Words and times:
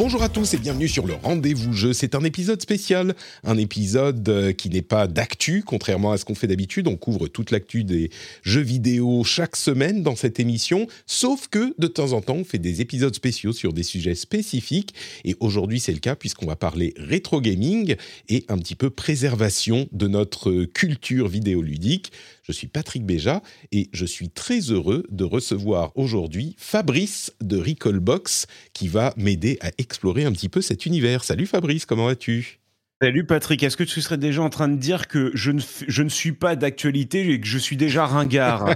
Bonjour 0.00 0.22
à 0.22 0.30
tous 0.30 0.54
et 0.54 0.56
bienvenue 0.56 0.88
sur 0.88 1.06
le 1.06 1.12
Rendez-vous 1.12 1.74
Jeu. 1.74 1.92
C'est 1.92 2.14
un 2.14 2.24
épisode 2.24 2.62
spécial, 2.62 3.14
un 3.44 3.58
épisode 3.58 4.26
euh, 4.30 4.50
qui 4.50 4.70
n'est 4.70 4.80
pas 4.80 5.06
d'actu, 5.06 5.62
contrairement 5.62 6.12
à 6.12 6.16
ce 6.16 6.24
qu'on 6.24 6.34
fait 6.34 6.46
d'habitude. 6.46 6.88
On 6.88 6.96
couvre 6.96 7.28
toute 7.28 7.50
l'actu 7.50 7.84
des 7.84 8.08
jeux 8.42 8.62
vidéo 8.62 9.24
chaque 9.24 9.56
semaine 9.56 10.02
dans 10.02 10.16
cette 10.16 10.40
émission, 10.40 10.86
sauf 11.04 11.48
que 11.48 11.74
de 11.76 11.86
temps 11.86 12.12
en 12.12 12.22
temps, 12.22 12.36
on 12.36 12.44
fait 12.44 12.56
des 12.56 12.80
épisodes 12.80 13.14
spéciaux 13.14 13.52
sur 13.52 13.74
des 13.74 13.82
sujets 13.82 14.14
spécifiques. 14.14 14.94
Et 15.26 15.36
aujourd'hui, 15.38 15.80
c'est 15.80 15.92
le 15.92 15.98
cas 15.98 16.16
puisqu'on 16.16 16.46
va 16.46 16.56
parler 16.56 16.94
rétro 16.96 17.42
gaming 17.42 17.96
et 18.30 18.46
un 18.48 18.56
petit 18.56 18.76
peu 18.76 18.88
préservation 18.88 19.86
de 19.92 20.08
notre 20.08 20.64
culture 20.64 21.28
vidéoludique. 21.28 22.10
Je 22.42 22.52
suis 22.52 22.66
Patrick 22.66 23.04
Béja 23.04 23.42
et 23.72 23.88
je 23.92 24.04
suis 24.04 24.30
très 24.30 24.60
heureux 24.70 25.04
de 25.10 25.24
recevoir 25.24 25.92
aujourd'hui 25.96 26.54
Fabrice 26.58 27.32
de 27.40 27.58
Recallbox 27.58 28.46
qui 28.72 28.88
va 28.88 29.12
m'aider 29.16 29.58
à 29.60 29.70
explorer 29.78 30.24
un 30.24 30.32
petit 30.32 30.48
peu 30.48 30.60
cet 30.60 30.86
univers. 30.86 31.24
Salut 31.24 31.46
Fabrice, 31.46 31.86
comment 31.86 32.06
vas-tu? 32.06 32.59
Salut 33.02 33.24
Patrick, 33.24 33.62
est-ce 33.62 33.78
que 33.78 33.84
tu 33.84 34.02
serais 34.02 34.18
déjà 34.18 34.42
en 34.42 34.50
train 34.50 34.68
de 34.68 34.76
dire 34.76 35.08
que 35.08 35.30
je 35.32 35.52
ne, 35.52 35.62
je 35.88 36.02
ne 36.02 36.10
suis 36.10 36.32
pas 36.32 36.54
d'actualité 36.54 37.32
et 37.32 37.40
que 37.40 37.46
je 37.46 37.56
suis 37.56 37.78
déjà 37.78 38.04
ringard? 38.04 38.74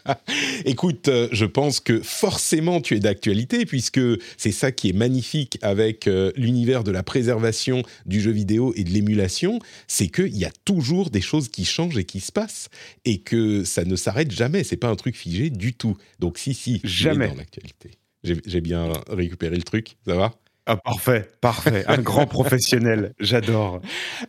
Écoute, 0.64 1.08
euh, 1.08 1.28
je 1.32 1.44
pense 1.44 1.78
que 1.78 2.00
forcément 2.00 2.80
tu 2.80 2.96
es 2.96 2.98
d'actualité 2.98 3.66
puisque 3.66 4.00
c'est 4.38 4.52
ça 4.52 4.72
qui 4.72 4.88
est 4.88 4.94
magnifique 4.94 5.58
avec 5.60 6.06
euh, 6.06 6.32
l'univers 6.34 6.82
de 6.82 6.90
la 6.90 7.02
préservation 7.02 7.82
du 8.06 8.22
jeu 8.22 8.30
vidéo 8.30 8.72
et 8.74 8.84
de 8.84 8.90
l'émulation, 8.90 9.58
c'est 9.86 10.08
qu'il 10.08 10.34
y 10.34 10.46
a 10.46 10.52
toujours 10.64 11.10
des 11.10 11.20
choses 11.20 11.50
qui 11.50 11.66
changent 11.66 11.98
et 11.98 12.04
qui 12.04 12.20
se 12.20 12.32
passent 12.32 12.70
et 13.04 13.18
que 13.18 13.64
ça 13.64 13.84
ne 13.84 13.96
s'arrête 13.96 14.30
jamais, 14.30 14.64
c'est 14.64 14.78
pas 14.78 14.88
un 14.88 14.96
truc 14.96 15.14
figé 15.14 15.50
du 15.50 15.74
tout. 15.74 15.98
Donc 16.20 16.38
si, 16.38 16.54
si, 16.54 16.80
jamais. 16.84 17.28
dans 17.28 17.34
l'actualité. 17.34 17.90
J'ai 18.24 18.62
bien 18.62 18.94
récupéré 19.10 19.56
le 19.56 19.62
truc, 19.62 19.98
ça 20.06 20.14
va? 20.14 20.32
Ah, 20.70 20.76
parfait, 20.76 21.26
parfait. 21.40 21.82
Un 21.88 21.96
grand 21.96 22.26
professionnel, 22.38 23.14
j'adore. 23.18 23.80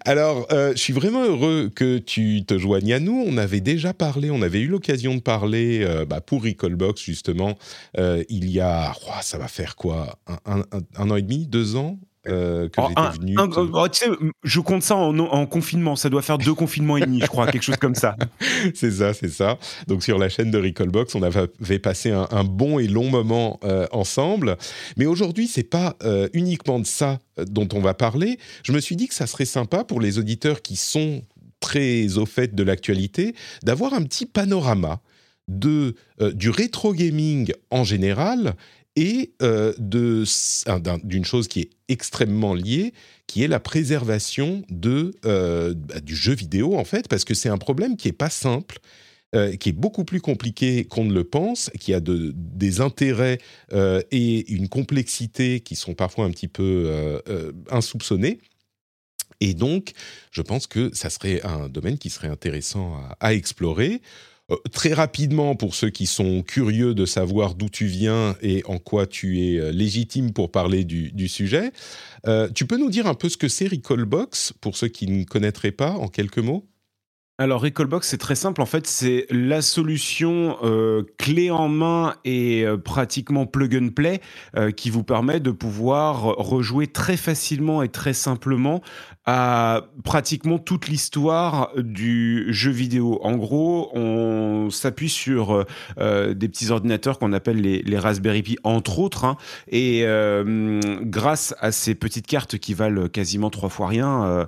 Alors, 0.06 0.48
euh, 0.54 0.72
je 0.72 0.78
suis 0.78 0.94
vraiment 0.94 1.26
heureux 1.26 1.70
que 1.76 1.98
tu 1.98 2.46
te 2.46 2.58
joignes 2.58 2.94
à 2.94 3.02
nous. 3.02 3.26
On 3.28 3.36
avait 3.36 3.59
déjà 3.59 3.94
parlé, 3.94 4.31
on 4.31 4.42
avait 4.42 4.62
eu 4.62 4.68
l'occasion 4.68 5.16
de 5.16 5.20
parler 5.20 5.81
euh, 5.84 6.06
bah, 6.06 6.22
pour 6.22 6.46
Recallbox, 6.46 7.02
justement, 7.02 7.58
euh, 7.98 8.23
il 8.30 8.50
y 8.50 8.62
a, 8.62 8.96
oh, 9.08 9.20
ça 9.22 9.38
va 9.38 9.50
faire 9.50 9.76
quoi? 9.76 10.18
Un, 10.46 10.62
an 10.98 11.16
et 11.18 11.22
demi, 11.22 11.46
deux 11.46 11.76
ans? 11.76 12.00
Euh, 12.30 12.69
que 12.69 12.81
oh, 12.81 12.88
j'étais 12.89 13.17
venu. 13.19 13.35
Oh, 13.73 13.88
tu 13.88 14.05
sais, 14.05 14.11
je 14.44 14.59
compte 14.59 14.83
ça 14.83 14.95
en, 14.95 15.45
confinement. 15.45 15.95
Ça 15.95 16.09
doit 16.09 16.22
faire 16.22 16.38
deux 16.38 16.53
confinements 16.53 16.97
et 16.97 17.02
demi, 17.02 17.22
je 17.22 17.27
crois, 17.27 17.47
quelque 17.47 17.63
chose 17.63 17.77
comme 17.77 17.95
ça. 17.95 18.16
c'est 18.73 18.91
ça, 18.91 19.13
c'est 19.13 19.30
ça. 19.30 19.58
Donc 19.88 20.03
sur 20.03 20.17
la 20.17 20.30
chaîne 20.30 20.52
de 20.52 20.57
Recallbox, 20.57 21.16
on 21.16 21.23
avait 21.23 21.80
passé 21.80 22.11
un, 22.11 22.44
bon 22.44 22.80
et 22.80 22.88
long 22.88 23.09
moment 23.09 23.59
euh, 23.63 23.88
ensemble. 23.91 24.57
Mais 24.97 25.06
aujourd'hui, 25.06 25.47
c'est 25.47 25.63
pas 25.63 25.95
euh, 26.03 26.28
uniquement 26.34 26.79
de 26.79 26.85
ça 26.85 27.19
dont 27.38 27.68
on 27.73 27.79
va 27.79 27.94
parler. 27.94 28.38
Je 28.63 28.72
me 28.72 28.79
suis 28.79 28.95
dit 28.95 29.07
que 29.07 29.13
ça 29.13 29.28
serait 29.28 29.45
sympa 29.45 29.84
pour 29.84 30.01
les 30.01 30.18
auditeurs 30.18 30.62
qui 30.62 30.75
sont 30.75 31.22
très 31.59 32.18
au 32.18 32.25
fait 32.25 32.56
de 32.56 32.63
l'actualité 32.63 33.35
d'avoir 33.63 33.94
un 33.94 34.03
petit 34.03 34.25
panorama 34.25 35.01
de 35.50 35.95
du 36.34 36.51
rétro 36.51 36.94
gaming 36.94 37.51
en 37.72 37.84
général 37.84 38.56
et 38.95 39.33
euh, 39.41 39.73
d'une 39.77 41.25
chose 41.25 41.47
qui 41.47 41.61
est 41.61 41.69
extrêmement 41.88 42.53
liée, 42.53 42.94
qui 43.27 43.44
est 43.44 43.47
la 43.47 43.59
préservation 43.59 44.63
de, 44.69 45.16
euh, 45.25 45.73
bah, 45.75 46.00
du 46.01 46.16
jeu 46.16 46.33
vidéo, 46.33 46.77
en 46.77 46.83
fait, 46.83 47.07
parce 47.07 47.23
que 47.23 47.33
c'est 47.33 47.50
un 47.50 47.57
problème 47.57 47.97
qui 47.97 48.07
n'est 48.07 48.13
pas 48.13 48.29
simple. 48.29 48.79
Euh, 49.35 49.55
qui 49.57 49.69
est 49.69 49.73
beaucoup 49.73 50.05
plus 50.05 50.22
compliqué 50.22 50.85
qu'on 50.85 51.05
ne 51.05 51.13
le 51.13 51.23
pense, 51.23 51.69
qui 51.79 51.94
a 51.94 52.00
de, 52.00 52.33
des 52.35 52.81
intérêts 52.81 53.38
et 54.09 54.51
une 54.51 54.67
complexité 54.69 55.59
qui 55.59 55.75
sont 55.75 55.94
parfois 55.94 56.25
un 56.25 56.31
petit 56.31 56.47
peu 56.47 57.21
insoupçonnés. 57.69 58.39
Et 59.39 59.53
donc, 59.53 59.91
je 60.31 60.41
pense 60.41 60.66
que 60.66 60.89
ça 60.95 61.11
serait 61.11 61.44
un 61.44 61.69
domaine 61.69 62.00
qui 62.00 62.09
serait 62.09 62.27
intéressant 62.27 63.00
à 63.19 63.35
explorer. 63.35 64.01
Euh, 64.52 64.56
très 64.72 64.94
rapidement, 64.94 65.56
pour 65.56 65.76
ceux 65.76 65.90
qui 65.90 66.06
sont 66.06 66.44
curieux 66.44 66.94
de 66.94 67.06
savoir 67.06 67.56
d'où 67.56 67.70
tu 67.70 67.86
viens 67.86 68.36
et 68.42 68.64
en 68.66 68.80
quoi 68.80 69.06
tu 69.06 69.42
es 69.42 69.60
euh, 69.60 69.72
légitime 69.72 70.34
pour 70.34 70.52
parler 70.52 70.84
du, 70.84 71.28
sujet, 71.28 71.72
euh, 72.28 72.50
tu 72.50 72.66
peux 72.66 72.78
nous 72.78 72.90
dire 72.90 73.08
un 73.08 73.14
peu 73.14 73.30
ce 73.30 73.38
que 73.38 73.48
c'est 73.48 73.68
Recallbox, 73.68 74.54
pour 74.62 74.78
ceux 74.78 74.88
qui 74.88 75.08
ne 75.08 75.24
connaîtraient 75.24 75.72
pas, 75.72 75.92
en 75.92 76.08
quelques 76.08 76.40
mots? 76.40 76.68
Alors 77.39 77.61
Recallbox, 77.61 78.07
c'est 78.07 78.17
très 78.17 78.35
simple. 78.35 78.61
En 78.61 78.66
fait, 78.66 78.85
c'est 78.85 79.25
la 79.29 79.61
solution 79.61 80.57
clé 81.17 81.50
en 81.50 81.69
main 81.69 82.16
et 82.25 82.66
pratiquement 82.83 83.45
plug 83.45 83.75
and 83.75 83.89
play 83.95 84.19
qui 84.75 84.89
vous 84.89 85.03
permet 85.03 85.39
de 85.39 85.51
pouvoir 85.51 86.22
rejouer 86.22 86.88
très 86.88 87.17
facilement 87.17 87.81
et 87.81 87.89
très 87.89 88.13
simplement 88.13 88.81
à 89.31 89.83
pratiquement 90.03 90.57
toute 90.57 90.88
l'histoire 90.88 91.69
du 91.77 92.47
jeu 92.51 92.72
vidéo. 92.72 93.19
En 93.22 93.35
gros, 93.38 93.91
on 93.94 94.71
s'appuie 94.71 95.07
sur 95.07 95.66
euh, 96.00 96.33
des 96.33 96.50
petits 96.50 96.71
ordinateurs 96.71 97.19
qu'on 97.19 97.31
appelle 97.31 97.61
les, 97.61 98.00
Raspberry 98.00 98.41
Pi, 98.41 98.57
entre 98.63 98.97
autres, 98.97 99.25
hein. 99.25 99.38
et 99.67 100.01
euh, 100.03 100.79
grâce 101.03 101.53
à 101.59 101.71
ces 101.71 101.94
petites 101.94 102.25
cartes 102.25 102.57
qui 102.57 102.73
valent 102.73 103.07
quasiment 103.07 103.51
trois 103.51 103.69
fois 103.69 103.88
rien, 103.88 104.47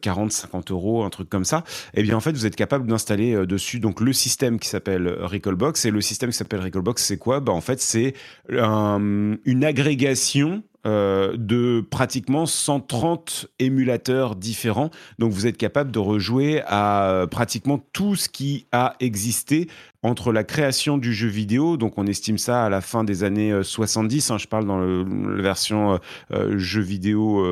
40, 0.00 0.26
euh, 0.28 0.30
50 0.30 0.70
euros, 0.70 1.04
un 1.04 1.10
truc 1.10 1.28
comme 1.28 1.44
ça, 1.44 1.64
eh 1.92 2.02
bien 2.08 2.16
en 2.16 2.20
fait, 2.20 2.32
vous 2.32 2.46
êtes 2.46 2.56
capable 2.56 2.86
d'installer 2.86 3.46
dessus 3.46 3.80
donc 3.80 4.00
le 4.00 4.12
système 4.12 4.58
qui 4.58 4.68
s'appelle 4.68 5.08
Recallbox. 5.08 5.84
Et 5.84 5.90
le 5.90 6.00
système 6.00 6.30
qui 6.30 6.36
s'appelle 6.36 6.60
Recallbox, 6.60 7.02
c'est 7.02 7.18
quoi? 7.18 7.40
Bah, 7.40 7.52
En 7.52 7.60
fait, 7.60 7.80
c'est 7.80 8.14
une 8.48 9.64
agrégation 9.64 10.62
euh, 10.86 11.34
de 11.36 11.84
pratiquement 11.90 12.46
130 12.46 13.48
émulateurs 13.58 14.36
différents. 14.36 14.90
Donc 15.18 15.32
vous 15.32 15.46
êtes 15.46 15.56
capable 15.56 15.90
de 15.90 15.98
rejouer 15.98 16.62
à 16.66 17.10
euh, 17.10 17.26
pratiquement 17.26 17.80
tout 17.92 18.14
ce 18.14 18.28
qui 18.28 18.66
a 18.70 18.94
existé 19.00 19.68
entre 20.02 20.32
la 20.32 20.44
création 20.44 20.96
du 20.96 21.12
jeu 21.12 21.26
vidéo, 21.26 21.76
donc 21.76 21.98
on 21.98 22.06
estime 22.06 22.38
ça 22.38 22.64
à 22.64 22.68
la 22.68 22.80
fin 22.80 23.02
des 23.02 23.24
années 23.24 23.52
70, 23.62 24.30
euh, 24.30 24.34
hein, 24.34 24.38
je 24.38 24.46
parle 24.46 24.64
dans 24.64 24.78
la 24.78 25.42
version 25.42 25.94
euh, 25.94 25.98
euh, 26.32 26.56
jeu 26.58 26.80
vidéo 26.80 27.44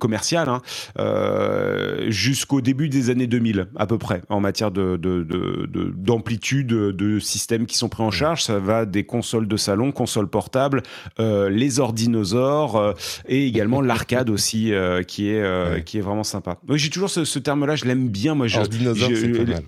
commercial, 0.00 0.48
hein, 0.48 0.62
jusqu'au 2.08 2.60
début 2.60 2.88
des 2.88 3.10
années 3.10 3.28
2000 3.28 3.68
à 3.76 3.86
peu 3.86 3.98
près, 3.98 4.22
en 4.28 4.40
matière 4.40 4.72
d'amplitude 4.72 6.66
de, 6.66 6.90
de, 6.90 7.14
de, 7.14 7.18
systèmes 7.20 7.66
qui 7.66 7.76
sont 7.76 7.88
pris 7.88 8.02
en 8.02 8.10
charge. 8.10 8.42
Ça 8.42 8.58
va 8.58 8.84
des 8.84 9.04
consoles 9.04 9.46
de 9.46 9.56
salon, 9.56 9.92
consoles 9.92 10.28
portables, 10.28 10.82
les 11.18 11.78
ordinosaures 11.80 12.55
et 13.28 13.46
également 13.46 13.80
l'arcade 13.82 14.30
aussi, 14.30 14.72
qui, 15.06 15.28
est, 15.30 15.84
qui 15.84 15.98
est 15.98 16.02
vraiment 16.02 16.24
sympa. 16.24 16.58
J'ai 16.70 16.90
toujours 16.90 17.10
ce, 17.10 17.38
terme-là, 17.38 17.76
je 17.76 17.84
l'aime 17.84 18.08
bien. 18.08 18.34
Moi, 18.34 18.46
je, 18.46 18.58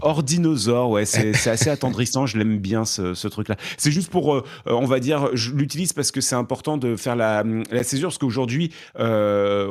ordinosaure, 0.00 0.90
ouais, 0.90 1.05
c'est 1.05 1.49
assez 1.49 1.70
attendrissant 1.70 2.19
je 2.26 2.38
l'aime 2.38 2.58
bien 2.58 2.85
ce, 2.85 3.29
truc-là. 3.29 3.56
C'est 3.76 3.90
juste 3.90 4.11
pour, 4.11 4.35
euh, 4.35 4.43
on 4.67 4.87
va 4.87 5.00
dire, 5.00 5.31
je 5.35 5.52
l'utilise 5.52 5.93
parce 5.93 6.11
que 6.11 6.20
c'est 6.20 6.35
important 6.35 6.76
de 6.76 6.96
faire 6.96 7.17
la, 7.17 7.44
la 7.70 7.82
césure, 7.82 8.08
parce 8.08 8.19
qu'aujourd'hui, 8.19 8.73
euh, 8.99 9.67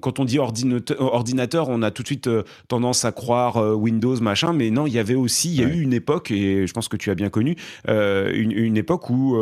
quand 0.00 0.18
on 0.20 0.24
dit 0.24 0.38
ordinateur, 0.38 1.68
on 1.68 1.82
a 1.82 1.90
tout 1.90 2.02
de 2.02 2.08
suite 2.08 2.26
euh, 2.26 2.42
tendance 2.68 3.04
à 3.04 3.12
croire 3.12 3.56
Windows, 3.76 4.18
machin, 4.20 4.52
mais 4.52 4.70
non, 4.70 4.86
il 4.86 4.92
y 4.92 4.98
avait 4.98 5.14
aussi, 5.14 5.50
il 5.50 5.60
y 5.60 5.64
a 5.64 5.68
eu 5.68 5.80
une 5.80 5.92
époque, 5.92 6.30
et 6.30 6.66
je 6.66 6.72
pense 6.72 6.88
que 6.88 6.96
tu 6.96 7.10
as 7.10 7.14
bien 7.14 7.28
connu, 7.28 7.56
une, 7.88 8.76
époque 8.76 9.10
où 9.10 9.36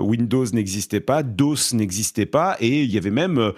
Windows 0.00 0.44
n'existait 0.52 1.00
pas, 1.00 1.22
DOS 1.22 1.74
n'existait 1.74 2.26
pas, 2.26 2.47
et 2.60 2.82
il 2.82 2.90
y 2.90 2.98
avait 2.98 3.10
même 3.10 3.52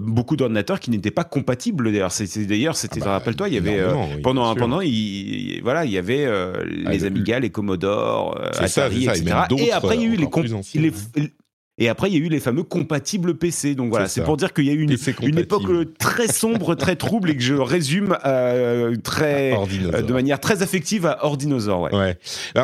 beaucoup 0.00 0.36
d'ordinateurs 0.36 0.80
qui 0.80 0.90
n'étaient 0.90 1.10
pas 1.10 1.24
compatibles. 1.24 1.92
D'ailleurs, 1.92 2.12
d'ailleurs, 2.48 2.76
c'était, 2.76 3.00
ah 3.02 3.04
bah, 3.04 3.10
rappelle-toi, 3.12 3.48
il 3.48 3.54
y 3.54 3.58
avait 3.58 3.82
pendant, 4.22 4.54
pendant, 4.54 4.80
il, 4.80 5.60
voilà, 5.62 5.84
il 5.84 5.92
y 5.92 5.98
avait 5.98 6.26
les 6.64 7.04
ah, 7.04 7.06
Amiga 7.06 7.36
les 7.40 7.50
Commodore, 7.50 8.38
euh, 8.40 8.50
Atari, 8.58 9.04
etc. 9.04 9.24
Et, 9.58 9.72
après, 9.72 9.96
il 9.96 10.02
y 10.02 10.04
a 10.04 10.08
eu 10.08 10.16
les, 10.16 11.32
Et 11.78 11.90
après, 11.90 12.08
il 12.08 12.14
y 12.14 12.16
a 12.16 12.24
eu 12.24 12.30
les 12.30 12.40
fameux 12.40 12.62
compatibles 12.62 13.34
PC. 13.34 13.74
Donc 13.74 13.90
voilà, 13.90 14.08
c'est 14.08 14.24
pour 14.24 14.38
dire 14.38 14.54
qu'il 14.54 14.64
y 14.64 14.70
a 14.70 14.72
eu 14.72 14.80
une, 14.80 14.96
une, 15.22 15.38
époque 15.38 15.68
euh, 15.68 15.84
très 15.98 16.26
sombre, 16.26 16.74
très 16.74 16.96
trouble 16.96 17.30
et 17.30 17.36
que 17.36 17.42
je 17.42 17.52
résume 17.54 18.16
euh, 18.24 18.96
très, 18.96 19.52
euh, 19.52 20.00
de 20.00 20.12
manière 20.14 20.40
très 20.40 20.62
affective 20.62 21.04
à 21.04 21.26
Ordinosaur. 21.26 21.82
Ouais. 21.82 21.94
ouais. 21.94 22.18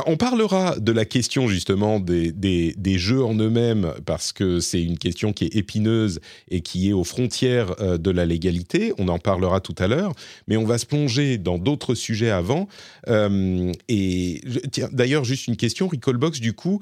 on 0.06 0.16
parlera 0.16 0.76
de 0.78 0.92
la 0.92 1.04
question 1.04 1.46
justement 1.46 2.00
des, 2.00 2.32
des, 2.32 2.74
des 2.78 2.96
jeux 2.96 3.22
en 3.22 3.34
eux-mêmes 3.34 3.92
parce 4.06 4.32
que 4.32 4.60
c'est 4.60 4.82
une 4.82 4.96
question 4.96 5.34
qui 5.34 5.44
est 5.44 5.56
épineuse 5.56 6.18
et 6.50 6.62
qui 6.62 6.88
est 6.88 6.94
aux 6.94 7.04
frontières 7.04 7.76
de 7.98 8.10
la 8.10 8.24
légalité. 8.24 8.94
On 8.96 9.08
en 9.08 9.18
parlera 9.18 9.60
tout 9.60 9.74
à 9.78 9.88
l'heure, 9.88 10.12
mais 10.48 10.56
on 10.56 10.64
va 10.64 10.78
se 10.78 10.86
plonger 10.86 11.36
dans 11.36 11.58
d'autres 11.58 11.94
sujets 11.94 12.30
avant. 12.30 12.66
et 13.08 14.40
d'ailleurs, 14.92 15.24
juste 15.24 15.48
une 15.48 15.56
question, 15.56 15.86
Recallbox, 15.88 16.40
du 16.40 16.54
coup, 16.54 16.80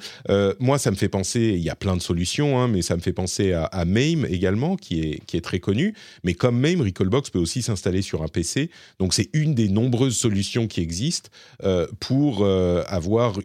moi, 0.60 0.78
ça 0.78 0.92
me 0.92 0.96
fait 0.96 1.08
penser, 1.08 1.54
il 1.56 1.62
y 1.62 1.70
a 1.70 1.74
plein 1.74 1.96
de 1.96 2.02
solutions 2.02 2.19
Hein, 2.58 2.68
mais 2.68 2.82
ça 2.82 2.96
me 2.96 3.00
fait 3.00 3.12
penser 3.12 3.52
à, 3.52 3.84
MAME 3.84 4.26
également, 4.28 4.76
qui 4.76 5.00
est, 5.00 5.40
très 5.40 5.60
connu. 5.60 5.94
Mais 6.24 6.34
comme 6.34 6.58
MAME, 6.58 6.82
Recallbox 6.82 7.30
peut 7.30 7.38
aussi 7.38 7.62
s'installer 7.62 8.02
sur 8.02 8.22
un 8.22 8.28
PC. 8.28 8.70
Donc 8.98 9.14
c'est 9.14 9.30
une 9.32 9.54
des 9.54 9.68
nombreuses 9.68 10.16
solutions 10.16 10.66
qui 10.66 10.80
existent 10.80 11.30
euh, 11.64 11.86
pour 11.98 12.44
euh, 12.44 12.82
avoir 12.88 13.38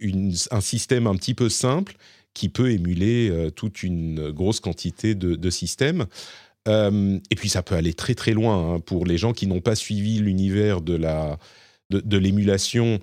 un 0.51 0.61
système 0.61 1.07
un 1.07 1.15
petit 1.15 1.33
peu 1.33 1.49
simple 1.49 1.95
qui 2.33 2.49
peut 2.49 2.71
émuler 2.71 3.29
euh, 3.29 3.49
toute 3.49 3.83
une 3.83 4.31
grosse 4.31 4.59
quantité 4.59 5.15
de, 5.15 5.49
systèmes. 5.49 6.05
et 6.67 7.35
puis 7.35 7.49
ça 7.49 7.63
peut 7.63 7.75
aller 7.75 7.93
très 7.93 8.15
très 8.15 8.33
loin 8.33 8.75
hein, 8.75 8.79
pour 8.79 9.05
les 9.05 9.17
gens 9.17 9.31
qui 9.31 9.47
n'ont 9.47 9.61
pas 9.61 9.75
suivi 9.75 10.19
l'univers 10.19 10.81
de 10.81 10.95
la 10.95 11.37
de 11.91 12.17
l'émulation 12.17 12.99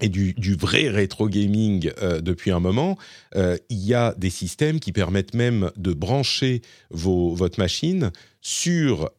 et 0.00 0.08
du, 0.08 0.54
vrai 0.54 0.88
rétro 0.88 1.28
gaming 1.28 1.90
euh, 2.02 2.20
depuis 2.20 2.50
un 2.50 2.60
moment, 2.60 2.98
euh, 3.36 3.56
il 3.68 3.78
y 3.78 3.94
a 3.94 4.14
des 4.16 4.30
systèmes 4.30 4.80
qui 4.80 4.92
permettent 4.92 5.34
même 5.34 5.70
de 5.76 5.92
brancher 5.92 6.62
votre 6.90 7.58
machine 7.58 8.10
sur 8.40 9.10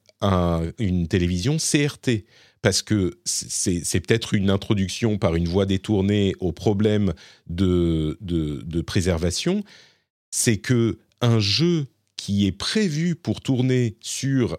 une 0.77 1.07
télévision 1.07 1.57
CRT. 1.57 2.25
Parce 2.61 2.83
que 2.83 3.19
c'est 3.25 3.99
peut-être 4.01 4.35
une 4.35 4.51
introduction 4.51 5.17
par 5.17 5.35
une 5.35 5.47
voie 5.47 5.65
détournée 5.65 6.35
au 6.39 6.51
problème 6.51 7.13
de, 7.47 8.19
de, 8.21 8.61
de 8.63 8.81
préservation. 8.81 9.63
C'est 10.29 10.57
que 10.57 10.99
un 11.21 11.39
jeu 11.39 11.87
qui 12.21 12.45
est 12.45 12.51
prévu 12.51 13.15
pour 13.15 13.41
tourner 13.41 13.95
sur 13.99 14.55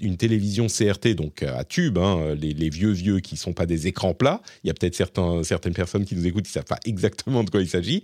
une 0.00 0.18
télévision 0.18 0.66
CRT, 0.66 1.14
donc 1.14 1.42
à 1.42 1.64
tube, 1.64 1.96
hein, 1.96 2.34
les, 2.38 2.68
vieux 2.68 2.90
vieux 2.90 3.20
qui 3.20 3.36
ne 3.36 3.38
sont 3.38 3.54
pas 3.54 3.64
des 3.64 3.86
écrans 3.86 4.12
plats, 4.12 4.42
il 4.62 4.66
y 4.66 4.70
a 4.70 4.74
peut-être 4.74 4.94
certaines 5.42 5.72
personnes 5.72 6.04
qui 6.04 6.14
nous 6.14 6.26
écoutent 6.26 6.44
qui 6.44 6.50
ne 6.50 6.60
savent 6.60 6.64
pas 6.64 6.78
exactement 6.84 7.42
de 7.42 7.48
quoi 7.48 7.62
il 7.62 7.70
s'agit, 7.70 7.96
et 7.96 8.02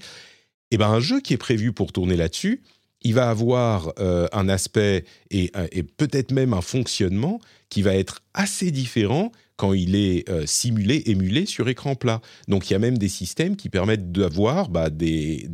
eh 0.71 0.79
ben 0.79 0.89
un 0.89 1.01
jeu 1.01 1.21
qui 1.21 1.35
est 1.35 1.37
prévu 1.37 1.75
pour 1.75 1.93
tourner 1.93 2.17
là-dessus, 2.17 2.63
il 3.03 3.13
va 3.13 3.29
avoir 3.29 3.93
euh, 3.99 4.29
un 4.33 4.49
aspect 4.49 5.05
et, 5.31 5.53
et 5.73 5.83
peut-être 5.83 6.33
même 6.33 6.55
un 6.55 6.63
fonctionnement 6.63 7.39
qui 7.69 7.83
va 7.83 7.95
être 7.95 8.23
assez 8.33 8.71
différent 8.71 9.31
quand 9.57 9.73
il 9.73 9.95
est 9.95 10.29
euh, 10.29 10.45
simulé, 10.47 11.03
émulé 11.07 11.47
sur 11.47 11.69
écran 11.69 11.95
plat. 11.95 12.21
Donc 12.49 12.69
il 12.69 12.75
y 12.75 12.77
a 12.77 12.79
même 12.79 12.99
des 12.99 13.09
systèmes 13.09 13.57
qui 13.57 13.69
permettent 13.69 14.13
d'avoir 14.13 14.69
bah, 14.69 14.91
des, 14.91 15.49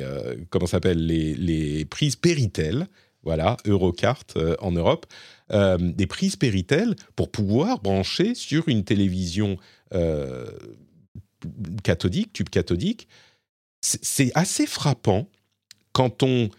euh, 0.00 0.36
comment 0.50 0.66
s'appelle 0.66 1.04
les, 1.04 1.34
les, 1.34 1.84
prises 1.84 2.16
Péritel, 2.16 2.86
voilà, 3.22 3.56
Eurocart 3.66 4.24
euh, 4.36 4.56
en 4.60 4.72
Europe, 4.72 5.06
des 5.50 6.06
prises 6.06 6.36
Péritel 6.36 6.94
pour 7.16 7.30
pouvoir 7.30 7.80
brancher 7.80 8.34
sur 8.34 8.68
une 8.68 8.84
télévision 8.84 9.56
cathodique, 11.82 12.34
tube 12.34 12.50
cathodique. 12.50 13.08
C'est 13.80 14.30
assez 14.34 14.66
frappant 14.66 15.26
quand 15.92 16.22
on 16.22 16.50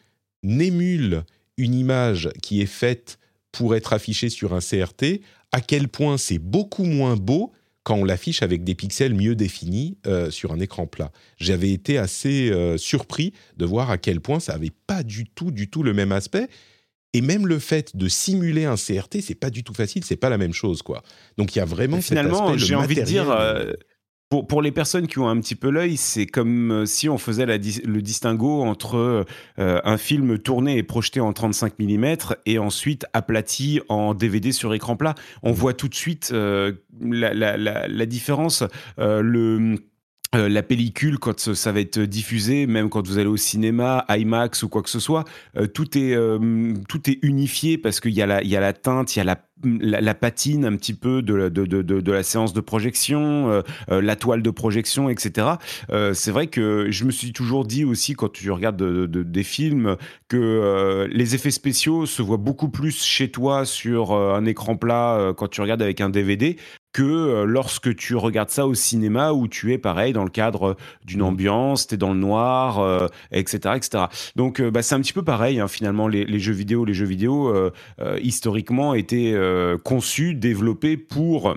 émule 0.41 1.23
une 1.57 1.75
image 1.75 2.31
qui 2.41 2.61
est 2.61 2.65
faite 2.65 3.19
pour 3.51 3.75
être 3.75 3.93
affichée 3.93 4.29
sur 4.29 4.55
un 4.55 4.59
CRT 4.59 5.21
à 5.51 5.61
quel 5.61 5.87
point 5.87 6.17
c'est 6.17 6.39
beaucoup 6.39 6.83
moins 6.83 7.15
beau 7.15 7.51
quand 7.83 7.95
on 7.95 8.03
l'affiche 8.03 8.43
avec 8.43 8.63
des 8.63 8.75
pixels 8.75 9.15
mieux 9.15 9.35
définis 9.35 9.97
euh, 10.05 10.29
sur 10.29 10.51
un 10.51 10.59
écran 10.59 10.85
plat. 10.85 11.11
J'avais 11.37 11.71
été 11.71 11.97
assez 11.97 12.51
euh, 12.51 12.77
surpris 12.77 13.33
de 13.57 13.65
voir 13.65 13.89
à 13.89 13.97
quel 13.97 14.21
point 14.21 14.39
ça 14.39 14.53
n'avait 14.53 14.71
pas 14.85 15.01
du 15.01 15.25
tout, 15.25 15.51
du 15.51 15.69
tout 15.69 15.81
le 15.81 15.93
même 15.93 16.11
aspect. 16.11 16.49
Et 17.13 17.21
même 17.21 17.47
le 17.47 17.57
fait 17.57 17.95
de 17.95 18.07
simuler 18.07 18.65
un 18.65 18.75
CRT, 18.75 19.21
c'est 19.21 19.33
pas 19.33 19.49
du 19.49 19.63
tout 19.63 19.73
facile, 19.73 20.03
c'est 20.05 20.15
pas 20.15 20.29
la 20.29 20.37
même 20.37 20.53
chose, 20.53 20.83
quoi. 20.83 21.01
Donc 21.37 21.55
il 21.55 21.57
y 21.57 21.61
a 21.61 21.65
vraiment 21.65 21.99
finalement, 22.01 22.55
j'ai 22.55 22.75
envie 22.75 22.95
de 22.95 23.01
dire, 23.01 23.31
euh, 23.31 23.73
pour, 24.29 24.45
pour, 24.45 24.61
les 24.61 24.71
personnes 24.71 25.07
qui 25.07 25.17
ont 25.17 25.27
un 25.27 25.39
petit 25.39 25.55
peu 25.55 25.71
l'œil, 25.71 25.97
c'est 25.97 26.27
comme 26.27 26.71
euh, 26.71 26.85
si 26.85 27.09
on 27.09 27.17
faisait 27.17 27.47
la, 27.47 27.57
le 27.57 28.01
distinguo 28.01 28.61
entre 28.61 29.25
euh, 29.57 29.81
un 29.83 29.97
film 29.97 30.37
tourné 30.37 30.77
et 30.77 30.83
projeté 30.83 31.19
en 31.19 31.33
35 31.33 31.79
mm 31.79 32.15
et 32.45 32.59
ensuite 32.59 33.07
aplati 33.13 33.81
en 33.89 34.13
DVD 34.13 34.51
sur 34.51 34.73
écran 34.75 34.95
plat. 34.95 35.15
On 35.41 35.51
voit 35.51 35.73
tout 35.73 35.87
de 35.87 35.95
suite 35.95 36.29
euh, 36.31 36.73
la, 37.01 37.33
la, 37.33 37.57
la, 37.57 38.05
différence. 38.05 38.63
le 38.97 39.77
la 40.33 40.61
pellicule, 40.61 41.17
quand 41.17 41.53
ça 41.53 41.71
va 41.71 41.79
être 41.79 41.99
diffusé, 41.99 42.67
même 42.67 42.89
quand 42.89 43.07
vous 43.07 43.17
allez 43.17 43.27
au 43.27 43.37
cinéma, 43.37 44.05
IMAX 44.09 44.63
ou 44.63 44.69
quoi 44.69 44.83
que 44.83 44.89
ce 44.89 44.99
soit, 44.99 45.25
tout, 45.73 45.97
est, 45.97 46.15
tout 46.87 47.09
est 47.09 47.19
unifié 47.23 47.77
parce 47.77 47.99
qu'il 47.99 48.11
y, 48.11 48.17
y, 48.17 48.21
a 48.21 48.59
la 48.59 48.73
teinte, 48.73 49.15
il 49.15 49.19
y 49.19 49.21
a 49.21 49.25
la 49.25 49.49
la, 49.63 50.13
patine 50.13 50.65
un 50.65 50.75
petit 50.75 50.93
peu 50.93 51.21
de, 51.21 51.33
la, 51.33 51.49
de, 51.49 51.65
de, 51.65 51.81
de 51.81 52.11
la 52.11 52.23
séance 52.23 52.53
de 52.53 52.61
projection, 52.61 53.51
euh, 53.51 53.61
euh, 53.91 54.01
la 54.01 54.15
toile 54.15 54.41
de 54.41 54.49
projection, 54.49 55.09
etc. 55.09 55.47
Euh, 55.91 56.13
c'est 56.13 56.31
vrai 56.31 56.47
que 56.47 56.87
je 56.89 57.05
me 57.05 57.11
suis 57.11 57.33
toujours 57.33 57.65
dit 57.65 57.83
aussi 57.83 58.13
quand 58.13 58.31
tu 58.31 58.51
regardes 58.51 58.81
des 58.81 59.43
films 59.43 59.97
que 60.27 61.07
les 61.11 61.35
effets 61.35 61.51
spéciaux 61.51 62.05
se 62.05 62.21
voient 62.21 62.37
beaucoup 62.37 62.69
plus 62.69 63.03
chez 63.03 63.29
toi 63.29 63.65
sur 63.65 64.13
un 64.13 64.45
écran 64.45 64.75
plat 64.75 65.33
quand 65.35 65.47
tu 65.47 65.61
regardes 65.61 65.81
avec 65.81 66.01
un 66.01 66.09
DVD 66.09 66.57
que 66.91 67.03
euh, 67.03 67.45
lorsque 67.45 67.95
tu 67.95 68.15
regardes 68.15 68.49
ça 68.49 68.65
au 68.67 68.73
cinéma 68.73 69.31
où 69.33 69.47
tu 69.47 69.73
es 69.73 69.77
pareil 69.77 70.13
dans 70.13 70.23
le 70.23 70.29
cadre 70.29 70.75
d'une 71.05 71.19
mmh. 71.19 71.23
ambiance, 71.23 71.87
tu 71.87 71.95
es 71.95 71.97
dans 71.97 72.13
le 72.13 72.19
noir, 72.19 73.09
etc., 73.31 73.59
euh, 73.65 73.75
etc. 73.75 74.05
Donc 74.35 74.59
euh, 74.59 74.71
bah, 74.71 74.81
c'est 74.81 74.95
un 74.95 75.01
petit 75.01 75.13
peu 75.13 75.23
pareil 75.23 75.59
hein, 75.59 75.67
finalement 75.67 76.07
les, 76.07 76.39
jeux 76.39 76.53
vidéo. 76.53 76.85
Les 76.85 76.93
jeux 76.93 77.05
vidéo 77.05 77.53
historiquement 78.21 78.93
étaient 78.93 79.35
conçus, 79.83 80.33
développés 80.35 80.97
pour 80.97 81.55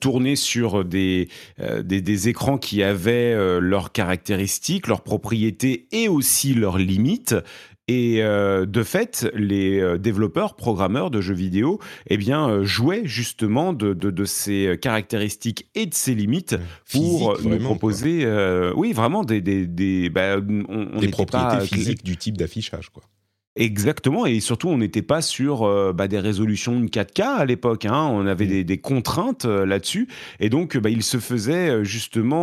tourner 0.00 0.36
sur 0.36 0.84
des, 0.84 1.28
des, 1.58 2.00
des, 2.00 2.28
écrans 2.28 2.58
qui 2.58 2.82
avaient 2.82 3.60
leurs 3.60 3.92
caractéristiques, 3.92 4.86
leurs 4.86 5.02
propriétés 5.02 5.86
et 5.92 6.08
aussi 6.08 6.54
leurs 6.54 6.78
limites. 6.78 7.34
Et 7.88 8.22
euh, 8.22 8.66
de 8.66 8.82
fait, 8.82 9.26
les 9.34 9.80
euh, 9.80 9.96
développeurs, 9.96 10.54
programmeurs 10.54 11.10
de 11.10 11.22
jeux 11.22 11.34
vidéo, 11.34 11.80
eh 12.08 12.18
bien, 12.18 12.48
euh, 12.48 12.64
jouaient 12.64 13.06
justement 13.06 13.72
de, 13.72 13.94
de, 13.94 14.24
ces 14.26 14.78
caractéristiques 14.80 15.70
et 15.74 15.86
de 15.86 15.94
ces 15.94 16.14
limites 16.14 16.56
pour 16.92 17.38
nous 17.42 17.58
proposer, 17.58 18.26
oui, 18.76 18.92
vraiment 18.92 19.24
des, 19.24 19.40
des, 19.40 19.66
des, 19.66 20.10
bah, 20.10 20.38
des 20.40 21.08
propriétés 21.08 21.66
physiques 21.66 22.04
du 22.04 22.16
type 22.16 22.36
d'affichage, 22.36 22.90
quoi. 22.90 23.02
Exactement, 23.58 24.24
et 24.24 24.38
surtout 24.38 24.68
on 24.68 24.78
n'était 24.78 25.02
pas 25.02 25.20
sur 25.20 25.64
euh, 25.64 25.92
bah, 25.92 26.06
des 26.06 26.20
résolutions 26.20 26.80
4K 26.80 27.22
à 27.22 27.44
l'époque, 27.44 27.86
hein. 27.86 28.08
on 28.08 28.24
avait 28.24 28.46
mm. 28.46 28.62
des, 28.62 28.78
contraintes 28.78 29.46
euh, 29.46 29.66
là-dessus, 29.66 30.06
et 30.38 30.48
donc 30.48 30.76
bah, 30.76 30.90
il 30.90 31.02
se 31.02 31.18
faisait 31.18 31.68
euh, 31.68 31.82
justement 31.82 32.38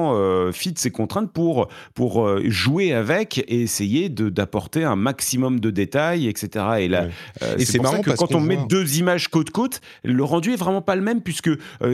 fit 0.51 0.73
de 0.73 0.77
ces 0.77 0.91
contraintes 0.91 1.31
pour, 1.31 1.69
pour 1.93 2.27
jouer 2.49 2.91
avec 2.91 3.37
et 3.47 3.61
essayer 3.61 4.09
d'apporter 4.09 4.83
un 4.83 4.97
maximum 4.97 5.61
de 5.61 5.69
détails, 5.69 6.27
etc. 6.27 6.65
Et, 6.79 6.87
là, 6.89 7.07
c'est 7.59 7.81
marrant 7.81 8.01
que 8.01 8.11
quand 8.11 8.35
on 8.35 8.41
met 8.41 8.57
deux 8.67 8.97
images 8.97 9.29
côte 9.29 9.51
côte, 9.51 9.79
le 10.03 10.23
rendu 10.23 10.51
est 10.51 10.57
vraiment 10.57 10.81
pas 10.81 10.97
le 10.97 11.01
même, 11.01 11.21
puisque 11.21 11.49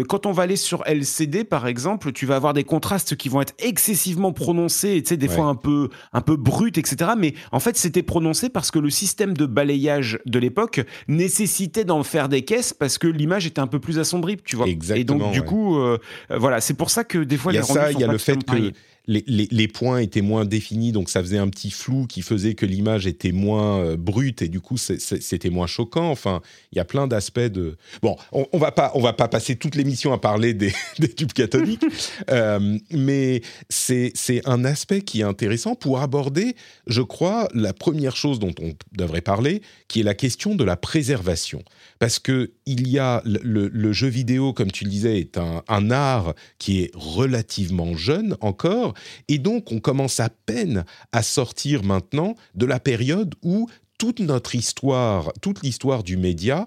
quand 0.08 0.26
on 0.26 0.32
va 0.32 0.44
aller 0.44 0.56
sur 0.56 0.84
LCD 0.88 1.44
par 1.44 1.68
exemple, 1.68 2.12
tu 2.12 2.26
vas 2.26 2.38
avoir 2.38 2.54
des 2.54 2.64
contrastes 2.64 3.16
qui 3.16 3.30
vont 3.30 3.42
être 3.42 3.54
excessivement 3.60 4.34
prononcés, 4.34 5.04
sais, 5.06 5.18
des 5.18 5.28
fois 5.28 5.46
un 5.46 5.56
peu, 5.56 5.90
un 6.14 6.22
peu 6.22 6.38
brut, 6.38 6.80
etc. 6.80 7.12
Mais 7.18 7.36
en 7.52 7.60
fait 7.60 7.78
c'était 7.78 8.04
prononcé 8.04 8.50
parce 8.50 8.72
que 8.72 8.80
le 8.80 8.90
système 8.90 9.11
système 9.12 9.36
de 9.36 9.46
balayage 9.46 10.20
de 10.26 10.40
l'époque 10.40 10.82
nécessitait 11.10 11.84
d'en 11.84 12.02
faire 12.04 12.30
des 12.30 12.44
caisses 12.44 12.74
parce 12.74 12.98
que 12.98 13.08
l'image 13.08 13.46
était 13.46 13.60
un 13.60 13.68
peu 13.68 13.80
plus 13.80 14.00
assombrie, 14.00 14.38
tu 14.38 14.56
vois. 14.56 14.68
Exactement, 14.68 15.18
et 15.18 15.20
donc, 15.20 15.34
du 15.34 15.42
coup, 15.42 15.78
euh, 15.78 15.98
voilà, 16.30 16.62
c'est 16.62 16.76
pour 16.76 16.90
ça 16.90 17.04
que 17.04 17.18
des 17.18 17.36
fois, 17.36 17.52
il 17.52 17.58
y 17.58 17.60
a 17.60 17.64
ça, 17.64 17.92
il 17.92 18.00
y 18.00 18.04
a 18.06 18.08
le 18.08 18.18
fait 18.18 18.42
que 18.44 18.72
les, 19.08 19.68
points 19.68 20.00
étaient 20.00 20.22
moins 20.22 20.46
définis, 20.46 20.92
donc 20.92 21.10
ça 21.10 21.22
faisait 21.22 21.38
un 21.38 21.50
petit 21.50 21.72
flou 21.72 22.06
qui 22.08 22.22
faisait 22.22 22.54
que 22.54 22.66
l'image 22.66 23.08
était 23.08 23.32
moins 23.32 23.80
euh, 23.80 23.98
brute 23.98 24.42
et 24.42 24.48
du 24.48 24.62
coup 24.62 24.78
c'était 24.78 25.50
moins 25.50 25.68
choquant. 25.68 26.10
Enfin, 26.10 26.42
il 26.72 26.78
y 26.78 26.82
a 26.82 26.86
plein 26.86 27.08
d'aspects 27.08 27.40
de. 27.40 27.78
Bon, 28.02 28.16
on, 28.32 28.46
on, 28.52 28.58
va 28.58 28.72
pas, 28.72 28.92
on 28.94 29.02
va 29.02 29.14
pas 29.14 29.28
passer 29.28 29.56
toute 29.56 29.76
l'émission 29.76 30.14
à 30.14 30.20
parler 30.20 30.54
des, 30.54 30.72
tubes 31.16 31.34
cathodiques, 31.34 31.84
euh, 32.30 32.78
mais 32.92 33.42
c'est 33.70 34.14
un 34.46 34.66
aspect 34.66 35.02
qui 35.02 35.22
est 35.22 35.26
intéressant 35.26 35.76
pour 35.76 36.00
aborder, 36.00 36.56
je 36.88 37.02
crois, 37.02 37.48
la 37.54 37.74
première 37.74 38.16
chose 38.16 38.40
dont 38.40 38.54
on 38.62 38.74
devrait 38.96 39.22
parler, 39.22 39.62
qui 39.88 40.02
est 40.02 40.04
la 40.04 40.14
question 40.14 40.56
de 40.56 40.64
la 40.64 40.78
préservation, 40.78 41.64
parce 42.00 42.20
que 42.20 42.52
il 42.66 42.88
y 42.88 43.00
a 43.00 43.22
le, 43.26 43.92
jeu 43.94 44.08
vidéo, 44.08 44.54
comme 44.54 44.72
tu 44.72 44.86
le 44.86 44.90
disais, 44.90 45.20
est 45.20 45.38
un 45.38 45.92
art 45.92 46.34
qui 46.60 46.84
est 46.84 46.92
relativement 46.94 47.96
jeune 47.96 48.38
encore 48.42 48.91
Et 49.28 49.38
donc, 49.38 49.72
on 49.72 49.80
commence 49.80 50.20
à 50.20 50.30
peine 50.30 50.86
à 51.12 51.24
sortir 51.24 51.84
maintenant 51.84 52.36
de 52.56 52.66
la 52.66 52.80
période 52.80 53.36
où 53.44 53.68
toute 53.98 54.20
notre 54.20 54.56
histoire, 54.56 55.32
toute 55.42 55.62
l'histoire 55.62 56.04
du 56.04 56.18
média 56.18 56.66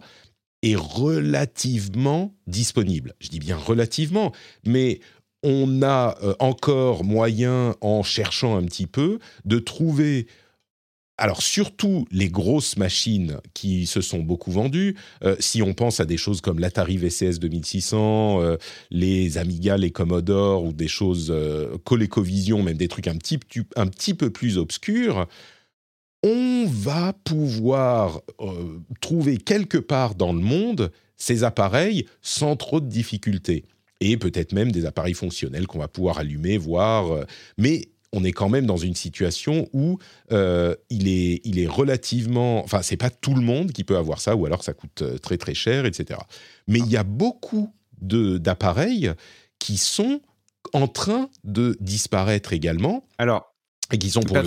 est 0.62 0.76
relativement 0.76 2.34
disponible. 2.46 3.14
Je 3.20 3.28
dis 3.28 3.38
bien 3.38 3.56
relativement, 3.56 4.32
mais 4.64 5.00
on 5.42 5.82
a 5.82 6.16
euh, 6.22 6.34
encore 6.38 7.04
moyen, 7.04 7.76
en 7.80 8.02
cherchant 8.02 8.56
un 8.56 8.64
petit 8.64 8.86
peu, 8.86 9.18
de 9.44 9.58
trouver 9.58 10.26
alors 11.16 11.42
surtout 11.42 12.06
les 12.10 12.28
grosses 12.28 12.76
machines 12.76 13.38
qui 13.54 13.86
se 13.86 14.00
sont 14.00 14.20
beaucoup 14.20 14.50
vendues, 14.50 14.96
euh, 15.22 15.36
si 15.38 15.62
on 15.62 15.72
pense 15.72 16.00
à 16.00 16.06
des 16.06 16.16
choses 16.16 16.40
comme 16.40 16.58
l'Atari 16.58 16.96
VCS 16.96 17.38
2600, 17.38 18.42
euh, 18.42 18.56
les 18.90 19.38
Amiga, 19.38 19.76
les 19.76 19.90
Commodore 19.90 20.64
ou 20.64 20.72
des 20.72 20.88
choses 20.88 21.30
euh, 21.30 21.78
ColecoVision, 21.84 22.62
même 22.62 22.76
des 22.76 22.88
trucs 22.88 23.06
un 23.06 23.16
petit, 23.16 23.38
un 23.76 23.86
petit 23.86 24.14
peu 24.14 24.30
plus 24.30 24.58
obscurs, 24.58 25.26
on 26.24 26.64
va 26.66 27.12
pouvoir 27.12 28.22
trouver 29.02 29.36
quelque 29.36 29.76
part 29.76 30.14
dans 30.14 30.32
le 30.32 30.40
monde 30.40 30.90
ces 31.16 31.44
appareils 31.44 32.06
sans 32.22 32.56
trop 32.56 32.80
de 32.80 32.88
difficultés. 32.88 33.66
Et 34.00 34.16
peut-être 34.16 34.52
même 34.52 34.72
des 34.72 34.86
appareils 34.86 35.14
fonctionnels 35.14 35.66
qu'on 35.66 35.78
va 35.78 35.88
pouvoir 35.88 36.18
allumer, 36.18 36.56
voir. 36.56 37.26
mais 37.58 37.88
on 38.14 38.24
est 38.24 38.32
quand 38.32 38.48
même 38.48 38.64
dans 38.64 38.76
une 38.76 38.94
situation 38.94 39.68
où 39.72 39.98
euh, 40.32 40.74
il, 40.88 41.08
est, 41.08 41.40
il 41.44 41.58
est 41.58 41.66
relativement... 41.66 42.62
Enfin, 42.62 42.80
c'est 42.82 42.96
pas 42.96 43.10
tout 43.10 43.34
le 43.34 43.42
monde 43.42 43.72
qui 43.72 43.84
peut 43.84 43.96
avoir 43.96 44.20
ça, 44.20 44.36
ou 44.36 44.46
alors 44.46 44.62
ça 44.62 44.72
coûte 44.72 45.02
euh, 45.02 45.18
très 45.18 45.36
très 45.36 45.54
cher, 45.54 45.84
etc. 45.84 46.20
Mais 46.68 46.78
il 46.78 46.90
y 46.90 46.96
a 46.96 47.04
beaucoup 47.04 47.74
d'appareils 48.00 49.12
qui 49.58 49.78
sont 49.78 50.20
en 50.72 50.88
train 50.88 51.28
de 51.42 51.76
disparaître 51.80 52.52
également. 52.52 53.06
Alors, 53.18 53.53
et 53.92 53.98
qui 53.98 54.10
sont 54.10 54.20
pour. 54.20 54.36
Euh, 54.36 54.42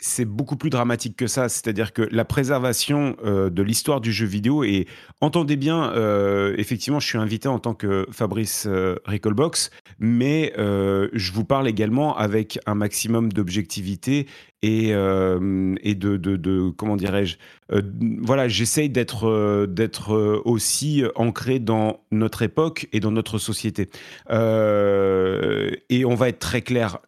c'est 0.00 0.24
beaucoup 0.24 0.56
plus 0.56 0.70
dramatique 0.70 1.16
que 1.16 1.26
ça. 1.26 1.48
C'est-à-dire 1.48 1.92
que 1.92 2.02
la 2.10 2.24
préservation 2.24 3.16
euh, 3.24 3.50
de 3.50 3.62
l'histoire 3.62 4.00
du 4.00 4.12
jeu 4.12 4.26
vidéo, 4.26 4.64
et 4.64 4.86
entendez 5.20 5.56
bien, 5.56 5.92
euh, 5.92 6.54
effectivement, 6.58 7.00
je 7.00 7.06
suis 7.06 7.18
invité 7.18 7.48
en 7.48 7.58
tant 7.58 7.74
que 7.74 8.06
Fabrice 8.10 8.66
Recallbox, 9.04 9.70
mais 9.98 10.52
je 10.56 11.32
vous 11.32 11.44
parle 11.44 11.68
également 11.68 12.16
avec 12.16 12.58
un 12.66 12.74
maximum 12.74 13.32
d'objectivité 13.32 14.26
et, 14.62 14.88
et 14.90 15.94
de, 15.94 16.16
de, 16.16 16.70
comment 16.70 16.96
dirais-je 16.96 17.36
voilà 18.20 18.48
j'essaye 18.48 18.88
d'être 18.88 19.66
d'être 19.66 20.42
aussi 20.44 21.02
ancré 21.14 21.58
dans 21.58 22.00
notre 22.10 22.42
époque 22.42 22.88
et 22.92 23.00
dans 23.00 23.10
notre 23.10 23.38
société 23.38 23.90
et 24.30 26.04
on 26.04 26.14
va 26.14 26.28
être 26.28 26.38
très 26.38 26.62
clair 26.62 26.98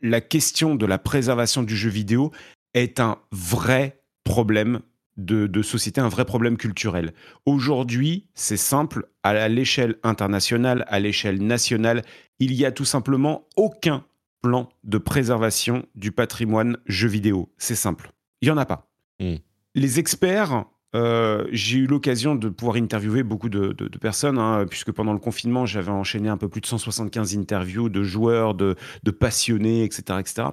la 0.00 0.20
question 0.20 0.74
de 0.74 0.86
la 0.86 0.98
préservation 0.98 1.62
du 1.62 1.76
jeu 1.76 1.90
vidéo 1.90 2.32
est 2.74 3.00
un 3.00 3.18
vrai 3.30 4.02
problème 4.24 4.80
de, 5.16 5.62
société, 5.62 6.00
un 6.00 6.08
vrai 6.08 6.26
problème 6.26 6.58
culturel. 6.58 7.14
Aujourd'hui, 7.46 8.26
c'est 8.34 8.58
simple, 8.58 9.06
à 9.22 9.48
l'échelle 9.48 9.96
internationale, 10.02 10.84
à 10.88 11.00
l'échelle 11.00 11.42
nationale, 11.42 12.02
il 12.38 12.52
y 12.52 12.66
a 12.66 12.72
tout 12.72 12.84
simplement 12.84 13.48
aucun 13.56 14.04
plan 14.42 14.68
de 14.84 14.98
préservation 14.98 15.86
du 15.94 16.12
patrimoine 16.12 16.76
jeu 16.86 17.08
vidéo. 17.08 17.50
C'est 17.56 17.74
simple. 17.74 18.12
Il 18.42 18.48
n'y 18.48 18.52
en 18.52 18.58
a 18.58 18.66
pas. 18.66 18.90
Hmm. 19.18 19.36
Les 19.74 19.98
experts 19.98 20.66
euh, 20.94 21.46
j'ai 21.50 21.78
eu 21.78 21.86
l'occasion 21.86 22.34
de 22.34 22.48
pouvoir 22.48 22.76
interviewer 22.76 23.22
beaucoup 23.22 23.48
de, 23.48 23.72
personnes, 23.98 24.38
hein, 24.38 24.66
puisque 24.68 24.92
pendant 24.92 25.12
le 25.12 25.18
confinement, 25.18 25.66
j'avais 25.66 25.90
enchaîné 25.90 26.28
un 26.28 26.36
peu 26.36 26.48
plus 26.48 26.60
de 26.60 26.66
175 26.66 27.36
interviews 27.36 27.88
de 27.88 28.02
joueurs, 28.02 28.54
de, 28.54 28.76
passionnés, 29.18 29.84
etc., 29.84 30.18
etc. 30.20 30.48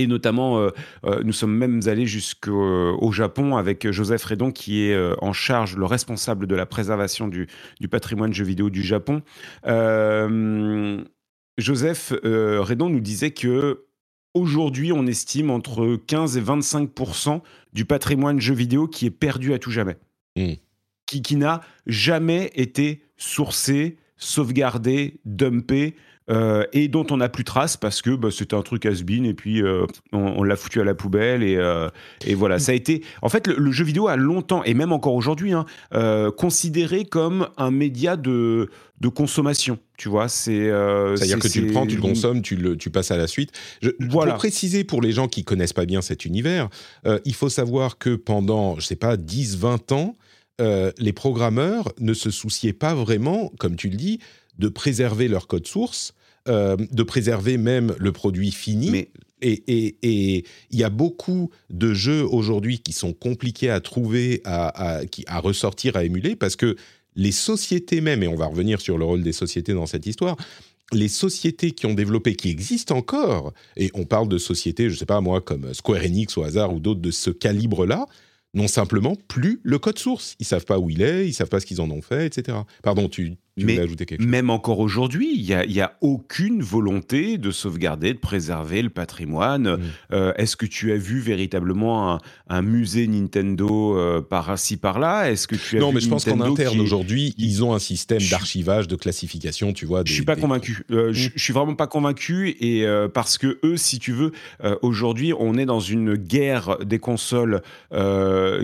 Et 0.00 0.06
notamment, 0.06 0.60
euh, 0.60 0.70
euh, 1.06 1.22
nous 1.24 1.32
sommes 1.32 1.56
même 1.56 1.80
allés 1.86 2.06
jusqu'au 2.06 3.10
Japon 3.10 3.56
avec 3.56 3.90
Joseph 3.90 4.24
Redon, 4.24 4.52
qui 4.52 4.82
est 4.82 4.96
en 5.20 5.32
charge, 5.32 5.76
le 5.76 5.86
responsable 5.86 6.46
de 6.46 6.54
la 6.54 6.66
préservation 6.66 7.26
du, 7.26 7.48
du 7.80 7.88
patrimoine 7.88 8.32
jeux 8.32 8.44
vidéo 8.44 8.70
du 8.70 8.82
Japon. 8.82 9.22
Joseph 11.58 12.12
Redon 12.22 12.90
nous 12.90 13.00
disait 13.00 13.32
que 13.32 13.87
Aujourd'hui, 14.34 14.92
on 14.92 15.06
estime 15.06 15.50
entre 15.50 15.96
15 15.96 16.36
et 16.36 16.42
25% 16.42 17.40
du 17.72 17.84
patrimoine 17.84 18.40
jeu 18.40 18.54
vidéo 18.54 18.86
qui 18.86 19.06
est 19.06 19.10
perdu 19.10 19.54
à 19.54 19.58
tout 19.58 19.70
jamais. 19.70 19.96
Hmm. 20.36 20.54
Qui, 21.06 21.22
qui 21.22 21.36
n'a 21.36 21.62
jamais 21.86 22.50
été 22.54 23.02
sourcé, 23.16 23.96
sauvegardé, 24.16 25.20
dumpé, 25.24 25.96
euh, 26.30 26.64
et 26.74 26.88
dont 26.88 27.06
on 27.10 27.16
n'a 27.16 27.30
plus 27.30 27.44
trace 27.44 27.78
parce 27.78 28.02
que 28.02 28.10
bah, 28.10 28.28
c'était 28.30 28.54
un 28.54 28.60
truc 28.60 28.84
has-been 28.84 29.24
et 29.24 29.32
puis 29.32 29.62
euh, 29.62 29.86
on, 30.12 30.42
l'a 30.42 30.56
foutu 30.56 30.78
à 30.78 30.84
la 30.84 30.94
poubelle 30.94 31.42
et, 31.42 31.56
euh, 31.56 31.88
et, 32.26 32.34
voilà. 32.34 32.58
Ça 32.58 32.72
a 32.72 32.74
été 32.74 33.02
en 33.22 33.30
fait 33.30 33.46
le, 33.46 33.72
jeu 33.72 33.84
vidéo 33.84 34.08
a 34.08 34.16
longtemps 34.16 34.62
et 34.64 34.74
même 34.74 34.92
encore 34.92 35.14
aujourd'hui 35.14 35.52
hein, 35.54 35.64
considéré 36.36 37.04
comme 37.04 37.48
un 37.56 37.70
média 37.70 38.16
de 38.16 38.68
de 39.00 39.08
consommation 39.08 39.78
tu 39.96 40.08
vois. 40.08 40.28
C'est 40.28 40.70
c'est 41.16 41.22
à 41.22 41.26
dire 41.26 41.38
que 41.38 41.48
tu 41.48 41.62
le 41.62 41.72
prends 41.72 41.86
tu 41.86 41.96
le 41.96 42.02
consommes 42.02 42.42
tu 42.42 42.56
le 42.56 42.76
tu 42.76 42.90
passes 42.90 43.10
à 43.10 43.16
la 43.16 43.26
suite. 43.26 43.52
Je, 43.80 43.90
voilà. 44.10 44.32
pour 44.32 44.38
préciser 44.40 44.84
pour 44.84 45.00
les 45.00 45.12
gens 45.12 45.28
qui 45.28 45.44
connaissent 45.44 45.72
pas 45.72 45.86
bien 45.86 46.02
cet 46.02 46.24
univers 46.24 46.68
il 47.24 47.34
faut 47.34 47.48
savoir 47.48 47.96
que 47.96 48.16
pendant 48.16 48.78
je 48.78 48.86
sais 48.86 48.96
pas 48.96 49.16
10 49.16 49.56
20 49.56 49.92
ans 49.92 50.16
les 50.60 51.12
programmeurs 51.14 51.92
ne 52.00 52.12
se 52.12 52.30
souciaient 52.30 52.72
pas 52.74 52.94
vraiment, 52.94 53.52
comme 53.58 53.76
tu 53.76 53.88
le 53.88 53.96
dis, 53.96 54.18
de 54.58 54.68
préserver 54.68 55.28
leur 55.28 55.46
code 55.46 55.66
source 55.66 56.14
euh, 56.48 56.76
de 56.76 57.02
préserver 57.02 57.58
même 57.58 57.94
le 57.98 58.12
produit 58.12 58.50
fini. 58.50 59.08
Et 59.40 60.44
il 60.70 60.78
y 60.78 60.84
a 60.84 60.90
beaucoup 60.90 61.50
de 61.70 61.94
jeux 61.94 62.24
aujourd'hui 62.24 62.80
qui 62.80 62.92
sont 62.92 63.12
compliqués 63.12 63.70
à 63.70 63.80
trouver, 63.80 64.40
à, 64.44 65.00
à, 65.26 65.40
ressortir, 65.40 65.96
à 65.96 66.04
émuler, 66.04 66.34
parce 66.34 66.56
que 66.56 66.76
les 67.14 67.32
sociétés 67.32 68.00
même, 68.00 68.22
et 68.22 68.28
on 68.28 68.34
va 68.34 68.46
revenir 68.46 68.80
sur 68.80 68.98
le 68.98 69.04
rôle 69.04 69.22
des 69.22 69.32
sociétés 69.32 69.74
dans 69.74 69.86
cette 69.86 70.06
histoire, 70.06 70.36
les 70.92 71.08
sociétés 71.08 71.72
qui 71.72 71.86
ont 71.86 71.94
développé, 71.94 72.34
qui 72.34 72.48
existent 72.50 72.96
encore, 72.96 73.52
et 73.76 73.90
on 73.94 74.04
parle 74.04 74.28
de 74.28 74.38
sociétés, 74.38 74.88
je 74.88 74.94
ne 74.94 74.98
sais 74.98 75.06
pas 75.06 75.20
moi, 75.20 75.40
comme 75.40 75.72
Square 75.74 76.02
Enix 76.02 76.36
au 76.36 76.42
hasard 76.42 76.74
ou 76.74 76.80
d'autres 76.80 77.00
de 77.00 77.10
ce 77.10 77.30
calibre-là, 77.30 78.06
n'ont 78.54 78.68
simplement 78.68 79.14
plus 79.28 79.60
le 79.62 79.78
code 79.78 79.98
source. 79.98 80.34
Ils 80.40 80.46
savent 80.46 80.64
pas 80.64 80.78
où 80.78 80.88
il 80.88 81.02
est, 81.02 81.26
ils 81.26 81.34
savent 81.34 81.48
pas 81.48 81.60
ce 81.60 81.66
qu'ils 81.66 81.80
en 81.80 81.90
ont 81.90 82.02
fait, 82.02 82.26
etc. 82.26 82.58
Pardon, 82.82 83.08
tu, 83.08 83.36
mais 83.64 83.80
Même 84.18 84.50
encore 84.50 84.78
aujourd'hui, 84.78 85.32
il 85.34 85.42
n'y 85.44 85.80
a, 85.80 85.84
a, 85.84 85.92
aucune 86.00 86.62
volonté 86.62 87.38
de 87.38 87.50
sauvegarder, 87.50 88.14
de 88.14 88.18
préserver 88.18 88.82
le 88.82 88.90
patrimoine. 88.90 89.76
Mm. 89.76 89.80
Euh, 90.12 90.32
est-ce 90.36 90.56
que 90.56 90.66
tu 90.66 90.92
as 90.92 90.96
vu 90.96 91.20
véritablement 91.20 92.20
un, 92.48 92.62
musée 92.62 93.06
Nintendo 93.06 93.96
euh, 93.96 94.20
par-ci, 94.20 94.76
par-là 94.76 95.30
Est-ce 95.30 95.46
que 95.46 95.56
tu 95.56 95.76
as 95.76 95.80
Non, 95.80 95.92
mais 95.92 96.00
je 96.00 96.08
pense 96.08 96.24
qu'en 96.24 96.40
interne, 96.40 96.80
aujourd'hui, 96.80 97.34
ils 97.38 97.64
ont 97.64 97.74
un 97.74 97.78
système 97.78 98.22
d'archivage, 98.30 98.88
de 98.88 98.96
classification, 98.96 99.72
tu 99.72 99.86
vois. 99.86 100.02
je 100.04 100.12
suis 100.12 100.24
pas 100.24 100.36
convaincu. 100.36 100.84
Euh, 100.90 101.12
je, 101.12 101.30
je 101.34 101.42
suis 101.42 101.52
vraiment 101.52 101.74
pas 101.74 101.86
convaincu. 101.86 102.56
Et 102.60 102.84
parce 103.14 103.38
que 103.38 103.58
eux, 103.64 103.76
si 103.76 103.98
tu 103.98 104.12
veux, 104.12 104.32
aujourd'hui, 104.82 105.32
on 105.38 105.56
est 105.56 105.66
dans 105.66 105.80
une 105.80 106.14
guerre 106.14 106.78
des 106.84 106.98
consoles 106.98 107.62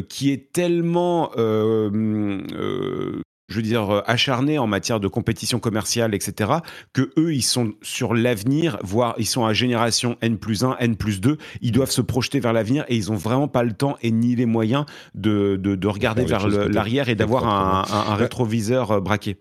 qui 0.09 0.31
est 0.31 0.53
tellement 0.53 1.31
je 3.49 3.57
veux 3.57 3.63
dire, 3.63 3.91
euh, 3.91 4.03
acharnés 4.07 4.59
en 4.59 4.67
matière 4.67 5.01
de 5.01 5.09
compétition 5.09 5.59
commerciale, 5.59 6.15
etc., 6.15 6.51
que 6.93 7.13
eux, 7.19 7.35
ils 7.35 7.43
sont 7.43 7.75
sur 7.83 8.15
l'avenir, 8.15 8.79
voire 8.83 9.15
ils 9.19 9.27
sont 9.27 9.45
à 9.45 9.53
génération 9.53 10.17
N 10.21 10.39
plus 10.39 10.65
1, 10.65 10.77
N 10.81 10.97
plus 10.97 11.21
2, 11.21 11.37
ils 11.61 11.73
doivent 11.73 11.91
se 11.91 12.01
projeter 12.01 12.41
vers 12.41 12.53
l'avenir 12.53 12.85
et 12.89 12.97
ils 12.97 13.11
n'ont 13.11 13.17
vraiment 13.17 13.49
pas 13.49 13.63
le 13.63 13.73
temps 13.73 13.97
et 14.03 14.11
ni 14.11 14.35
les 14.35 14.47
moyens 14.47 14.87
de, 15.15 15.57
de, 15.57 15.89
regarder 15.89 16.25
vers 16.25 16.49
l'arrière 16.49 17.09
et 17.09 17.15
d'avoir 17.15 17.47
un, 17.47 18.15
rétroviseur 18.15 18.93
euh, 18.93 19.01
braqué. 19.01 19.37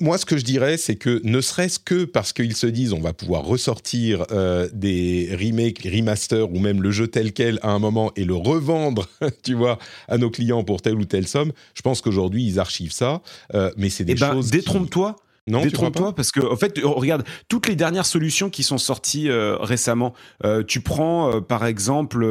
Moi, 0.00 0.18
ce 0.18 0.26
que 0.26 0.36
je 0.36 0.44
dirais, 0.44 0.76
c'est 0.76 0.96
que 0.96 1.20
ne 1.24 1.40
serait-ce 1.40 1.78
que 1.78 2.04
parce 2.04 2.32
qu'ils 2.32 2.56
se 2.56 2.66
disent 2.66 2.92
on 2.92 3.00
va 3.00 3.12
pouvoir 3.12 3.44
ressortir 3.44 4.24
euh, 4.30 4.68
des 4.72 5.30
remakes, 5.32 5.84
remasters 5.84 6.50
ou 6.52 6.58
même 6.58 6.82
le 6.82 6.90
jeu 6.90 7.06
tel 7.06 7.32
quel 7.32 7.58
à 7.62 7.70
un 7.70 7.78
moment 7.78 8.12
et 8.16 8.24
le 8.24 8.34
revendre, 8.34 9.08
tu 9.42 9.54
vois, 9.54 9.78
à 10.08 10.18
nos 10.18 10.30
clients 10.30 10.64
pour 10.64 10.82
telle 10.82 10.96
ou 10.96 11.04
telle 11.04 11.26
somme, 11.26 11.52
je 11.74 11.82
pense 11.82 12.00
qu'aujourd'hui 12.00 12.44
ils 12.44 12.58
archivent 12.58 12.92
ça. 12.92 13.22
Euh, 13.54 13.70
mais 13.76 13.90
c'est 13.90 14.04
des 14.04 14.12
eh 14.12 14.16
ben, 14.16 14.32
choses. 14.32 14.50
Détrompe-toi. 14.50 15.16
Non, 15.48 15.62
Détrompe-toi 15.62 16.14
parce 16.14 16.30
que 16.30 16.40
en 16.40 16.56
fait, 16.56 16.78
regarde 16.82 17.24
toutes 17.48 17.68
les 17.68 17.76
dernières 17.76 18.06
solutions 18.06 18.50
qui 18.50 18.62
sont 18.62 18.78
sorties 18.78 19.30
euh, 19.30 19.56
récemment. 19.56 20.14
Euh, 20.44 20.62
tu 20.62 20.80
prends 20.80 21.32
euh, 21.32 21.40
par 21.40 21.64
exemple 21.64 22.26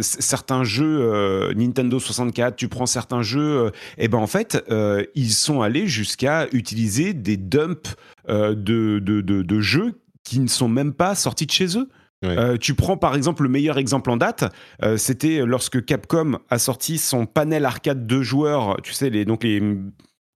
certains 0.00 0.64
jeux 0.64 1.52
Nintendo 1.54 1.98
64, 1.98 2.56
tu 2.56 2.68
prends 2.68 2.86
certains 2.86 3.22
jeux, 3.22 3.70
et 3.98 4.08
ben 4.08 4.18
en 4.18 4.26
fait, 4.26 4.62
ils 5.14 5.32
sont 5.32 5.62
allés 5.62 5.86
jusqu'à 5.86 6.46
utiliser 6.52 7.14
des 7.14 7.36
dumps 7.36 7.94
de, 8.28 8.54
de, 8.54 9.20
de, 9.20 9.60
jeux 9.60 10.00
qui 10.24 10.40
ne 10.40 10.48
sont 10.48 10.68
même 10.68 10.92
pas 10.92 11.14
sortis 11.14 11.46
de 11.46 11.52
chez 11.52 11.68
eux. 11.78 11.88
tu 12.58 12.74
prends 12.74 12.96
par 12.96 13.14
exemple 13.14 13.42
le 13.42 13.48
meilleur 13.48 13.78
exemple 13.78 14.10
en 14.10 14.16
date, 14.16 14.44
c'était 14.96 15.44
lorsque 15.44 15.84
Capcom 15.84 16.38
a 16.50 16.58
sorti 16.58 16.98
son 16.98 17.26
panel 17.26 17.64
arcade 17.64 18.06
de 18.06 18.22
joueurs, 18.22 18.76
tu 18.82 18.92
sais, 18.92 19.10
les, 19.10 19.24
donc 19.24 19.44
les 19.44 19.60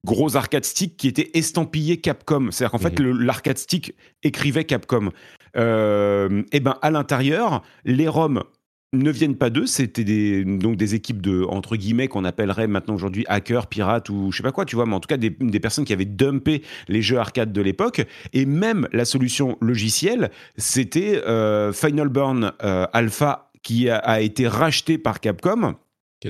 gros 0.07 0.37
arcade 0.37 0.65
stick 0.65 0.97
qui 0.97 1.09
était 1.09 1.31
estampillé 1.35 1.99
Capcom. 1.99 2.49
C'est-à-dire 2.51 2.71
qu'en 2.71 2.79
fait, 2.79 2.99
mhm. 2.99 3.21
l'arcade 3.21 3.59
stick 3.59 3.95
écrivait 4.23 4.65
Capcom. 4.65 5.11
Euh, 5.57 6.43
et 6.53 6.61
ben 6.61 6.77
à 6.81 6.91
l'intérieur, 6.91 7.63
les 7.85 8.09
ROM 8.09 8.43
ne 8.93 9.11
viennent 9.11 9.37
pas 9.37 9.51
d'eux, 9.51 9.67
c'était 9.67 10.05
des, 10.05 10.45
donc 10.45 10.77
des 10.77 10.95
équipes 10.95 11.21
de, 11.21 11.43
entre 11.43 11.77
guillemets, 11.77 12.09
qu'on 12.09 12.25
appellerait 12.25 12.69
maintenant 12.69 12.95
aujourd'hui 12.95 13.25
hackers, 13.29 13.67
pirates 13.67 14.09
ou 14.09 14.31
je 14.31 14.39
sais 14.39 14.43
pas 14.43 14.53
quoi, 14.53 14.65
tu 14.65 14.77
vois, 14.77 14.87
mais 14.87 14.95
en 14.95 15.01
tout 15.01 15.09
cas 15.09 15.17
des, 15.17 15.31
personnes 15.61 15.85
qui 15.85 15.93
avaient 15.93 16.05
dumpé 16.05 16.63
les 16.89 17.03
jeux 17.03 17.19
arcade 17.19 17.53
de 17.53 17.61
l'époque. 17.61 18.03
Et 18.33 18.47
même 18.47 18.89
la 18.93 19.05
solution 19.05 19.59
logicielle, 19.61 20.31
c'était 20.57 21.23
euh, 21.27 21.73
Final 21.73 22.09
Burn 22.09 22.53
euh, 22.63 22.87
Alpha 22.93 23.51
qui 23.63 23.91
a, 23.91 24.21
été 24.21 24.47
racheté 24.47 24.97
par 24.97 25.19
Capcom 25.19 25.75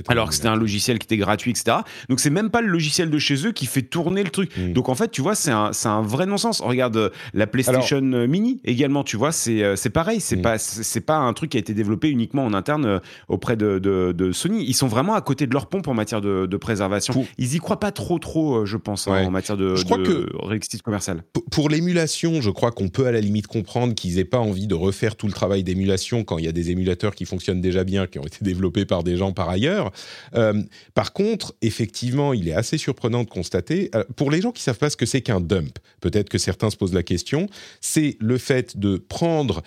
alors 0.07 0.29
que 0.29 0.35
c'était 0.35 0.47
un 0.47 0.55
logiciel 0.55 0.99
qui 0.99 1.05
était 1.05 1.17
gratuit, 1.17 1.51
etc. 1.51 1.77
Donc 2.09 2.19
c'est 2.19 2.29
même 2.29 2.49
pas 2.49 2.61
le 2.61 2.67
logiciel 2.67 3.09
de 3.09 3.17
chez 3.17 3.47
eux 3.47 3.51
qui 3.51 3.65
fait 3.65 3.81
tourner 3.81 4.23
le 4.23 4.29
truc. 4.29 4.55
Mm. 4.57 4.73
Donc 4.73 4.89
en 4.89 4.95
fait, 4.95 5.09
tu 5.09 5.21
vois, 5.21 5.35
c'est 5.35 5.51
un, 5.51 5.71
un, 5.85 6.01
vrai 6.01 6.25
non-sens. 6.25 6.61
Regarde 6.61 6.97
euh, 6.97 7.09
la 7.33 7.47
PlayStation 7.47 8.01
euh, 8.01 8.27
Mini 8.27 8.59
également, 8.65 9.03
tu 9.03 9.17
vois, 9.17 9.31
c'est 9.31 9.63
euh, 9.63 9.75
pareil. 9.93 10.19
C'est 10.19 10.37
mm. 10.37 10.41
pas 10.41 10.57
c'est 10.57 11.01
pas 11.01 11.17
un 11.17 11.33
truc 11.33 11.51
qui 11.51 11.57
a 11.57 11.59
été 11.59 11.73
développé 11.73 12.09
uniquement 12.09 12.45
en 12.45 12.53
interne 12.53 12.99
auprès 13.27 13.55
de, 13.55 13.79
de, 13.79 14.31
Sony. 14.31 14.63
Ils 14.67 14.73
sont 14.73 14.87
vraiment 14.87 15.15
à 15.15 15.21
côté 15.21 15.47
de 15.47 15.53
leur 15.53 15.67
pompe 15.67 15.87
en 15.87 15.93
matière 15.93 16.21
de, 16.21 16.45
de 16.45 16.57
préservation. 16.57 17.25
Ils 17.37 17.55
y 17.55 17.59
croient 17.59 17.79
pas 17.79 17.91
trop 17.91 18.19
trop, 18.19 18.65
je 18.65 18.77
pense, 18.77 19.07
hein, 19.07 19.25
en 19.25 19.31
matière 19.31 19.57
de, 19.57 19.75
je 19.75 19.85
crois 19.85 19.99
que 19.99 20.27
réussite 20.45 20.81
commerciale. 20.81 21.23
Pour 21.51 21.69
l'émulation, 21.69 22.41
je 22.41 22.49
crois 22.49 22.71
qu'on 22.71 22.89
peut 22.89 23.05
à 23.05 23.11
la 23.11 23.21
limite 23.21 23.47
comprendre 23.47 23.93
qu'ils 23.95 24.19
aient 24.19 24.25
pas 24.25 24.39
envie 24.39 24.67
de 24.67 24.75
refaire 24.75 25.15
tout 25.15 25.27
le 25.27 25.33
travail 25.33 25.63
d'émulation 25.63 26.23
quand 26.23 26.37
il 26.37 26.45
y 26.45 26.47
a 26.47 26.51
des 26.51 26.71
émulateurs 26.71 27.15
qui 27.15 27.25
fonctionnent 27.25 27.61
déjà 27.61 27.83
bien, 27.83 28.05
qui 28.07 28.19
ont 28.19 28.25
été 28.25 28.39
développés 28.41 28.85
par 28.85 29.03
des 29.03 29.15
gens 29.15 29.31
par 29.31 29.49
ailleurs. 29.49 29.76
Euh, 30.35 30.61
par 30.93 31.13
contre, 31.13 31.55
effectivement, 31.61 32.33
il 32.33 32.47
est 32.47 32.53
assez 32.53 32.77
surprenant 32.77 33.23
de 33.23 33.29
constater, 33.29 33.89
euh, 33.95 34.03
pour 34.15 34.31
les 34.31 34.41
gens 34.41 34.51
qui 34.51 34.61
savent 34.61 34.77
pas 34.77 34.89
ce 34.89 34.97
que 34.97 35.05
c'est 35.05 35.21
qu'un 35.21 35.41
dump, 35.41 35.79
peut-être 36.01 36.29
que 36.29 36.37
certains 36.37 36.69
se 36.69 36.77
posent 36.77 36.93
la 36.93 37.03
question, 37.03 37.47
c'est 37.81 38.17
le 38.19 38.37
fait 38.37 38.77
de 38.77 38.97
prendre 38.97 39.63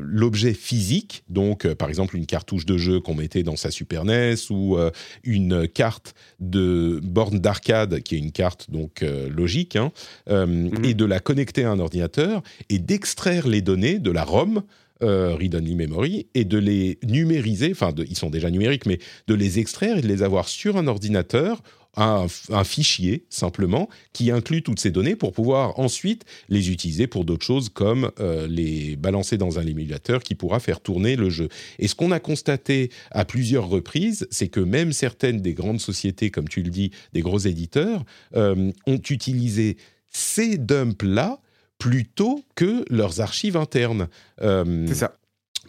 l'objet 0.00 0.54
physique, 0.54 1.24
donc 1.28 1.66
euh, 1.66 1.74
par 1.74 1.88
exemple 1.88 2.16
une 2.16 2.26
cartouche 2.26 2.66
de 2.66 2.78
jeu 2.78 3.00
qu'on 3.00 3.14
mettait 3.14 3.42
dans 3.42 3.56
sa 3.56 3.70
Super 3.70 4.04
NES 4.04 4.34
ou 4.50 4.76
une 5.22 5.68
carte 5.68 6.14
de 6.40 7.00
borne 7.02 7.38
d'arcade 7.38 8.00
qui 8.00 8.16
est 8.16 8.18
une 8.18 8.32
carte 8.32 8.70
donc 8.70 9.04
logique, 9.30 9.76
hein, 9.76 9.92
mhm. 10.28 10.84
et 10.84 10.94
de 10.94 11.04
la 11.04 11.20
connecter 11.20 11.64
à 11.64 11.70
un 11.70 11.78
ordinateur 11.78 12.42
et 12.68 12.78
d'extraire 12.78 13.46
les 13.48 13.62
données 13.62 13.98
de 13.98 14.10
la 14.10 14.24
ROM 14.24 14.62
euh, 15.04 15.34
read-only 15.34 15.74
memory, 15.74 16.26
et 16.34 16.44
de 16.44 16.58
les 16.58 16.98
numériser, 17.02 17.70
enfin 17.72 17.92
ils 18.08 18.16
sont 18.16 18.30
déjà 18.30 18.50
numériques, 18.50 18.86
mais 18.86 18.98
de 19.26 19.34
les 19.34 19.58
extraire 19.58 19.98
et 19.98 20.02
de 20.02 20.08
les 20.08 20.22
avoir 20.22 20.48
sur 20.48 20.76
un 20.76 20.86
ordinateur, 20.86 21.62
un, 21.96 22.26
fichier 22.64 23.24
simplement, 23.30 23.88
qui 24.12 24.30
inclut 24.30 24.62
toutes 24.62 24.80
ces 24.80 24.90
données 24.90 25.16
pour 25.16 25.32
pouvoir 25.32 25.78
ensuite 25.78 26.24
les 26.48 26.70
utiliser 26.70 27.06
pour 27.06 27.24
d'autres 27.24 27.46
choses 27.46 27.68
comme 27.68 28.10
euh, 28.18 28.46
les 28.48 28.96
balancer 28.96 29.38
dans 29.38 29.58
un 29.58 29.66
émulateur 29.66 30.22
qui 30.22 30.34
pourra 30.34 30.60
faire 30.60 30.80
tourner 30.80 31.16
le 31.16 31.30
jeu. 31.30 31.48
Et 31.78 31.88
ce 31.88 31.94
qu'on 31.94 32.10
a 32.10 32.20
constaté 32.20 32.90
à 33.10 33.24
plusieurs 33.24 33.68
reprises, 33.68 34.26
c'est 34.30 34.48
que 34.48 34.60
même 34.60 34.92
certaines 34.92 35.40
des 35.40 35.54
grandes 35.54 35.80
sociétés, 35.80 36.30
comme 36.30 36.48
tu 36.48 36.62
le 36.62 36.70
dis, 36.70 36.90
des 37.12 37.20
gros 37.20 37.38
éditeurs, 37.38 38.04
euh, 38.34 38.72
ont 38.86 39.00
utilisé 39.08 39.76
ces 40.10 40.58
dumps-là 40.58 41.40
plutôt 41.78 42.44
que 42.54 42.84
leurs 42.90 43.20
archives 43.20 43.56
internes. 43.56 44.08
Euh, 44.42 44.86
c'est 44.86 44.94
ça 44.94 45.16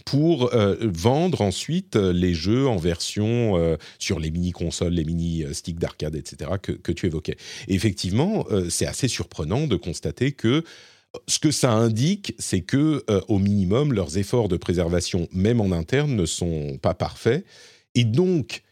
pour 0.06 0.54
euh, 0.54 0.76
vendre 0.82 1.42
ensuite 1.42 1.96
euh, 1.96 2.12
les 2.12 2.34
jeux 2.34 2.68
en 2.68 2.76
version 2.76 3.78
sur 3.98 4.20
les 4.20 4.30
mini-consoles, 4.30 4.94
les 4.94 5.06
mini-sticks 5.06 5.80
d'arcade, 5.80 6.16
etc., 6.16 6.52
que, 6.62 6.92
tu 6.92 7.08
évoquais. 7.08 7.38
effectivement, 7.70 8.46
c'est 8.70 8.86
assez 8.86 9.08
surprenant 9.08 9.68
de 9.68 9.76
constater 9.78 10.34
que 10.34 10.64
ce 11.28 11.40
que 11.40 11.50
ça 11.50 11.72
indique, 11.72 12.36
c'est 12.38 12.62
que 12.62 13.04
au 13.30 13.40
minimum, 13.40 13.94
leurs 13.94 14.18
efforts 14.18 14.50
de 14.50 14.58
préservation, 14.58 15.28
même 15.32 15.62
en 15.62 15.72
interne, 15.72 16.14
ne 16.16 16.26
sont 16.26 16.78
pas 16.82 16.94
parfaits. 16.94 17.46
Et 17.96 18.04
donc, 18.04 18.64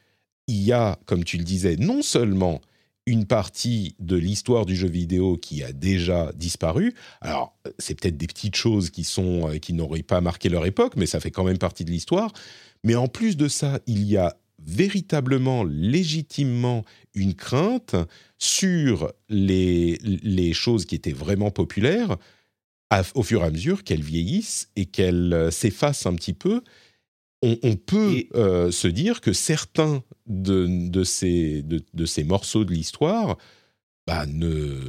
il 0.48 0.62
y 0.62 0.74
a, 0.74 1.00
comme 1.06 1.24
tu 1.24 1.38
le 1.38 1.44
disais, 1.44 1.78
non 1.78 2.02
seulement 2.02 2.62
une 3.05 3.25
partie 3.25 3.95
de 4.00 4.15
l'histoire 4.15 4.65
du 4.65 4.75
jeu 4.75 4.88
vidéo 4.88 5.38
qui 5.38 5.63
a 5.63 5.74
déjà 5.74 6.31
disparu. 6.36 6.93
Alors, 7.22 7.57
c'est 7.77 8.00
peut-être 8.00 8.18
des 8.18 8.27
petites 8.27 8.55
choses 8.55 8.89
qui 8.89 9.03
sont 9.03 9.50
euh, 9.50 9.57
qui 9.57 9.74
n'auraient 9.74 10.03
pas 10.03 10.22
marqué 10.22 10.50
leur 10.50 10.66
époque, 10.66 10.94
mais 10.96 11.05
ça 11.05 11.20
fait 11.20 11.31
quand 11.31 11.44
même 11.44 11.57
partie 11.57 11.85
de 11.85 11.92
l'histoire. 11.92 12.31
Mais 12.83 12.96
en 12.96 13.07
plus 13.07 13.37
de 13.37 13.48
ça, 13.48 13.79
il 13.87 14.03
y 14.03 14.18
a 14.18 14.37
véritablement, 14.66 15.63
légitimement 15.63 16.85
une 17.13 17.33
crainte 17.33 17.96
sur 18.37 19.11
les, 19.29 19.98
les 20.01 20.53
choses 20.53 20.85
qui 20.85 20.96
étaient 20.96 21.11
vraiment 21.11 21.51
populaires 21.51 22.18
au 23.16 23.24
fur 23.24 23.42
et 23.42 23.46
à 23.46 23.50
mesure 23.50 23.83
qu'elles 23.83 24.03
vieillissent 24.03 24.70
et 24.75 24.85
qu'elles 24.85 25.33
euh, 25.33 25.51
s'effacent 25.51 26.05
un 26.05 26.16
petit 26.16 26.33
peu 26.33 26.61
on, 27.44 27.75
peut 27.75 28.24
euh, 28.36 28.72
se 28.72 28.88
dire 28.88 29.20
que 29.20 29.34
certains 29.34 30.01
de, 30.27 31.03
ces, 31.03 31.62
de, 31.62 32.06
ces 32.06 32.24
morceaux 32.24 32.64
de 32.64 32.72
l'histoire 32.72 33.38
bah, 34.08 34.25
ne, 34.25 34.79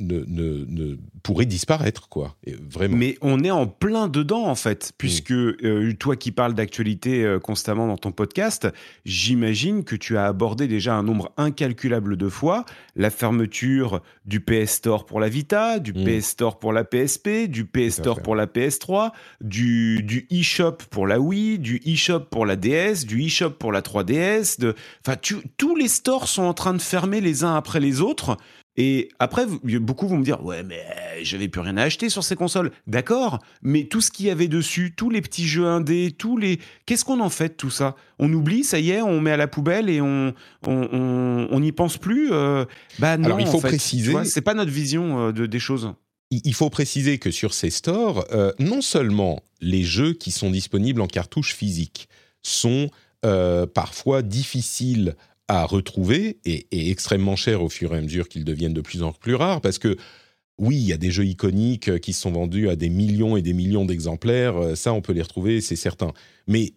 ne, 0.00 0.20
ne, 0.28 0.96
pourrait 1.24 1.46
disparaître, 1.46 2.08
quoi. 2.08 2.36
vraiment. 2.70 2.96
Mais 2.96 3.18
on 3.20 3.42
est 3.42 3.50
en 3.50 3.66
plein 3.66 4.06
dedans, 4.06 4.46
en 4.46 4.54
fait, 4.54 4.92
puisque 4.96 5.32
mm. 5.32 5.56
euh, 5.64 5.92
toi 5.98 6.14
qui 6.14 6.30
parles 6.30 6.54
d'actualité 6.54 7.24
euh, 7.24 7.40
constamment 7.40 7.88
dans 7.88 7.96
ton 7.96 8.12
podcast, 8.12 8.68
j'imagine 9.04 9.82
que 9.82 9.96
tu 9.96 10.16
as 10.16 10.26
abordé 10.26 10.68
déjà 10.68 10.94
un 10.94 11.02
nombre 11.02 11.32
incalculable 11.36 12.16
de 12.16 12.28
fois 12.28 12.64
la 12.94 13.10
fermeture 13.10 14.00
du 14.24 14.40
PS 14.40 14.70
Store 14.70 15.04
pour 15.04 15.18
la 15.18 15.28
Vita, 15.28 15.80
du 15.80 15.92
mm. 15.92 16.04
PS 16.04 16.26
Store 16.26 16.58
pour 16.58 16.72
la 16.72 16.84
PSP, 16.84 17.48
du 17.48 17.64
PS 17.64 17.94
Store 17.94 18.22
pour 18.22 18.36
la 18.36 18.46
PS3, 18.46 19.10
du, 19.40 20.02
du 20.04 20.28
eShop 20.30 20.78
pour 20.90 21.08
la 21.08 21.18
Wii, 21.18 21.58
du 21.58 21.82
eShop 21.84 22.20
pour 22.30 22.46
la 22.46 22.54
DS, 22.54 23.04
du 23.04 23.22
eShop 23.24 23.50
pour 23.50 23.72
la 23.72 23.80
3DS. 23.80 24.60
De... 24.60 24.74
Enfin, 25.04 25.18
tous 25.56 25.76
les 25.76 25.88
stores 25.88 26.28
sont 26.28 26.44
en 26.44 26.54
train 26.54 26.74
de 26.74 26.80
fermer 26.80 27.20
les 27.20 27.42
uns 27.42 27.56
après 27.56 27.80
les 27.80 28.00
autres. 28.00 28.36
Et 28.80 29.08
après, 29.18 29.44
beaucoup 29.80 30.06
vont 30.06 30.18
me 30.18 30.24
dire 30.24 30.44
Ouais, 30.44 30.62
mais 30.62 30.80
j'avais 31.22 31.48
plus 31.48 31.60
rien 31.60 31.76
à 31.76 31.82
acheter 31.82 32.08
sur 32.08 32.22
ces 32.22 32.36
consoles. 32.36 32.70
D'accord, 32.86 33.40
mais 33.60 33.84
tout 33.84 34.00
ce 34.00 34.12
qu'il 34.12 34.26
y 34.26 34.30
avait 34.30 34.46
dessus, 34.46 34.94
tous 34.96 35.10
les 35.10 35.20
petits 35.20 35.48
jeux 35.48 35.66
indés, 35.66 36.14
tous 36.16 36.36
les. 36.36 36.60
Qu'est-ce 36.86 37.04
qu'on 37.04 37.18
en 37.18 37.28
fait 37.28 37.48
de 37.48 37.54
tout 37.54 37.70
ça? 37.70 37.96
On 38.20 38.32
oublie, 38.32 38.62
ça 38.62 38.78
y 38.78 38.90
est, 38.90 39.02
on 39.02 39.20
met 39.20 39.32
à 39.32 39.36
la 39.36 39.48
poubelle 39.48 39.90
et 39.90 40.00
on 40.00 40.32
on 40.64 41.60
n'y 41.60 41.72
pense 41.72 41.98
plus 41.98 42.32
euh, 42.32 42.64
Bah 43.00 43.16
non, 43.16 43.24
Alors, 43.26 43.40
il 43.40 43.48
faut 43.48 43.60
préciser. 43.60 44.14
C'est 44.24 44.42
pas 44.42 44.54
notre 44.54 44.70
vision 44.70 45.28
euh, 45.28 45.32
de, 45.32 45.46
des 45.46 45.58
choses. 45.58 45.92
Il 46.30 46.54
faut 46.54 46.70
préciser 46.70 47.18
que 47.18 47.32
sur 47.32 47.54
ces 47.54 47.70
stores, 47.70 48.26
euh, 48.32 48.52
non 48.60 48.80
seulement 48.80 49.42
les 49.60 49.82
jeux 49.82 50.12
qui 50.12 50.30
sont 50.30 50.50
disponibles 50.50 51.00
en 51.00 51.08
cartouche 51.08 51.54
physique 51.54 52.08
sont 52.42 52.90
parfois 53.74 54.22
difficiles 54.22 55.16
à 55.48 55.64
retrouver 55.64 56.38
et, 56.44 56.66
extrêmement 56.90 57.36
cher 57.36 57.62
au 57.62 57.68
fur 57.68 57.94
et 57.94 57.98
à 57.98 58.00
mesure 58.00 58.28
qu'ils 58.28 58.44
deviennent 58.44 58.74
de 58.74 58.80
plus 58.80 59.02
en 59.02 59.12
plus 59.12 59.34
rares 59.34 59.60
parce 59.60 59.78
que 59.78 59.96
oui, 60.58 60.76
il 60.76 60.86
y 60.86 60.92
a 60.92 60.96
des 60.96 61.10
jeux 61.10 61.24
iconiques 61.24 62.00
qui 62.00 62.12
sont 62.12 62.32
vendus 62.32 62.68
à 62.68 62.76
des 62.76 62.88
millions 62.88 63.36
et 63.36 63.42
des 63.42 63.52
millions 63.52 63.84
d'exemplaires, 63.84 64.56
euh, 64.56 64.74
ça 64.74 64.92
on 64.92 65.00
peut 65.00 65.12
les 65.12 65.22
retrouver, 65.22 65.60
c'est 65.60 65.76
certain. 65.76 66.12
Mais 66.48 66.72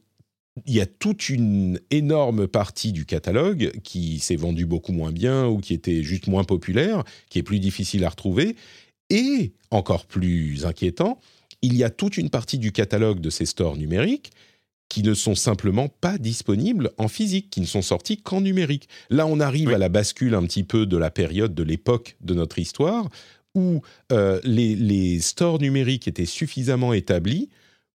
il 0.65 0.75
y 0.75 0.81
a 0.81 0.85
toute 0.85 1.29
une 1.29 1.79
énorme 1.89 2.47
partie 2.47 2.91
du 2.91 3.05
catalogue 3.05 3.71
qui 3.83 4.19
s'est 4.19 4.35
vendu 4.35 4.65
beaucoup 4.65 4.91
moins 4.91 5.11
bien 5.11 5.47
ou 5.47 5.57
qui 5.57 5.73
était 5.73 6.03
juste 6.03 6.27
moins 6.27 6.43
populaire, 6.43 7.03
qui 7.29 7.39
est 7.39 7.43
plus 7.43 7.59
difficile 7.59 8.03
à 8.05 8.09
retrouver. 8.09 8.55
Et, 9.09 9.53
encore 9.71 10.05
plus 10.05 10.65
inquiétant, 10.65 11.19
il 11.61 11.75
y 11.75 11.83
a 11.83 11.89
toute 11.89 12.17
une 12.17 12.29
partie 12.29 12.57
du 12.57 12.71
catalogue 12.71 13.19
de 13.19 13.29
ces 13.29 13.45
stores 13.45 13.77
numériques 13.77 14.31
qui 14.91 15.03
ne 15.03 15.13
sont 15.13 15.35
simplement 15.35 15.87
pas 15.87 16.17
disponibles 16.17 16.91
en 16.97 17.07
physique, 17.07 17.49
qui 17.49 17.61
ne 17.61 17.65
sont 17.65 17.81
sortis 17.81 18.17
qu'en 18.17 18.41
numérique. 18.41 18.89
Là, 19.09 19.25
on 19.25 19.39
arrive 19.39 19.69
à 19.69 19.77
la 19.77 19.87
bascule 19.87 20.35
un 20.35 20.43
petit 20.43 20.65
peu 20.65 20.85
de 20.85 20.97
la 20.97 21.09
période, 21.09 21.55
de 21.55 21.63
l'époque 21.63 22.17
de 22.19 22.33
notre 22.33 22.59
histoire, 22.59 23.07
où 23.55 23.81
euh, 24.11 24.41
les, 24.43 25.21
stores 25.21 25.59
numériques 25.59 26.09
étaient 26.09 26.25
suffisamment 26.25 26.91
établis 26.91 27.47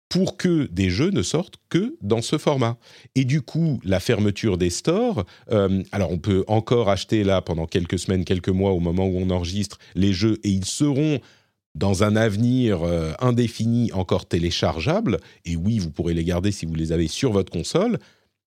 pour 0.09 0.39
que 0.39 0.71
des 0.73 0.89
jeux 0.89 1.11
ne 1.11 1.21
sortent 1.21 1.59
que 1.69 1.99
dans 2.01 2.23
ce 2.23 2.39
format. 2.39 2.79
Et 3.15 3.27
du 3.27 3.43
coup, 3.43 3.79
la 3.85 4.01
fermeture 4.01 4.57
des 4.57 4.71
stores, 4.71 5.27
euh, 5.51 5.83
alors 5.93 6.11
on 6.11 6.19
peut 6.19 6.45
encore 6.49 6.89
acheter 6.89 7.25
là 7.25 7.43
pendant 7.43 7.67
quelques 7.67 7.99
semaines, 7.99 8.25
quelques 8.25 8.49
mois 8.49 8.71
au 8.71 8.81
moment 8.81 9.05
où 9.05 9.19
on 9.19 9.29
enregistre 9.29 9.79
les 9.95 10.15
jeux, 10.15 10.39
et 10.45 10.49
ils 10.49 10.65
seront 10.65 11.21
dans 11.77 12.05
un 12.05 12.17
avenir 12.17 12.83
euh, 12.83 13.13
indéfini 13.21 13.93
encore 13.93 14.27
téléchargeables, 14.27 15.21
et 15.45 15.57
oui, 15.57 15.79
vous 15.79 15.91
pourrez 15.91 16.15
les 16.15 16.25
garder 16.25 16.51
si 16.51 16.65
vous 16.65 16.75
les 16.75 16.91
avez 16.91 17.07
sur 17.07 17.33
votre 17.33 17.53
console, 17.53 17.99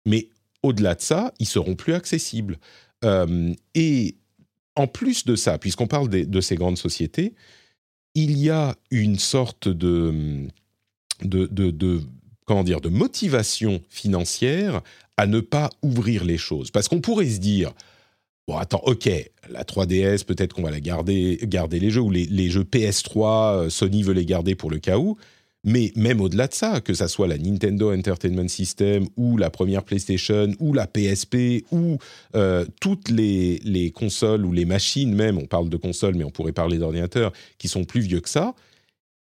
mais 0.06 0.30
au-delà 0.62 0.94
de 0.94 1.02
ça, 1.02 1.34
ils 1.40 1.48
seront 1.48 1.76
plus 1.76 1.94
accessibles. 1.94 2.60
Euh, 3.04 3.54
et 3.74 4.16
en 4.76 4.86
plus 4.86 5.26
de 5.26 5.36
ça, 5.36 5.58
puisqu'on 5.58 5.88
parle 5.88 6.10
de, 6.10 6.42
ces 6.42 6.56
grandes 6.56 6.78
sociétés, 6.78 7.34
il 8.14 8.38
y 8.38 8.52
a 8.52 8.76
une 8.92 9.18
sorte 9.18 9.68
de, 9.68 10.48
de, 11.24 12.02
comment 12.46 12.64
dire, 12.64 12.82
de 12.82 12.90
motivation 12.90 13.82
financière 13.90 14.82
à 15.18 15.26
ne 15.26 15.40
pas 15.40 15.72
ouvrir 15.82 16.24
les 16.24 16.38
choses. 16.38 16.70
Parce 16.70 16.88
qu'on 16.88 17.02
pourrait 17.02 17.30
se 17.30 17.40
dire, 17.40 17.74
Bon, 18.48 18.58
attends, 18.58 18.82
ok, 18.86 19.10
la 19.50 19.64
3DS, 19.64 20.24
peut-être 20.24 20.54
qu'on 20.54 20.62
va 20.62 20.72
la 20.72 20.80
garder, 20.80 21.38
garder 21.44 21.80
les 21.80 21.90
jeux, 21.90 22.02
ou 22.02 22.12
les, 22.12 22.26
les 22.26 22.50
jeux 22.50 22.64
PS3, 22.64 23.70
Sony 23.70 24.04
veut 24.04 24.14
les 24.14 24.26
garder 24.26 24.56
pour 24.56 24.70
le 24.70 24.80
cas 24.80 24.98
où. 24.98 25.18
Mais 25.64 25.92
même 25.98 26.22
au-delà 26.22 26.48
de 26.48 26.54
ça, 26.54 26.80
que 26.80 26.94
ça 26.94 27.10
soit 27.10 27.28
la 27.28 27.38
Nintendo 27.38 27.94
Entertainment 27.94 28.48
System 28.48 29.06
ou 29.18 29.36
la 29.36 29.50
première 29.50 29.84
PlayStation 29.84 30.54
ou 30.60 30.74
la 30.74 30.88
PSP 30.88 31.66
ou 31.72 31.98
euh, 32.36 32.66
toutes 32.80 33.10
les, 33.10 33.92
consoles 33.94 34.46
ou 34.46 34.54
les 34.54 34.64
machines 34.64 35.14
même, 35.14 35.38
on 35.38 35.46
parle 35.46 35.68
de 35.68 35.76
consoles 35.76 36.16
mais 36.16 36.24
on 36.24 36.32
pourrait 36.32 36.54
parler 36.54 36.78
d'ordinateurs 36.78 37.34
qui 37.58 37.68
sont 37.68 37.84
plus 37.84 38.00
vieux 38.00 38.22
que 38.22 38.30
ça, 38.30 38.54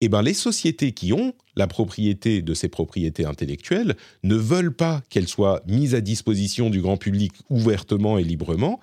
eh 0.01 0.09
ben 0.09 0.21
les 0.21 0.33
sociétés 0.33 0.91
qui 0.91 1.13
ont 1.13 1.33
la 1.55 1.67
propriété 1.67 2.41
de 2.41 2.53
ces 2.53 2.67
propriétés 2.67 3.25
intellectuelles 3.25 3.95
ne 4.23 4.35
veulent 4.35 4.75
pas 4.75 5.03
qu'elles 5.09 5.29
soient 5.29 5.61
mises 5.67 5.95
à 5.95 6.01
disposition 6.01 6.69
du 6.69 6.81
grand 6.81 6.97
public 6.97 7.31
ouvertement 7.49 8.17
et 8.17 8.23
librement 8.23 8.81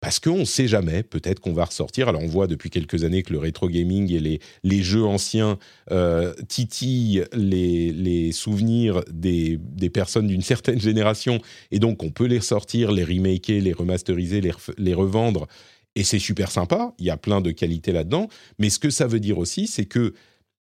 parce 0.00 0.20
qu'on 0.20 0.38
ne 0.38 0.44
sait 0.44 0.68
jamais, 0.68 1.02
peut-être 1.02 1.40
qu'on 1.40 1.52
va 1.52 1.64
ressortir. 1.64 2.08
Alors 2.08 2.22
on 2.22 2.28
voit 2.28 2.46
depuis 2.46 2.70
quelques 2.70 3.04
années 3.04 3.22
que 3.22 3.32
le 3.32 3.38
rétro 3.38 3.68
gaming 3.68 4.12
et 4.12 4.40
les, 4.62 4.82
jeux 4.82 5.04
anciens 5.04 5.58
euh, 5.90 6.32
titillent 6.48 7.24
les, 7.32 8.32
souvenirs 8.32 9.02
des, 9.10 9.58
personnes 9.92 10.28
d'une 10.28 10.42
certaine 10.42 10.80
génération, 10.80 11.40
et 11.70 11.78
donc 11.78 12.02
on 12.02 12.10
peut 12.10 12.26
les 12.26 12.38
ressortir, 12.38 12.92
les 12.92 13.04
remaker, 13.04 13.60
les 13.60 13.72
remasteriser, 13.72 14.40
les, 14.40 14.52
les 14.76 14.94
revendre, 14.94 15.48
et 15.96 16.04
c'est 16.04 16.20
super 16.20 16.50
sympa, 16.50 16.94
il 16.98 17.06
y 17.06 17.10
a 17.10 17.16
plein 17.16 17.40
de 17.40 17.50
qualités 17.50 17.92
là-dedans, 17.92 18.28
mais 18.58 18.70
ce 18.70 18.78
que 18.78 18.90
ça 18.90 19.06
veut 19.06 19.20
dire 19.20 19.38
aussi, 19.38 19.66
c'est 19.66 19.86
que 19.86 20.14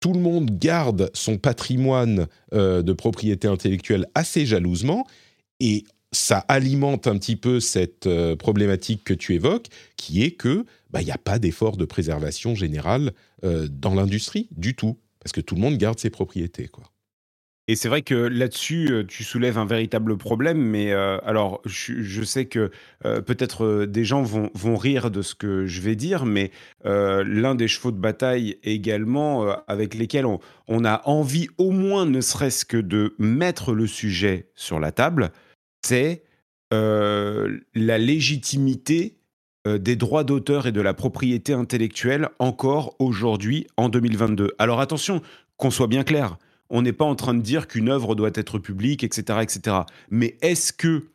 tout 0.00 0.12
le 0.12 0.20
monde 0.20 0.56
garde 0.58 1.10
son 1.12 1.38
patrimoine 1.38 2.28
euh, 2.54 2.82
de 2.82 2.92
propriété 2.92 3.48
intellectuelle 3.48 4.06
assez 4.14 4.46
jalousement, 4.46 5.06
et 5.58 5.82
ça 6.12 6.38
alimente 6.48 7.06
un 7.06 7.18
petit 7.18 7.36
peu 7.36 7.60
cette 7.60 8.06
euh, 8.06 8.36
problématique 8.36 9.04
que 9.04 9.14
tu 9.14 9.34
évoques, 9.34 9.66
qui 9.96 10.22
est 10.22 10.32
que 10.32 10.64
bah, 10.90 11.02
il 11.02 11.04
n'y 11.04 11.12
a 11.12 11.18
pas 11.18 11.38
d'effort 11.38 11.76
de 11.76 11.84
préservation 11.84 12.54
générale 12.54 13.12
euh, 13.44 13.68
dans 13.70 13.94
l'industrie 13.94 14.48
du 14.52 14.74
tout, 14.74 14.98
parce 15.20 15.32
que 15.32 15.40
tout 15.40 15.54
le 15.54 15.60
monde 15.60 15.76
garde 15.76 15.98
ses 15.98 16.10
propriétés, 16.10 16.68
quoi. 16.68 16.84
Et 17.70 17.76
c'est 17.76 17.90
vrai 17.90 18.00
que 18.00 18.14
là-dessus, 18.14 18.90
euh, 18.90 19.04
tu 19.04 19.24
soulèves 19.24 19.58
un 19.58 19.66
véritable 19.66 20.16
problème, 20.16 20.56
mais 20.56 20.90
alors 20.90 21.60
je, 21.66 22.22
sais 22.22 22.46
que 22.46 22.70
peut-être 23.02 23.84
des 23.84 24.06
gens 24.06 24.22
vont, 24.22 24.48
vont, 24.54 24.76
rire 24.76 25.10
de 25.10 25.20
ce 25.20 25.34
que 25.34 25.66
je 25.66 25.82
vais 25.82 25.94
dire, 25.94 26.24
mais 26.24 26.50
l'un 26.84 27.54
des 27.54 27.68
chevaux 27.68 27.92
de 27.92 27.98
bataille 27.98 28.56
également 28.62 29.54
avec 29.66 29.94
lesquels 29.94 30.24
on, 30.24 30.84
a 30.86 31.02
envie 31.04 31.48
au 31.58 31.70
moins 31.70 32.06
ne 32.06 32.22
serait-ce 32.22 32.64
que 32.64 32.78
de 32.78 33.14
mettre 33.18 33.74
le 33.74 33.86
sujet 33.86 34.48
sur 34.54 34.80
la 34.80 34.90
table, 34.90 35.30
c'est 35.82 36.22
euh, 36.72 37.58
la 37.74 37.98
légitimité 37.98 39.18
euh, 39.66 39.78
des 39.78 39.96
droits 39.96 40.24
d'auteur 40.24 40.66
et 40.66 40.72
de 40.72 40.80
la 40.80 40.94
propriété 40.94 41.52
intellectuelle 41.52 42.28
encore 42.38 42.94
aujourd'hui 42.98 43.66
en 43.76 43.88
2022. 43.88 44.52
Alors 44.58 44.80
attention, 44.80 45.22
qu'on 45.56 45.70
soit 45.70 45.86
bien 45.86 46.04
clair, 46.04 46.36
on 46.70 46.82
n'est 46.82 46.92
pas 46.92 47.04
en 47.04 47.14
train 47.14 47.34
de 47.34 47.40
dire 47.40 47.68
qu'une 47.68 47.88
œuvre 47.88 48.14
doit 48.14 48.30
être 48.34 48.58
publique, 48.58 49.02
etc. 49.02 49.40
etc. 49.42 49.76
Mais 50.10 50.36
est-ce 50.42 50.72
que, 50.72 51.06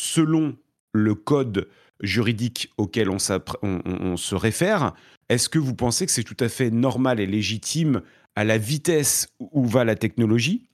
selon 0.00 0.56
le 0.92 1.14
code 1.14 1.68
juridique 2.00 2.72
auquel 2.78 3.08
on, 3.10 3.18
on 3.62 4.16
se 4.16 4.34
réfère, 4.34 4.94
est-ce 5.28 5.48
que 5.48 5.58
vous 5.58 5.74
pensez 5.74 6.06
que 6.06 6.12
c'est 6.12 6.24
tout 6.24 6.36
à 6.40 6.48
fait 6.48 6.70
normal 6.70 7.20
et 7.20 7.26
légitime 7.26 8.02
à 8.34 8.44
la 8.44 8.58
vitesse 8.58 9.28
où 9.38 9.64
va 9.66 9.84
la 9.84 9.94
technologie 9.94 10.66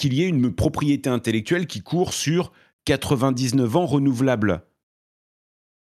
qu'il 0.00 0.14
y 0.14 0.22
ait 0.22 0.28
une 0.28 0.52
propriété 0.52 1.10
intellectuelle 1.10 1.66
qui 1.66 1.82
court 1.82 2.14
sur 2.14 2.52
99 2.86 3.76
ans 3.76 3.86
renouvelable. 3.86 4.62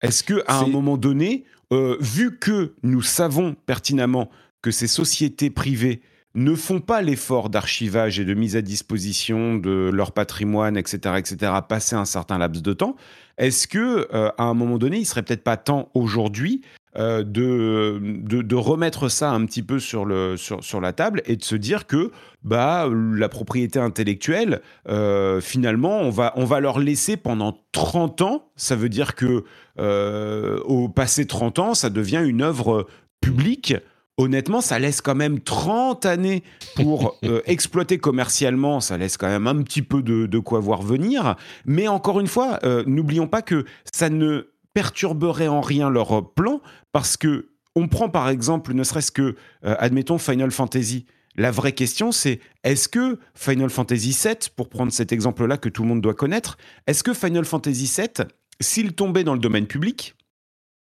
Est-ce 0.02 0.24
que 0.24 0.42
à 0.46 0.58
un 0.58 0.66
moment 0.66 0.96
donné, 0.96 1.44
euh, 1.72 1.96
vu 2.00 2.38
que 2.38 2.74
nous 2.82 3.00
savons 3.02 3.54
pertinemment 3.54 4.28
que 4.60 4.72
ces 4.72 4.88
sociétés 4.88 5.50
privées 5.50 6.02
ne 6.34 6.54
font 6.54 6.80
pas 6.80 7.00
l'effort 7.00 7.48
d'archivage 7.48 8.18
et 8.18 8.24
de 8.24 8.34
mise 8.34 8.56
à 8.56 8.62
disposition 8.62 9.56
de 9.56 9.90
leur 9.92 10.12
patrimoine, 10.12 10.76
etc., 10.76 11.14
etc., 11.16 11.52
passer 11.68 11.94
un 11.96 12.04
certain 12.04 12.38
laps 12.38 12.62
de 12.62 12.72
temps, 12.72 12.96
est-ce 13.38 13.68
que 13.68 14.08
euh, 14.12 14.30
à 14.36 14.44
un 14.44 14.54
moment 14.54 14.78
donné, 14.78 14.98
il 14.98 15.06
serait 15.06 15.22
peut-être 15.22 15.44
pas 15.44 15.56
temps 15.56 15.90
aujourd'hui 15.94 16.62
euh, 16.98 17.22
de, 17.22 18.00
de, 18.24 18.56
remettre 18.56 19.08
ça 19.08 19.30
un 19.30 19.44
petit 19.46 19.62
peu 19.62 19.78
sur, 19.78 20.04
le, 20.04 20.36
sur, 20.36 20.64
sur, 20.64 20.80
la 20.80 20.92
table 20.92 21.22
et 21.26 21.36
de 21.36 21.44
se 21.44 21.54
dire 21.54 21.86
que 21.86 22.10
bah, 22.42 22.88
la 23.14 23.28
propriété 23.28 23.78
intellectuelle, 23.78 24.62
euh, 24.88 25.40
finalement, 25.40 26.00
on 26.00 26.10
va, 26.10 26.32
on 26.34 26.44
va 26.44 26.58
leur 26.58 26.80
laisser 26.80 27.16
pendant 27.16 27.56
30 27.70 28.22
ans. 28.22 28.50
Ça 28.56 28.74
veut 28.74 28.88
dire 28.88 29.14
que 29.14 29.44
euh, 29.78 30.58
au 30.64 30.88
passé 30.88 31.24
30 31.24 31.60
ans, 31.60 31.74
ça 31.74 31.88
devient 31.88 32.22
une 32.24 32.42
œuvre 32.42 32.88
publique 33.20 33.74
honnêtement, 34.16 34.60
ça 34.60 34.80
laisse 34.80 35.00
quand 35.00 35.14
même 35.14 35.38
30 35.38 36.04
années 36.04 36.42
pour 36.74 37.16
exploiter 37.46 37.98
commercialement, 37.98 38.80
ça 38.80 38.98
laisse 38.98 39.16
quand 39.16 39.28
même 39.28 39.46
un 39.46 39.62
petit 39.62 39.82
peu 39.82 40.02
de, 40.02 40.26
de 40.26 40.38
quoi 40.40 40.58
voir 40.58 40.82
venir. 40.82 41.36
Mais 41.64 41.86
encore 41.86 42.18
une 42.18 42.26
fois, 42.26 42.58
n'oublions 42.86 43.28
pas 43.28 43.42
que 43.42 43.64
ça 43.92 44.10
ne 44.10 44.48
perturberait 44.78 45.48
en 45.48 45.60
rien 45.60 45.90
leur 45.90 46.32
plan 46.34 46.60
parce 46.92 47.16
que 47.16 47.48
on 47.74 47.88
prend 47.88 48.08
par 48.08 48.28
exemple, 48.28 48.74
ne 48.74 48.84
serait-ce 48.84 49.10
que, 49.10 49.34
euh, 49.64 49.74
admettons, 49.80 50.18
Final 50.18 50.52
Fantasy. 50.52 51.04
La 51.34 51.50
vraie 51.50 51.72
question, 51.72 52.12
c'est 52.12 52.38
est-ce 52.62 52.88
que 52.88 53.18
Final 53.34 53.70
Fantasy 53.70 54.16
VII, 54.22 54.36
pour 54.54 54.68
prendre 54.68 54.92
cet 54.92 55.10
exemple-là 55.10 55.56
que 55.56 55.68
tout 55.68 55.82
le 55.82 55.88
monde 55.88 56.00
doit 56.00 56.14
connaître, 56.14 56.58
est-ce 56.86 57.02
que 57.02 57.12
Final 57.12 57.44
Fantasy 57.44 57.92
VII, 57.92 58.28
s'il 58.60 58.92
tombait 58.92 59.24
dans 59.24 59.34
le 59.34 59.40
domaine 59.40 59.66
public, 59.66 60.14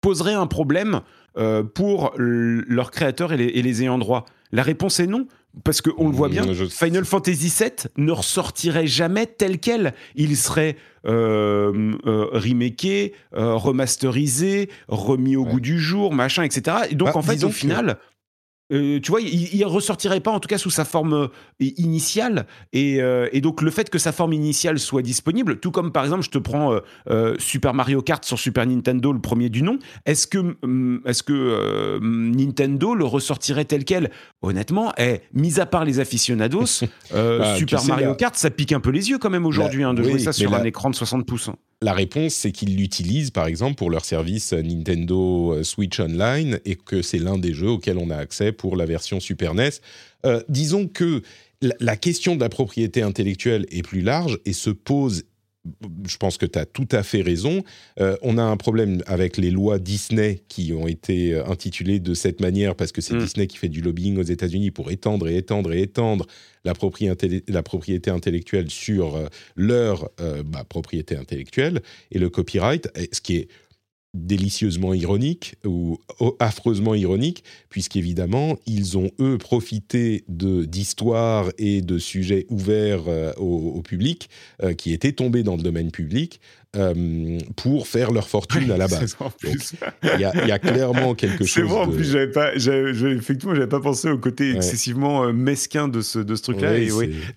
poserait 0.00 0.34
un 0.34 0.48
problème 0.48 1.02
euh, 1.38 1.62
pour 1.62 2.12
leurs 2.16 2.90
créateurs 2.90 3.32
et 3.32 3.62
les 3.62 3.82
ayants 3.82 3.98
droit? 3.98 4.26
La 4.50 4.64
réponse 4.64 4.98
est 4.98 5.06
non, 5.06 5.28
parce 5.64 5.80
qu'on 5.80 6.08
le 6.08 6.14
voit 6.14 6.28
bien, 6.28 6.44
Final 6.70 7.04
Fantasy 7.04 7.52
VII 7.58 7.70
ne 7.96 8.12
ressortirait 8.12 8.86
jamais 8.86 9.26
tel 9.26 9.58
quel. 9.58 9.94
Il 10.14 10.36
serait 10.36 10.76
euh, 11.06 11.94
euh 12.06 12.26
remaké, 12.32 13.14
euh, 13.34 13.54
remasterisé, 13.54 14.68
remis 14.88 15.36
au 15.36 15.44
goût 15.44 15.60
du 15.60 15.78
jour, 15.78 16.12
machin, 16.12 16.42
etc. 16.42 16.76
Et 16.90 16.94
donc, 16.94 17.08
bah, 17.08 17.16
en 17.16 17.22
fait, 17.22 17.42
au 17.44 17.50
final, 17.50 17.98
euh, 18.72 18.98
tu 19.00 19.12
vois, 19.12 19.20
il, 19.20 19.60
ne 19.60 19.64
ressortirait 19.64 20.20
pas 20.20 20.32
en 20.32 20.40
tout 20.40 20.48
cas 20.48 20.58
sous 20.58 20.70
sa 20.70 20.84
forme 20.84 21.14
euh, 21.14 21.28
initiale. 21.58 22.46
Euh, 22.74 23.28
et, 23.32 23.40
donc 23.40 23.62
le 23.62 23.70
fait 23.70 23.90
que 23.90 23.98
sa 23.98 24.12
forme 24.12 24.32
initiale 24.32 24.78
soit 24.78 25.02
disponible, 25.02 25.60
tout 25.60 25.70
comme 25.70 25.92
par 25.92 26.04
exemple, 26.04 26.24
je 26.24 26.30
te 26.30 26.38
prends 26.38 26.76
Super 27.38 27.74
Mario 27.74 28.02
Kart 28.02 28.24
sur 28.24 28.38
Super 28.38 28.66
Nintendo, 28.66 29.12
le 29.12 29.20
premier 29.20 29.48
du 29.48 29.62
nom. 29.62 29.78
Est-ce 30.04 30.26
que, 30.26 30.56
mm, 30.62 31.02
est-ce 31.06 31.22
que 31.22 31.98
Nintendo 32.00 32.94
le 32.94 33.04
ressortirait 33.04 33.64
tel 33.64 33.84
quel? 33.84 34.10
Honnêtement, 34.42 34.92
eh, 34.98 35.20
mis 35.32 35.60
à 35.60 35.66
part 35.66 35.84
les 35.84 36.00
aficionados, 36.00 36.82
bah, 37.12 37.56
Super 37.56 37.84
Mario 37.84 38.14
Kart, 38.14 38.34
ça 38.34 38.50
pique 38.50 38.72
un 38.72 38.80
peu 38.80 38.90
les 38.90 39.10
yeux 39.10 39.18
quand 39.18 39.30
même 39.30 39.46
aujourd'hui 39.46 39.84
hein, 39.84 39.94
de 39.94 40.02
jouer 40.02 40.18
ça 40.18 40.32
sur 40.32 40.54
un 40.54 40.64
écran 40.64 40.90
de 40.90 40.94
60 40.94 41.26
pouces. 41.26 41.48
Hein. 41.48 41.56
La 41.82 41.92
réponse, 41.92 42.32
c'est 42.32 42.52
qu'ils 42.52 42.74
l'utilisent, 42.74 43.30
par 43.30 43.46
exemple, 43.46 43.74
pour 43.74 43.90
leur 43.90 44.04
service 44.04 44.54
Nintendo 44.54 45.52
euh, 45.52 45.62
Switch 45.62 46.00
Online 46.00 46.58
et 46.64 46.74
que 46.74 47.02
c'est 47.02 47.18
l'un 47.18 47.36
des 47.36 47.52
jeux 47.52 47.68
auxquels 47.68 47.98
on 47.98 48.08
a 48.08 48.16
accès 48.16 48.50
pour 48.50 48.76
la 48.76 48.86
version 48.86 49.20
Super 49.20 49.52
NES. 49.52 49.70
Euh, 50.24 50.42
disons 50.48 50.88
que 50.88 51.22
la 51.60 51.96
question 51.96 52.34
de 52.34 52.40
la 52.40 52.48
propriété 52.48 53.02
intellectuelle 53.02 53.66
est 53.70 53.82
plus 53.82 54.00
large 54.00 54.38
et 54.46 54.52
se 54.52 54.70
pose 54.70 55.24
je 56.08 56.16
pense 56.16 56.38
que 56.38 56.46
tu 56.46 56.58
as 56.58 56.66
tout 56.66 56.88
à 56.92 57.02
fait 57.02 57.22
raison. 57.22 57.62
Euh, 58.00 58.16
on 58.22 58.38
a 58.38 58.42
un 58.42 58.56
problème 58.56 59.02
avec 59.06 59.36
les 59.36 59.50
lois 59.50 59.78
Disney 59.78 60.42
qui 60.48 60.72
ont 60.72 60.86
été 60.86 61.34
euh, 61.34 61.46
intitulées 61.46 62.00
de 62.00 62.14
cette 62.14 62.40
manière 62.40 62.74
parce 62.74 62.92
que 62.92 63.00
c'est 63.00 63.14
mm. 63.14 63.20
Disney 63.20 63.46
qui 63.46 63.56
fait 63.56 63.68
du 63.68 63.80
lobbying 63.80 64.16
aux 64.18 64.22
États-Unis 64.22 64.70
pour 64.70 64.90
étendre 64.90 65.28
et 65.28 65.36
étendre 65.36 65.72
et 65.72 65.82
étendre 65.82 66.26
la 66.64 66.74
propriété, 66.74 67.44
la 67.48 67.62
propriété 67.62 68.10
intellectuelle 68.10 68.70
sur 68.70 69.16
euh, 69.16 69.26
leur 69.54 70.10
bah, 70.44 70.64
propriété 70.68 71.16
intellectuelle 71.16 71.80
et 72.10 72.18
le 72.18 72.28
copyright, 72.28 72.88
ce 73.12 73.20
qui 73.20 73.36
est 73.36 73.48
délicieusement 74.16 74.94
ironique 74.94 75.56
ou 75.64 75.98
affreusement 76.40 76.94
ironique, 76.94 77.44
puisqu'évidemment, 77.68 78.56
ils 78.66 78.96
ont, 78.98 79.10
eux, 79.20 79.38
profité 79.38 80.24
d'histoires 80.28 81.50
et 81.58 81.82
de 81.82 81.98
sujets 81.98 82.46
ouverts 82.48 83.04
euh, 83.08 83.32
au, 83.34 83.82
public, 83.82 84.28
euh, 84.62 84.74
qui 84.74 84.92
étaient 84.92 85.12
tombés 85.12 85.42
dans 85.42 85.56
le 85.56 85.62
domaine 85.62 85.90
public, 85.90 86.40
euh, 86.76 87.38
pour 87.56 87.86
faire 87.86 88.10
leur 88.10 88.28
fortune 88.28 88.70
à 88.70 88.76
la 88.76 88.86
base. 88.86 89.16
Il 90.02 90.20
y, 90.20 90.24
a 90.24 90.58
clairement 90.58 91.14
quelque 91.14 91.44
chose. 91.44 91.50
C'est 91.50 91.62
vrai, 91.62 91.80
en 91.80 91.88
plus, 91.88 92.10
j'avais 92.10 92.30
pas, 92.30 92.54
effectivement, 92.54 93.54
j'avais 93.54 93.66
pas 93.66 93.80
pensé 93.80 94.10
au 94.10 94.18
côté 94.18 94.54
excessivement 94.54 95.24
euh, 95.24 95.32
mesquin 95.32 95.88
de 95.88 96.02
ce, 96.02 96.18
de 96.18 96.34
ce 96.34 96.42
truc-là. 96.42 96.72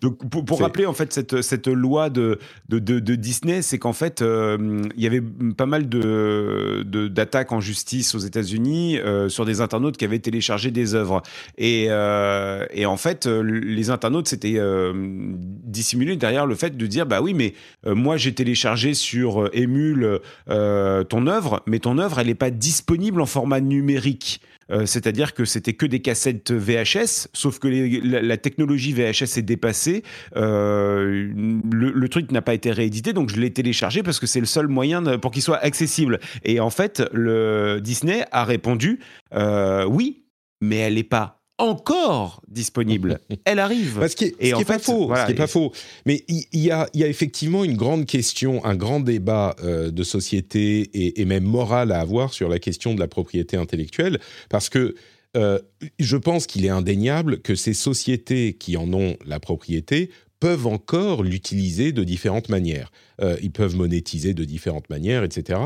Donc, 0.02 0.18
pour, 0.30 0.60
rappeler 0.60 0.86
en 0.86 0.94
fait 0.94 1.14
cette, 1.14 1.42
cette 1.42 1.68
loi 1.68 2.10
de, 2.10 2.38
de, 2.68 2.80
de, 2.80 3.16
Disney, 3.16 3.62
c'est 3.62 3.78
qu'en 3.78 3.94
fait, 3.94 4.22
euh, 4.22 4.82
il 4.98 5.04
y 5.04 5.08
avait 5.08 5.24
pas 5.56 5.68
mal 5.68 5.88
de, 5.88 6.84
d'attaques 7.08 7.54
en 7.54 7.62
justice 7.62 8.16
aux 8.16 8.20
États-Unis 8.20 8.98
sur 9.30 9.46
des 9.46 9.62
internautes 9.62 9.96
qui 9.96 10.04
avaient 10.04 10.20
téléchargé 10.20 10.70
des 10.70 10.96
œuvres. 10.96 11.22
Et, 11.58 11.86
et 11.86 12.86
en 12.86 12.98
fait, 12.98 13.26
les 13.26 13.90
internautes 13.90 14.28
s'étaient 14.28 14.60
dissimulés 14.94 16.18
derrière 16.18 16.46
le 16.46 16.56
fait 16.56 16.76
de 16.76 16.88
dire, 16.88 17.06
bah 17.06 17.22
oui, 17.22 17.34
mais 17.34 17.54
moi 17.86 18.18
j'ai 18.18 18.34
téléchargé 18.34 18.94
sur 18.94 19.19
sur 19.20 19.50
émule 19.54 20.20
ton 20.48 21.28
œuvre, 21.28 21.62
mais 21.66 21.80
ton 21.80 21.98
œuvre, 21.98 22.20
elle 22.20 22.28
n'est 22.28 22.36
pas 22.36 22.52
disponible 22.52 23.22
en 23.22 23.26
format 23.26 23.60
numérique. 23.60 24.42
Euh, 24.72 24.86
c'est-à-dire 24.86 25.34
que 25.34 25.46
c'était 25.46 25.74
que 25.74 25.86
des 25.86 26.00
cassettes 26.00 26.52
VHS, 26.52 27.30
sauf 27.34 27.60
que 27.60 27.68
la, 27.68 28.38
technologie 28.38 28.94
VHS 28.94 29.38
est 29.38 29.42
dépassée. 29.42 30.04
Euh, 30.36 31.32
le, 31.72 32.10
truc 32.10 32.32
n'a 32.32 32.42
pas 32.42 32.54
été 32.54 32.72
réédité, 32.72 33.14
donc 33.14 33.30
je 33.30 33.40
l'ai 33.40 33.52
téléchargé 33.52 34.04
parce 34.04 34.20
que 34.20 34.28
c'est 34.28 34.40
le 34.40 34.46
seul 34.46 34.68
moyen 34.68 35.18
pour 35.18 35.32
qu'il 35.32 35.42
soit 35.42 35.58
accessible. 35.58 36.20
Et 36.44 36.60
en 36.60 36.70
fait, 36.70 37.04
le 37.14 37.80
Disney 37.82 38.26
a 38.32 38.44
répondu 38.46 39.00
euh, 39.34 39.86
oui, 39.86 40.24
mais 40.62 40.78
elle 40.78 40.96
n'est 40.96 41.04
pas 41.04 41.39
encore 41.60 42.42
disponible. 42.48 43.20
Elle 43.46 43.60
arrive. 43.60 44.06
ce 44.08 44.16
qui 44.16 44.34
est, 44.40 44.66
pas 44.66 44.80
faux. 44.80 45.14
ce 45.16 45.26
qui 45.26 45.32
est 45.34 45.36
pas 45.36 45.48
faux. 45.48 45.72
Mais 46.06 46.24
il 46.28 46.48
y, 46.54 46.72
a, 46.72 46.88
effectivement 46.94 47.64
une 47.64 47.76
grande 47.76 48.06
question, 48.06 48.64
un 48.66 48.76
grand 48.76 49.00
débat 49.00 49.56
euh, 49.64 49.92
de 49.92 50.04
société 50.04 51.20
et, 51.20 51.26
même 51.26 51.44
moral 51.44 51.92
à 51.92 52.00
avoir 52.00 52.34
sur 52.34 52.50
la 52.50 52.58
question 52.58 52.96
de 52.96 53.00
la 53.00 53.08
propriété 53.08 53.58
intellectuelle, 53.58 54.20
parce 54.50 54.70
que 54.70 54.96
euh, 55.38 55.60
je 56.00 56.18
pense 56.18 56.48
qu'il 56.48 56.66
est 56.66 56.70
indéniable 56.70 57.42
que 57.42 57.54
ces 57.54 57.74
sociétés 57.74 58.54
qui 58.54 58.78
en 58.78 58.92
ont 58.94 59.16
la 59.26 59.40
propriété 59.40 60.10
peuvent 60.40 60.68
encore 60.68 61.24
l'utiliser 61.24 61.92
de 61.92 62.04
différentes 62.04 62.50
manières. 62.50 62.92
Euh, 63.22 63.36
ils 63.42 63.52
peuvent 63.52 63.76
monétiser 63.76 64.34
de 64.34 64.46
différentes 64.46 64.90
manières, 64.90 65.24
etc. 65.24 65.60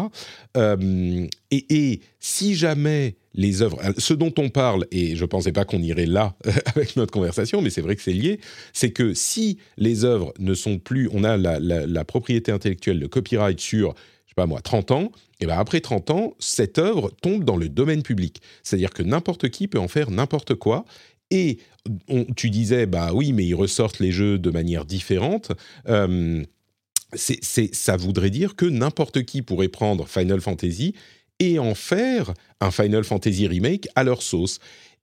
Euh, 0.58 1.28
et, 1.52 2.02
si 2.20 2.56
jamais 2.56 3.16
les 3.36 3.62
œuvres, 3.62 3.80
ce 3.98 4.14
dont 4.14 4.34
on 4.38 4.50
parle, 4.50 4.88
et 4.92 5.16
je 5.16 5.22
ne 5.22 5.28
pensais 5.28 5.52
pas 5.52 5.66
qu'on 5.66 5.82
irait 5.82 6.06
là 6.06 6.36
avec 6.66 6.96
notre 6.96 7.12
conversation, 7.12 7.62
mais 7.62 7.70
c'est 7.70 7.82
vrai 7.82 7.96
que 7.96 8.02
c'est 8.02 8.14
lié, 8.14 8.40
c'est 8.72 8.92
que 8.92 9.14
si 9.14 9.58
les 9.78 10.06
œuvres 10.06 10.34
ne 10.40 10.54
sont 10.54 10.80
plus, 10.80 11.10
on 11.12 11.24
a 11.24 11.38
la, 11.38 12.06
propriété 12.06 12.52
intellectuelle, 12.52 13.00
le 13.00 13.08
copyright 13.08 13.60
sur, 13.60 13.94
je 14.26 14.32
sais 14.32 14.36
pas 14.36 14.46
moi, 14.46 14.62
30 14.62 14.92
ans, 14.92 15.12
et 15.40 15.46
bien 15.46 15.58
après 15.58 15.82
30 15.82 16.10
ans, 16.12 16.34
cette 16.40 16.78
œuvre 16.80 17.12
tombe 17.22 17.44
dans 17.44 17.58
le 17.58 17.70
domaine 17.70 18.02
public. 18.02 18.42
C'est-à-dire 18.64 18.92
que 18.92 19.04
n'importe 19.04 19.50
qui 19.50 19.68
peut 19.68 19.80
en 19.80 19.88
faire 19.88 20.10
n'importe 20.10 20.56
quoi, 20.56 20.86
et 21.32 21.60
tu 22.36 22.50
disais, 22.50 22.86
bah 22.86 23.12
oui, 23.14 23.34
mais 23.34 23.46
ils 23.46 23.56
ressortent 23.56 24.00
les 24.00 24.12
jeux 24.12 24.38
de 24.38 24.50
manière 24.50 24.86
différente. 24.86 25.52
Euh, 25.88 26.44
ça 27.16 27.98
voudrait 27.98 28.30
dire 28.30 28.56
que 28.56 28.66
n'importe 28.66 29.24
qui 29.24 29.42
pourrait 29.42 29.68
prendre 29.68 30.08
Final 30.08 30.42
Fantasy 30.42 30.94
et 31.40 31.60
en 31.60 31.76
faire 31.76 32.34
un 32.62 32.72
Final 32.72 33.04
Fantasy 33.04 33.48
remake 33.48 33.88
à 33.96 34.04
leur 34.04 34.22
sauce. 34.22 34.60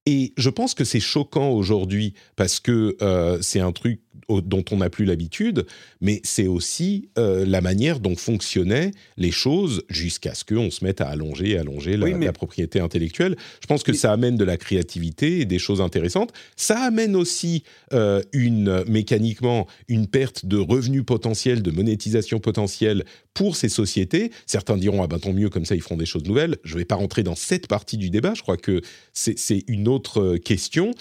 Et 0.07 0.33
je 0.37 0.49
pense 0.49 0.75
que 0.75 0.85
c'est 0.85 1.01
choquant 1.01 1.51
aujourd'hui 1.51 2.15
parce 2.37 2.59
que 2.59 2.97
euh, 3.03 3.39
c'est 3.43 3.61
un 3.61 3.73
truc 3.73 4.01
dont 4.29 4.65
on 4.71 4.79
n'a 4.79 4.91
plus 4.91 5.05
l'habitude, 5.05 5.67
mais 6.01 6.21
c'est 6.25 6.47
aussi 6.47 7.09
euh, 7.19 7.45
la 7.47 7.61
manière 7.61 8.01
dont 8.01 8.17
fonctionnaient 8.17 8.93
les 9.17 9.31
choses 9.31 9.83
jusqu'à 9.89 10.35
ce 10.35 10.45
qu'on 10.45 10.71
se 10.71 10.85
mette 10.85 11.01
à 11.01 11.09
allonger, 11.09 11.59
allonger 11.59 11.97
la, 11.97 12.33
propriété 12.33 12.81
intellectuelle. 12.81 13.37
Je 13.61 13.67
pense 13.67 13.83
que 13.83 13.93
ça 13.93 14.13
amène 14.13 14.37
de 14.37 14.45
la 14.45 14.57
créativité 14.57 15.41
et 15.41 15.45
des 15.45 15.59
choses 15.59 15.81
intéressantes. 15.81 16.33
Ça 16.57 16.81
amène 16.81 17.17
aussi 17.17 17.65
euh, 17.93 18.23
une 18.33 18.85
mécaniquement 18.87 19.67
une 19.89 20.07
perte 20.07 20.47
de 20.47 20.57
revenus 20.57 21.05
potentiels, 21.05 21.63
de 21.63 21.71
monétisation 21.71 22.39
potentielle 22.41 23.05
pour 23.35 23.57
ces 23.57 23.69
sociétés. 23.69 24.31
Certains 24.47 24.77
diront 24.77 25.03
ah 25.03 25.07
ben 25.07 25.19
tant 25.19 25.33
mieux 25.33 25.51
comme 25.51 25.65
ça 25.65 25.75
ils 25.75 25.83
feront 25.83 25.97
des 25.97 26.07
choses 26.07 26.25
nouvelles. 26.25 26.57
Je 26.65 26.75
ne 26.75 26.79
vais 26.79 26.85
pas 26.85 26.97
rentrer 26.97 27.23
dans 27.23 27.35
cette 27.35 27.67
partie 27.67 27.97
du 27.97 28.11
débat. 28.11 28.35
Je 28.35 28.43
crois 28.43 28.57
que 28.57 28.81
c'est 29.13 29.65
une 29.67 29.89
autre 29.89 30.21
euh, 30.21 30.39
question. 30.39 30.93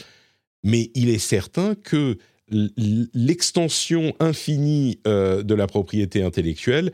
Mais 0.64 0.92
il 0.94 1.10
est 1.10 1.20
certain 1.20 1.76
que 1.76 2.18
l'extension 2.52 4.14
infinie 4.20 5.00
euh, 5.08 5.44
de 5.44 5.56
la 5.56 5.68
propriété 5.68 6.24
intellectuelle 6.24 6.92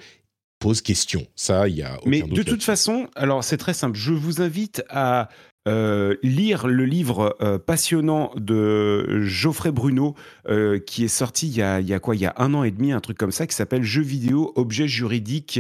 pose 0.60 0.82
question. 0.82 1.26
Ça, 1.36 1.68
il 1.68 1.76
y 1.76 1.84
a. 1.84 2.00
Mais 2.06 2.22
de 2.22 2.44
toute 2.44 2.64
façon, 2.64 3.08
alors 3.16 3.44
c'est 3.44 3.58
très 3.58 3.74
simple. 3.74 3.98
Je 3.98 4.14
vous 4.14 4.42
invite 4.42 4.84
à 4.90 5.30
euh, 5.68 6.16
lire 6.24 6.68
le 6.68 6.86
livre 6.86 7.36
euh, 7.42 7.58
passionnant 7.58 8.32
de 8.36 9.22
Geoffrey 9.22 9.72
Bruno, 9.72 10.16
qui 10.86 11.04
est 11.04 11.10
sorti 11.10 11.48
il 11.48 11.58
y, 11.58 11.62
a, 11.62 11.80
il 11.80 11.88
y, 11.88 11.94
a, 11.94 12.00
quoi? 12.00 12.16
Il 12.16 12.22
y 12.22 12.26
a 12.26 12.34
un 12.38 12.54
an 12.54 12.64
et 12.64 12.72
demi, 12.72 12.92
un 12.92 13.02
truc 13.02 13.18
comme 13.18 13.32
ça, 13.32 13.48
qui 13.48 13.56
s'appelle 13.56 13.84
Jeux 13.84 14.02
vidéo, 14.02 14.54
objets 14.56 14.88
juridiques 14.88 15.60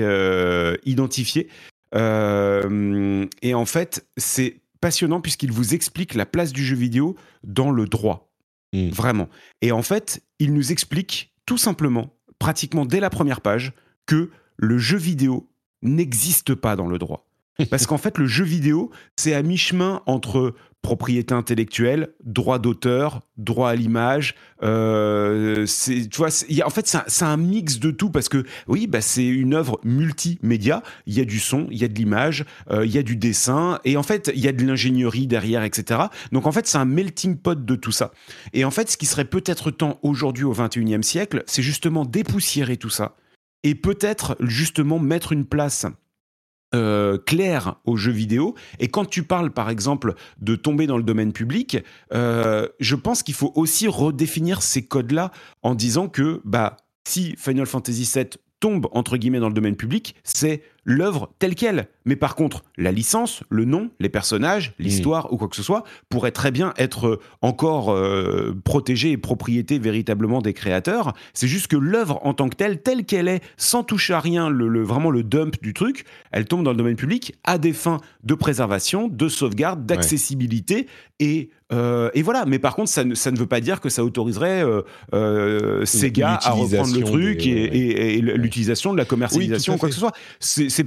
identifiés. 0.85 1.49
et 1.93 3.53
en 3.53 3.65
fait, 3.65 4.05
c'est 4.17 4.61
passionnant 4.79 5.19
puisqu'il 5.19 5.51
vous 5.51 5.73
explique 5.73 6.13
la 6.13 6.25
place 6.25 6.53
du 6.53 6.63
jeu 6.63 6.75
vidéo 6.75 7.15
dans 7.43 7.71
le 7.71 7.85
droit. 7.87 8.29
Mm. 8.75 8.89
Vraiment. 8.89 9.29
Et 9.61 9.71
en 9.71 9.81
fait, 9.81 10.23
il 10.39 10.53
nous 10.53 10.71
explique 10.71 11.33
tout 11.45 11.57
simplement, 11.57 12.13
pratiquement 12.39 12.85
dès 12.85 12.99
la 12.99 13.09
première 13.09 13.41
page, 13.41 13.73
que 14.05 14.29
le 14.57 14.77
jeu 14.77 14.97
vidéo 14.97 15.49
n'existe 15.81 16.55
pas 16.55 16.75
dans 16.75 16.87
le 16.87 16.97
droit. 16.97 17.27
Parce 17.69 17.87
qu'en 17.87 17.97
fait, 17.97 18.17
le 18.17 18.27
jeu 18.27 18.43
vidéo, 18.43 18.91
c'est 19.15 19.33
à 19.33 19.41
mi-chemin 19.41 20.01
entre 20.05 20.55
propriété 20.85 21.33
intellectuelle, 21.33 22.09
droit 22.23 22.59
d'auteur, 22.59 23.21
droit 23.37 23.71
à 23.71 23.75
l'image. 23.75 24.35
Euh, 24.61 25.65
tu 25.65 26.17
vois, 26.17 26.29
en 26.63 26.69
fait, 26.69 26.95
c'est 27.07 27.25
un, 27.25 27.37
mix 27.37 27.79
de 27.79 27.89
tout 27.89 28.11
parce 28.11 28.29
que 28.29 28.45
oui, 28.67 28.85
bah, 28.85 29.01
c'est 29.01 29.25
une 29.25 29.55
œuvre 29.55 29.79
multimédia. 29.83 30.83
Il 31.07 31.15
y 31.15 31.21
a 31.21 31.25
du 31.25 31.39
son, 31.39 31.65
il 31.71 31.79
y 31.79 31.83
a 31.83 31.87
de 31.87 31.95
l'image, 31.95 32.45
euh, 32.69 32.85
il 32.85 32.91
y 32.91 32.99
a 32.99 33.03
du 33.03 33.15
dessin 33.15 33.79
et 33.83 33.97
en 33.97 34.03
fait, 34.03 34.31
il 34.35 34.41
y 34.41 34.47
a 34.47 34.51
de 34.51 34.63
l'ingénierie 34.63 35.25
derrière, 35.25 35.63
etc. 35.63 36.01
Donc 36.31 36.45
en 36.45 36.51
fait, 36.51 36.67
c'est 36.67 36.77
un 36.77 36.85
melting 36.85 37.37
pot 37.37 37.65
de 37.65 37.75
tout 37.75 37.91
ça. 37.91 38.11
Et 38.53 38.63
en 38.63 38.71
fait, 38.71 38.87
ce 38.87 38.97
qui 38.97 39.07
serait 39.07 39.25
peut-être 39.25 39.71
temps 39.71 39.97
aujourd'hui 40.03 40.43
au 40.43 40.53
21e 40.53 41.01
siècle, 41.01 41.43
c'est 41.47 41.63
justement 41.63 42.05
dépoussiérer 42.05 42.77
tout 42.77 42.91
ça 42.91 43.15
et 43.63 43.73
peut-être 43.73 44.37
justement 44.39 44.99
mettre 44.99 45.31
une 45.31 45.45
place 45.45 45.87
euh, 46.75 47.17
clair 47.17 47.75
aux 47.85 47.95
jeux 47.95 48.11
vidéo. 48.11 48.55
Et 48.79 48.87
quand 48.87 49.05
tu 49.05 49.23
parles, 49.23 49.51
par 49.51 49.69
exemple, 49.69 50.13
de 50.39 50.55
tomber 50.55 50.87
dans 50.87 50.97
le 50.97 51.03
domaine 51.03 51.31
public, 51.31 51.77
euh, 52.13 52.67
je 52.79 52.95
pense 52.95 53.23
qu'il 53.23 53.33
faut 53.33 53.53
aussi 53.55 53.87
redéfinir 53.87 54.61
ces 54.61 54.85
codes-là 54.85 55.31
en 55.63 55.73
disant 55.73 56.07
que 56.09 56.41
bah, 56.43 56.77
si 57.07 57.35
Final 57.37 57.65
Fantasy 57.65 58.09
VII 58.13 58.29
tombe 58.59 58.87
entre 58.91 59.17
guillemets 59.17 59.39
dans 59.39 59.47
le 59.47 59.53
domaine 59.53 59.75
public, 59.75 60.15
c'est 60.23 60.63
l'œuvre 60.85 61.31
telle 61.39 61.55
qu'elle. 61.55 61.87
Mais 62.05 62.15
par 62.15 62.35
contre, 62.35 62.63
la 62.77 62.91
licence, 62.91 63.43
le 63.49 63.65
nom, 63.65 63.89
les 63.99 64.09
personnages, 64.09 64.73
l'histoire 64.79 65.33
ou 65.33 65.37
quoi 65.37 65.47
que 65.47 65.55
ce 65.55 65.63
soit 65.63 65.83
pourrait 66.09 66.31
très 66.31 66.51
bien 66.51 66.73
être 66.77 67.07
euh, 67.07 67.19
encore 67.41 67.91
euh, 67.91 68.55
protégée 68.63 69.11
et 69.11 69.17
propriété 69.17 69.79
véritablement 69.79 70.41
des 70.41 70.53
créateurs. 70.53 71.13
C'est 71.33 71.47
juste 71.47 71.67
que 71.67 71.75
l'œuvre 71.75 72.19
en 72.23 72.33
tant 72.33 72.47
que 72.47 72.55
telle, 72.55 72.81
telle 72.81 73.05
qu'elle 73.05 73.27
est, 73.27 73.43
sans 73.57 73.83
toucher 73.83 74.13
à 74.13 74.19
rien, 74.19 74.49
le, 74.49 74.83
vraiment 74.83 75.09
le 75.09 75.23
dump 75.23 75.61
du 75.61 75.73
truc, 75.73 76.05
elle 76.31 76.45
tombe 76.45 76.63
dans 76.63 76.71
le 76.71 76.77
domaine 76.77 76.95
public 76.95 77.33
à 77.43 77.57
des 77.57 77.73
fins 77.73 77.99
de 78.23 78.35
préservation, 78.35 79.07
de 79.07 79.27
sauvegarde, 79.27 79.85
d'accessibilité 79.85 80.87
et 81.19 81.49
euh, 81.73 82.09
et 82.13 82.21
voilà, 82.21 82.45
mais 82.45 82.59
par 82.59 82.75
contre, 82.75 82.89
ça 82.89 83.03
ne, 83.03 83.15
ça 83.15 83.31
ne, 83.31 83.37
veut 83.37 83.47
pas 83.47 83.59
dire 83.59 83.81
que 83.81 83.89
ça 83.89 84.03
autoriserait 84.03 84.63
Sega 85.85 86.39
à 86.43 86.51
reprendre 86.51 86.95
le 86.95 87.03
truc 87.03 87.45
et, 87.45 88.21
l'utilisation 88.21 88.93
de 88.93 88.97
la 88.97 89.05
commercialisation, 89.05 89.77
quoi 89.77 89.89
que 89.89 89.95
ce 89.95 89.99
soit. 89.99 90.13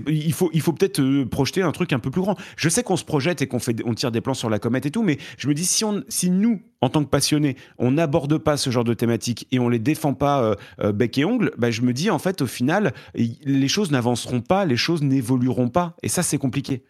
Il 0.07 0.33
faut, 0.33 0.51
il 0.53 0.61
faut 0.61 0.73
peut-être 0.73 1.01
euh, 1.01 1.25
projeter 1.25 1.63
un 1.63 1.73
truc 1.73 1.93
un 1.93 1.99
peu 1.99 2.11
plus 2.11 2.21
grand. 2.21 2.37
Je 2.57 2.69
sais 2.69 2.83
qu'on 2.83 2.97
se 2.97 3.05
projette 3.05 3.43
et 3.43 3.47
qu'on 3.47 3.59
fait, 3.59 3.77
on 3.85 3.95
tire 3.95 4.11
des 4.11 4.21
plans 4.21 4.35
sur 4.35 4.51
la 4.51 4.59
comète 4.59 4.87
et 4.87 4.91
tout, 4.91 5.03
mais 5.03 5.19
je 5.37 5.49
me 5.49 5.55
dis 5.55 5.65
si 5.65 5.85
on, 5.85 6.03
si 6.09 6.31
nous, 6.31 6.61
en 6.81 6.89
tant 6.89 7.03
que 7.05 7.09
passionnés, 7.09 7.57
on 7.79 7.93
n'aborde 7.93 8.39
pas 8.39 8.57
ce 8.57 8.71
genre 8.71 8.85
de 8.85 8.95
thématiques 8.95 9.47
et 9.51 9.59
on 9.59 9.69
les 9.69 9.79
défend 9.79 10.15
pas 10.15 10.43
euh, 10.43 10.55
euh, 10.81 10.93
bec 10.93 11.19
et 11.19 11.25
ongle, 11.25 11.53
bah, 11.59 11.71
je 11.71 11.83
me 11.83 11.93
dis 11.93 12.11
en 12.11 12.19
fait 12.19 12.43
au 12.43 12.47
final, 12.47 12.93
les 13.15 13.69
choses 13.69 13.91
n'avanceront 13.91 14.41
pas, 14.41 14.65
les 14.65 14.77
choses 14.77 15.03
n'évolueront 15.03 15.69
pas, 15.69 15.97
et 16.03 16.09
ça 16.09 16.23
c'est 16.23 16.39
compliqué. 16.39 16.83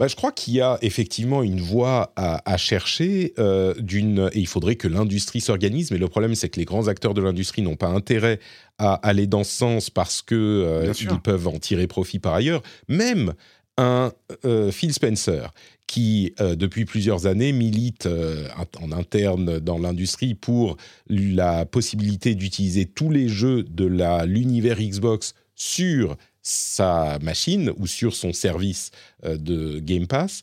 Bah, 0.00 0.08
je 0.08 0.16
crois 0.16 0.32
qu'il 0.32 0.54
y 0.54 0.62
a 0.62 0.78
effectivement 0.80 1.42
une 1.42 1.60
voie 1.60 2.14
à, 2.16 2.56
chercher 2.56 3.34
euh, 3.38 3.74
d'une 3.78 4.30
et 4.32 4.38
il 4.38 4.46
faudrait 4.46 4.76
que 4.76 4.88
l'industrie 4.88 5.42
s'organise. 5.42 5.90
Mais 5.90 5.98
le 5.98 6.08
problème, 6.08 6.34
c'est 6.34 6.48
que 6.48 6.58
les 6.58 6.64
grands 6.64 6.88
acteurs 6.88 7.12
de 7.12 7.20
l'industrie 7.20 7.60
n'ont 7.60 7.76
pas 7.76 7.88
intérêt 7.88 8.40
à 8.78 8.94
aller 8.94 9.26
dans 9.26 9.44
ce 9.44 9.52
sens 9.52 9.90
parce 9.90 10.22
que 10.22 10.34
euh, 10.34 11.18
peuvent 11.22 11.48
en 11.48 11.58
tirer 11.58 11.86
profit 11.86 12.18
par 12.18 12.32
ailleurs. 12.32 12.62
Même 12.88 13.34
un 13.76 14.10
euh, 14.46 14.70
Phil 14.70 14.94
Spencer 14.94 15.52
qui, 15.86 16.32
depuis 16.38 16.86
plusieurs 16.86 17.26
années, 17.26 17.52
milite 17.52 18.08
en 18.80 18.92
interne 18.92 19.58
dans 19.58 19.76
l'industrie 19.76 20.34
pour 20.34 20.76
la 21.08 21.66
possibilité 21.66 22.36
d'utiliser 22.36 22.86
tous 22.86 23.10
les 23.10 23.28
jeux 23.28 23.64
de 23.64 23.84
l'univers 24.24 24.78
Xbox 24.78 25.34
sur 25.56 26.16
sa 26.50 27.18
machine 27.20 27.72
ou 27.78 27.86
sur 27.86 28.14
son 28.14 28.32
service 28.32 28.90
euh, 29.24 29.36
de 29.36 29.78
Game 29.78 30.06
Pass, 30.06 30.42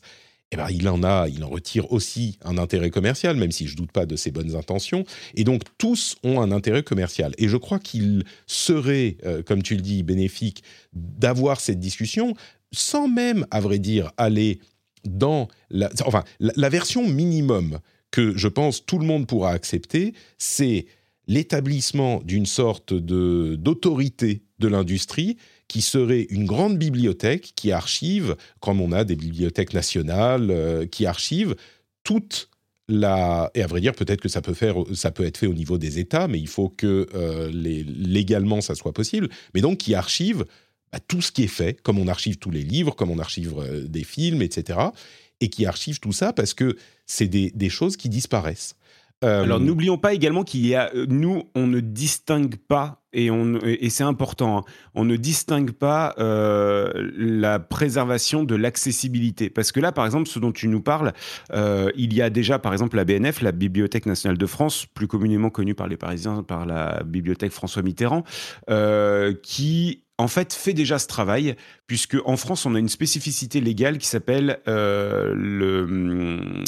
eh 0.50 0.56
ben, 0.56 0.68
il 0.70 0.88
en 0.88 1.02
a, 1.02 1.28
il 1.28 1.44
en 1.44 1.48
retire 1.48 1.92
aussi 1.92 2.38
un 2.42 2.56
intérêt 2.56 2.90
commercial, 2.90 3.36
même 3.36 3.52
si 3.52 3.66
je 3.66 3.76
doute 3.76 3.92
pas 3.92 4.06
de 4.06 4.16
ses 4.16 4.30
bonnes 4.30 4.56
intentions. 4.56 5.04
Et 5.34 5.44
donc 5.44 5.62
tous 5.76 6.16
ont 6.24 6.40
un 6.40 6.50
intérêt 6.52 6.82
commercial. 6.82 7.34
Et 7.36 7.48
je 7.48 7.56
crois 7.58 7.78
qu'il 7.78 8.24
serait, 8.46 9.18
euh, 9.26 9.42
comme 9.42 9.62
tu 9.62 9.74
le 9.74 9.82
dis, 9.82 10.02
bénéfique 10.02 10.62
d'avoir 10.94 11.60
cette 11.60 11.80
discussion, 11.80 12.34
sans 12.72 13.08
même, 13.08 13.46
à 13.50 13.60
vrai 13.60 13.78
dire, 13.78 14.10
aller 14.16 14.60
dans 15.04 15.48
la, 15.70 15.90
enfin, 16.06 16.24
la 16.40 16.68
version 16.68 17.06
minimum 17.06 17.78
que 18.10 18.36
je 18.36 18.48
pense 18.48 18.84
tout 18.84 18.98
le 18.98 19.06
monde 19.06 19.26
pourra 19.26 19.50
accepter, 19.50 20.14
c'est 20.38 20.86
l'établissement 21.26 22.22
d'une 22.24 22.46
sorte 22.46 22.94
de 22.94 23.54
d'autorité 23.56 24.42
de 24.58 24.68
l'industrie 24.68 25.36
qui 25.68 25.82
serait 25.82 26.26
une 26.30 26.46
grande 26.46 26.78
bibliothèque 26.78 27.52
qui 27.54 27.72
archive, 27.72 28.36
comme 28.60 28.80
on 28.80 28.92
a 28.92 29.04
des 29.04 29.16
bibliothèques 29.16 29.74
nationales, 29.74 30.50
euh, 30.50 30.86
qui 30.86 31.06
archive 31.06 31.54
toute 32.02 32.48
la... 32.88 33.50
Et 33.54 33.62
à 33.62 33.66
vrai 33.66 33.82
dire, 33.82 33.94
peut-être 33.94 34.22
que 34.22 34.30
ça 34.30 34.40
peut, 34.40 34.54
faire, 34.54 34.76
ça 34.94 35.10
peut 35.10 35.26
être 35.26 35.36
fait 35.36 35.46
au 35.46 35.54
niveau 35.54 35.76
des 35.76 35.98
États, 35.98 36.26
mais 36.26 36.40
il 36.40 36.48
faut 36.48 36.70
que 36.70 37.06
euh, 37.14 37.50
légalement 37.52 38.62
ça 38.62 38.74
soit 38.74 38.94
possible. 38.94 39.28
Mais 39.54 39.60
donc 39.60 39.78
qui 39.78 39.94
archive 39.94 40.46
bah, 40.90 41.00
tout 41.06 41.20
ce 41.20 41.30
qui 41.30 41.44
est 41.44 41.48
fait, 41.48 41.80
comme 41.82 41.98
on 41.98 42.08
archive 42.08 42.38
tous 42.38 42.50
les 42.50 42.62
livres, 42.62 42.94
comme 42.94 43.10
on 43.10 43.18
archive 43.18 43.54
euh, 43.58 43.86
des 43.86 44.04
films, 44.04 44.40
etc. 44.40 44.78
Et 45.40 45.50
qui 45.50 45.66
archive 45.66 46.00
tout 46.00 46.12
ça 46.12 46.32
parce 46.32 46.54
que 46.54 46.76
c'est 47.06 47.28
des 47.28 47.68
choses 47.68 47.96
qui 47.96 48.08
disparaissent. 48.08 48.74
Alors 49.22 49.60
n'oublions 49.60 49.98
pas 49.98 50.14
également 50.14 50.44
qu'il 50.44 50.66
y 50.66 50.74
a, 50.74 50.90
nous, 51.08 51.44
on 51.54 51.66
ne 51.66 51.80
distingue 51.80 52.56
pas 52.56 53.02
et, 53.12 53.30
on, 53.30 53.58
et 53.64 53.88
c'est 53.88 54.04
important, 54.04 54.58
hein. 54.58 54.64
on 54.94 55.04
ne 55.04 55.16
distingue 55.16 55.72
pas 55.72 56.14
euh, 56.18 57.10
la 57.16 57.58
préservation 57.58 58.44
de 58.44 58.54
l'accessibilité. 58.54 59.48
Parce 59.48 59.72
que 59.72 59.80
là, 59.80 59.92
par 59.92 60.04
exemple, 60.04 60.28
ce 60.28 60.38
dont 60.38 60.52
tu 60.52 60.68
nous 60.68 60.82
parles, 60.82 61.12
euh, 61.52 61.90
il 61.96 62.12
y 62.12 62.20
a 62.20 62.28
déjà, 62.28 62.58
par 62.58 62.72
exemple, 62.72 62.96
la 62.96 63.04
BNF, 63.04 63.40
la 63.40 63.52
Bibliothèque 63.52 64.06
nationale 64.06 64.36
de 64.36 64.46
France, 64.46 64.86
plus 64.86 65.06
communément 65.06 65.48
connue 65.48 65.74
par 65.74 65.88
les 65.88 65.96
Parisiens 65.96 66.42
par 66.42 66.66
la 66.66 67.02
Bibliothèque 67.04 67.52
François 67.52 67.82
Mitterrand, 67.82 68.24
euh, 68.70 69.34
qui 69.42 70.04
en 70.18 70.28
fait, 70.28 70.52
fait 70.52 70.72
déjà 70.72 70.98
ce 70.98 71.06
travail, 71.06 71.54
puisque 71.86 72.16
en 72.24 72.36
France, 72.36 72.66
on 72.66 72.74
a 72.74 72.78
une 72.78 72.88
spécificité 72.88 73.60
légale 73.60 73.98
qui 73.98 74.06
s'appelle 74.06 74.58
le, 74.66 75.84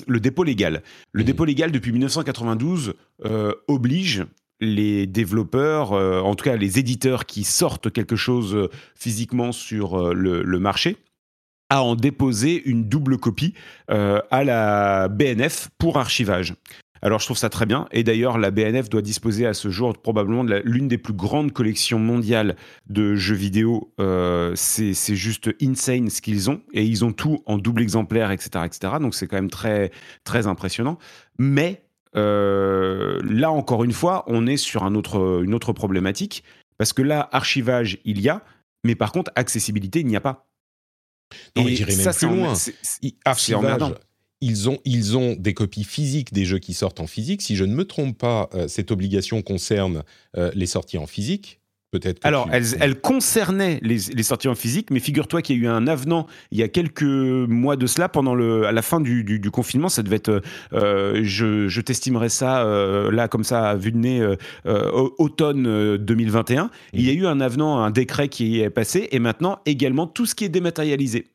le, 0.07 0.21
dépôt 0.21 0.45
légal. 0.45 0.83
Le 1.13 1.23
mmh. 1.23 1.27
dépôt 1.27 1.45
légal, 1.45 1.73
depuis 1.73 1.93
1992, 1.93 2.95
oblige 3.69 4.25
les 4.61 5.07
développeurs, 5.07 5.93
euh, 5.93 6.21
en 6.21 6.35
tout 6.35 6.45
cas 6.45 6.57
les 6.57 6.79
éditeurs 6.79 7.27
qui 7.27 7.45
sortent 7.45 7.91
quelque 7.91 8.17
chose 8.17 8.55
euh, 8.55 8.69
physiquement 8.95 9.53
sur 9.53 9.99
euh, 9.99 10.13
le, 10.15 10.59
marché, 10.59 10.99
à 11.71 11.83
en 11.83 11.95
déposer 11.95 12.63
une 12.67 12.89
double 12.89 13.17
copie 13.17 13.55
à 13.89 14.45
la 14.45 15.09
BNF 15.09 15.71
pour 15.79 15.99
archivage. 15.99 16.55
Alors 17.03 17.19
je 17.19 17.25
trouve 17.25 17.39
ça 17.39 17.49
très 17.49 17.67
bien, 17.67 17.87
et 17.93 18.05
d'ailleurs 18.05 18.39
la 18.39 18.51
BNF 18.51 18.89
doit 18.89 19.03
disposer 19.03 19.47
à 19.47 19.55
ce 19.55 19.71
jour 19.71 19.97
probablement 19.97 20.45
de 20.45 20.61
l'une 20.65 20.89
des 20.89 20.99
plus 20.99 21.15
grandes 21.15 21.53
collections 21.53 21.99
mondiales 21.99 22.57
de 22.89 23.15
jeux 23.15 23.35
vidéo. 23.35 23.93
c'est 24.55 25.15
juste 25.15 25.51
insane 25.63 26.11
ce 26.11 26.21
qu'ils 26.21 26.51
ont, 26.51 26.61
et 26.73 26.85
ils 26.85 27.05
ont 27.05 27.13
tout 27.13 27.43
en 27.47 27.59
double 27.59 27.83
exemplaire, 27.83 28.31
etc. 28.31 28.65
etc. 28.65 28.95
donc 29.01 29.15
c'est 29.15 29.27
quand 29.27 29.37
même 29.37 29.51
très, 29.51 29.91
très 30.25 30.47
impressionnant. 30.47 30.99
Mais 31.39 31.83
euh, 32.17 33.21
là, 33.25 33.51
encore 33.51 33.85
une 33.85 33.93
fois, 33.93 34.25
on 34.27 34.47
est 34.47 34.57
sur 34.57 34.85
un 34.85 34.95
autre, 34.95 35.43
une 35.45 35.55
autre 35.55 35.73
problématique, 35.73 36.45
parce 36.79 36.93
que 36.93 37.03
là, 37.03 37.29
archivage, 37.33 37.99
il 38.05 38.21
y 38.21 38.29
a, 38.29 38.43
mais 38.85 38.95
par 38.95 39.13
contre, 39.13 39.31
accessibilité, 39.37 40.01
il 40.01 40.07
n'y 40.07 40.17
a 40.17 40.21
pas. 40.21 40.47
Non, 41.57 41.67
Et 41.67 41.85
même 41.85 42.15
plus 42.15 42.29
loin. 42.29 42.55
Archivage, 43.25 43.95
ils 44.41 44.69
ont, 44.69 44.79
ils 44.85 45.17
ont 45.17 45.35
des 45.35 45.55
copies 45.55 45.85
physiques 45.85 46.33
des 46.33 46.45
jeux 46.45 46.59
qui 46.59 46.75
sortent 46.75 47.01
en 47.01 47.07
physique. 47.07 47.43
Si 47.43 47.57
je 47.57 47.65
ne 47.65 47.75
me 47.75 47.85
trompe 47.85 48.17
pas, 48.17 48.49
euh, 48.55 48.69
cette 48.69 48.91
obligation 48.91 49.43
concerne 49.43 50.03
euh, 50.37 50.51
les 50.55 50.67
sorties 50.67 50.99
en 50.99 51.07
physique. 51.07 51.61
Alors, 52.23 52.49
elle, 52.53 53.01
concernait 53.01 53.81
les, 53.83 54.23
sorties 54.23 54.47
en 54.47 54.55
physique, 54.55 54.91
mais 54.93 55.01
figure-toi 55.01 55.43
qu'il 55.43 55.57
y 55.57 55.61
a 55.61 55.63
eu 55.65 55.67
un 55.67 55.89
avenant 55.89 56.29
il 56.53 56.59
y 56.59 56.63
a 56.63 56.69
quelques 56.69 57.03
mois 57.03 57.75
de 57.75 57.87
cela, 57.87 58.09
pendant 58.09 58.37
le, 58.37 58.65
à 58.65 58.73
la 58.73 58.83
fin 58.83 59.01
du, 59.01 59.41
confinement. 59.51 59.89
Ça 59.89 60.05
devait 60.05 60.17
être, 60.17 60.41
euh, 60.73 61.21
je, 61.25 61.81
t'estimerais 61.81 62.29
ça 62.29 62.63
euh, 62.63 63.11
là 63.11 63.27
comme 63.27 63.43
ça 63.43 63.71
à 63.71 63.75
vue 63.75 63.91
de 63.91 63.97
nez, 63.97 64.21
euh, 64.67 65.11
automne 65.19 65.97
2021. 65.97 66.71
Il 66.93 67.03
y 67.03 67.11
a 67.11 67.13
eu 67.13 67.27
un 67.27 67.41
avenant, 67.41 67.83
un 67.83 67.91
décret 67.91 68.29
qui 68.29 68.61
est 68.61 68.71
passé, 68.71 69.09
et 69.11 69.19
maintenant 69.19 69.59
également 69.67 70.07
tout 70.07 70.27
ce 70.27 70.37
qui 70.37 70.45
est 70.45 70.49
dématérialisé. 70.49 71.27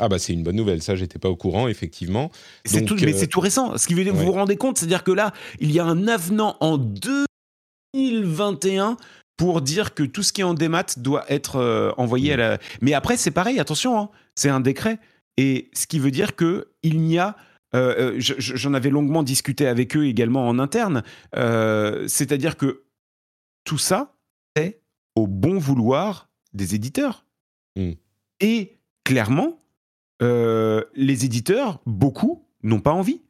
Ah 0.00 0.08
bah 0.08 0.18
c'est 0.18 0.32
une 0.32 0.42
bonne 0.42 0.56
nouvelle, 0.56 0.82
ça 0.82 0.96
j'étais 0.96 1.18
pas 1.18 1.28
au 1.28 1.36
courant 1.36 1.68
effectivement. 1.68 2.30
C'est 2.64 2.86
tout, 2.86 2.96
mais 3.02 3.12
c'est 3.12 3.26
tout 3.26 3.40
récent. 3.40 3.76
Ce 3.76 3.86
qui 3.86 3.92
veut 3.92 4.02
dire, 4.02 4.14
vous 4.14 4.24
vous 4.24 4.32
rendez 4.32 4.56
compte, 4.56 4.78
c'est-à-dire 4.78 5.04
que 5.04 5.12
là, 5.12 5.34
il 5.60 5.70
y 5.70 5.78
a 5.78 5.84
un 5.84 6.08
avenant 6.08 6.56
en 6.60 6.78
2021 6.78 8.96
pour 9.36 9.60
dire 9.60 9.92
que 9.94 10.02
tout 10.02 10.22
ce 10.22 10.32
qui 10.32 10.40
est 10.40 10.44
en 10.44 10.54
démat 10.54 10.86
doit 10.96 11.30
être 11.30 11.56
euh, 11.56 11.92
envoyé 11.98 12.32
à 12.32 12.36
la. 12.36 12.58
Mais 12.80 12.94
après, 12.94 13.18
c'est 13.18 13.30
pareil, 13.30 13.60
attention, 13.60 13.98
hein, 13.98 14.08
c'est 14.34 14.48
un 14.48 14.60
décret. 14.60 14.98
Et 15.36 15.68
ce 15.74 15.86
qui 15.86 15.98
veut 15.98 16.10
dire 16.10 16.34
que 16.34 16.68
il 16.82 17.02
n'y 17.02 17.18
a. 17.18 17.36
Euh, 17.74 18.14
euh, 18.16 18.18
j'en 18.18 18.72
avais 18.74 18.90
longuement 18.90 19.22
discuté 19.22 19.68
avec 19.68 19.96
eux 19.96 20.06
également 20.06 20.48
en 20.48 20.58
interne. 20.58 21.02
C'est-à-dire 21.34 22.56
que 22.56 22.84
tout 23.64 23.78
ça 23.78 24.14
est 24.56 24.80
au 25.14 25.26
bon 25.26 25.58
vouloir 25.58 26.30
des 26.52 26.74
éditeurs. 26.74 27.26
Hmm. 27.76 27.92
Et 28.40 28.78
clairement, 29.04 29.58
les 30.20 31.24
éditeurs, 31.24 31.80
beaucoup, 31.86 32.44
n'ont 32.62 32.80
pas 32.80 32.92
envie 32.92 33.20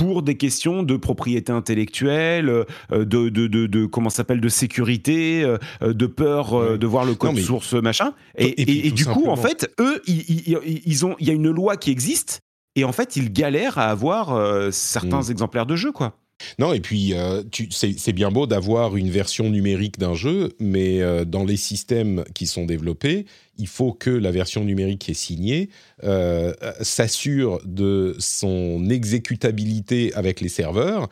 pour 0.00 0.22
des 0.22 0.38
questions 0.38 0.82
de 0.82 0.96
propriété 0.96 1.52
intellectuelle, 1.52 2.48
euh, 2.48 3.04
de, 3.04 3.28
de, 3.28 3.46
de, 3.46 3.84
comment 3.84 4.08
s'appelle, 4.08 4.40
de 4.40 4.48
sécurité, 4.48 5.44
euh, 5.44 5.58
de 5.92 6.06
peur 6.06 6.54
euh, 6.54 6.78
de 6.78 6.86
voir 6.86 7.04
le 7.04 7.14
code 7.14 7.38
source, 7.38 7.74
machin. 7.74 8.14
Et, 8.38 8.86
et, 8.86 8.90
du 8.92 9.04
coup, 9.04 9.26
en 9.26 9.36
fait, 9.36 9.70
eux, 9.78 10.00
ils, 10.06 11.04
ont, 11.04 11.16
il 11.18 11.26
y 11.26 11.30
a 11.30 11.34
une 11.34 11.50
loi 11.50 11.76
qui 11.76 11.90
existe, 11.90 12.40
et 12.76 12.84
en 12.84 12.92
fait, 12.92 13.16
ils 13.16 13.30
galèrent 13.30 13.76
à 13.76 13.90
avoir 13.90 14.72
certains 14.72 15.20
mm. 15.20 15.30
exemplaires 15.30 15.66
de 15.66 15.76
jeux, 15.76 15.92
quoi. 15.92 16.14
Non, 16.58 16.72
et 16.72 16.80
puis 16.80 17.14
euh, 17.14 17.42
c'est 17.70 18.12
bien 18.12 18.30
beau 18.30 18.46
d'avoir 18.46 18.96
une 18.96 19.10
version 19.10 19.50
numérique 19.50 19.98
d'un 19.98 20.14
jeu, 20.14 20.50
mais 20.58 21.00
euh, 21.00 21.24
dans 21.24 21.44
les 21.44 21.56
systèmes 21.56 22.24
qui 22.34 22.46
sont 22.46 22.66
développés, 22.66 23.26
il 23.58 23.66
faut 23.66 23.92
que 23.92 24.10
la 24.10 24.30
version 24.30 24.64
numérique 24.64 25.00
qui 25.00 25.10
est 25.12 25.14
signée 25.14 25.70
euh, 26.04 26.52
s'assure 26.80 27.60
de 27.64 28.16
son 28.18 28.88
exécutabilité 28.88 30.12
avec 30.14 30.40
les 30.40 30.48
serveurs. 30.48 31.08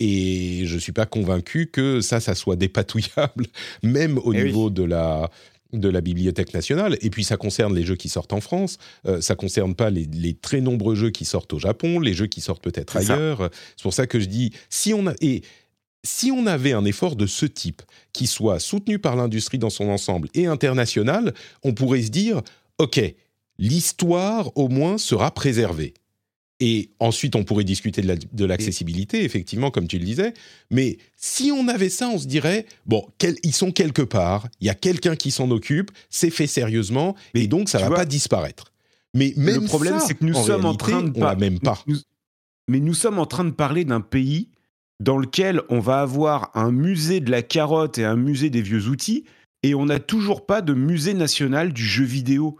Et 0.00 0.62
je 0.64 0.76
ne 0.76 0.80
suis 0.80 0.92
pas 0.92 1.06
convaincu 1.06 1.66
que 1.66 2.00
ça, 2.00 2.20
ça 2.20 2.36
soit 2.36 2.54
dépatouillable, 2.54 3.46
même 3.82 4.18
au 4.18 4.32
eh 4.32 4.44
niveau 4.44 4.70
de 4.70 4.84
la, 4.84 5.28
de 5.72 5.88
la 5.88 6.00
Bibliothèque 6.00 6.54
nationale. 6.54 6.96
Et 7.00 7.10
puis 7.10 7.24
ça 7.24 7.36
concerne 7.36 7.74
les 7.74 7.84
jeux 7.84 7.96
qui 7.96 8.08
sortent 8.08 8.32
en 8.32 8.40
France, 8.40 8.78
euh, 9.06 9.20
ça 9.20 9.34
concerne 9.34 9.74
pas 9.74 9.90
les, 9.90 10.34
très 10.34 10.60
nombreux 10.60 10.94
jeux 10.94 11.10
qui 11.10 11.24
sortent 11.24 11.52
au 11.52 11.58
Japon, 11.58 12.00
les 12.00 12.14
jeux 12.14 12.26
qui 12.26 12.40
sortent 12.40 12.62
peut-être 12.62 12.96
ailleurs. 12.96 13.50
C'est 13.76 13.82
pour 13.82 13.94
ça 13.94 14.06
que 14.06 14.20
je 14.20 14.26
dis, 14.26 14.52
si 14.70 14.94
on 14.94 15.06
a... 15.06 15.14
Et, 15.20 15.42
si 16.04 16.30
on 16.30 16.46
avait 16.46 16.72
un 16.72 16.84
effort 16.84 17.16
de 17.16 17.26
ce 17.26 17.44
type 17.44 17.82
qui 18.12 18.28
soit 18.28 18.60
soutenu 18.60 19.00
par 19.00 19.16
l'industrie 19.16 19.58
dans 19.58 19.68
son 19.68 19.88
ensemble 19.88 20.28
et 20.32 20.46
international, 20.46 21.34
on 21.64 21.74
pourrait 21.74 22.02
se 22.02 22.10
dire, 22.10 22.40
OK, 22.78 23.00
l'histoire 23.58 24.56
au 24.56 24.68
moins 24.68 24.96
sera 24.96 25.32
préservée. 25.32 25.94
Et 26.60 26.90
ensuite, 26.98 27.36
on 27.36 27.44
pourrait 27.44 27.64
discuter 27.64 28.02
de 28.02 28.44
l'accessibilité, 28.44 29.22
effectivement, 29.22 29.70
comme 29.70 29.86
tu 29.86 29.98
le 29.98 30.04
disais. 30.04 30.34
Mais 30.72 30.98
si 31.16 31.52
on 31.52 31.68
avait 31.68 31.88
ça, 31.88 32.08
on 32.08 32.18
se 32.18 32.26
dirait, 32.26 32.66
bon, 32.84 33.06
ils 33.44 33.54
sont 33.54 33.70
quelque 33.70 34.02
part, 34.02 34.48
il 34.60 34.66
y 34.66 34.70
a 34.70 34.74
quelqu'un 34.74 35.14
qui 35.14 35.30
s'en 35.30 35.50
occupe, 35.52 35.92
c'est 36.10 36.30
fait 36.30 36.48
sérieusement, 36.48 37.14
et 37.34 37.46
donc 37.46 37.68
ça 37.68 37.78
ne 37.78 37.88
va 37.88 37.96
pas 37.96 38.04
disparaître. 38.04 38.72
Mais 39.14 39.32
même 39.36 39.62
le 39.62 39.66
problème, 39.66 40.00
c'est 40.04 40.14
que 40.14 40.24
nous 40.24 40.34
sommes 40.34 40.64
en 40.64 40.74
train 40.74 41.02
de 41.02 41.12
on 41.22 41.36
même 41.36 41.60
pas. 41.60 41.82
mais 42.68 42.80
nous 42.80 42.94
sommes 42.94 43.18
en 43.20 43.26
train 43.26 43.44
de 43.44 43.50
parler 43.50 43.84
d'un 43.84 44.00
pays 44.00 44.48
dans 45.00 45.16
lequel 45.16 45.62
on 45.68 45.78
va 45.78 46.00
avoir 46.00 46.50
un 46.54 46.72
musée 46.72 47.20
de 47.20 47.30
la 47.30 47.42
carotte 47.42 47.98
et 47.98 48.04
un 48.04 48.16
musée 48.16 48.50
des 48.50 48.62
vieux 48.62 48.88
outils, 48.88 49.24
et 49.62 49.74
on 49.76 49.86
n'a 49.86 50.00
toujours 50.00 50.44
pas 50.44 50.60
de 50.60 50.74
musée 50.74 51.14
national 51.14 51.72
du 51.72 51.84
jeu 51.84 52.04
vidéo. 52.04 52.58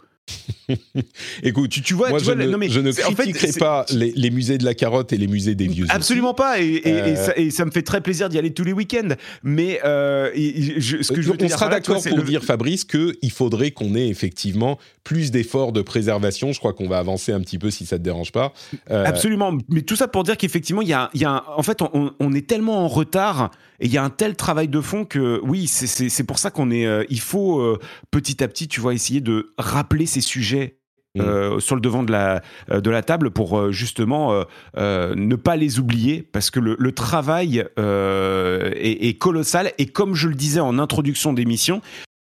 Écoute, 1.43 1.69
tu, 1.69 1.93
vois, 1.93 2.17
je, 2.19 2.31
ne, 2.31 2.91
critiquerai 2.91 3.51
pas 3.59 3.85
les, 3.91 4.29
musées 4.29 4.57
de 4.57 4.65
la 4.65 4.73
carotte 4.73 5.13
et 5.13 5.17
les 5.17 5.27
musées 5.27 5.55
des 5.55 5.67
vieux. 5.67 5.85
Absolument 5.89 6.33
pas, 6.33 6.59
et, 6.59 6.81
euh. 6.85 7.49
ça, 7.51 7.65
me 7.65 7.71
fait 7.71 7.81
très 7.81 8.01
plaisir 8.01 8.29
d'y 8.29 8.37
aller 8.37 8.53
tous 8.53 8.63
les 8.63 8.73
week-ends. 8.73 9.15
Mais 9.43 9.79
euh, 9.83 10.29
ce 10.33 11.11
que 11.11 11.21
je 11.21 11.31
on 11.31 11.49
sera 11.49 11.69
d'accord 11.69 12.01
pour 12.03 12.23
dire, 12.23 12.43
Fabrice, 12.43 12.85
qu'il 12.85 13.31
faudrait 13.31 13.71
qu'on 13.71 13.95
ait 13.95 14.07
effectivement 14.07 14.77
plus 15.03 15.31
d'efforts 15.31 15.71
de 15.71 15.81
préservation. 15.81 16.51
Je 16.51 16.59
crois 16.59 16.73
qu'on 16.73 16.87
va 16.87 16.99
avancer 16.99 17.31
un 17.31 17.39
petit 17.41 17.57
peu 17.57 17.71
si 17.71 17.85
ça 17.85 17.97
te 17.97 18.03
dérange 18.03 18.31
pas. 18.31 18.53
Euh, 18.91 19.05
Absolument, 19.05 19.53
mais 19.69 19.81
tout 19.81 19.95
ça 19.95 20.07
pour 20.07 20.23
dire 20.23 20.37
qu'effectivement, 20.37 20.81
il 20.81 20.89
y 20.89 20.93
a, 20.93 21.09
y 21.13 21.25
a 21.25 21.43
en 21.55 21.63
fait, 21.63 21.81
on, 21.81 22.33
est 22.33 22.47
tellement 22.47 22.85
en 22.85 22.87
retard 22.87 23.51
et 23.79 23.85
il 23.85 23.91
y 23.91 23.97
a 23.97 24.03
un 24.03 24.09
tel 24.09 24.35
travail 24.35 24.67
de 24.67 24.81
fond 24.81 25.05
que 25.05 25.39
oui, 25.43 25.67
c'est 25.67 26.23
pour 26.23 26.37
ça 26.37 26.51
qu'on 26.51 26.69
est. 26.69 26.87
il 27.09 27.19
faut 27.19 27.77
petit 28.11 28.43
à 28.43 28.47
petit, 28.47 28.67
tu 28.67 28.81
vois, 28.81 28.93
essayer 28.93 29.21
de 29.21 29.51
rappeler 29.57 30.05
ces 30.05 30.18
sujets 30.21 30.79
mm. 31.15 31.21
euh, 31.21 31.59
sur 31.59 31.75
le 31.75 31.81
devant 31.81 32.03
de 32.03 32.11
la, 32.11 32.41
euh, 32.71 32.81
de 32.81 32.89
la 32.89 33.01
table 33.01 33.31
pour 33.31 33.57
euh, 33.57 33.71
justement 33.71 34.43
ne 34.75 35.35
pas 35.35 35.55
les 35.55 35.79
oublier 35.79 36.23
parce 36.23 36.51
que 36.51 36.59
le, 36.59 36.91
travail 36.91 37.65
est, 37.77 39.19
colossal 39.19 39.71
et 39.77 39.87
comme 39.87 40.15
je 40.15 40.27
le 40.27 40.35
disais 40.35 40.59
en 40.59 40.79
introduction 40.79 41.33
d'émission, 41.33 41.81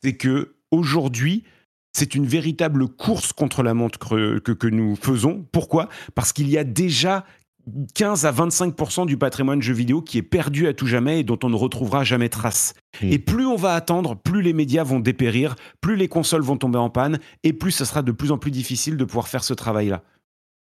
c'est 0.02 0.16
que 0.16 0.54
aujourd'hui 0.70 1.44
c'est 1.92 2.14
une 2.14 2.26
véritable 2.26 2.86
course 2.86 3.32
contre 3.32 3.62
la 3.62 3.74
montre 3.74 3.98
que, 3.98 4.38
que, 4.38 4.66
nous 4.68 4.94
faisons. 4.94 5.44
Pourquoi? 5.50 5.88
Parce 6.14 6.32
qu'il 6.32 6.48
y 6.48 6.56
a 6.58 6.62
déjà 6.62 7.24
15 7.94 8.26
à 8.26 8.32
25% 8.32 9.06
du 9.06 9.16
patrimoine 9.16 9.62
jeux 9.62 9.74
vidéo 9.74 10.02
qui 10.02 10.18
est 10.18 10.22
perdu 10.22 10.66
à 10.66 10.74
tout 10.74 10.86
jamais 10.86 11.20
et 11.20 11.24
dont 11.24 11.38
on 11.42 11.50
ne 11.50 11.56
retrouvera 11.56 12.04
jamais 12.04 12.28
trace. 12.28 12.74
Hmm. 13.00 13.12
Et 13.12 13.18
plus 13.18 13.46
on 13.46 13.56
va 13.56 13.74
attendre, 13.74 14.16
plus 14.16 14.42
les 14.42 14.52
médias 14.52 14.84
vont 14.84 15.00
dépérir, 15.00 15.56
plus 15.80 15.96
les 15.96 16.08
consoles 16.08 16.42
vont 16.42 16.56
tomber 16.56 16.78
en 16.78 16.90
panne, 16.90 17.18
et 17.44 17.52
plus 17.52 17.72
ce 17.72 17.84
sera 17.84 18.02
de 18.02 18.12
plus 18.12 18.32
en 18.32 18.38
plus 18.38 18.50
difficile 18.50 18.96
de 18.96 19.04
pouvoir 19.04 19.28
faire 19.28 19.44
ce 19.44 19.54
travail-là. 19.54 20.02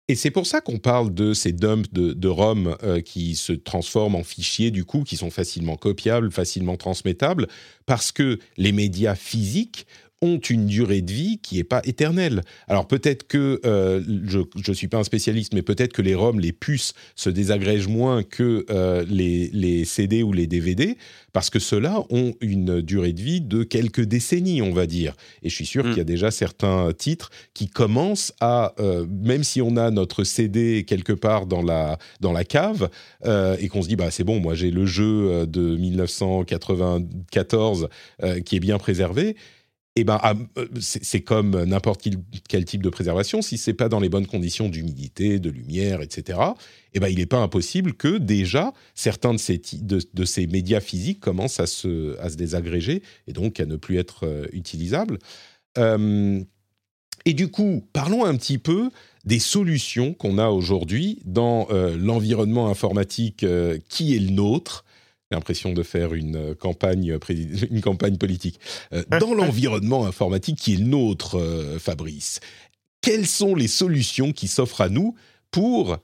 Et 0.07 0.13
c'est 0.13 0.29
pour 0.29 0.45
ça 0.45 0.61
qu'on 0.61 0.77
parle 0.77 1.13
de 1.15 1.33
ces 1.33 1.51
dumps 1.51 1.91
de, 1.91 2.27
ROM 2.27 2.77
euh, 2.83 3.01
qui 3.01 3.35
se 3.35 3.53
transforment 3.53 4.15
en 4.15 4.23
fichiers, 4.23 4.69
du 4.69 4.85
coup, 4.85 5.01
qui 5.03 5.17
sont 5.17 5.31
facilement 5.31 5.77
copiables, 5.77 6.31
facilement 6.31 6.77
transmettables, 6.77 7.47
parce 7.87 8.11
que 8.11 8.37
les 8.57 8.71
médias 8.71 9.15
physiques 9.15 9.87
ont 10.25 10.39
une 10.39 10.65
durée 10.65 11.01
de 11.01 11.11
vie 11.11 11.39
qui 11.41 11.57
n'est 11.57 11.63
pas 11.63 11.81
éternelle. 11.85 12.41
Alors 12.67 12.87
peut-être 12.87 13.27
que, 13.27 13.61
euh, 13.65 14.01
je 14.27 14.39
ne 14.67 14.73
suis 14.73 14.87
pas 14.87 14.97
un 14.97 15.03
spécialiste, 15.03 15.53
mais 15.53 15.61
peut-être 15.61 15.93
que 15.93 16.01
les 16.01 16.15
ROM, 16.15 16.39
les 16.39 16.51
puces, 16.51 16.93
se 17.15 17.29
désagrègent 17.29 17.87
moins 17.87 18.23
que 18.23 18.65
euh, 18.69 19.05
les, 19.07 19.49
les, 19.53 19.85
CD 19.85 20.23
ou 20.23 20.33
les 20.33 20.47
DVD, 20.47 20.97
parce 21.31 21.49
que 21.49 21.59
ceux-là 21.59 22.03
ont 22.09 22.33
une 22.41 22.81
durée 22.81 23.13
de 23.13 23.21
vie 23.21 23.41
de 23.41 23.63
quelques 23.63 24.01
décennies, 24.01 24.61
on 24.61 24.73
va 24.73 24.87
dire. 24.87 25.13
Et 25.43 25.49
je 25.49 25.55
suis 25.55 25.65
sûr 25.65 25.83
qu'il 25.83 25.97
y 25.97 26.01
a 26.01 26.05
déjà 26.05 26.31
certains 26.31 26.91
titres 26.97 27.29
qui 27.53 27.67
commencent 27.67 28.33
à, 28.39 28.73
euh, 28.79 29.05
même 29.09 29.43
si 29.43 29.61
on 29.61 29.77
a 29.77 29.91
notre 29.91 30.23
CD 30.23 30.85
quelque 30.85 31.13
part 31.13 31.45
dans 31.45 31.61
la, 31.61 31.99
dans 32.19 32.31
la 32.31 32.43
cave, 32.43 32.89
et 33.59 33.67
qu'on 33.69 33.81
se 33.81 33.87
dit, 33.87 33.95
bah, 33.95 34.11
c'est 34.11 34.23
bon, 34.23 34.39
moi 34.39 34.53
j'ai 34.55 34.71
le 34.71 34.85
jeu 34.85 35.47
de 35.47 35.77
1994 35.77 37.89
qui 38.45 38.55
est 38.55 38.59
bien 38.59 38.77
préservé, 38.77 39.35
eh 39.97 40.03
ben, 40.03 40.19
ah, 40.21 40.33
euh, 40.57 40.67
c'est 40.81 41.21
comme 41.21 41.63
n'importe 41.63 42.05
quel, 42.49 42.65
type 42.65 42.83
de 42.83 42.89
préservation. 42.89 43.41
Si 43.41 43.57
c'est 43.57 43.73
pas 43.73 43.87
dans 43.87 44.01
les 44.01 44.09
bonnes 44.09 44.27
conditions 44.27 44.67
d'humidité, 44.67 45.39
de 45.39 45.49
lumière, 45.49 46.01
etc., 46.01 46.39
eh 46.93 46.99
ben, 46.99 47.07
il 47.07 47.17
n'est 47.17 47.25
pas 47.25 47.39
impossible 47.39 47.93
que 47.93 48.17
déjà 48.17 48.73
certains 48.93 49.33
de 49.33 49.39
ces, 49.39 49.61
de, 49.81 50.25
ces 50.25 50.47
médias 50.47 50.81
physiques 50.81 51.21
commencent 51.21 51.61
à 51.61 51.67
se, 51.67 52.19
à 52.19 52.29
se 52.29 52.35
désagréger 52.35 53.03
et 53.27 53.33
donc 53.33 53.59
à 53.61 53.65
ne 53.65 53.77
plus 53.77 53.97
être 53.97 54.25
euh, 54.25 54.47
utilisables. 54.51 55.17
Euh, 55.77 56.41
et 57.23 57.33
du 57.33 57.47
coup, 57.47 57.87
parlons 57.93 58.25
un 58.25 58.35
petit 58.35 58.57
peu 58.57 58.89
des 59.23 59.39
solutions 59.39 60.13
qu'on 60.13 60.37
a 60.37 60.49
aujourd'hui 60.49 61.19
dans 61.25 61.67
l'environnement 61.97 62.69
informatique 62.69 63.43
qui 63.89 64.15
est 64.15 64.19
le 64.19 64.29
nôtre 64.29 64.85
l'impression 65.31 65.73
de 65.73 65.83
faire 65.83 66.13
une 66.13 66.35
euh, 66.35 66.55
campagne, 66.55 67.11
euh, 67.11 67.19
une 67.71 67.81
campagne 67.81 68.17
politique. 68.17 68.59
Euh, 68.93 69.03
dans 69.19 69.33
l'environnement 69.33 70.05
informatique 70.05 70.57
qui 70.57 70.73
est 70.73 70.77
le 70.77 70.85
nôtre, 70.85 71.41
Fabrice, 71.79 72.39
quelles 73.01 73.27
sont 73.27 73.55
les 73.55 73.67
solutions 73.67 74.31
qui 74.31 74.47
s'offrent 74.47 74.81
à 74.81 74.89
nous 74.89 75.15
pour 75.51 75.97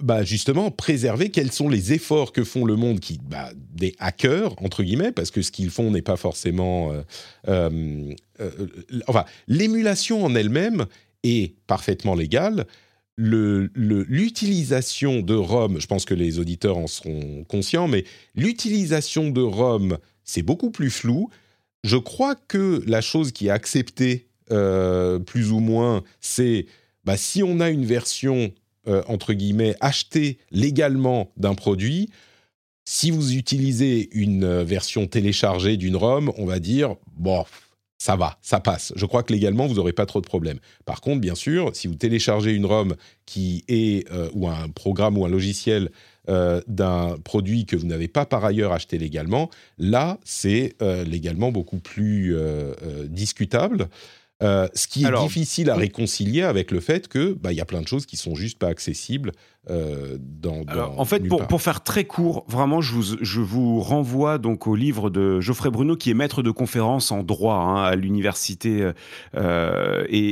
bah 0.00 0.22
justement 0.22 0.70
préserver 0.70 1.30
quels 1.30 1.50
sont 1.50 1.68
les 1.68 1.92
efforts 1.92 2.30
que 2.30 2.44
font 2.44 2.64
le 2.64 2.76
monde 2.76 3.00
qui 3.00 3.18
bah, 3.20 3.50
des 3.72 3.96
hackers 3.98 4.54
entre 4.62 4.84
guillemets 4.84 5.10
parce 5.10 5.32
que 5.32 5.42
ce 5.42 5.50
qu'ils 5.50 5.70
font 5.70 5.90
n'est 5.90 6.02
pas 6.02 6.16
forcément 6.16 6.92
enfin 9.08 9.24
l'émulation 9.48 10.24
en 10.24 10.36
elle-même 10.36 10.86
est 11.24 11.56
parfaitement 11.66 12.14
légale 12.14 12.64
l'utilisation 13.20 15.20
de 15.20 15.34
ROM, 15.34 15.80
je 15.80 15.86
pense 15.86 16.04
que 16.04 16.14
les 16.14 16.38
auditeurs 16.38 16.78
en 16.78 16.86
seront 16.86 17.44
conscients, 17.44 17.88
mais 17.88 18.04
l'utilisation 18.34 19.30
de 19.30 19.42
ROM, 19.42 19.98
c'est 20.24 20.42
beaucoup 20.42 20.70
plus 20.70 20.90
flou. 20.90 21.30
Je 21.84 21.96
crois 21.96 22.34
que 22.34 22.82
la 22.86 23.00
chose 23.00 23.32
qui 23.32 23.48
est 23.48 23.50
acceptée 23.50 24.28
euh, 24.50 25.18
plus 25.18 25.52
ou 25.52 25.60
moins, 25.60 26.02
c'est 26.20 26.66
bah, 27.04 27.16
si 27.16 27.42
on 27.42 27.60
a 27.60 27.70
une 27.70 27.84
version, 27.84 28.52
euh, 28.88 29.02
entre 29.06 29.32
guillemets, 29.32 29.74
achetée 29.80 30.38
légalement 30.50 31.32
d'un 31.36 31.54
produit, 31.54 32.10
si 32.84 33.10
vous 33.10 33.36
utilisez 33.36 34.08
une 34.12 34.44
euh, 34.44 34.64
version 34.64 35.06
téléchargée 35.06 35.76
d'une 35.76 35.96
ROM, 35.96 36.32
on 36.36 36.46
va 36.46 36.58
dire, 36.58 36.96
bon, 37.16 37.44
ça 38.00 38.16
va, 38.16 38.38
ça 38.40 38.60
passe. 38.60 38.94
Je 38.96 39.04
crois 39.04 39.22
que 39.22 39.30
légalement, 39.30 39.66
vous 39.66 39.74
n'aurez 39.74 39.92
pas 39.92 40.06
trop 40.06 40.22
de 40.22 40.26
problèmes. 40.26 40.58
Par 40.86 41.02
contre, 41.02 41.20
bien 41.20 41.34
sûr, 41.34 41.70
si 41.76 41.86
vous 41.86 41.96
téléchargez 41.96 42.52
une 42.54 42.64
ROM 42.64 42.96
qui 43.26 43.62
est, 43.68 44.10
euh, 44.10 44.30
ou 44.32 44.48
un 44.48 44.70
programme 44.70 45.18
ou 45.18 45.26
un 45.26 45.28
logiciel 45.28 45.90
euh, 46.30 46.62
d'un 46.66 47.18
produit 47.22 47.66
que 47.66 47.76
vous 47.76 47.86
n'avez 47.86 48.08
pas 48.08 48.24
par 48.24 48.42
ailleurs 48.42 48.72
acheté 48.72 48.96
légalement, 48.96 49.50
là, 49.76 50.18
c'est 50.24 50.76
euh, 50.80 51.04
légalement 51.04 51.52
beaucoup 51.52 51.78
plus 51.78 52.34
discutable. 53.04 53.90
Ce 54.40 54.88
qui 54.88 55.04
est 55.04 55.20
difficile 55.20 55.68
à 55.68 55.76
réconcilier 55.76 56.40
avec 56.40 56.70
le 56.70 56.80
fait 56.80 57.06
que 57.06 57.34
bah, 57.34 57.52
il 57.52 57.56
y 57.56 57.60
a 57.60 57.66
plein 57.66 57.82
de 57.82 57.88
choses 57.88 58.06
qui 58.06 58.16
sont 58.16 58.34
juste 58.34 58.58
pas 58.58 58.68
accessibles 58.68 59.32
euh, 59.68 60.16
dans, 60.18 60.64
En 60.96 61.04
fait, 61.04 61.28
pour, 61.28 61.46
pour, 61.46 61.60
faire 61.60 61.82
très 61.82 62.04
court, 62.04 62.46
vraiment, 62.48 62.80
je 62.80 62.94
vous, 62.94 63.16
je 63.20 63.40
vous 63.40 63.80
renvoie 63.80 64.38
donc 64.38 64.66
au 64.66 64.74
livre 64.74 65.10
de 65.10 65.40
Geoffrey 65.40 65.70
Bruno, 65.70 65.96
qui 65.96 66.10
est 66.10 66.14
maître 66.14 66.42
de 66.42 66.50
conférence 66.50 67.12
en 67.12 67.22
droit 67.22 67.56
hein, 67.56 67.82
à 67.82 67.94
l'université, 67.94 68.90
euh, 69.36 70.04
et, 70.08 70.28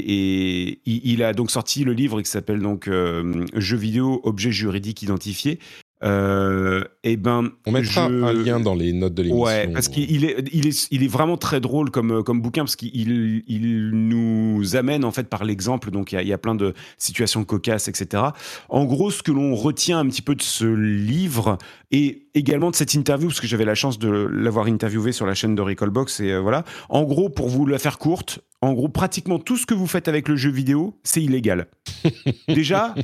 et 0.68 0.80
il, 0.86 1.22
a 1.22 1.34
donc 1.34 1.50
sorti 1.50 1.84
le 1.84 1.92
livre 1.92 2.22
qui 2.22 2.30
s'appelle 2.30 2.60
donc 2.60 2.88
Jeux 2.88 3.76
vidéo, 3.76 4.20
objets 4.24 4.52
juridiques 4.52 5.02
identifiés, 5.02 5.58
euh, 6.04 6.84
et 7.02 7.12
eh 7.12 7.16
ben, 7.16 7.50
on 7.66 7.72
mettra 7.72 8.04
un 8.04 8.32
lien 8.32 8.60
dans 8.60 8.74
les 8.74 8.92
notes 8.92 9.14
de 9.14 9.22
l'émission. 9.22 9.44
Ouais, 9.44 9.68
parce 9.68 9.88
qu'il 9.88 10.24
est, 10.24 10.44
il 10.52 10.66
est, 10.66 10.88
il 10.92 11.02
est 11.02 11.08
vraiment 11.08 11.36
très 11.36 11.60
drôle 11.60 11.90
comme, 11.90 12.22
comme 12.22 12.40
bouquin 12.40 12.62
parce 12.62 12.76
qu'il 12.76 13.42
il 13.46 13.90
nous 13.90 14.76
amène 14.76 15.04
en 15.04 15.10
fait 15.10 15.28
par 15.28 15.44
l'exemple. 15.44 15.90
Donc 15.90 16.12
il 16.12 16.20
y, 16.20 16.26
y, 16.26 16.32
a 16.32 16.38
plein 16.38 16.54
de 16.54 16.74
situations 16.98 17.44
cocasses, 17.44 17.88
etc. 17.88 18.22
En 18.68 18.84
gros, 18.84 19.10
ce 19.10 19.22
que 19.22 19.32
l'on 19.32 19.54
retient 19.54 19.98
un 19.98 20.06
petit 20.06 20.22
peu 20.22 20.34
de 20.34 20.42
ce 20.42 20.66
livre 20.66 21.58
et 21.90 22.28
également 22.34 22.70
de 22.70 22.76
cette 22.76 22.94
interview, 22.94 23.28
parce 23.28 23.40
que 23.40 23.46
j'avais 23.46 23.64
la 23.64 23.74
chance 23.74 23.98
de 23.98 24.08
l'avoir 24.08 24.66
interviewé 24.66 25.12
sur 25.12 25.26
la 25.26 25.34
chaîne 25.34 25.54
de 25.54 25.62
Recallbox 25.62 26.20
et 26.20 26.32
euh, 26.32 26.40
voilà. 26.40 26.64
En 26.88 27.02
gros, 27.04 27.28
pour 27.28 27.48
vous 27.48 27.66
la 27.66 27.78
faire 27.78 27.98
courte, 27.98 28.40
en 28.60 28.72
gros, 28.72 28.88
pratiquement 28.88 29.38
tout 29.38 29.56
ce 29.56 29.66
que 29.66 29.74
vous 29.74 29.86
faites 29.86 30.08
avec 30.08 30.26
le 30.28 30.36
jeu 30.36 30.50
vidéo, 30.50 30.98
c'est 31.04 31.22
illégal. 31.22 31.68
Déjà, 32.48 32.94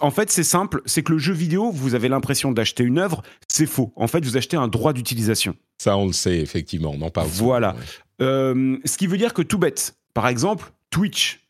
en 0.00 0.10
fait, 0.10 0.30
c'est 0.30 0.44
simple, 0.44 0.80
c'est 0.86 1.02
que 1.02 1.12
le 1.12 1.18
jeu 1.18 1.32
vidéo, 1.32 1.70
vous 1.72 1.94
avez 1.94 2.08
l'impression 2.08 2.52
d'acheter 2.52 2.84
une 2.84 2.98
œuvre, 2.98 3.22
c'est 3.48 3.66
faux. 3.66 3.92
En 3.96 4.06
fait, 4.06 4.24
vous 4.24 4.36
achetez 4.36 4.56
un 4.56 4.68
droit 4.68 4.92
d'utilisation. 4.92 5.56
Ça, 5.78 5.96
on 5.96 6.06
le 6.06 6.12
sait, 6.12 6.38
effectivement, 6.38 6.92
on 6.94 7.00
en 7.02 7.10
parle. 7.10 7.28
Voilà. 7.28 7.74
Euh, 8.20 8.78
ce 8.84 8.96
qui 8.96 9.08
veut 9.08 9.18
dire 9.18 9.34
que 9.34 9.42
tout 9.42 9.58
bête, 9.58 9.96
par 10.14 10.28
exemple, 10.28 10.72
Twitch, 10.90 11.40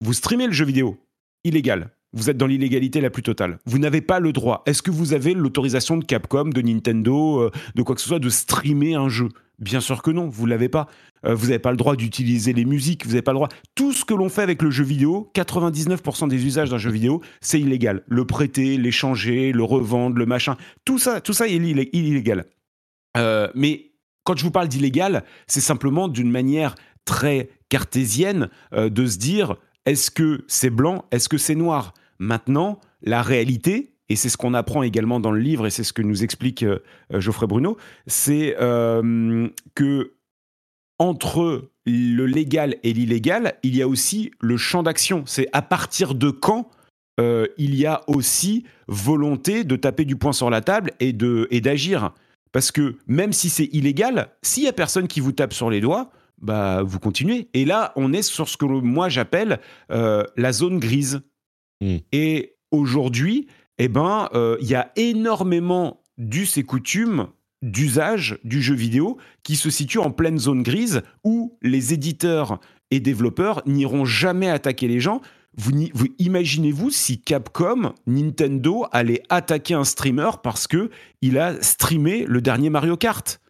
vous 0.00 0.14
streamez 0.14 0.46
le 0.46 0.52
jeu 0.52 0.64
vidéo, 0.64 0.98
illégal. 1.44 1.90
Vous 2.14 2.28
êtes 2.28 2.36
dans 2.36 2.46
l'illégalité 2.46 3.00
la 3.00 3.08
plus 3.08 3.22
totale. 3.22 3.58
Vous 3.64 3.78
n'avez 3.78 4.02
pas 4.02 4.20
le 4.20 4.32
droit. 4.32 4.62
Est-ce 4.66 4.82
que 4.82 4.90
vous 4.90 5.14
avez 5.14 5.32
l'autorisation 5.32 5.96
de 5.96 6.04
Capcom, 6.04 6.44
de 6.44 6.60
Nintendo, 6.60 7.40
euh, 7.40 7.50
de 7.74 7.82
quoi 7.82 7.94
que 7.94 8.02
ce 8.02 8.08
soit, 8.08 8.18
de 8.18 8.28
streamer 8.28 8.94
un 8.94 9.08
jeu? 9.08 9.28
Bien 9.58 9.80
sûr 9.80 10.02
que 10.02 10.10
non, 10.10 10.28
vous 10.28 10.44
l'avez 10.44 10.68
pas. 10.68 10.88
Euh, 11.24 11.34
vous 11.34 11.46
n'avez 11.46 11.58
pas 11.58 11.70
le 11.70 11.78
droit 11.78 11.96
d'utiliser 11.96 12.52
les 12.52 12.66
musiques, 12.66 13.06
vous 13.06 13.12
n'avez 13.12 13.22
pas 13.22 13.32
le 13.32 13.36
droit. 13.36 13.48
Tout 13.74 13.92
ce 13.92 14.04
que 14.04 14.12
l'on 14.12 14.28
fait 14.28 14.42
avec 14.42 14.60
le 14.60 14.70
jeu 14.70 14.84
vidéo, 14.84 15.30
99% 15.34 16.28
des 16.28 16.44
usages 16.44 16.68
d'un 16.68 16.78
jeu 16.78 16.90
vidéo, 16.90 17.22
c'est 17.40 17.60
illégal. 17.60 18.02
Le 18.08 18.26
prêter, 18.26 18.76
l'échanger, 18.76 19.52
le 19.52 19.64
revendre, 19.64 20.16
le 20.16 20.26
machin, 20.26 20.56
tout 20.84 20.98
ça, 20.98 21.22
tout 21.22 21.32
ça 21.32 21.48
est 21.48 21.54
illégal. 21.54 22.44
Euh, 23.16 23.48
mais 23.54 23.92
quand 24.24 24.36
je 24.36 24.44
vous 24.44 24.50
parle 24.50 24.68
d'illégal, 24.68 25.24
c'est 25.46 25.60
simplement 25.60 26.08
d'une 26.08 26.30
manière 26.30 26.74
très 27.04 27.48
cartésienne 27.70 28.50
de 28.72 29.06
se 29.06 29.18
dire 29.18 29.56
est-ce 29.86 30.10
que 30.10 30.44
c'est 30.46 30.70
blanc, 30.70 31.04
est-ce 31.10 31.28
que 31.28 31.38
c'est 31.38 31.56
noir? 31.56 31.94
Maintenant, 32.22 32.78
la 33.02 33.20
réalité, 33.20 33.96
et 34.08 34.14
c'est 34.14 34.28
ce 34.28 34.36
qu'on 34.36 34.54
apprend 34.54 34.84
également 34.84 35.18
dans 35.18 35.32
le 35.32 35.40
livre, 35.40 35.66
et 35.66 35.70
c'est 35.70 35.82
ce 35.82 35.92
que 35.92 36.02
nous 36.02 36.22
explique 36.22 36.62
euh, 36.62 36.78
euh, 37.12 37.20
Geoffrey 37.20 37.48
Bruno, 37.48 37.76
c'est 38.06 38.54
euh, 38.60 39.48
que 39.74 40.12
entre 41.00 41.70
le 41.84 42.26
légal 42.26 42.76
et 42.84 42.92
l'illégal, 42.92 43.54
il 43.64 43.76
y 43.76 43.82
a 43.82 43.88
aussi 43.88 44.30
le 44.40 44.56
champ 44.56 44.84
d'action. 44.84 45.24
C'est 45.26 45.48
à 45.52 45.62
partir 45.62 46.14
de 46.14 46.30
quand 46.30 46.70
il 47.58 47.74
y 47.74 47.86
a 47.86 48.02
aussi 48.08 48.64
volonté 48.88 49.62
de 49.62 49.76
taper 49.76 50.04
du 50.04 50.16
poing 50.16 50.32
sur 50.32 50.50
la 50.50 50.60
table 50.60 50.92
et 50.98 51.12
de 51.12 51.46
et 51.50 51.60
d'agir. 51.60 52.12
Parce 52.52 52.72
que 52.72 52.96
même 53.06 53.32
si 53.32 53.48
c'est 53.48 53.68
illégal, 53.72 54.28
s'il 54.42 54.64
y 54.64 54.68
a 54.68 54.72
personne 54.72 55.06
qui 55.06 55.20
vous 55.20 55.30
tape 55.30 55.52
sur 55.52 55.70
les 55.70 55.80
doigts, 55.80 56.10
bah 56.40 56.82
vous 56.82 56.98
continuez. 56.98 57.48
Et 57.54 57.64
là, 57.64 57.92
on 57.94 58.12
est 58.12 58.22
sur 58.22 58.48
ce 58.48 58.56
que 58.56 58.64
moi 58.64 59.08
j'appelle 59.08 59.60
la 59.88 60.52
zone 60.52 60.78
grise. 60.78 61.22
Hmm. 61.82 61.96
Et 62.12 62.54
aujourd'hui, 62.70 63.48
eh 63.78 63.88
ben, 63.88 64.28
euh, 64.34 64.56
il 64.60 64.68
y 64.68 64.76
a 64.76 64.92
énormément 64.94 66.00
d'us 66.16 66.56
et 66.56 66.62
coutumes 66.62 67.26
d'usage 67.60 68.38
du 68.44 68.62
jeu 68.62 68.74
vidéo 68.74 69.18
qui 69.42 69.56
se 69.56 69.68
situe 69.68 69.98
en 69.98 70.12
pleine 70.12 70.38
zone 70.38 70.62
grise 70.62 71.02
où 71.24 71.58
les 71.60 71.92
éditeurs 71.92 72.60
et 72.92 73.00
développeurs 73.00 73.62
n'iront 73.66 74.04
jamais 74.04 74.48
attaquer 74.48 74.86
les 74.86 75.00
gens. 75.00 75.20
Vous, 75.56 75.72
vous 75.92 76.06
imaginez-vous 76.18 76.90
si 76.90 77.20
Capcom, 77.20 77.94
Nintendo 78.06 78.86
allait 78.92 79.22
attaquer 79.28 79.74
un 79.74 79.84
streamer 79.84 80.30
parce 80.42 80.68
que 80.68 80.90
il 81.20 81.36
a 81.38 81.60
streamé 81.62 82.24
le 82.28 82.40
dernier 82.40 82.70
Mario 82.70 82.96
Kart? 82.96 83.40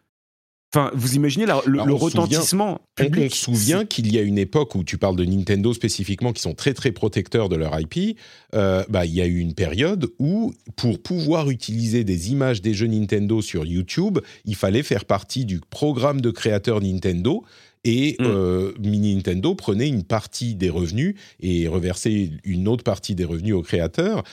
Enfin, 0.75 0.89
vous 0.95 1.15
imaginez 1.15 1.45
le, 1.45 1.93
retentissement 1.93 2.81
public. 2.95 3.31
On, 3.31 3.35
se 3.35 3.43
souvient 3.43 3.85
qu'il 3.85 4.11
y 4.11 4.17
a 4.17 4.23
une 4.23 4.39
époque 4.39 4.73
où 4.73 4.83
tu 4.83 4.97
parles 4.97 5.15
de 5.15 5.23
Nintendo 5.23 5.71
spécifiquement, 5.71 6.33
qui 6.33 6.41
sont 6.41 6.55
très 6.55 6.73
très 6.73 6.91
protecteurs 6.91 7.47
de 7.47 7.55
leur 7.55 7.79
IP. 7.79 8.17
Euh, 8.55 8.83
bah, 8.89 9.05
il 9.05 9.13
y 9.13 9.21
a 9.21 9.27
eu 9.27 9.37
une 9.37 9.53
période 9.53 10.09
où, 10.17 10.51
pour 10.75 10.99
pouvoir 10.99 11.51
utiliser 11.51 12.03
des 12.03 12.31
images 12.31 12.63
des 12.63 12.73
jeux 12.73 12.87
Nintendo 12.87 13.39
sur 13.41 13.65
YouTube, 13.65 14.17
il 14.45 14.55
fallait 14.55 14.81
faire 14.81 15.05
partie 15.05 15.45
du 15.45 15.59
programme 15.59 16.21
de 16.21 16.31
créateurs 16.31 16.81
Nintendo. 16.81 17.43
Et 17.83 18.15
mm. 18.19 18.23
euh, 18.25 18.71
Mini 18.79 19.15
Nintendo 19.15 19.53
prenait 19.55 19.89
une 19.89 20.03
partie 20.03 20.55
des 20.55 20.69
revenus 20.69 21.15
et 21.39 21.67
reversait 21.67 22.31
une 22.43 22.67
autre 22.67 22.83
partie 22.83 23.13
des 23.13 23.25
revenus 23.25 23.53
aux 23.53 23.61
créateurs. 23.61 24.23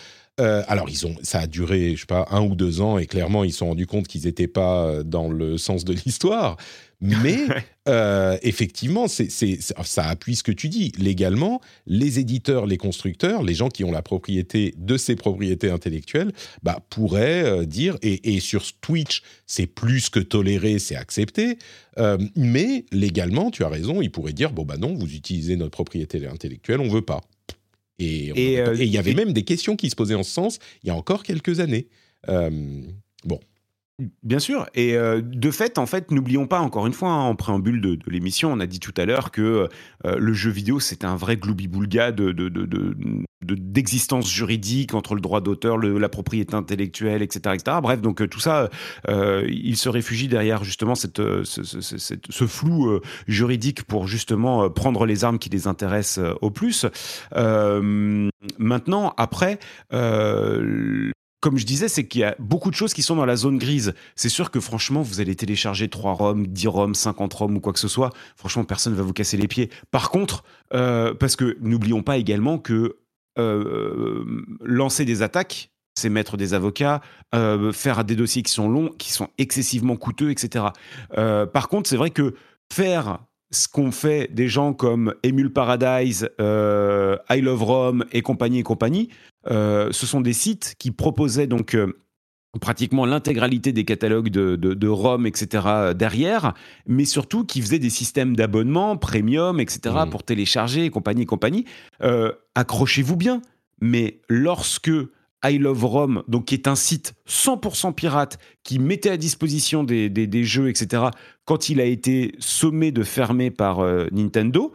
Euh, 0.40 0.62
alors, 0.68 0.88
ils 0.88 1.06
ont, 1.06 1.14
ça 1.22 1.40
a 1.40 1.46
duré, 1.46 1.94
je 1.94 2.00
sais 2.00 2.06
pas, 2.06 2.26
un 2.30 2.42
ou 2.42 2.54
deux 2.54 2.80
ans, 2.80 2.98
et 2.98 3.06
clairement, 3.06 3.44
ils 3.44 3.52
se 3.52 3.58
sont 3.58 3.68
rendus 3.68 3.86
compte 3.86 4.08
qu'ils 4.08 4.24
n'étaient 4.24 4.48
pas 4.48 4.86
euh, 4.86 5.02
dans 5.02 5.28
le 5.28 5.58
sens 5.58 5.84
de 5.84 5.92
l'histoire. 5.92 6.56
Mais 7.02 7.38
euh, 7.88 8.38
effectivement, 8.42 9.06
c'est, 9.08 9.30
ça 9.30 10.04
appuie 10.04 10.36
ce 10.36 10.42
que 10.42 10.52
tu 10.52 10.68
dis. 10.68 10.92
Légalement, 10.98 11.60
les 11.86 12.18
éditeurs, 12.18 12.66
les 12.66 12.76
constructeurs, 12.76 13.42
les 13.42 13.54
gens 13.54 13.68
qui 13.68 13.84
ont 13.84 13.92
la 13.92 14.02
propriété 14.02 14.74
de 14.76 14.96
ces 14.96 15.16
propriétés 15.16 15.70
intellectuelles, 15.70 16.32
bah, 16.62 16.80
pourraient 16.90 17.66
dire, 17.66 17.96
et, 18.02 18.34
et, 18.34 18.40
sur 18.40 18.64
Twitch, 18.80 19.22
c'est 19.46 19.66
plus 19.66 20.08
que 20.10 20.20
toléré, 20.20 20.78
c'est 20.78 20.96
accepté. 20.96 21.58
mais 22.36 22.84
légalement, 22.92 23.50
tu 23.50 23.64
as 23.64 23.68
raison, 23.68 24.02
ils 24.02 24.10
pourraient 24.10 24.32
dire, 24.34 24.52
bon, 24.52 24.64
bah 24.64 24.76
non, 24.78 24.94
vous 24.94 25.14
utilisez 25.14 25.56
notre 25.56 25.72
propriété 25.72 26.26
intellectuelle, 26.26 26.80
on 26.80 26.88
veut 26.88 27.02
pas. 27.02 27.22
Euh, 28.00 28.76
et 28.76 28.84
il 28.84 28.90
y 28.90 28.98
avait 28.98 29.14
même 29.14 29.32
des 29.32 29.44
questions 29.44 29.76
qui 29.76 29.90
se 29.90 29.96
posaient 29.96 30.14
en 30.14 30.22
ce 30.22 30.30
sens 30.30 30.58
il 30.82 30.88
y 30.88 30.90
a 30.90 30.94
encore 30.94 31.22
quelques 31.22 31.60
années. 31.60 31.88
Euh, 32.28 32.50
bon. 33.24 33.40
Bien 34.22 34.38
sûr. 34.38 34.66
Et 34.74 34.96
euh, 34.96 35.20
de 35.22 35.50
fait, 35.50 35.76
en 35.76 35.84
fait, 35.84 36.10
n'oublions 36.10 36.46
pas, 36.46 36.60
encore 36.60 36.86
une 36.86 36.94
fois, 36.94 37.10
hein, 37.10 37.24
en 37.24 37.34
préambule 37.34 37.82
de, 37.82 37.98
l'émission, 38.06 38.50
on 38.50 38.58
a 38.60 38.66
dit 38.66 38.80
tout 38.80 38.94
à 38.96 39.04
l'heure 39.04 39.30
que 39.30 39.68
euh, 40.06 40.16
le 40.16 40.32
jeu 40.32 40.50
vidéo, 40.50 40.80
c'est 40.80 41.04
un 41.04 41.16
vrai 41.16 41.36
gloubi-boulga 41.36 42.10
d'existence 43.42 44.24
de, 44.24 44.30
juridique 44.30 44.94
entre 44.94 45.14
le 45.14 45.20
droit 45.20 45.42
d'auteur, 45.42 45.76
la 45.76 46.08
propriété 46.08 46.54
intellectuelle, 46.54 47.20
etc. 47.20 47.56
etc. 47.56 47.76
Bref, 47.82 48.00
donc 48.00 48.22
euh, 48.22 48.26
tout 48.26 48.40
ça, 48.40 48.70
il 49.08 49.76
se 49.76 49.88
réfugie 49.90 50.28
derrière 50.28 50.64
justement 50.64 50.94
cette, 50.94 51.20
ce, 51.44 52.46
flou 52.46 53.00
juridique 53.26 53.82
pour 53.82 54.06
justement 54.06 54.70
prendre 54.70 55.04
les 55.04 55.24
armes 55.24 55.38
qui 55.38 55.50
les 55.50 55.66
intéressent 55.66 56.24
au 56.40 56.50
plus. 56.50 56.86
maintenant, 58.58 59.14
après, 59.18 59.58
comme 61.40 61.56
je 61.56 61.64
disais, 61.64 61.88
c'est 61.88 62.06
qu'il 62.06 62.20
y 62.20 62.24
a 62.24 62.36
beaucoup 62.38 62.70
de 62.70 62.74
choses 62.74 62.92
qui 62.92 63.02
sont 63.02 63.16
dans 63.16 63.24
la 63.24 63.36
zone 63.36 63.58
grise. 63.58 63.94
C'est 64.14 64.28
sûr 64.28 64.50
que 64.50 64.60
franchement, 64.60 65.00
vous 65.00 65.20
allez 65.20 65.34
télécharger 65.34 65.88
3 65.88 66.12
ROM, 66.12 66.46
10 66.46 66.68
ROM, 66.68 66.94
50 66.94 67.32
ROM 67.32 67.56
ou 67.56 67.60
quoi 67.60 67.72
que 67.72 67.78
ce 67.78 67.88
soit. 67.88 68.10
Franchement, 68.36 68.64
personne 68.64 68.92
ne 68.92 68.98
va 68.98 69.04
vous 69.04 69.14
casser 69.14 69.38
les 69.38 69.48
pieds. 69.48 69.70
Par 69.90 70.10
contre, 70.10 70.44
euh, 70.74 71.14
parce 71.14 71.36
que 71.36 71.56
n'oublions 71.60 72.02
pas 72.02 72.18
également 72.18 72.58
que 72.58 72.96
euh, 73.38 74.24
lancer 74.62 75.06
des 75.06 75.22
attaques, 75.22 75.70
c'est 75.98 76.10
mettre 76.10 76.36
des 76.36 76.52
avocats, 76.52 77.00
euh, 77.34 77.72
faire 77.72 78.04
des 78.04 78.16
dossiers 78.16 78.42
qui 78.42 78.52
sont 78.52 78.68
longs, 78.68 78.90
qui 78.98 79.10
sont 79.10 79.28
excessivement 79.38 79.96
coûteux, 79.96 80.30
etc. 80.30 80.66
par 81.14 81.68
contre, 81.68 81.88
c'est 81.88 81.96
vrai 81.96 82.10
que 82.10 82.34
faire 82.72 83.20
ce 83.50 83.66
qu'ont 83.66 83.90
fait 83.90 84.32
des 84.32 84.46
gens 84.46 84.72
comme 84.72 85.14
Emule 85.24 85.52
Paradise, 85.52 86.28
I 86.38 87.40
Love 87.40 87.64
Rome 87.64 88.04
et 88.12 88.22
compagnie 88.22 88.60
et 88.60 88.62
compagnie, 88.62 89.08
ce 89.48 90.06
sont 90.06 90.20
des 90.20 90.32
sites 90.32 90.74
qui 90.78 90.90
proposaient 90.90 91.46
donc 91.46 91.74
euh, 91.74 91.92
pratiquement 92.60 93.06
l'intégralité 93.06 93.72
des 93.72 93.84
catalogues 93.84 94.28
de, 94.28 94.56
de, 94.56 94.88
ROM, 94.88 95.26
etc. 95.26 95.64
Euh, 95.66 95.94
derrière, 95.94 96.54
mais 96.86 97.04
surtout 97.04 97.44
qui 97.44 97.60
faisaient 97.60 97.78
des 97.78 97.90
systèmes 97.90 98.36
d'abonnement, 98.36 98.96
premium, 98.96 99.60
etc. 99.60 99.94
Mmh. 100.06 100.10
pour 100.10 100.22
télécharger 100.24 100.84
et 100.84 100.90
compagnie, 100.90 101.26
compagnie. 101.26 101.64
Accrochez-vous 102.54 103.16
bien, 103.16 103.40
mais 103.80 104.20
lorsque 104.28 104.90
I 105.42 105.56
Love 105.56 105.84
ROM, 105.86 106.22
donc 106.28 106.46
qui 106.46 106.54
est 106.54 106.68
un 106.68 106.74
site 106.74 107.14
100% 107.26 107.94
pirate 107.94 108.38
qui 108.62 108.78
mettait 108.78 109.10
à 109.10 109.16
disposition 109.16 109.84
des, 109.84 110.10
des, 110.10 110.44
jeux, 110.44 110.68
etc., 110.68 111.04
quand 111.46 111.70
il 111.70 111.80
a 111.80 111.84
été 111.84 112.34
sommé 112.40 112.92
de 112.92 113.02
fermer 113.02 113.50
par 113.50 113.80
Nintendo, 114.12 114.74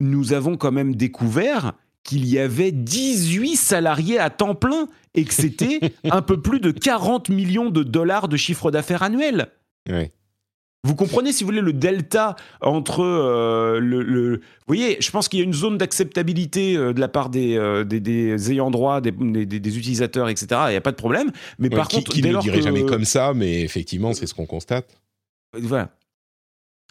nous 0.00 0.32
avons 0.32 0.56
quand 0.56 0.70
même 0.70 0.94
découvert 0.94 1.72
qu'il 2.04 2.26
y 2.26 2.38
avait 2.38 2.70
18 2.70 3.56
salariés 3.56 4.18
à 4.18 4.30
temps 4.30 4.54
plein 4.54 4.88
et 5.14 5.24
que 5.24 5.34
c'était 5.34 5.80
un 6.04 6.22
peu 6.22 6.40
plus 6.40 6.60
de 6.60 6.70
40 6.70 7.30
millions 7.30 7.70
de 7.70 7.82
dollars 7.82 8.28
de 8.28 8.36
chiffre 8.36 8.70
d'affaires 8.70 9.02
annuel. 9.02 9.48
Vous 10.84 10.94
comprenez, 10.94 11.32
si 11.32 11.44
vous 11.44 11.48
voulez, 11.48 11.62
le 11.62 11.72
delta 11.72 12.36
entre 12.60 13.02
euh, 13.02 13.80
le, 13.80 14.34
Vous 14.36 14.40
voyez, 14.66 14.98
je 15.00 15.10
pense 15.10 15.28
qu'il 15.28 15.38
y 15.38 15.42
a 15.42 15.44
une 15.46 15.54
zone 15.54 15.78
d'acceptabilité 15.78 16.76
euh, 16.76 16.92
de 16.92 17.00
la 17.00 17.08
part 17.08 17.30
des, 17.30 17.56
euh, 17.56 17.84
des, 17.84 18.52
ayants 18.52 18.70
droit, 18.70 19.00
des, 19.00 19.10
des, 19.10 19.78
utilisateurs, 19.78 20.28
etc. 20.28 20.46
Il 20.66 20.70
n'y 20.70 20.76
a 20.76 20.82
pas 20.82 20.90
de 20.90 20.96
problème. 20.96 21.32
Mais 21.58 21.70
par 21.70 21.88
contre, 21.88 22.12
qui 22.12 22.22
ne 22.22 22.32
le 22.32 22.38
dirait 22.38 22.60
jamais 22.60 22.84
comme 22.84 23.06
ça, 23.06 23.32
mais 23.34 23.62
effectivement, 23.62 24.12
c'est 24.12 24.26
ce 24.26 24.34
qu'on 24.34 24.44
constate. 24.44 25.00
Voilà. 25.58 25.90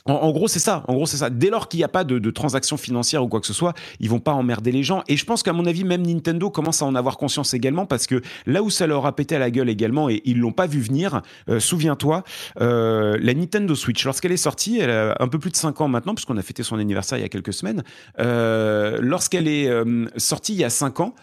En, 0.06 0.32
gros, 0.32 0.50
c'est 0.50 0.60
ça. 0.60 0.84
En 0.90 0.96
gros, 0.96 1.06
c'est 1.06 1.18
ça. 1.18 1.30
Dès 1.30 1.50
lors 1.50 1.70
qu'il 1.70 1.78
n'y 1.78 1.86
a 1.86 1.90
pas 1.90 2.04
de, 2.04 2.20
de 2.20 2.30
transactions 2.30 2.76
financières 2.76 3.24
ou 3.24 3.30
quoi 3.30 3.40
que 3.40 3.48
ce 3.48 3.54
soit, 3.54 3.74
ils 4.02 4.10
vont 4.10 4.20
pas 4.20 4.34
emmerder 4.34 4.74
les 4.74 4.84
gens. 4.84 5.02
Et 5.08 5.16
je 5.16 5.24
pense 5.24 5.44
qu'à 5.44 5.54
mon 5.54 5.66
avis, 5.66 5.86
même 5.86 6.06
Nintendo 6.06 6.50
commence 6.50 6.82
à 6.82 6.86
en 6.86 6.96
avoir 6.96 7.18
conscience 7.18 7.54
également 7.54 7.86
parce 7.86 8.06
que 8.06 8.22
là 8.46 8.62
où 8.64 8.70
ça 8.70 8.86
leur 8.86 9.06
a 9.06 9.16
pété 9.16 9.36
à 9.36 9.40
la 9.40 9.50
gueule 9.50 9.70
également 9.70 10.10
et 10.10 10.22
ils 10.26 10.40
l'ont 10.40 10.52
pas 10.52 10.68
vu 10.68 10.82
venir, 10.82 11.22
euh, 11.48 11.62
souviens-toi, 11.62 12.24
euh, 12.60 13.18
la 13.22 13.34
Nintendo 13.34 13.76
Switch, 13.76 14.04
lorsqu'elle 14.04 14.34
est 14.34 14.38
sortie, 14.38 14.80
elle 14.80 14.92
a 14.92 15.16
un 15.22 15.28
peu 15.30 15.40
plus 15.40 15.52
de 15.52 15.56
5 15.56 15.80
ans 15.80 15.88
maintenant, 15.88 16.16
puisqu'on 16.16 16.38
a 16.38 16.42
fêté 16.42 16.64
son 16.64 16.78
anniversaire 16.78 17.18
il 17.18 17.22
y 17.22 17.26
a 17.26 17.30
quelques 17.30 17.54
semaines, 17.54 17.84
euh, 18.20 18.98
lorsqu'elle 19.02 19.48
est 19.48 19.70
sortie 20.18 20.54
il 20.54 20.60
y 20.60 20.64
a 20.66 20.70
5 20.70 21.00
ans, 21.00 21.16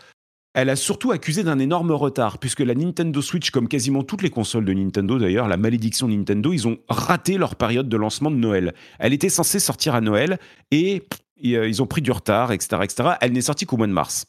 elle 0.54 0.68
a 0.68 0.76
surtout 0.76 1.12
accusé 1.12 1.44
d'un 1.44 1.58
énorme 1.58 1.92
retard, 1.92 2.38
puisque 2.38 2.60
la 2.60 2.74
Nintendo 2.74 3.22
Switch, 3.22 3.50
comme 3.50 3.68
quasiment 3.68 4.02
toutes 4.02 4.22
les 4.22 4.30
consoles 4.30 4.64
de 4.64 4.72
Nintendo 4.72 5.18
d'ailleurs, 5.18 5.48
la 5.48 5.56
malédiction 5.56 6.08
Nintendo, 6.08 6.52
ils 6.52 6.66
ont 6.66 6.78
raté 6.88 7.38
leur 7.38 7.54
période 7.54 7.88
de 7.88 7.96
lancement 7.96 8.30
de 8.30 8.36
Noël. 8.36 8.74
Elle 8.98 9.12
était 9.12 9.28
censée 9.28 9.60
sortir 9.60 9.94
à 9.94 10.00
Noël 10.00 10.38
et 10.70 11.02
euh, 11.44 11.68
ils 11.68 11.82
ont 11.82 11.86
pris 11.86 12.02
du 12.02 12.10
retard, 12.10 12.52
etc. 12.52 12.82
etc. 12.82 13.10
Elle 13.20 13.32
n'est 13.32 13.40
sortie 13.42 13.66
qu'au 13.66 13.76
mois 13.76 13.86
de 13.86 13.92
mars. 13.92 14.26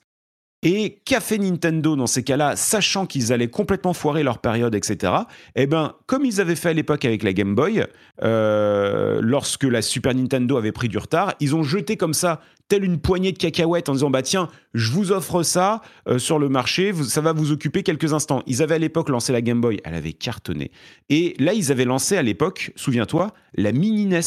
Et 0.63 1.01
qu'a 1.05 1.22
fait 1.22 1.39
Nintendo 1.39 1.95
dans 1.95 2.05
ces 2.05 2.22
cas-là, 2.22 2.55
sachant 2.55 3.07
qu'ils 3.07 3.34
allaient 3.34 3.49
complètement 3.49 3.93
foirer 3.93 4.22
leur 4.22 4.38
période, 4.38 4.76
etc. 4.76 5.11
Eh 5.55 5.65
bien, 5.65 5.95
comme 6.05 6.24
ils 6.24 6.39
avaient 6.39 6.55
fait 6.55 6.69
à 6.69 6.74
l'époque 6.74 7.03
avec 7.03 7.24
la 7.24 7.34
Game 7.34 7.55
Boy, 7.55 7.84
euh, 8.22 9.19
lorsque 9.24 9.63
la 9.63 9.82
Super 9.82 10.13
Nintendo 10.13 10.57
avait 10.57 10.72
pris 10.72 10.88
du 10.88 10.99
retard, 10.99 11.34
ils 11.39 11.55
ont 11.55 11.63
jeté 11.63 11.97
comme 11.97 12.13
ça, 12.13 12.41
telle 12.72 12.86
une 12.86 13.01
poignée 13.01 13.34
de 13.34 13.38
cacahuètes 13.38 13.89
en 13.89 13.93
disant 13.95 14.09
bah 14.09 14.22
tiens, 14.22 14.47
je 14.74 14.93
vous 14.93 15.11
offre 15.11 15.43
ça 15.43 15.82
euh, 16.07 16.19
sur 16.19 16.39
le 16.39 16.47
marché, 16.47 16.93
ça 16.93 17.19
va 17.19 17.34
vous 17.34 17.51
occuper 17.51 17.84
quelques 17.84 18.13
instants. 18.13 18.43
Ils 18.47 18.63
avaient 18.63 18.76
à 18.76 18.78
l'époque 18.78 19.09
lancé 19.09 19.34
la 19.34 19.41
Game 19.41 19.59
Boy, 19.59 19.82
elle 19.84 19.93
avait 19.93 20.13
cartonné. 20.13 20.72
Et 21.09 21.36
là, 21.38 21.53
ils 21.53 21.74
avaient 21.74 21.84
lancé 21.84 22.15
à 22.15 22.22
l'époque, 22.22 22.72
souviens-toi, 22.78 23.34
la 23.55 23.74
Mini 23.74 24.05
NES 24.05 24.22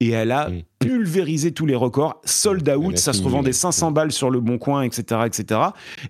et 0.00 0.10
elle 0.10 0.30
a 0.30 0.48
mm. 0.48 0.62
pulvérisé 0.78 1.52
tous 1.52 1.66
les 1.66 1.74
records, 1.74 2.20
sold 2.24 2.68
out, 2.68 2.96
ça 2.98 3.12
se 3.12 3.22
revendait 3.22 3.52
500 3.52 3.90
balles 3.90 4.12
sur 4.12 4.30
le 4.30 4.40
bon 4.40 4.58
coin, 4.58 4.82
etc., 4.82 5.22
etc. 5.26 5.60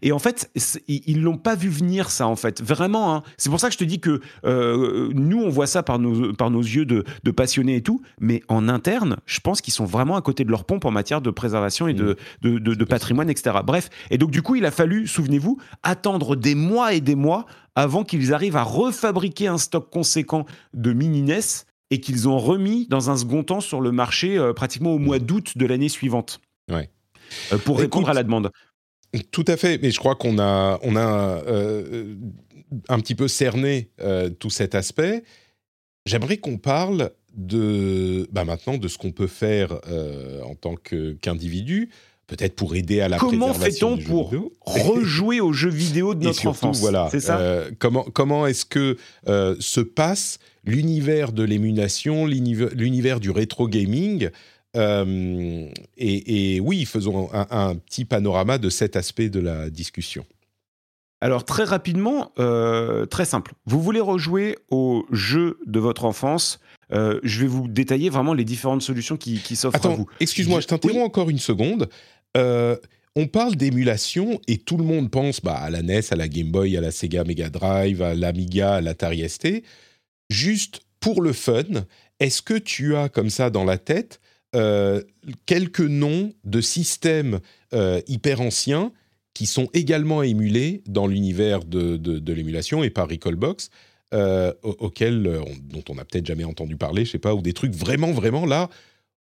Et 0.03 0.13
en 0.13 0.19
fait, 0.19 0.51
ils 0.89 1.23
l'ont 1.23 1.39
pas 1.39 1.55
vu 1.55 1.69
venir 1.69 2.11
ça, 2.11 2.27
en 2.27 2.37
fait, 2.37 2.63
vraiment. 2.63 3.15
Hein. 3.15 3.23
C'est 3.39 3.49
pour 3.49 3.61
ça 3.61 3.69
que 3.69 3.73
je 3.73 3.79
te 3.79 3.85
dis 3.85 4.01
que 4.01 4.21
euh, 4.45 5.11
nous, 5.15 5.41
on 5.41 5.49
voit 5.49 5.67
ça 5.67 5.83
par 5.83 5.99
nos, 5.99 6.35
par 6.35 6.51
nos 6.51 6.61
yeux 6.61 6.85
de, 6.85 7.05
passionnés 7.31 7.77
et 7.77 7.83
tout, 7.83 8.03
mais 8.21 8.43
en 8.49 8.69
interne, 8.69 9.17
je 9.27 9.41
pense 9.41 9.61
qu'ils 9.61 9.75
sont 9.75 9.85
vraiment 9.85 10.17
à 10.17 10.23
côté 10.23 10.45
de 10.45 10.51
leur 10.51 10.65
pompe 10.65 10.85
en 10.85 10.91
matière 10.91 11.21
de 11.21 11.31
préservation 11.31 11.89
et 11.89 11.95
de, 11.95 12.17
mm. 12.43 12.59
de, 12.59 12.85
patrimoine, 12.85 13.31
etc. 13.31 13.57
Bref, 13.65 13.89
et 14.11 14.19
donc 14.19 14.31
du 14.31 14.43
coup, 14.43 14.57
il 14.57 14.67
a 14.67 14.71
fallu, 14.71 15.07
souvenez-vous, 15.07 15.59
attendre 15.83 16.37
des 16.37 16.55
mois 16.55 16.93
et 16.93 17.01
des 17.01 17.15
mois 17.15 17.47
avant 17.75 18.03
qu'ils 18.03 18.35
arrivent 18.35 18.57
à 18.57 18.65
refabriquer 18.65 19.47
un 19.47 19.59
stock 19.59 19.89
conséquent 19.91 20.47
de 20.75 20.93
mini 20.93 21.23
NES 21.23 21.65
et 21.91 22.01
qu'ils 22.01 22.29
ont 22.29 22.39
remis 22.39 22.87
dans 22.89 23.11
un 23.11 23.17
second 23.17 23.43
temps 23.43 23.61
sur 23.61 23.81
le 23.81 23.93
marché 23.93 24.37
euh, 24.37 24.53
pratiquement 24.53 24.93
au 24.93 24.99
mois 24.99 25.19
d'août 25.19 25.57
de 25.57 25.67
l'année 25.67 25.89
suivante. 25.89 26.41
Ouais. 26.71 26.91
Euh, 27.53 27.59
pour 27.59 27.79
répondre 27.79 28.09
à 28.09 28.15
la 28.15 28.23
demande. 28.23 28.51
Tout 29.31 29.45
à 29.47 29.57
fait, 29.57 29.81
mais 29.81 29.91
je 29.91 29.99
crois 29.99 30.17
qu'on 30.17 30.39
a, 30.39 30.79
on 30.83 30.97
a 30.97 31.43
euh, 31.47 32.15
un 32.89 33.01
petit 33.01 33.15
peu 33.15 33.27
cerné 33.27 33.91
tout 34.39 34.51
cet 34.51 34.75
aspect. 34.75 35.25
J'aimerais 36.05 36.37
qu'on 36.37 36.59
parle 36.59 37.11
de, 37.35 38.29
bah 38.33 38.45
maintenant 38.45 38.77
de 38.77 38.89
ce 38.89 38.99
qu'on 38.99 39.13
peut 39.13 39.27
faire 39.27 39.81
en 40.45 40.55
tant 40.55 40.75
qu'individu 40.77 41.91
peut-être 42.29 42.55
pour 42.55 42.77
aider 42.77 43.01
à 43.01 43.09
la 43.09 43.19
comment 43.19 43.49
préservation 43.49 43.97
fait-on 43.97 44.07
pour 44.07 44.33
rejouer 44.61 45.41
aux 45.41 45.53
jeux 45.53 45.71
vidéo 45.71 46.15
de 46.15 46.25
notre 46.25 46.47
enfance? 46.47 46.79
Voilà, 46.81 47.09
c'est 47.11 47.21
ça? 47.21 47.39
Euh, 47.39 47.71
comment 47.79 48.05
comment 48.05 48.47
est-ce 48.47 48.65
que 48.65 48.97
euh, 49.27 49.57
se 49.59 49.81
passe 49.81 50.39
l'univers 50.69 51.33
de 51.33 51.43
l'émulation, 51.43 52.27
l'univers 52.27 53.21
du 53.21 53.31
rétro 53.31 53.69
gaming 53.69 54.31
euh, 54.77 55.67
et, 55.97 56.61
oui, 56.61 56.85
faisons 56.85 57.31
un, 57.33 57.75
petit 57.77 58.05
panorama 58.05 58.59
de 58.59 58.69
cet 58.69 58.97
aspect 58.97 59.31
de 59.31 59.41
la 59.41 59.71
discussion. 59.71 60.25
Alors 61.21 61.45
très 61.45 61.65
rapidement, 61.65 62.33
très 63.11 63.25
simple. 63.25 63.55
Vous 63.67 63.83
voulez 63.83 64.01
rejouer 64.01 64.57
au 64.71 65.05
jeu 65.11 65.59
de 65.67 65.81
votre 65.81 66.05
enfance 66.05 66.61
Je 66.91 67.41
vais 67.41 67.47
vous 67.47 67.67
détailler 67.67 68.11
vraiment 68.11 68.35
les 68.35 68.45
différentes 68.45 68.83
solutions 68.83 69.17
qui, 69.17 69.57
s'offrent 69.57 69.85
à 69.85 69.89
vous. 69.89 70.07
Excuse-moi, 70.21 70.61
je, 70.61 70.67
t'interromps 70.67 71.05
encore 71.05 71.31
une 71.31 71.39
seconde. 71.39 71.89
on 72.37 73.27
parle 73.27 73.57
d'émulation 73.57 74.39
et 74.47 74.59
tout 74.59 74.77
le 74.77 74.85
monde 74.85 75.11
pense 75.11 75.41
bah, 75.41 75.57
à 75.57 75.71
la 75.71 75.83
NES, 75.83 76.03
à 76.11 76.17
la 76.17 76.29
Game 76.29 76.53
Boy, 76.53 76.77
à 76.77 76.83
la 76.83 76.93
Sega 76.93 77.25
Mega 77.25 77.49
Drive, 77.49 78.03
à 78.03 78.15
l'Amiga, 78.15 78.75
à 78.75 78.81
l'Atari 78.81 79.29
ST. 79.29 79.65
Juste 80.31 80.81
pour 81.01 81.23
le 81.23 81.33
fun, 81.33 81.63
est-ce 82.21 82.43
que 82.43 82.55
tu 82.55 82.97
as 82.97 83.09
comme 83.09 83.31
ça 83.31 83.51
dans 83.51 83.65
la 83.65 83.79
tête 83.79 84.21
euh, 84.57 85.03
quelques 85.45 85.81
noms 85.81 86.33
de 86.45 86.63
systèmes 86.63 87.41
euh, 87.75 88.01
hyper 88.07 88.41
anciens 88.41 88.93
qui 89.35 89.45
sont 89.45 89.69
également 89.75 90.23
émulés 90.23 90.83
dans 90.87 91.07
l'univers 91.07 91.65
de, 91.65 92.33
l'émulation 92.33 92.83
et 92.83 92.89
par 92.89 93.09
Recallbox, 93.09 93.69
euh, 94.15 94.53
auxquels 94.63 95.43
dont 95.65 95.85
on 95.91 95.97
n'a 95.97 96.05
peut-être 96.07 96.27
jamais 96.27 96.45
entendu 96.45 96.77
parler, 96.77 97.05
je 97.05 97.11
sais 97.11 97.19
pas, 97.19 97.35
ou 97.35 97.43
des 97.43 97.53
trucs 97.53 97.75
vraiment, 97.75 98.11
vraiment 98.11 98.47
là, 98.47 98.71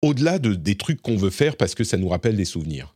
au-delà 0.02 0.40
de, 0.40 0.56
des 0.56 0.76
trucs 0.76 1.02
qu'on 1.02 1.18
veut 1.18 1.30
faire 1.30 1.58
parce 1.58 1.76
que 1.76 1.84
ça 1.84 1.98
nous 1.98 2.08
rappelle 2.08 2.38
des 2.38 2.46
souvenirs? 2.46 2.96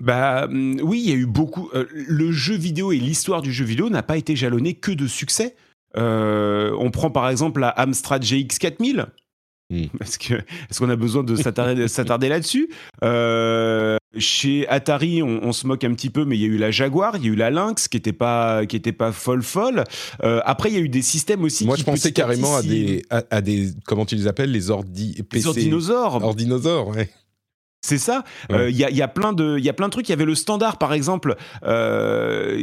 Bah 0.00 0.44
hum, 0.44 0.80
oui, 0.80 1.02
il 1.04 1.10
y 1.10 1.12
a 1.12 1.16
eu 1.16 1.26
beaucoup. 1.26 1.70
le 1.92 2.32
jeu 2.32 2.54
vidéo 2.54 2.92
et 2.92 2.98
l'histoire 2.98 3.42
du 3.42 3.52
jeu 3.52 3.64
vidéo 3.64 3.90
n'a 3.90 4.04
pas 4.04 4.16
été 4.16 4.36
jalonné 4.36 4.74
que 4.74 4.92
de 4.92 5.08
succès. 5.08 5.56
On 5.94 6.90
prend 6.92 7.10
par 7.10 7.28
exemple 7.28 7.60
la 7.60 7.68
Amstrad 7.70 8.22
GX 8.22 8.58
4000, 8.58 9.06
Hmm. 9.70 9.84
Est-ce 10.00 10.78
qu'on 10.80 10.90
a 10.90 10.96
besoin 10.96 11.22
de 11.22 11.36
s'attarder 11.36 12.28
là-dessus? 12.28 12.68
Euh, 13.04 13.96
Chez 14.18 14.66
Atari, 14.68 15.22
on, 15.22 15.52
se 15.52 15.66
moque 15.66 15.84
un 15.84 15.94
petit 15.94 16.10
peu, 16.10 16.24
mais 16.24 16.36
il 16.36 16.40
y 16.40 16.44
a 16.44 16.48
eu 16.48 16.58
la 16.58 16.72
Jaguar, 16.72 17.16
il 17.16 17.24
y 17.24 17.28
a 17.28 17.32
eu 17.32 17.36
la 17.36 17.50
Lynx, 17.50 17.86
qui 17.88 17.96
n'était 17.96 18.12
pas, 18.12 18.66
qui 18.66 18.74
était 18.74 18.92
pas 18.92 19.12
folle 19.12 19.42
folle. 19.42 19.84
Euh, 20.24 20.40
après, 20.44 20.70
il 20.70 20.74
y 20.74 20.78
a 20.78 20.80
eu 20.80 20.88
des 20.88 21.02
systèmes 21.02 21.44
aussi. 21.44 21.64
Moi, 21.64 21.76
je 21.76 21.84
pensais 21.84 22.12
carrément 22.12 22.56
à, 22.56 22.62
des, 22.62 23.02
à, 23.10 23.40
des, 23.40 23.70
comment 23.86 24.04
tu 24.04 24.16
les 24.16 24.26
appelles, 24.26 24.50
les 24.50 24.70
ordi, 24.70 25.22
PC, 25.22 25.44
les 25.44 25.46
ordinosaures. 25.46 26.24
Ordinosaures, 26.24 26.88
ouais. 26.88 27.08
C'est 27.82 27.98
ça. 27.98 28.24
Euh, 28.52 28.68
il 28.68 28.76
y, 28.76 28.84
a, 28.84 28.90
y, 28.90 29.02
a, 29.02 29.08
plein 29.08 29.32
de, 29.32 29.56
il 29.58 29.64
y 29.64 29.68
a 29.68 29.72
plein 29.72 29.86
de 29.86 29.92
trucs. 29.92 30.08
Il 30.08 30.12
y 30.12 30.14
avait 30.14 30.26
le 30.26 30.34
standard, 30.34 30.78
par 30.78 30.92
exemple, 30.92 31.36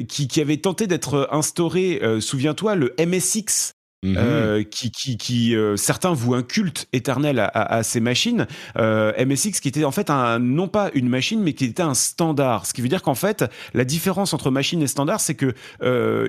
qui, 0.08 0.28
qui, 0.28 0.42
avait 0.42 0.58
tenté 0.58 0.88
d'être 0.88 1.28
instauré. 1.32 2.02
Souviens-toi, 2.20 2.76
le 2.76 2.94
MSX. 3.00 3.74
Mhm. 4.04 4.16
Euh, 4.18 4.64
qui, 4.64 4.92
qui, 4.92 5.18
qui 5.18 5.56
euh, 5.56 5.76
certains 5.76 6.14
vouent 6.14 6.36
un 6.36 6.44
culte 6.44 6.88
éternel 6.94 7.40
à, 7.54 7.82
ces 7.82 8.00
machines. 8.00 8.46
Euh, 8.78 9.12
MSX 9.26 9.60
qui 9.60 9.68
était 9.68 9.84
en 9.84 9.92
fait 9.92 10.12
un, 10.12 10.38
non 10.38 10.68
pas 10.68 10.92
une 10.94 11.10
machine, 11.10 11.42
mais 11.42 11.54
qui 11.54 11.66
était 11.66 11.82
un 11.82 11.96
standard. 11.96 12.68
Ce 12.68 12.74
qui 12.74 12.82
veut 12.82 12.90
dire 12.90 13.02
qu'en 13.02 13.16
fait, 13.16 13.46
la 13.74 13.86
différence 13.86 14.34
entre 14.34 14.52
machine 14.52 14.82
et 14.84 14.88
standard, 14.88 15.20
c'est 15.20 15.36
que 15.36 15.54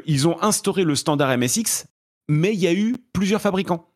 ils 0.07 0.29
ont 0.29 0.43
instauré 0.43 0.85
le 0.85 0.95
standard 0.95 1.37
MSX, 1.37 1.87
mais 2.29 2.55
il 2.55 2.61
y 2.61 2.67
a 2.67 2.73
eu 2.73 2.97
plusieurs 3.13 3.41
fabricants. 3.41 3.87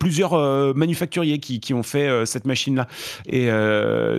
Plusieurs 0.00 0.74
manufacturiers 0.74 1.38
qui, 1.38 1.60
qui, 1.60 1.74
ont 1.74 1.82
fait 1.82 2.24
cette 2.24 2.46
machine-là. 2.46 2.86
Et 3.26 3.48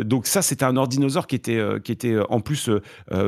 donc 0.04 0.28
ça, 0.28 0.42
c'était 0.42 0.66
un 0.66 0.78
ordinosaure 0.78 1.26
qui 1.26 1.36
était, 1.36 1.60
qui 1.84 1.92
était 1.92 2.16
en 2.30 2.42
plus 2.42 2.70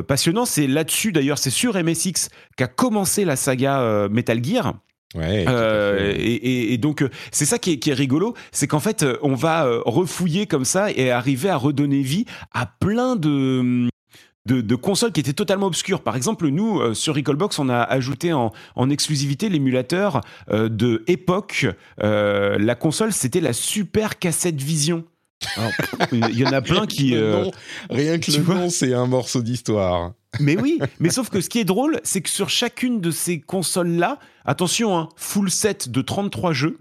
passionnant. 0.08 0.46
C'est 0.46 0.68
là-dessus, 0.68 1.12
d'ailleurs, 1.12 1.40
c'est 1.40 1.50
sur 1.50 1.76
MSX 1.76 2.30
qu'a 2.56 2.68
commencé 2.68 3.26
la 3.26 3.36
saga 3.36 4.08
Metal 4.10 4.44
Gear. 4.44 4.76
Ouais, 5.16 5.46
euh, 5.48 6.14
et, 6.16 6.78
donc 6.78 7.02
euh, 7.02 7.10
c'est 7.32 7.46
ça 7.46 7.58
qui 7.58 7.80
est, 7.84 7.94
rigolo, 7.94 8.36
c'est 8.52 8.68
qu'en 8.68 8.80
fait 8.80 9.02
euh, 9.02 9.18
on 9.24 9.34
va 9.34 9.68
refouiller 9.86 10.46
comme 10.46 10.66
ça 10.66 10.92
et 10.92 11.10
arriver 11.10 11.50
à 11.50 11.58
redonner 11.58 12.02
vie 12.02 12.26
à 12.54 12.68
plein 12.68 13.16
de 13.16 13.90
de, 14.54 14.76
consoles 14.76 15.12
qui 15.12 15.20
étaient 15.20 15.34
totalement 15.34 15.68
obscures. 15.68 16.02
Par 16.02 16.16
exemple, 16.16 16.48
nous, 16.50 16.94
sur 16.94 17.16
Recallbox, 17.16 17.60
on 17.60 17.70
a 17.70 17.82
ajouté 17.82 18.34
en, 18.34 18.52
exclusivité 18.90 19.50
l'émulateur 19.50 20.22
de 20.52 21.04
Epoch. 21.08 21.68
la 22.00 22.76
console, 22.76 23.14
c'était 23.14 23.42
la 23.42 23.54
Super 23.54 24.20
Cassette 24.20 24.62
Vision. 24.62 25.04
Il 26.12 26.38
y 26.38 26.46
en 26.46 26.52
a 26.52 26.62
plein 26.62 26.86
qui. 26.86 27.16
rien 27.90 28.20
que 28.20 28.32
le 28.32 28.44
nom, 28.44 28.70
c'est 28.70 28.94
un 28.94 29.08
morceau 29.08 29.42
d'histoire. 29.42 30.14
Mais 30.40 30.56
oui, 30.60 30.80
mais 31.00 31.10
sauf 31.10 31.30
que 31.30 31.42
ce 31.42 31.50
qui 31.50 31.60
est 31.60 31.66
drôle, 31.66 32.00
c'est 32.04 32.22
que 32.22 32.30
sur 32.30 32.50
chacune 32.50 33.02
de 33.02 33.12
ces 33.12 33.42
consoles-là, 33.42 34.20
attention, 34.46 34.98
hein, 34.98 35.10
full 35.16 35.50
set 35.50 35.90
de 35.90 36.02
33 36.02 36.54
jeux. 36.54 36.80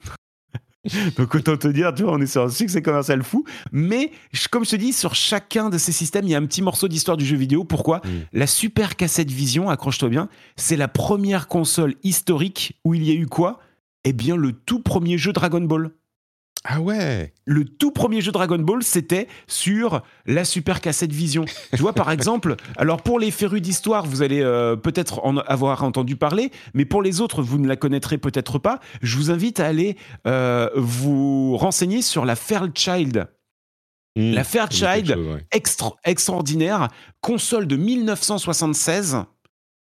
Donc 1.17 1.35
autant 1.35 1.57
te 1.57 1.69
dire, 1.69 1.93
tu 1.95 2.05
vois, 2.05 2.13
on 2.13 2.21
est 2.21 2.27
sur 2.27 2.43
un 2.43 2.51
succès 2.51 2.83
commercial 2.83 3.23
fou. 3.23 3.45
Mais 3.73 4.13
comme 4.51 4.65
je 4.65 4.71
te 4.71 4.77
dis, 4.77 4.93
sur 4.93 5.15
chacun 5.15 5.71
de 5.71 5.79
ces 5.79 5.93
systèmes, 5.93 6.25
il 6.25 6.31
y 6.31 6.35
a 6.35 6.39
un 6.39 6.47
petit 6.47 6.63
morceau 6.63 6.89
d'histoire 6.89 7.17
du 7.17 7.25
jeu 7.25 7.37
vidéo. 7.37 7.65
Pourquoi? 7.65 7.99
Mm. 7.99 8.11
La 8.33 8.47
Super 8.47 8.97
Cassette 8.97 9.31
Vision, 9.31 9.69
accroche-toi 9.69 10.09
bien, 10.09 10.29
c'est 10.57 10.77
la 10.77 10.89
première 10.89 11.49
console 11.49 11.95
historique 12.03 12.79
où 12.85 12.95
il 12.95 13.05
y 13.05 13.11
a 13.11 13.15
eu 13.15 13.27
quoi? 13.27 13.61
Eh 14.05 14.13
bien, 14.13 14.37
le 14.37 14.53
tout 14.53 14.81
premier 14.81 15.19
jeu 15.19 15.33
Dragon 15.33 15.61
Ball. 15.61 15.91
Ah 16.71 16.83
ouais 16.83 17.33
Le 17.47 17.65
tout 17.65 17.93
premier 17.93 18.21
jeu 18.21 18.31
Dragon 18.31 18.59
Ball, 18.59 18.83
c'était 18.83 19.27
sur 19.47 20.03
la 20.27 20.45
Super 20.45 20.83
Cassette 20.83 21.13
Vision. 21.13 21.47
tu 21.73 21.81
vois, 21.81 21.95
par 21.95 22.11
exemple, 22.11 22.57
alors 22.77 23.01
pour 23.01 23.19
les 23.19 23.31
férus 23.31 23.63
d'histoire, 23.63 24.05
vous 24.05 24.21
allez 24.21 24.43
euh, 24.43 24.77
peut-être 24.77 25.25
en 25.25 25.39
avoir 25.39 25.83
entendu 25.83 26.17
parler, 26.17 26.51
mais 26.75 26.85
pour 26.85 27.01
les 27.01 27.23
autres, 27.23 27.41
vous 27.41 27.57
ne 27.57 27.67
la 27.67 27.77
connaîtrez 27.77 28.19
peut-être 28.19 28.59
pas. 28.59 28.81
Je 29.01 29.17
vous 29.17 29.31
invite 29.31 29.61
à 29.61 29.67
aller 29.67 29.97
euh, 30.27 30.69
vous 30.77 31.57
renseigner 31.57 32.03
sur 32.03 32.27
la 32.27 32.37
Fairchild. 32.37 33.29
Mmh, 34.17 34.33
la 34.33 34.45
Fairchild, 34.45 35.17
extraordinaire, 36.05 36.89
console 37.23 37.67
de 37.67 37.77
1976, 37.77 39.17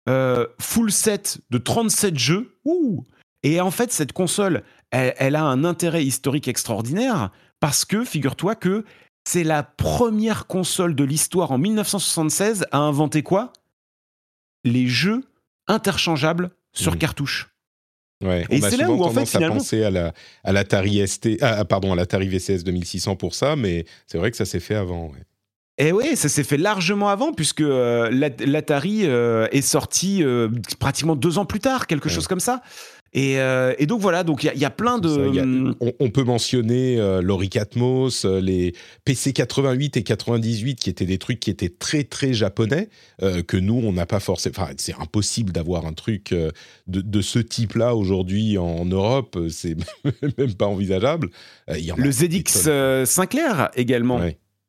euh, 0.07 0.47
full 0.61 0.93
set 0.93 1.39
de 1.49 1.57
37 1.57 2.17
jeux. 2.17 2.57
Ouh 2.63 3.05
et 3.43 3.61
en 3.61 3.71
fait, 3.71 3.91
cette 3.91 4.11
console, 4.11 4.63
elle, 4.91 5.35
a 5.35 5.43
un 5.43 5.63
intérêt 5.63 6.03
historique 6.03 6.47
extraordinaire 6.47 7.31
parce 7.59 7.85
que, 7.85 8.03
figure-toi 8.03 8.55
que 8.55 8.85
c'est 9.23 9.43
la 9.43 9.63
première 9.63 10.47
console 10.47 10.95
de 10.95 11.03
l'histoire 11.03 11.51
en 11.51 11.57
1976 11.57 12.65
à 12.71 12.79
inventer 12.79 13.21
quoi? 13.21 13.53
Les 14.63 14.87
jeux 14.87 15.23
interchangeables 15.67 16.51
sur 16.73 16.95
mmh. 16.95 16.97
cartouche. 16.97 17.49
Ouais, 18.23 18.45
et 18.49 18.59
c'est 18.59 18.75
là 18.75 18.91
où 18.91 19.01
en 19.01 19.11
fait 19.11 19.25
finalement 19.25 19.55
à 19.55 19.57
penser 19.59 19.81
à 19.81 19.89
la 19.89 20.13
à 20.43 20.51
l'Atari 20.51 21.07
ST 21.07 21.37
ah, 21.39 21.63
pardon 21.63 21.93
à 21.93 21.95
l'Atari 21.95 22.27
VCS 22.27 22.65
2600 22.65 23.15
pour 23.15 23.33
ça 23.33 23.55
mais 23.55 23.85
c'est 24.07 24.17
vrai 24.17 24.29
que 24.29 24.35
ça 24.35 24.43
s'est 24.43 24.59
fait 24.59 24.75
avant 24.75 25.07
ouais. 25.07 25.23
Et 25.79 25.93
oui, 25.93 26.17
ça 26.17 26.27
s'est 26.27 26.43
fait 26.43 26.57
largement 26.57 27.07
avant, 27.07 27.31
puisque 27.31 27.61
euh, 27.61 28.11
l'Atari 28.11 29.03
euh, 29.05 29.47
est 29.53 29.61
sorti 29.61 30.21
euh, 30.21 30.49
pratiquement 30.77 31.15
deux 31.15 31.37
ans 31.37 31.45
plus 31.45 31.61
tard, 31.61 31.87
quelque 31.87 32.09
chose 32.09 32.27
comme 32.27 32.41
ça. 32.41 32.61
Euh, 33.15 33.73
et, 33.79 33.85
donc 33.87 34.01
voilà, 34.01 34.23
donc 34.23 34.43
il 34.43 34.59
y, 34.59 34.65
a 34.65 34.69
plein 34.69 34.99
de. 34.99 35.09
Hum, 35.09 35.75
on, 35.79 36.09
peut 36.09 36.23
mentionner 36.23 36.99
euh, 36.99 37.21
l'Oricatmos, 37.21 38.25
euh, 38.25 38.39
les 38.39 38.75
PC 39.03 39.33
88 39.33 39.97
et 39.97 40.03
98 40.03 40.75
qui 40.75 40.89
étaient 40.89 41.05
des 41.05 41.17
trucs 41.17 41.39
qui 41.39 41.49
étaient 41.49 41.69
très 41.69 42.03
très 42.03 42.33
japonais 42.33 42.89
que 43.47 43.57
nous 43.57 43.81
on 43.83 43.93
n'a 43.93 44.05
pas 44.05 44.19
forcément. 44.19 44.55
Enfin, 44.57 44.73
c'est 44.77 44.95
impossible 44.99 45.51
d'avoir 45.51 45.85
un 45.85 45.93
truc 45.93 46.33
de, 46.87 47.21
ce 47.21 47.39
type-là 47.39 47.95
aujourd'hui 47.95 48.57
en 48.57 48.85
Europe. 48.85 49.37
C'est 49.49 49.75
même 50.37 50.53
pas 50.53 50.67
envisageable. 50.67 51.29
le 51.67 52.11
ZX 52.11 53.05
Sinclair 53.05 53.69
également. 53.75 54.21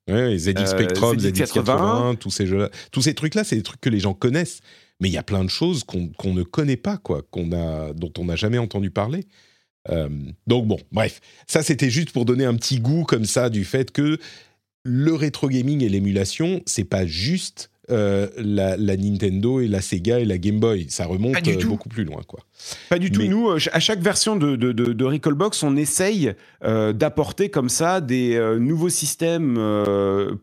Oui, 0.08 0.38
ZX 0.38 0.66
Spectrum, 0.66 1.18
ZX 1.18 1.52
80, 1.52 2.16
tous 2.18 2.30
ces 2.30 2.46
jeux 2.46 2.68
tous 2.90 3.02
ces 3.02 3.14
trucs-là, 3.14 3.44
c'est 3.44 3.56
des 3.56 3.62
trucs 3.62 3.80
que 3.80 3.90
les 3.90 4.00
gens 4.00 4.14
connaissent 4.14 4.60
mais 5.00 5.08
il 5.08 5.12
y 5.12 5.18
a 5.18 5.22
plein 5.22 5.44
de 5.44 5.50
choses 5.50 5.84
qu'on 5.84 6.34
ne 6.34 6.42
connaît 6.42 6.76
pas, 6.76 6.98
quoi, 6.98 7.22
qu'on 7.30 7.52
a, 7.52 7.92
dont 7.94 8.12
on 8.18 8.26
n'a 8.26 8.36
jamais 8.36 8.58
entendu 8.58 8.90
parler. 8.90 9.26
Euh, 9.88 10.08
donc 10.46 10.66
bon, 10.66 10.78
bref, 10.92 11.20
ça 11.46 11.62
c'était 11.62 11.90
juste 11.90 12.12
pour 12.12 12.26
donner 12.26 12.44
un 12.44 12.54
petit 12.54 12.80
goût 12.80 13.04
comme 13.04 13.24
ça 13.24 13.48
du 13.48 13.64
fait 13.64 13.90
que 13.90 14.18
le 14.84 15.14
rétro 15.14 15.48
gaming 15.48 15.82
et 15.82 15.88
l'émulation, 15.88 16.62
c'est 16.66 16.84
pas 16.84 17.06
juste 17.06 17.70
euh, 17.90 18.28
la, 18.36 18.96
Nintendo 18.96 19.60
et 19.60 19.68
la 19.68 19.80
Sega 19.80 20.20
et 20.20 20.24
la 20.24 20.38
Game 20.38 20.60
Boy. 20.60 20.86
Ça 20.88 21.06
remonte 21.06 21.36
euh, 21.46 21.66
beaucoup 21.66 21.88
plus 21.88 22.04
loin, 22.04 22.20
quoi. 22.26 22.40
Pas 22.88 22.98
du 22.98 23.10
tout. 23.10 23.22
Nous, 23.22 23.48
euh, 23.48 23.58
à 23.72 23.80
chaque 23.80 24.00
version 24.00 24.36
de, 24.36 24.56
de, 24.56 24.72
de, 24.72 25.04
Recallbox, 25.04 25.62
on 25.62 25.76
essaye 25.76 26.32
d'apporter 26.62 27.48
comme 27.48 27.68
ça 27.68 28.00
des 28.00 28.38
nouveaux 28.58 28.90
systèmes 28.90 29.58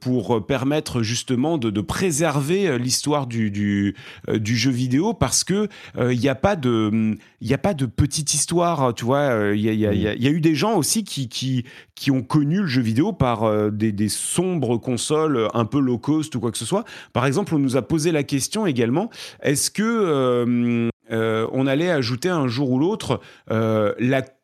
pour 0.02 0.46
permettre 0.46 1.04
justement 1.04 1.58
de, 1.58 1.82
préserver 1.82 2.78
l'histoire 2.80 3.28
du, 3.28 3.52
du, 3.52 3.96
du, 4.28 4.58
jeu 4.58 4.72
vidéo 4.72 5.14
parce 5.14 5.44
que 5.44 5.68
il 6.00 6.20
n'y 6.20 6.30
a 6.30 6.36
pas 6.36 6.56
de 6.56 7.16
il 7.42 7.54
a 7.54 7.58
pas 7.58 7.74
de 7.74 7.86
petite 7.86 8.34
histoire. 8.34 8.94
Tu 8.94 9.06
vois, 9.06 9.52
il 9.54 9.62
y, 9.62 9.70
y, 9.70 9.86
y, 9.86 10.28
a 10.28 10.32
eu 10.32 10.42
des 10.42 10.56
gens 10.56 10.76
aussi 10.76 11.04
qui, 11.04 11.30
qui, 11.30 11.66
qui 11.96 12.12
ont 12.12 12.24
connu 12.24 12.62
le 12.62 12.68
jeu 12.68 12.82
vidéo 12.82 13.14
par 13.14 13.72
des, 13.72 13.92
des 13.92 14.10
sombres 14.10 14.78
consoles 14.78 15.48
un 15.54 15.66
peu 15.66 15.80
low 15.80 15.98
cost 15.98 16.36
ou 16.36 16.40
quoi 16.40 16.52
que 16.52 16.58
ce 16.58 16.66
soit. 16.66 16.84
Par 17.14 17.26
exemple 17.26 17.56
on 17.56 17.60
nous 17.60 17.78
a 17.78 17.82
posé 17.82 18.12
la 18.12 18.24
question 18.24 18.66
également 18.66 19.10
est-ce 19.42 19.72
que 19.72 19.84
euh, 19.84 20.90
euh, 21.12 21.48
on 21.52 21.68
allait 21.68 21.90
ajouter 21.90 22.30
un 22.30 22.48
jour 22.48 22.72
ou 22.72 22.80
l'autre 22.80 23.22
euh, 23.52 23.94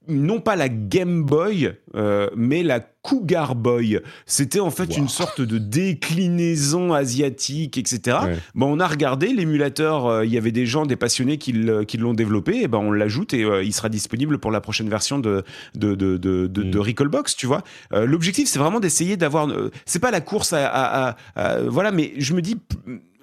non 0.07 0.39
pas 0.39 0.55
la 0.55 0.69
Game 0.69 1.23
Boy, 1.23 1.73
euh, 1.95 2.29
mais 2.35 2.63
la 2.63 2.79
Cougar 2.79 3.55
Boy. 3.55 3.99
C'était 4.25 4.59
en 4.59 4.69
fait 4.69 4.97
une 4.97 5.09
sorte 5.09 5.41
de 5.41 5.57
déclinaison 5.57 6.93
asiatique, 6.93 7.77
etc. 7.77 8.17
Bon, 8.55 8.67
on 8.73 8.79
a 8.79 8.87
regardé 8.87 9.27
l'émulateur, 9.27 10.05
euh, 10.05 10.25
il 10.25 10.31
y 10.31 10.37
avait 10.37 10.51
des 10.51 10.65
gens, 10.65 10.85
des 10.85 10.95
passionnés 10.95 11.37
qui 11.37 11.53
l'ont 11.53 12.13
développé, 12.13 12.61
et 12.61 12.67
ben 12.67 12.79
on 12.79 12.91
l'ajoute 12.91 13.33
et 13.33 13.43
euh, 13.43 13.63
il 13.63 13.73
sera 13.73 13.89
disponible 13.89 14.37
pour 14.37 14.51
la 14.51 14.61
prochaine 14.61 14.89
version 14.89 15.19
de, 15.19 15.43
de, 15.75 15.95
de, 15.95 16.17
de, 16.17 16.47
de, 16.47 16.63
mm. 16.63 16.81
Recallbox, 16.81 17.35
tu 17.35 17.45
vois. 17.45 17.63
L'objectif, 17.91 18.47
c'est 18.47 18.59
vraiment 18.59 18.79
d'essayer 18.79 19.17
d'avoir... 19.17 19.47
c'est 19.85 19.99
pas 19.99 20.11
la 20.11 20.21
course 20.21 20.53
à, 20.53 21.15
à, 21.35 21.61
Voilà, 21.61 21.91
mais 21.91 22.13
je 22.17 22.33
me 22.33 22.41
dis 22.41 22.57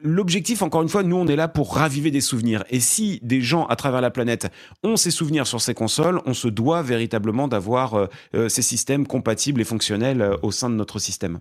l'objectif, 0.02 0.62
encore 0.62 0.82
une 0.82 0.88
fois, 0.88 1.02
nous, 1.02 1.16
on 1.16 1.26
est 1.26 1.36
là 1.36 1.48
pour 1.48 1.74
raviver 1.74 2.10
des 2.10 2.20
souvenirs. 2.20 2.64
Et 2.70 2.80
si 2.80 3.20
des 3.22 3.40
gens 3.40 3.66
à 3.66 3.76
travers 3.76 4.00
la 4.00 4.10
planète 4.10 4.48
ont 4.82 4.96
ces 4.96 5.10
souvenirs 5.10 5.46
sur 5.46 5.60
ces 5.60 5.74
consoles, 5.74 6.20
on 6.26 6.34
se 6.34 6.48
doit 6.48 6.82
véritablement 6.82 7.48
d'avoir 7.48 7.94
euh, 7.94 8.06
euh, 8.34 8.48
ces 8.48 8.62
systèmes 8.62 9.06
compatibles 9.06 9.60
et 9.60 9.64
fonctionnels 9.64 10.22
euh, 10.22 10.36
au 10.42 10.50
sein 10.50 10.70
de 10.70 10.74
notre 10.74 10.98
système. 10.98 11.40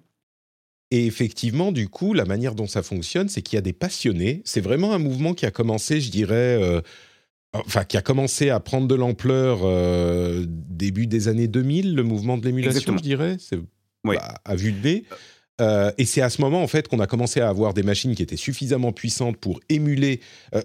Et 0.92 1.06
effectivement, 1.06 1.72
du 1.72 1.88
coup, 1.88 2.14
la 2.14 2.26
manière 2.26 2.56
dont 2.56 2.68
ça 2.68 2.82
fonctionne, 2.82 3.30
c'est 3.30 3.42
qu'il 3.42 3.58
y 3.58 3.60
a 3.60 3.62
des 3.62 3.74
passionnés. 3.74 4.42
C'est 4.44 4.62
vraiment 4.62 4.94
un 4.94 5.00
mouvement 5.00 5.34
qui 5.34 5.46
a 5.46 5.52
commencé, 5.52 6.02
je 6.02 6.10
dirais, 6.10 6.82
enfin, 7.54 7.84
qui 7.84 7.96
a 7.96 8.02
commencé 8.02 8.50
à 8.50 8.60
prendre 8.60 8.88
de 8.88 8.96
l'ampleur 8.96 9.60
début 10.48 11.06
des 11.06 11.28
années 11.28 11.48
2000, 11.48 11.94
le 11.94 12.02
mouvement 12.02 12.40
de 12.40 12.46
l'émulation, 12.46 12.98
je 12.98 13.04
dirais. 13.04 13.38
C'est 13.40 13.60
à 14.44 14.56
vue 14.56 14.72
de 14.72 14.84
nez. 14.84 15.06
Euh, 15.60 15.92
et 15.98 16.06
c'est 16.06 16.22
à 16.22 16.30
ce 16.30 16.42
moment 16.42 16.64
en 16.64 16.68
fait 16.68 16.88
qu'on 16.88 17.00
a 17.00 17.08
commencé 17.08 17.42
à 17.42 17.50
avoir 17.50 17.74
des 17.74 17.84
machines 17.84 18.16
qui 18.16 18.24
étaient 18.24 18.38
suffisamment 18.38 18.92
puissantes 18.92 19.38
pour 19.38 19.60
émuler. 19.70 20.22
Euh, 20.56 20.62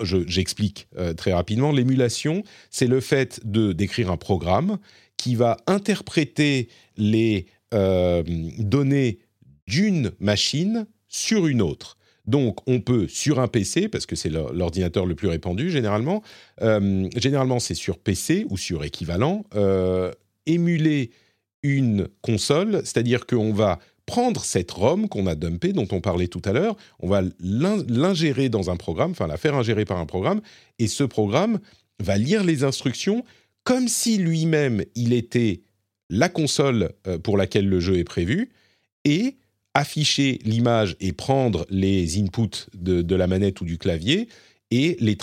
j'explique 0.00 0.88
euh, 0.98 1.14
très 1.14 1.32
rapidement. 1.32 1.72
L'émulation, 1.72 2.42
c'est 2.70 2.86
le 2.86 3.00
fait 3.00 3.40
de 3.44 3.72
d'écrire 3.72 4.10
un 4.10 4.16
programme 4.16 4.78
qui 5.16 5.34
va 5.34 5.56
interpréter 5.66 6.68
les 6.96 7.46
données 7.72 9.18
d'une 9.66 10.12
machine 10.18 10.86
sur 11.08 11.46
une 11.46 11.60
autre. 11.60 11.98
Donc, 12.26 12.58
on 12.66 12.80
peut 12.80 13.06
sur 13.08 13.40
un 13.40 13.48
PC, 13.48 13.88
parce 13.88 14.06
que 14.06 14.16
c'est 14.16 14.30
l'ordinateur 14.30 15.04
le 15.04 15.14
plus 15.14 15.28
répandu 15.28 15.70
généralement, 15.70 16.22
généralement 16.60 17.58
c'est 17.58 17.74
sur 17.74 17.98
PC 17.98 18.46
ou 18.50 18.56
sur 18.56 18.84
équivalent, 18.84 19.44
émuler 20.46 21.10
une 21.62 22.08
console, 22.22 22.82
c'est-à-dire 22.84 23.26
qu'on 23.26 23.52
va 23.52 23.78
prendre 24.06 24.44
cette 24.44 24.70
ROM 24.70 25.08
qu'on 25.08 25.26
a 25.26 25.34
dumpée, 25.34 25.72
dont 25.72 25.88
on 25.90 26.00
parlait 26.00 26.28
tout 26.28 26.42
à 26.44 26.52
l'heure, 26.52 26.76
on 27.00 27.08
va 27.08 27.22
l'ingérer 27.40 28.48
dans 28.48 28.70
un 28.70 28.76
programme, 28.76 29.10
enfin 29.10 29.26
la 29.26 29.36
faire 29.36 29.56
ingérer 29.56 29.84
par 29.84 29.98
un 29.98 30.06
programme, 30.06 30.40
et 30.78 30.86
ce 30.86 31.04
programme 31.04 31.58
va 31.98 32.16
lire 32.16 32.44
les 32.44 32.64
instructions 32.64 33.24
comme 33.64 33.88
si 33.88 34.16
lui-même 34.16 34.84
il 34.94 35.12
était 35.12 35.62
la 36.08 36.28
console 36.28 36.92
euh, 37.08 37.18
pour 37.18 37.36
laquelle 37.36 37.68
le 37.68 37.80
jeu 37.80 37.98
est 37.98 38.04
prévu, 38.04 38.50
et 39.04 39.36
afficher 39.74 40.38
l'image 40.44 40.96
et 41.00 41.12
prendre 41.12 41.66
les 41.68 42.18
inputs 42.18 42.66
de, 42.74 43.14
la 43.14 43.26
manette 43.26 43.60
ou 43.60 43.66
du 43.66 43.76
clavier 43.76 44.26
et 44.70 44.96
les, 45.00 45.16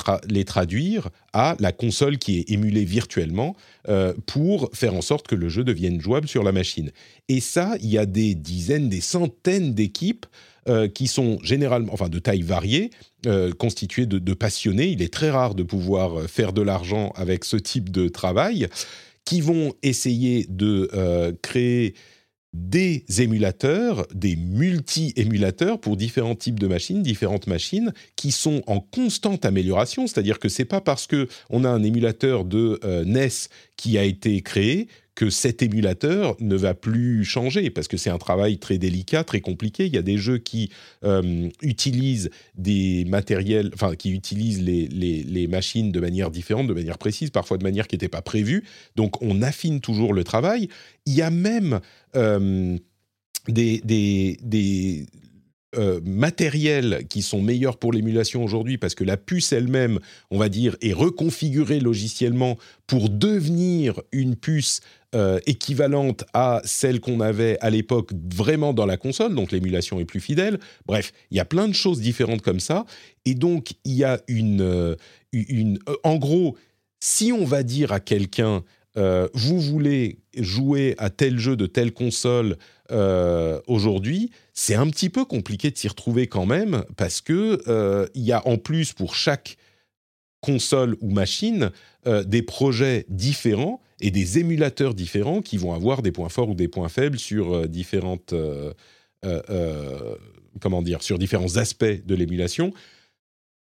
traduire 0.46 1.10
à 1.34 1.56
la 1.60 1.72
console 1.72 2.18
qui 2.18 2.40
est 2.40 2.52
émulée 2.52 2.86
virtuellement 2.86 3.56
euh, 3.90 4.14
pour 4.26 4.70
faire 4.74 4.94
en 4.94 5.02
sorte 5.02 5.28
que 5.28 5.36
le 5.36 5.50
jeu 5.50 5.64
devienne 5.64 6.00
jouable 6.00 6.28
sur 6.28 6.44
la 6.44 6.52
machine. 6.52 6.92
Et 7.28 7.40
ça, 7.40 7.76
il 7.82 7.90
y 7.90 7.98
a 7.98 8.06
des 8.06 8.36
dizaines, 8.36 8.90
des 8.90 9.02
centaines 9.02 9.74
d'équipes 9.74 10.26
euh, 10.70 10.88
qui 10.88 11.08
sont 11.08 11.40
généralement, 11.44 11.94
enfin 11.94 12.08
de 12.08 12.20
taille 12.20 12.42
variée, 12.42 12.92
euh, 13.26 13.52
constituées 13.52 14.06
de, 14.06 14.34
passionnés. 14.34 14.88
Il 14.88 15.02
est 15.02 15.14
très 15.14 15.30
rare 15.30 15.56
de 15.56 15.64
pouvoir 15.64 16.30
faire 16.30 16.54
de 16.54 16.62
l'argent 16.62 17.12
avec 17.16 17.44
ce 17.44 17.58
type 17.58 17.92
de 17.92 18.08
travail, 18.08 18.68
qui 19.26 19.42
vont 19.42 19.74
essayer 19.84 20.46
de 20.50 20.90
créer 21.42 21.96
des 22.54 23.04
émulateurs, 23.18 24.06
des 24.14 24.36
multi-émulateurs 24.36 25.80
pour 25.80 25.98
différents 25.98 26.36
types 26.36 26.60
de 26.60 26.68
machines, 26.68 27.02
différentes 27.02 27.48
machines 27.48 27.94
qui 28.16 28.32
sont 28.32 28.62
en 28.68 28.80
constante 28.80 29.46
amélioration. 29.46 30.06
C'est-à-dire 30.06 30.40
que 30.40 30.50
c'est 30.50 30.66
pas 30.66 30.82
parce 30.82 31.08
que 31.08 31.28
on 31.50 31.64
a 31.64 31.70
un 31.70 31.84
émulateur 31.84 32.46
de 32.46 32.80
euh, 32.84 33.04
NES 33.06 33.50
qui 33.76 33.98
a 33.98 34.04
été 34.04 34.42
créé 34.42 34.88
que 35.16 35.30
cet 35.30 35.62
émulateur 35.62 36.36
ne 36.40 36.56
va 36.56 36.74
plus 36.74 37.24
changer, 37.24 37.70
parce 37.70 37.88
que 37.88 37.98
c'est 37.98 38.10
un 38.10 38.18
travail 38.18 38.58
très 38.58 38.78
délicat, 38.78 39.24
très 39.24 39.42
compliqué. 39.42 39.86
Il 39.86 39.94
y 39.94 39.98
a 39.98 40.02
des 40.02 40.18
jeux 40.18 40.40
qui 40.40 40.72
euh, 41.04 41.50
utilisent 41.62 42.32
des 42.56 43.06
matériels, 43.06 43.70
enfin, 43.74 43.96
qui 43.96 44.12
utilisent 44.12 44.62
les, 44.62 45.48
machines 45.48 45.92
de 45.92 46.00
manière 46.00 46.32
différente, 46.32 46.68
de 46.68 46.74
manière 46.74 46.98
précise, 46.98 47.30
parfois 47.30 47.58
de 47.58 47.64
manière 47.64 47.88
qui 47.88 47.96
n'était 47.96 48.08
pas 48.08 48.22
prévue. 48.22 48.64
Donc, 48.96 49.22
on 49.22 49.42
affine 49.42 49.82
toujours 49.82 50.14
le 50.14 50.24
travail. 50.24 50.70
Il 51.06 51.14
y 51.14 51.22
a 51.22 51.30
même 51.30 51.80
euh, 52.16 52.78
des 53.48 53.82
euh, 55.78 56.00
matériels 56.06 57.06
qui 57.10 57.22
sont 57.22 57.42
meilleurs 57.42 57.78
pour 57.78 57.94
l'émulation 57.94 58.44
aujourd'hui 58.44 58.78
parce 58.78 58.96
que 58.96 59.04
la 59.04 59.18
puce 59.18 59.54
elle-même, 59.54 60.00
on 60.32 60.38
va 60.38 60.50
dire, 60.50 60.76
est 60.82 60.94
reconfigurée 60.94 61.80
logiciellement 61.80 62.58
pour 62.88 63.10
devenir 63.10 64.02
une 64.12 64.36
puce 64.36 64.82
euh, 65.16 65.40
équivalente 65.46 66.26
à 66.34 66.62
celle 66.64 67.00
qu'on 67.00 67.20
avait 67.20 67.58
à 67.60 67.70
l'époque 67.70 68.12
vraiment 68.34 68.74
dans 68.74 68.86
la 68.86 68.98
console, 68.98 69.36
donc 69.36 69.52
l'émulation 69.52 70.00
est 70.00 70.06
plus 70.06 70.20
fidèle. 70.20 70.60
Bref, 70.86 71.12
il 71.32 71.38
y 71.38 71.40
a 71.40 71.46
plein 71.46 71.68
de 71.68 71.74
choses 71.74 72.00
différentes 72.00 72.42
comme 72.42 72.60
ça. 72.60 72.86
Et 73.26 73.36
donc, 73.36 73.74
il 73.86 73.94
y 73.94 74.04
a 74.04 74.22
une... 74.28 74.62
Euh, 74.62 74.96
une 75.32 75.80
en 76.04 76.18
gros, 76.18 76.56
si 77.00 77.32
on 77.32 77.46
va 77.46 77.64
dire 77.64 77.92
à 77.92 78.00
quelqu'un, 78.00 78.64
vous 79.34 79.60
voulez 79.60 80.20
jouer 80.38 80.94
à 81.00 81.10
tel 81.10 81.40
jeu 81.40 81.56
de 81.56 81.66
telle 81.66 81.92
console 81.92 82.58
euh, 82.94 83.60
aujourd'hui, 83.68 84.32
c'est 84.54 84.76
un 84.76 84.88
petit 84.90 85.10
peu 85.10 85.26
compliqué 85.26 85.72
de 85.72 85.78
s'y 85.78 85.88
retrouver 85.88 86.28
quand 86.28 86.46
même 86.46 86.86
parce 86.96 87.22
que 87.22 87.62
euh, 87.68 88.08
il 88.14 88.24
y 88.24 88.32
a 88.32 88.48
en 88.48 88.58
plus 88.58 88.94
pour 88.94 89.16
chaque 89.16 89.58
console 90.42 90.96
ou 91.02 91.10
machine 91.10 91.72
euh, 92.06 92.24
des 92.24 92.42
projets 92.42 93.06
différents 93.10 93.82
et 94.00 94.12
des 94.12 94.40
émulateurs 94.40 94.94
différents 94.94 95.42
qui 95.42 95.58
vont 95.58 95.74
avoir 95.74 96.02
des 96.02 96.12
points 96.12 96.30
forts 96.30 96.50
ou 96.50 96.56
des 96.56 96.68
points 96.68 96.90
faibles 96.90 97.20
sur 97.20 97.68
différentes 97.68 98.34
comment 100.60 100.82
dire 100.82 101.02
sur 101.02 101.18
différents 101.18 101.58
aspects 101.58 102.06
de 102.06 102.16
l'émulation. 102.16 102.74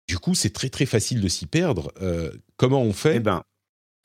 Du 0.07 0.17
coup, 0.17 0.33
c'est 0.33 0.51
très 0.51 0.69
très 0.69 0.85
facile 0.85 1.21
de 1.21 1.27
s'y 1.27 1.45
perdre. 1.45 1.93
comment 2.55 2.81
on 2.81 2.93
fait? 2.93 3.17
Eh 3.17 3.19
ben, 3.19 3.43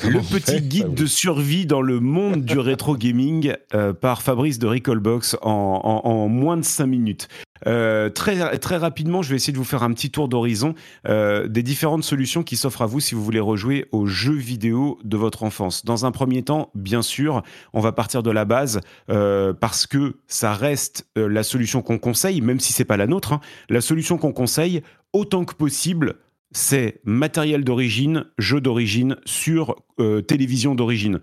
le 0.04 0.20
petit 0.20 0.60
guide 0.60 0.94
de 0.94 1.06
survie 1.06 1.64
dans 1.64 1.80
le 1.80 2.00
monde 2.00 2.44
du 2.44 2.58
rétro 2.58 2.96
gaming 2.96 3.54
euh, 3.74 3.94
par 3.94 4.20
Fabrice 4.20 4.58
de 4.58 4.66
Recallbox 4.66 5.36
en, 5.40 6.00
en, 6.04 6.28
moins 6.28 6.58
de 6.58 6.64
5 6.64 6.86
minutes. 6.86 7.28
Euh, 7.66 8.10
très, 8.10 8.58
très 8.58 8.76
rapidement, 8.76 9.22
je 9.22 9.30
vais 9.30 9.36
essayer 9.36 9.54
de 9.54 9.58
vous 9.58 9.64
faire 9.64 9.82
un 9.82 9.92
petit 9.94 10.10
tour 10.10 10.28
d'horizon 10.28 10.74
euh, 11.08 11.48
des 11.48 11.62
différentes 11.62 12.04
solutions 12.04 12.42
qui 12.42 12.56
s'offrent 12.56 12.82
à 12.82 12.86
vous 12.86 13.00
si 13.00 13.14
vous 13.14 13.24
voulez 13.24 13.40
rejouer 13.40 13.86
aux 13.90 14.06
jeux 14.06 14.36
vidéo 14.36 14.98
de 15.02 15.16
votre 15.16 15.42
enfance. 15.42 15.84
Dans 15.86 16.04
un 16.04 16.10
premier 16.10 16.42
temps, 16.42 16.70
bien 16.74 17.00
sûr, 17.00 17.42
on 17.72 17.80
va 17.80 17.92
partir 17.92 18.22
de 18.22 18.30
la 18.30 18.44
base 18.44 18.80
parce 19.06 19.86
que 19.86 20.16
ça 20.26 20.52
reste 20.52 21.06
la 21.16 21.42
solution 21.42 21.80
qu'on 21.80 21.98
conseille, 21.98 22.42
même 22.42 22.60
si 22.60 22.72
c'est 22.74 22.84
pas 22.84 22.98
la 22.98 23.06
nôtre. 23.06 23.32
Hein. 23.32 23.40
la 23.70 23.80
solution 23.80 24.18
qu'on 24.18 24.32
conseille 24.32 24.82
autant 25.12 25.44
que 25.44 25.54
possible 25.54 26.16
c'est 26.52 27.00
matériel 27.04 27.64
d'origine, 27.64 28.24
jeu 28.38 28.60
d'origine 28.60 29.16
sur 29.24 29.76
euh, 30.00 30.22
télévision 30.22 30.74
d'origine. 30.74 31.20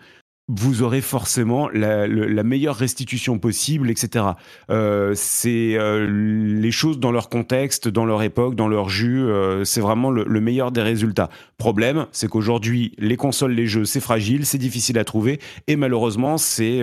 Vous 0.49 0.83
aurez 0.83 0.99
forcément 0.99 1.69
la, 1.69 2.05
meilleure 2.43 2.75
restitution 2.75 3.39
possible, 3.39 3.89
etc. 3.89 4.25
Euh, 4.69 5.13
c'est 5.15 5.77
euh, 5.77 6.05
les 6.05 6.71
choses 6.71 6.99
dans 6.99 7.13
leur 7.13 7.29
contexte, 7.29 7.87
dans 7.87 8.03
leur 8.03 8.21
époque, 8.23 8.55
dans 8.55 8.67
leur 8.67 8.89
jus. 8.89 9.23
c'est 9.63 9.79
vraiment 9.79 10.11
le, 10.11 10.25
le, 10.27 10.41
meilleur 10.41 10.73
des 10.73 10.81
résultats. 10.81 11.29
Problème, 11.57 12.07
c'est 12.11 12.27
qu'aujourd'hui, 12.27 12.91
les 12.97 13.15
consoles, 13.15 13.53
les 13.53 13.67
jeux, 13.67 13.85
c'est 13.85 14.01
fragile, 14.01 14.45
c'est 14.45 14.57
difficile 14.57 14.99
à 14.99 15.05
trouver, 15.05 15.39
et 15.67 15.77
malheureusement, 15.77 16.37
c'est 16.37 16.81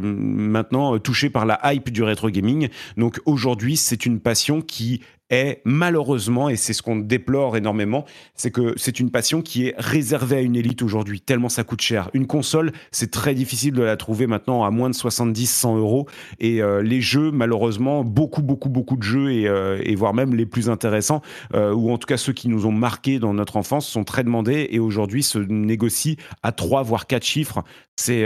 maintenant 0.00 0.98
touché 0.98 1.28
par 1.28 1.44
la 1.44 1.60
hype 1.62 1.90
du 1.90 2.02
rétro 2.02 2.30
gaming. 2.30 2.70
Donc 2.96 3.20
aujourd'hui, 3.26 3.76
c'est 3.76 4.06
une 4.06 4.18
passion 4.18 4.62
qui 4.62 5.02
est 5.30 5.62
malheureusement, 5.64 6.48
et 6.48 6.56
c'est 6.56 6.72
ce 6.72 6.82
qu'on 6.82 6.96
déplore 6.96 7.56
énormément, 7.56 8.04
c'est 8.34 8.50
que 8.50 8.74
c'est 8.76 9.00
une 9.00 9.10
passion 9.10 9.42
qui 9.42 9.66
est 9.66 9.74
réservée 9.78 10.36
à 10.36 10.40
une 10.40 10.56
élite 10.56 10.82
aujourd'hui, 10.82 11.20
tellement 11.20 11.48
ça 11.48 11.64
coûte 11.64 11.80
cher. 11.80 12.10
Une 12.12 12.26
console, 12.26 12.72
c'est 12.92 13.10
très 13.10 13.34
difficile 13.34 13.72
de 13.72 13.82
la 13.82 13.96
trouver 13.96 14.26
maintenant 14.26 14.64
à 14.64 14.70
moins 14.70 14.90
de 14.90 14.94
70-100 14.94 15.78
euros. 15.78 16.06
Et 16.40 16.62
euh, 16.62 16.82
les 16.82 17.00
jeux, 17.00 17.30
malheureusement, 17.30 18.04
beaucoup, 18.04 18.42
beaucoup, 18.42 18.68
beaucoup 18.68 18.96
de 18.96 19.02
jeux, 19.02 19.32
et, 19.32 19.48
euh, 19.48 19.82
voire 19.96 20.14
même 20.14 20.34
les 20.34 20.46
plus 20.46 20.68
intéressants, 20.68 21.22
euh, 21.54 21.72
ou 21.72 21.90
en 21.90 21.98
tout 21.98 22.06
cas 22.06 22.16
ceux 22.16 22.32
qui 22.32 22.48
nous 22.48 22.66
ont 22.66 22.72
marqués 22.72 23.18
dans 23.18 23.32
notre 23.32 23.56
enfance, 23.56 23.86
sont 23.86 24.04
très 24.04 24.24
demandés 24.24 24.68
et 24.70 24.78
aujourd'hui 24.78 25.22
se 25.22 25.38
négocient 25.38 26.16
à 26.42 26.52
3 26.52 26.82
voire 26.82 27.06
4 27.06 27.24
chiffres. 27.24 27.62
C'est 27.96 28.24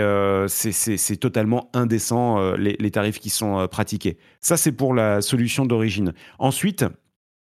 c'est 0.48 1.16
totalement 1.16 1.70
indécent 1.74 2.52
les, 2.52 2.76
les, 2.78 2.90
tarifs 2.90 3.18
qui 3.18 3.28
sont 3.28 3.68
pratiqués. 3.70 4.16
Ça, 4.40 4.56
c'est 4.56 4.72
pour 4.72 4.94
la 4.94 5.20
solution 5.20 5.66
d'origine. 5.66 6.14
Ensuite, 6.38 6.86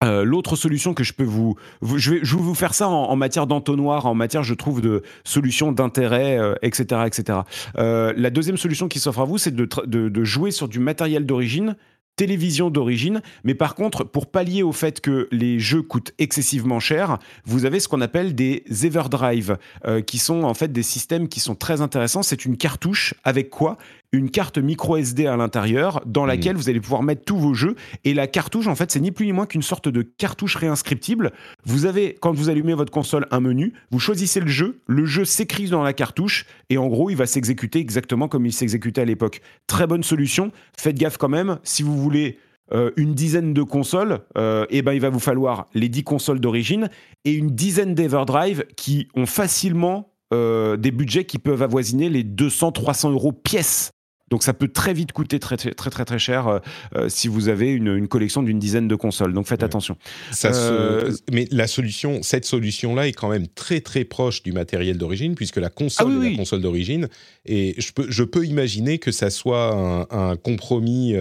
Euh, 0.03 0.23
l'autre 0.23 0.55
solution 0.55 0.93
que 0.93 1.03
je 1.03 1.13
peux 1.13 1.23
vous, 1.23 1.55
je, 1.81 2.11
vais, 2.11 2.19
je 2.23 2.35
vous 2.35 2.55
faire 2.55 2.73
ça 2.73 2.87
en, 2.87 3.15
matière 3.15 3.47
d'entonnoir, 3.47 4.05
en 4.05 4.15
matière, 4.15 4.43
je 4.43 4.53
trouve, 4.53 4.81
de 4.81 5.03
solutions 5.23 5.71
d'intérêt, 5.71 6.39
etc., 6.61 7.01
etc. 7.05 7.39
la 7.75 8.29
deuxième 8.29 8.57
solution 8.57 8.87
qui 8.87 8.99
s'offre 8.99 9.19
à 9.19 9.25
vous, 9.25 9.37
c'est 9.37 9.53
de, 9.53 9.67
de, 9.85 10.23
jouer 10.23 10.51
sur 10.51 10.67
du 10.67 10.79
matériel 10.79 11.25
d'origine 11.25 11.75
télévision 12.19 12.69
d'origine, 12.69 13.21
mais 13.45 13.55
par 13.55 13.75
contre, 13.75 14.03
pour 14.03 14.29
pallier 14.29 14.61
au 14.61 14.73
fait 14.73 14.99
que 14.99 15.29
les 15.31 15.57
jeux 15.57 15.81
coûtent 15.81 16.11
excessivement 16.17 16.81
cher, 16.81 17.17
vous 17.45 17.63
avez 17.63 17.79
ce 17.79 17.87
qu'on 17.87 18.01
appelle 18.01 18.35
des 18.35 18.65
Everdrive, 18.83 19.57
euh, 19.85 20.01
qui 20.01 20.17
sont 20.17 20.43
en 20.43 20.53
fait 20.53 20.69
des 20.69 20.83
systèmes 20.83 21.29
qui 21.29 21.39
sont 21.39 21.55
très 21.55 21.79
intéressants. 21.79 22.21
C'est 22.21 22.43
une 22.43 22.57
cartouche 22.57 23.13
avec 23.23 23.49
quoi? 23.49 23.77
Une 24.11 24.31
carte 24.31 24.57
micro 24.57 24.97
SD 24.97 25.27
à 25.27 25.37
l'intérieur 25.37 26.01
dans 26.05 26.25
mmh. 26.25 26.27
laquelle 26.27 26.55
vous 26.55 26.69
allez 26.69 26.79
pouvoir 26.79 27.03
mettre 27.03 27.23
tous 27.25 27.37
vos 27.37 27.53
jeux. 27.53 27.75
Et 28.03 28.13
la 28.13 28.27
cartouche, 28.27 28.67
en 28.67 28.75
fait, 28.75 28.91
c'est 28.91 28.99
ni 28.99 29.11
plus 29.11 29.25
ni 29.25 29.33
moins 29.33 29.45
qu'une 29.45 29.61
sorte 29.61 29.87
de 29.87 30.01
cartouche 30.01 30.55
réinscriptible. 30.55 31.31
Vous 31.65 31.85
avez, 31.85 32.15
quand 32.19 32.33
vous 32.33 32.49
allumez 32.49 32.73
votre 32.73 32.91
console, 32.91 33.27
un 33.31 33.39
menu, 33.39 33.73
vous 33.91 33.99
choisissez 33.99 34.39
le 34.39 34.47
jeu, 34.47 34.79
le 34.87 35.05
jeu 35.05 35.25
s'écrit 35.25 35.69
dans 35.69 35.83
la 35.83 35.93
cartouche 35.93 36.45
et 36.69 36.77
en 36.77 36.87
gros, 36.87 37.09
il 37.09 37.15
va 37.15 37.25
s'exécuter 37.25 37.79
exactement 37.79 38.27
comme 38.27 38.45
il 38.45 38.53
s'exécutait 38.53 39.01
à 39.01 39.05
l'époque. 39.05 39.41
Très 39.67 39.87
bonne 39.87 40.03
solution. 40.03 40.51
Faites 40.77 40.97
gaffe 40.97 41.17
quand 41.17 41.29
même, 41.29 41.59
si 41.63 41.83
vous 41.83 41.97
voulez 41.97 42.39
euh, 42.71 42.91
une 42.97 43.13
dizaine 43.13 43.53
de 43.53 43.63
consoles, 43.63 44.19
euh, 44.37 44.65
eh 44.69 44.81
ben, 44.81 44.93
il 44.93 45.01
va 45.01 45.09
vous 45.09 45.19
falloir 45.19 45.67
les 45.73 45.89
10 45.89 46.03
consoles 46.03 46.39
d'origine 46.39 46.89
et 47.25 47.33
une 47.33 47.49
dizaine 47.49 47.95
d'Everdrive 47.95 48.65
qui 48.75 49.07
ont 49.15 49.25
facilement 49.25 50.13
euh, 50.31 50.77
des 50.77 50.91
budgets 50.91 51.25
qui 51.25 51.39
peuvent 51.39 51.63
avoisiner 51.63 52.09
les 52.09 52.23
200-300 52.23 53.11
euros 53.11 53.31
pièce. 53.31 53.91
Donc 54.29 54.43
ça 54.43 54.53
peut 54.53 54.67
très 54.67 54.93
vite 54.93 55.11
coûter 55.11 55.39
très 55.39 55.57
très 55.57 55.73
très 55.73 56.05
très, 56.05 56.19
cher 56.19 56.47
euh, 56.47 56.59
euh, 56.95 57.09
si 57.09 57.27
vous 57.27 57.49
avez 57.49 57.71
une, 57.71 58.07
collection 58.07 58.43
d'une 58.43 58.59
dizaine 58.59 58.87
de 58.87 58.95
consoles. 58.95 59.33
Donc 59.33 59.47
faites 59.47 59.63
attention. 59.63 59.97
Euh, 60.45 61.11
mais 61.31 61.47
la 61.51 61.67
solution, 61.67 62.21
cette 62.23 62.45
solution-là 62.45 63.07
est 63.07 63.13
quand 63.13 63.29
même 63.29 63.47
très 63.47 63.81
très 63.81 64.03
proche 64.03 64.43
du 64.43 64.51
matériel 64.51 64.97
d'origine 64.97 65.35
puisque 65.35 65.57
la 65.57 65.69
console 65.69 66.19
ah 66.21 66.25
est 66.25 66.31
la 66.31 66.37
console 66.37 66.61
d'origine. 66.61 67.07
Et 67.45 67.75
je 67.77 67.91
peux, 67.91 68.05
je 68.09 68.23
peux 68.23 68.45
imaginer 68.45 68.99
que 68.99 69.11
ça 69.11 69.29
soit 69.29 70.07
un, 70.11 70.35
compromis 70.35 71.15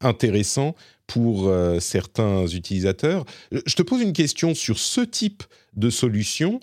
intéressant 0.00 0.74
pour 1.06 1.52
certains 1.80 2.46
utilisateurs. 2.46 3.24
Je 3.52 3.74
te 3.74 3.82
pose 3.82 4.00
une 4.00 4.12
question 4.12 4.54
sur 4.54 4.78
ce 4.78 5.00
type 5.00 5.42
de 5.76 5.90
solution. 5.90 6.60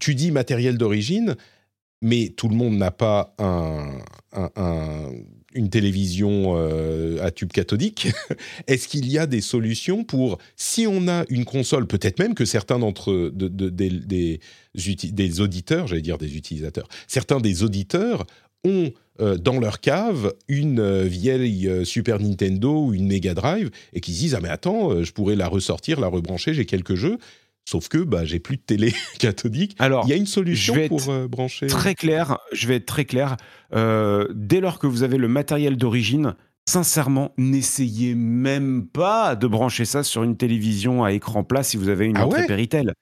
tu 0.00 0.14
dis 0.14 0.30
matériel 0.30 0.78
d'origine 0.78 1.36
mais 2.02 2.34
tout 2.36 2.48
le 2.48 2.54
monde 2.54 2.76
n'a 2.76 2.90
pas 2.90 3.34
une 5.54 5.70
télévision 5.70 6.54
euh, 6.56 7.22
à 7.22 7.30
tube 7.30 7.52
cathodique. 7.52 8.08
Est-ce 8.66 8.88
qu'il 8.88 9.10
y 9.10 9.18
a 9.18 9.26
des 9.26 9.40
solutions 9.40 10.04
pour, 10.04 10.38
si 10.56 10.86
on 10.86 11.08
a 11.08 11.24
une 11.28 11.44
console, 11.44 11.86
peut-être 11.86 12.18
même 12.18 12.34
que 12.34 12.44
certains 12.44 12.78
d'entre 12.78 13.30
des, 13.30 14.40
auditeurs, 15.40 15.86
j'allais 15.86 16.02
dire 16.02 16.18
des 16.18 16.36
utilisateurs, 16.36 16.88
certains 17.06 17.40
des 17.40 17.62
auditeurs 17.62 18.26
ont 18.64 18.92
euh, 19.20 19.36
dans 19.36 19.58
leur 19.58 19.80
cave 19.80 20.32
une 20.48 20.80
euh, 20.80 21.04
vieille 21.04 21.70
Super 21.84 22.18
Nintendo 22.20 22.86
ou 22.86 22.94
une 22.94 23.06
Mega 23.06 23.34
Drive 23.34 23.70
et 23.92 24.00
qui 24.00 24.14
se 24.14 24.20
disent 24.20 24.34
ah 24.34 24.40
mais 24.40 24.48
attends 24.48 25.02
je 25.02 25.12
pourrais 25.12 25.36
la 25.36 25.48
ressortir 25.48 26.00
la 26.00 26.06
rebrancher 26.06 26.54
j'ai 26.54 26.64
quelques 26.64 26.94
jeux 26.94 27.18
Sauf 27.64 27.88
que 27.88 27.98
bah, 27.98 28.24
j'ai 28.24 28.40
plus 28.40 28.56
de 28.56 28.62
télé 28.62 28.92
cathodique. 29.18 29.76
Alors, 29.78 30.04
il 30.06 30.10
y 30.10 30.12
a 30.12 30.16
une 30.16 30.26
solution 30.26 30.74
pour 30.88 31.08
euh, 31.08 31.28
brancher. 31.28 31.66
Très 31.68 31.94
clair, 31.94 32.38
je 32.52 32.66
vais 32.66 32.76
être 32.76 32.86
très 32.86 33.04
clair. 33.04 33.36
Euh, 33.74 34.28
dès 34.34 34.60
lors 34.60 34.78
que 34.78 34.86
vous 34.86 35.02
avez 35.02 35.16
le 35.16 35.28
matériel 35.28 35.76
d'origine, 35.76 36.34
sincèrement, 36.68 37.32
n'essayez 37.38 38.14
même 38.14 38.86
pas 38.86 39.36
de 39.36 39.46
brancher 39.46 39.84
ça 39.84 40.02
sur 40.02 40.22
une 40.22 40.36
télévision 40.36 41.04
à 41.04 41.12
écran 41.12 41.44
plat 41.44 41.62
si 41.62 41.76
vous 41.76 41.88
avez 41.88 42.06
une 42.06 42.16
ah 42.16 42.26
entrée 42.26 42.46
Péritel. 42.46 42.94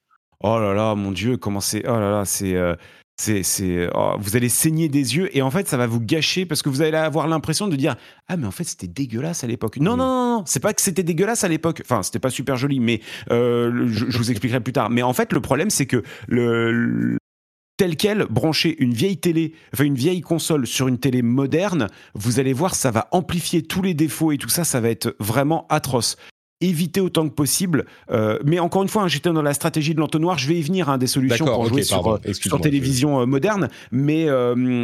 Oh 0.42 0.58
là 0.58 0.72
là, 0.72 0.94
mon 0.94 1.12
Dieu, 1.12 1.36
comment 1.36 1.60
c'est. 1.60 1.86
Oh 1.86 1.98
là 1.98 2.10
là, 2.10 2.24
c'est. 2.24 2.54
Euh, 2.54 2.74
c'est, 3.20 3.88
oh, 3.94 4.14
vous 4.18 4.36
allez 4.36 4.48
saigner 4.48 4.88
des 4.88 5.16
yeux 5.16 5.36
et 5.36 5.42
en 5.42 5.50
fait 5.50 5.68
ça 5.68 5.76
va 5.76 5.86
vous 5.86 6.00
gâcher 6.00 6.46
parce 6.46 6.62
que 6.62 6.68
vous 6.68 6.80
allez 6.80 6.96
avoir 6.96 7.28
l'impression 7.28 7.68
de 7.68 7.76
dire 7.76 7.96
ah 8.28 8.36
mais 8.36 8.46
en 8.46 8.50
fait 8.50 8.64
c'était 8.64 8.86
dégueulasse 8.86 9.44
à 9.44 9.46
l'époque. 9.46 9.76
Non, 9.76 9.96
non 9.96 10.38
non 10.38 10.42
c'est 10.46 10.60
pas 10.60 10.72
que 10.72 10.80
c'était 10.80 11.02
dégueulasse 11.02 11.44
à 11.44 11.48
l'époque. 11.48 11.82
Enfin 11.84 12.02
c'était 12.02 12.18
pas 12.18 12.30
super 12.30 12.56
joli, 12.56 12.80
mais 12.80 13.00
euh, 13.30 13.88
je, 13.88 14.16
vous 14.16 14.30
expliquerai 14.30 14.60
plus 14.60 14.72
tard. 14.72 14.90
Mais 14.90 15.02
en 15.02 15.12
fait 15.12 15.32
le 15.32 15.40
problème 15.40 15.70
c'est 15.70 15.86
que 15.86 16.02
le, 16.28 17.18
tel 17.76 17.96
quel, 17.96 18.26
brancher 18.26 18.76
une 18.78 18.92
vieille 18.92 19.18
télé, 19.18 19.54
enfin 19.74 19.84
une 19.84 19.94
vieille 19.94 20.20
console 20.20 20.66
sur 20.66 20.88
une 20.88 20.98
télé 20.98 21.22
moderne, 21.22 21.88
vous 22.14 22.40
allez 22.40 22.52
voir, 22.52 22.74
ça 22.74 22.90
va 22.90 23.08
amplifier 23.10 23.62
tous 23.62 23.82
les 23.82 23.94
défauts 23.94 24.32
et 24.32 24.38
tout 24.38 24.48
ça, 24.48 24.64
ça 24.64 24.80
va 24.80 24.90
être 24.90 25.16
vraiment 25.18 25.66
atroce 25.68 26.16
éviter 26.60 27.00
autant 27.00 27.28
que 27.28 27.34
possible. 27.34 27.86
Euh, 28.10 28.38
mais 28.44 28.58
encore 28.58 28.82
une 28.82 28.88
fois, 28.88 29.02
hein, 29.02 29.08
j'étais 29.08 29.32
dans 29.32 29.42
la 29.42 29.54
stratégie 29.54 29.94
de 29.94 30.00
l'entonnoir. 30.00 30.38
Je 30.38 30.48
vais 30.48 30.56
y 30.56 30.62
venir, 30.62 30.88
hein, 30.88 30.98
des 30.98 31.06
solutions 31.06 31.46
pour 31.46 31.66
jouer 31.66 31.82
sur, 31.82 32.06
euh, 32.06 32.32
sur, 32.32 32.60
télévision 32.60 33.20
euh, 33.20 33.26
moderne. 33.26 33.68
Mais, 33.90 34.26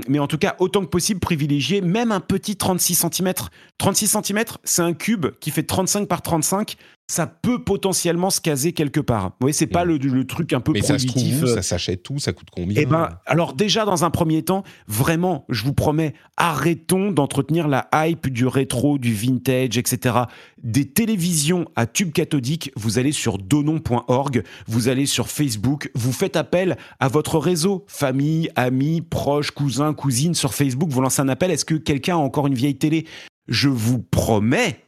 mais 0.09 0.19
en 0.19 0.27
tout 0.27 0.39
cas, 0.39 0.57
autant 0.59 0.81
que 0.83 0.89
possible, 0.89 1.21
privilégier 1.21 1.81
même 1.81 2.13
un 2.13 2.21
petit 2.21 2.57
36 2.57 3.07
cm. 3.11 3.33
36 3.79 4.19
cm, 4.23 4.45
c'est 4.65 4.83
un 4.83 4.95
cube 4.95 5.27
qui 5.41 5.51
fait 5.51 5.63
35 5.63 6.09
par 6.09 6.23
35 6.23 6.77
ça 7.09 7.29
peut 7.29 7.63
potentiellement 7.63 8.31
se 8.31 8.41
caser 8.41 8.73
quelque 8.73 8.99
part. 8.99 9.27
Vous 9.27 9.37
voyez, 9.43 9.53
c'est 9.53 9.69
pas 9.69 9.85
le, 9.85 9.99
truc 10.25 10.53
un 10.53 10.61
peu 10.61 10.73
Mais 10.73 10.83
ça 10.83 10.99
se 10.99 11.07
trouve 11.07 11.47
ça 11.47 11.63
s'achète 11.63 12.03
tout, 12.03 12.19
ça 12.19 12.33
coûte 12.33 12.49
combien? 12.51 12.81
Eh 12.81 12.85
ben, 12.85 13.11
alors 13.27 13.53
déjà 13.53 13.85
dans 13.85 14.05
un 14.05 14.11
premier 14.11 14.43
temps, 14.43 14.65
vraiment, 14.89 15.45
je 15.49 15.63
vous 15.65 15.73
promets, 15.73 16.15
arrêtons 16.37 17.13
d'entretenir 17.13 17.69
la 17.69 17.89
hype 17.95 18.29
du 18.29 18.47
rétro, 18.47 18.99
du 18.99 19.15
vintage, 19.15 19.79
etc. 19.79 20.17
Des 20.63 20.85
télévisions 20.85 21.67
à 21.77 21.87
tube 21.87 22.13
cathodique, 22.13 22.73
vous 22.75 22.99
allez 22.99 23.13
sur 23.13 23.39
donon.org, 23.39 24.43
vous 24.67 24.89
allez 24.89 25.07
sur 25.07 25.29
Facebook, 25.29 25.91
vous 25.95 26.13
faites 26.13 26.35
appel 26.35 26.77
à 26.99 27.07
votre 27.07 27.39
réseau, 27.39 27.85
famille, 27.87 28.51
amis, 28.57 29.01
proches, 29.01 29.53
cousins, 29.53 29.95
cousines 29.95 30.35
sur 30.35 30.55
Facebook, 30.55 30.91
vous 30.91 31.01
lancez 31.01 31.23
un 31.23 31.29
appel. 31.29 31.53
Est-ce 31.53 31.65
que 31.65 31.75
quelqu'un 31.75 32.17
a 32.17 32.19
encore 32.19 32.49
une 32.49 32.55
vieille 32.55 32.79
télé? 32.79 33.07
Je 33.49 33.69
vous 33.69 34.01
promets 34.01 34.86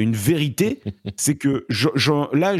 une 0.00 0.14
vérité, 0.14 0.80
c'est 1.16 1.36
que 1.36 1.66
là, 2.32 2.56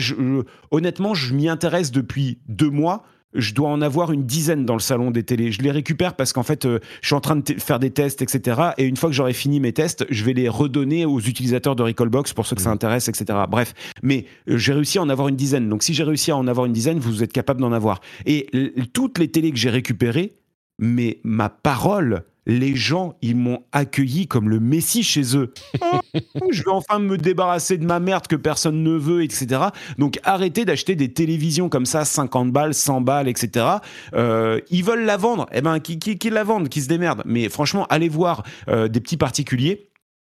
honnêtement, 0.71 1.15
je 1.15 1.35
m'y 1.35 1.49
intéresse 1.49 1.91
depuis 1.91 2.39
deux 2.49 2.71
mois. 2.71 3.05
Je 3.33 3.55
dois 3.55 3.69
en 3.69 3.81
avoir 3.81 4.11
une 4.11 4.25
dizaine 4.25 4.65
dans 4.65 4.75
le 4.75 4.81
salon 4.81 5.13
des 5.13 5.23
télés. 5.23 5.53
Je 5.53 5.63
les 5.63 5.71
récupère 5.71 6.17
parce 6.17 6.33
qu'en 6.33 6.43
fait, 6.43 6.65
euh, 6.65 6.81
je 7.01 7.07
suis 7.07 7.15
en 7.15 7.21
train 7.21 7.37
de 7.37 7.45
faire 7.59 7.79
des 7.79 7.91
tests, 7.91 8.23
etc. 8.23 8.61
Et 8.77 8.85
une 8.85 8.97
fois 8.97 9.09
que 9.09 9.15
j'aurai 9.15 9.35
fini 9.35 9.61
mes 9.61 9.73
tests, 9.73 10.05
je 10.11 10.25
vais 10.25 10.33
les 10.33 10.49
redonner 10.49 11.05
aux 11.05 11.21
utilisateurs 11.21 11.77
de 11.77 11.85
Recallbox 11.85 12.33
pour 12.33 12.45
ceux 12.45 12.57
que 12.57 12.63
ça 12.63 12.71
mmh. 12.71 12.73
intéresse, 12.73 13.09
etc. 13.09 13.39
Bref, 13.49 13.73
mais 14.03 14.25
euh, 14.49 14.57
j'ai 14.57 14.73
réussi 14.73 14.99
à 14.99 15.03
en 15.03 15.09
avoir 15.09 15.29
une 15.29 15.37
dizaine. 15.37 15.69
Donc 15.69 15.85
si 15.85 15.95
j'ai 15.95 16.03
réussi 16.03 16.33
à 16.33 16.37
en 16.37 16.49
avoir 16.49 16.67
une 16.67 16.73
dizaine, 16.73 16.99
vous 16.99 17.23
êtes 17.23 17.33
capable 17.33 17.61
d'en 17.61 17.73
avoir. 17.73 18.01
Et 18.27 18.49
toutes 18.93 19.19
les 19.19 19.29
télés 19.29 19.53
que 19.53 19.59
j'ai 19.59 19.71
récupérées, 19.71 20.35
mais 20.81 21.21
ma 21.23 21.49
parole, 21.49 22.25
les 22.47 22.75
gens, 22.75 23.17
ils 23.23 23.37
m'ont 23.37 23.63
accueilli 23.73 24.27
comme 24.27 24.49
le 24.49 24.61
Messie 24.61 25.03
chez 25.03 25.37
eux. 25.37 25.53
je 26.51 26.63
vais 26.63 26.71
enfin 26.71 26.99
me 26.99 27.17
débarrasser 27.17 27.79
de 27.79 27.85
ma 27.85 28.01
merde 28.01 28.27
que 28.27 28.37
personne 28.37 28.83
ne 28.83 28.97
veut, 28.97 29.23
etc. 29.23 29.63
Donc 29.99 30.19
arrêtez 30.25 30.65
d'acheter 30.65 30.95
des 30.95 31.13
télévisions 31.13 31.69
comme 31.69 31.87
ça, 31.87 32.05
50 32.05 32.53
balles, 32.53 32.75
100 32.75 33.01
balles, 33.03 33.29
etc. 33.29 33.67
Euh, 34.15 34.61
ils 34.71 34.85
veulent 34.85 35.05
la 35.05 35.17
vendre. 35.17 35.47
Eh 35.53 35.61
ben, 35.61 35.81
qui, 35.81 35.99
qui, 35.99 36.31
la 36.31 36.45
vendent, 36.45 36.69
qui 36.69 36.83
se 36.83 36.89
démerdent. 36.89 37.23
Mais 37.25 37.49
franchement, 37.49 37.87
allez 37.91 38.09
voir 38.09 38.43
euh, 38.69 38.89
des 38.89 39.01
petits 39.01 39.17
particuliers. 39.17 39.89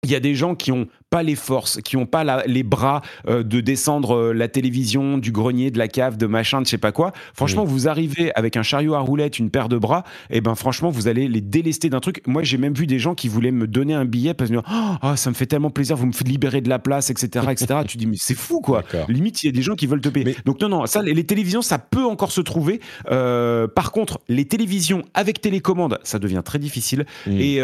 Il 0.02 0.10
y 0.10 0.14
a 0.14 0.20
des 0.20 0.34
gens 0.34 0.54
qui 0.54 0.70
ont 0.70 0.86
pas 1.14 1.22
les 1.22 1.36
forces, 1.36 1.80
qui 1.80 1.96
n'ont 1.96 2.06
pas 2.06 2.44
les 2.44 2.64
bras 2.64 3.00
euh, 3.28 3.44
de 3.44 3.60
descendre 3.60 4.16
euh, 4.16 4.32
la 4.32 4.48
télévision 4.48 5.16
du 5.16 5.30
grenier, 5.30 5.70
de 5.70 5.78
la 5.78 5.86
cave, 5.86 6.16
de 6.16 6.26
machin, 6.26 6.60
de 6.60 6.66
je 6.66 6.70
sais 6.70 6.76
pas 6.76 6.90
quoi. 6.90 7.12
Franchement, 7.34 7.62
vous 7.62 7.86
arrivez 7.86 8.32
avec 8.34 8.56
un 8.56 8.64
chariot 8.64 8.94
à 8.94 8.98
roulettes, 8.98 9.38
une 9.38 9.48
paire 9.48 9.68
de 9.68 9.78
bras, 9.78 10.02
et 10.28 10.40
ben 10.40 10.56
franchement, 10.56 10.90
vous 10.90 11.06
allez 11.06 11.28
les 11.28 11.40
délester 11.40 11.88
d'un 11.88 12.00
truc. 12.00 12.20
Moi, 12.26 12.42
j'ai 12.42 12.58
même 12.58 12.74
vu 12.74 12.88
des 12.88 12.98
gens 12.98 13.14
qui 13.14 13.28
voulaient 13.28 13.52
me 13.52 13.68
donner 13.68 13.94
un 13.94 14.04
billet 14.04 14.34
parce 14.34 14.50
que 14.50 14.56
oh, 14.56 15.14
ça 15.14 15.30
me 15.30 15.36
fait 15.36 15.46
tellement 15.46 15.70
plaisir, 15.70 15.94
vous 15.94 16.06
me 16.06 16.12
faites 16.12 16.26
libérer 16.26 16.60
de 16.60 16.68
la 16.68 16.80
place, 16.80 17.10
etc., 17.10 17.46
etc. 17.48 17.82
tu 17.86 17.96
dis 17.96 18.08
mais 18.08 18.16
c'est 18.18 18.34
fou 18.34 18.60
quoi. 18.60 18.82
Limite, 19.08 19.44
il 19.44 19.46
y 19.46 19.48
a 19.50 19.52
des 19.52 19.62
gens 19.62 19.76
qui 19.76 19.86
veulent 19.86 20.00
te 20.00 20.08
payer. 20.08 20.34
Donc 20.44 20.60
non, 20.60 20.68
non, 20.68 20.86
ça, 20.86 21.00
les, 21.00 21.24
télévisions, 21.24 21.62
ça 21.62 21.78
peut 21.78 22.04
encore 22.04 22.32
se 22.32 22.40
trouver. 22.40 22.80
Euh, 23.12 23.68
par 23.68 23.92
contre, 23.92 24.18
les 24.28 24.46
télévisions 24.46 25.04
avec 25.14 25.40
télécommande, 25.40 26.00
ça 26.02 26.18
devient 26.18 26.42
très 26.44 26.58
difficile. 26.58 27.06
Mm. 27.28 27.38
Et, 27.38 27.60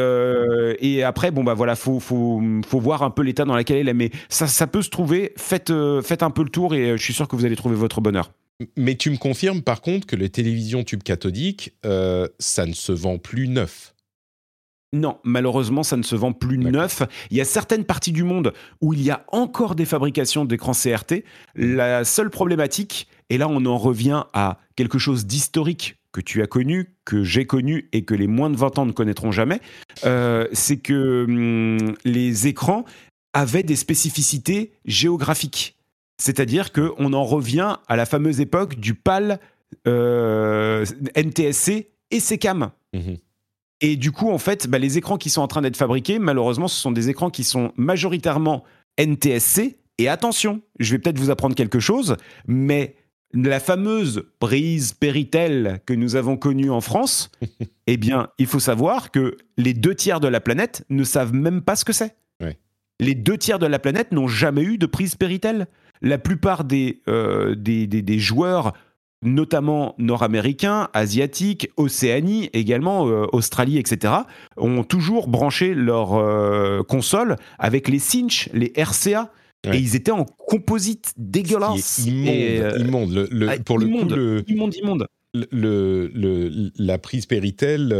et 0.78 1.02
après, 1.02 1.32
bon 1.32 1.42
bah 1.42 1.54
voilà, 1.54 1.74
faut 1.74 1.98
faut 1.98 2.40
faut 2.64 2.78
voir 2.78 3.02
un 3.02 3.10
peu 3.10 3.22
l'état 3.40 3.48
dans 3.48 3.56
laquelle 3.56 3.78
elle 3.78 3.88
est. 3.88 3.94
Mais 3.94 4.10
ça, 4.28 4.46
ça 4.46 4.66
peut 4.66 4.82
se 4.82 4.90
trouver. 4.90 5.32
Faites, 5.36 5.70
euh, 5.70 6.02
faites 6.02 6.22
un 6.22 6.30
peu 6.30 6.42
le 6.42 6.50
tour 6.50 6.74
et 6.74 6.90
euh, 6.90 6.96
je 6.96 7.02
suis 7.02 7.14
sûr 7.14 7.28
que 7.28 7.36
vous 7.36 7.44
allez 7.44 7.56
trouver 7.56 7.76
votre 7.76 8.00
bonheur. 8.00 8.32
Mais 8.76 8.94
tu 8.94 9.10
me 9.10 9.16
confirmes 9.16 9.62
par 9.62 9.80
contre 9.80 10.06
que 10.06 10.16
les 10.16 10.28
télévisions 10.28 10.84
tubes 10.84 11.02
cathodiques, 11.02 11.72
euh, 11.86 12.28
ça 12.38 12.66
ne 12.66 12.74
se 12.74 12.92
vend 12.92 13.18
plus 13.18 13.48
neuf. 13.48 13.94
Non, 14.92 15.18
malheureusement, 15.22 15.84
ça 15.84 15.96
ne 15.96 16.02
se 16.02 16.16
vend 16.16 16.32
plus 16.32 16.58
neuf. 16.58 17.02
Il 17.30 17.36
y 17.36 17.40
a 17.40 17.44
certaines 17.44 17.84
parties 17.84 18.10
du 18.10 18.24
monde 18.24 18.52
où 18.80 18.92
il 18.92 19.00
y 19.00 19.10
a 19.10 19.24
encore 19.28 19.76
des 19.76 19.84
fabrications 19.84 20.44
d'écrans 20.44 20.72
CRT. 20.72 21.22
La 21.54 22.04
seule 22.04 22.28
problématique, 22.28 23.06
et 23.30 23.38
là 23.38 23.46
on 23.48 23.64
en 23.66 23.78
revient 23.78 24.24
à 24.32 24.58
quelque 24.74 24.98
chose 24.98 25.26
d'historique 25.26 25.94
que 26.12 26.20
tu 26.20 26.42
as 26.42 26.48
connu, 26.48 26.96
que 27.04 27.22
j'ai 27.22 27.46
connu 27.46 27.88
et 27.92 28.04
que 28.04 28.14
les 28.14 28.26
moins 28.26 28.50
de 28.50 28.56
20 28.56 28.80
ans 28.80 28.86
ne 28.86 28.90
connaîtront 28.90 29.30
jamais, 29.30 29.60
c'est 30.02 30.78
que 30.78 31.24
hum, 31.28 31.94
les 32.04 32.48
écrans 32.48 32.84
avaient 33.32 33.62
des 33.62 33.76
spécificités 33.76 34.72
géographiques. 34.84 35.76
C'est-à-dire 36.18 36.72
qu'on 36.72 37.12
en 37.12 37.24
revient 37.24 37.76
à 37.88 37.96
la 37.96 38.06
fameuse 38.06 38.40
époque 38.40 38.76
du 38.76 38.94
PAL, 38.94 39.40
NTSC 39.86 41.88
et 42.10 42.20
SECAM. 42.20 42.70
Mhm. 42.92 43.16
Et 43.80 43.96
du 43.96 44.12
coup, 44.12 44.30
en 44.30 44.38
fait, 44.38 44.68
bah, 44.68 44.78
les 44.78 44.98
écrans 44.98 45.16
qui 45.16 45.30
sont 45.30 45.40
en 45.40 45.48
train 45.48 45.62
d'être 45.62 45.76
fabriqués, 45.76 46.18
malheureusement, 46.18 46.68
ce 46.68 46.78
sont 46.78 46.92
des 46.92 47.08
écrans 47.08 47.30
qui 47.30 47.44
sont 47.44 47.72
majoritairement 47.76 48.64
NTSC. 48.98 49.78
Et 49.98 50.08
attention, 50.08 50.60
je 50.78 50.92
vais 50.92 50.98
peut-être 50.98 51.18
vous 51.18 51.30
apprendre 51.30 51.54
quelque 51.54 51.80
chose, 51.80 52.16
mais 52.46 52.96
la 53.32 53.60
fameuse 53.60 54.24
prise 54.38 54.92
Péritel 54.92 55.80
que 55.86 55.94
nous 55.94 56.16
avons 56.16 56.36
connue 56.36 56.70
en 56.70 56.80
France, 56.80 57.30
eh 57.86 57.96
bien, 57.96 58.28
il 58.38 58.46
faut 58.46 58.60
savoir 58.60 59.10
que 59.10 59.36
les 59.56 59.72
deux 59.72 59.94
tiers 59.94 60.20
de 60.20 60.28
la 60.28 60.40
planète 60.40 60.84
ne 60.90 61.04
savent 61.04 61.32
même 61.32 61.62
pas 61.62 61.76
ce 61.76 61.84
que 61.84 61.92
c'est. 61.92 62.16
Les 63.00 63.14
deux 63.14 63.36
tiers 63.36 63.58
de 63.58 63.66
la 63.66 63.78
planète 63.78 64.12
n'ont 64.12 64.28
jamais 64.28 64.62
eu 64.62 64.78
de 64.78 64.86
prise 64.86 65.16
Péritel. 65.16 65.66
La 66.02 66.18
plupart 66.18 66.64
des, 66.64 67.02
euh, 67.08 67.54
des, 67.54 67.86
des 67.86 68.18
joueurs 68.18 68.72
notamment 69.22 69.94
nord-américains, 69.98 70.88
asiatiques, 70.94 71.68
Océanie 71.76 72.48
également, 72.52 73.08
euh, 73.08 73.26
Australie, 73.32 73.78
etc., 73.78 74.14
ont 74.56 74.82
toujours 74.82 75.28
branché 75.28 75.74
leur 75.74 76.14
euh, 76.14 76.82
console 76.82 77.36
avec 77.58 77.88
les 77.88 77.98
cinch, 77.98 78.48
les 78.52 78.72
RCA. 78.76 79.32
Et 79.70 79.76
ils 79.76 79.94
étaient 79.94 80.10
en 80.10 80.24
composite 80.24 81.12
dégueulasse. 81.18 81.98
Immonde, 82.06 83.12
euh, 83.12 83.26
Le, 83.30 83.50
ah, 83.50 83.58
pour 83.58 83.78
le 83.78 83.88
coup, 83.88 84.08
le, 84.08 84.42
immonde, 84.48 84.74
immonde. 84.74 85.06
Le, 85.34 86.70
la 86.78 86.96
prise 86.96 87.26
Péritel 87.26 87.94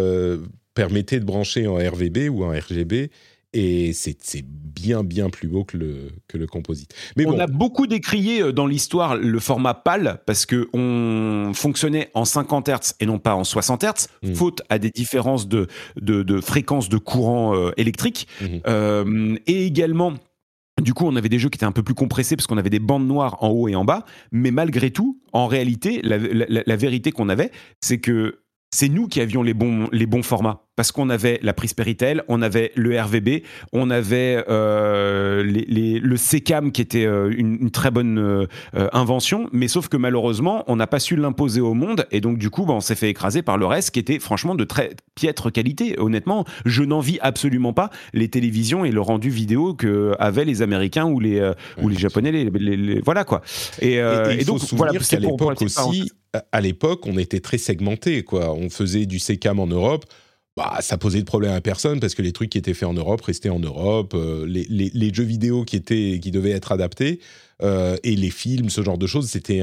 permettait 0.72 1.20
de 1.20 1.26
brancher 1.26 1.66
en 1.66 1.74
RVB 1.74 2.30
ou 2.30 2.44
en 2.44 2.50
RGB 2.50 3.10
et 3.52 3.92
c'est 3.92 4.44
bien 4.44 5.02
bien 5.02 5.28
plus 5.28 5.48
beau 5.48 5.64
que 5.64 5.76
le, 5.76 6.10
que 6.28 6.38
le 6.38 6.46
composite. 6.46 6.94
Mais 7.16 7.26
on 7.26 7.38
a 7.38 7.46
beaucoup 7.46 7.86
décrié 7.86 8.42
euh, 8.42 8.52
dans 8.52 8.66
l'histoire 8.66 9.16
le 9.16 9.38
format 9.40 9.74
PAL 9.74 10.20
parce 10.26 10.46
que 10.46 10.68
on 10.72 11.52
fonctionnait 11.52 12.10
en 12.14 12.24
50 12.24 12.68
Hz 12.68 12.94
et 13.00 13.06
non 13.06 13.18
pas 13.18 13.34
en 13.34 13.44
60 13.44 13.82
Hz, 13.82 14.08
mmh. 14.22 14.34
faute 14.34 14.62
à 14.68 14.78
des 14.78 14.90
différences 14.90 15.48
de, 15.48 15.66
de, 16.00 16.22
de 16.22 16.40
fréquence 16.40 16.88
de 16.88 16.98
courant 16.98 17.54
euh, 17.54 17.72
électrique. 17.76 18.28
Mmh. 18.40 18.46
Euh, 18.68 19.36
et 19.46 19.66
également, 19.66 20.14
du 20.80 20.94
coup, 20.94 21.06
on 21.06 21.16
avait 21.16 21.28
des 21.28 21.38
jeux 21.38 21.48
qui 21.48 21.56
étaient 21.56 21.66
un 21.66 21.72
peu 21.72 21.82
plus 21.82 21.94
compressés 21.94 22.36
parce 22.36 22.46
qu'on 22.46 22.58
avait 22.58 22.70
des 22.70 22.78
bandes 22.78 23.06
noires 23.06 23.42
en 23.42 23.48
haut 23.48 23.68
et 23.68 23.74
en 23.74 23.84
bas. 23.84 24.04
Mais 24.30 24.50
malgré 24.50 24.90
tout, 24.90 25.20
en 25.32 25.46
réalité, 25.46 26.00
la, 26.02 26.18
la 26.18 26.76
vérité 26.76 27.10
qu'on 27.10 27.28
avait, 27.28 27.50
c'est 27.80 27.98
que 27.98 28.40
c'est 28.72 28.88
nous 28.88 29.08
qui 29.08 29.20
avions 29.20 29.42
les 29.42 29.54
bons, 29.54 29.88
les 29.92 30.06
bons 30.06 30.22
formats. 30.22 30.62
Parce 30.80 30.92
qu'on 30.92 31.10
avait 31.10 31.38
la 31.42 31.52
prise 31.52 31.74
Péritel, 31.74 32.24
on 32.26 32.40
avait 32.40 32.72
le 32.74 32.98
RVB, 32.98 33.42
on 33.74 33.90
avait 33.90 34.42
euh, 34.48 35.42
le 35.44 36.16
CCAM 36.16 36.72
qui 36.72 36.80
était 36.80 37.04
euh, 37.04 37.30
une, 37.36 37.70
très 37.70 37.90
bonne 37.90 38.18
euh, 38.18 38.46
invention, 38.94 39.50
mais 39.52 39.68
sauf 39.68 39.88
que 39.88 39.98
malheureusement, 39.98 40.64
on 40.68 40.76
n'a 40.76 40.86
pas 40.86 40.98
su 40.98 41.16
l'imposer 41.16 41.60
au 41.60 41.74
monde 41.74 42.06
et 42.12 42.22
donc 42.22 42.38
du 42.38 42.48
coup, 42.48 42.64
bah, 42.64 42.72
on 42.72 42.80
s'est 42.80 42.94
fait 42.94 43.10
écraser 43.10 43.42
par 43.42 43.58
le 43.58 43.66
reste 43.66 43.90
qui 43.90 44.00
était 44.00 44.18
franchement 44.18 44.54
de 44.54 44.64
très 44.64 44.92
piètre 45.16 45.52
qualité. 45.52 46.00
Honnêtement, 46.00 46.46
je 46.64 46.82
n'envie 46.82 47.18
absolument 47.20 47.74
pas 47.74 47.90
les 48.14 48.28
télévisions 48.28 48.86
et 48.86 48.90
le 48.90 49.02
rendu 49.02 49.28
vidéo 49.28 49.74
que 49.74 50.14
avaient 50.18 50.46
les 50.46 50.62
Américains 50.62 51.04
ou 51.04 51.20
les, 51.20 51.46
ou 51.82 51.90
les 51.90 51.98
Japonais. 51.98 52.32
Les, 52.32 53.00
voilà 53.00 53.24
quoi. 53.24 53.42
Et, 53.82 54.00
donc, 54.46 54.62
voilà, 54.72 54.94
qu'à 54.94 55.18
l'époque 55.18 55.60
aussi, 55.60 56.10
à 56.52 56.60
l'époque, 56.62 57.06
on 57.06 57.18
était 57.18 57.40
très 57.40 57.58
segmenté. 57.58 58.22
Quoi. 58.22 58.54
On 58.54 58.70
faisait 58.70 59.04
du 59.04 59.18
SECAM 59.18 59.60
en 59.60 59.66
Europe. 59.66 60.06
Bah, 60.60 60.76
ça 60.82 60.98
posait 60.98 61.20
de 61.20 61.24
problème 61.24 61.54
à 61.54 61.62
personne 61.62 62.00
parce 62.00 62.14
que 62.14 62.20
les 62.20 62.32
trucs 62.32 62.50
qui 62.50 62.58
étaient 62.58 62.74
faits 62.74 62.86
en 62.86 62.92
Europe 62.92 63.22
restaient 63.22 63.48
en 63.48 63.60
Europe. 63.60 64.12
Euh, 64.14 64.44
les, 64.46 65.14
jeux 65.14 65.24
vidéo 65.24 65.64
qui, 65.64 65.76
étaient, 65.76 66.20
qui 66.20 66.30
devaient 66.30 66.50
être 66.50 66.70
adaptés 66.70 67.20
euh, 67.62 67.96
et 68.02 68.14
les 68.14 68.28
films, 68.28 68.68
ce 68.68 68.82
genre 68.82 68.98
de 68.98 69.06
choses, 69.06 69.30
c'était 69.30 69.62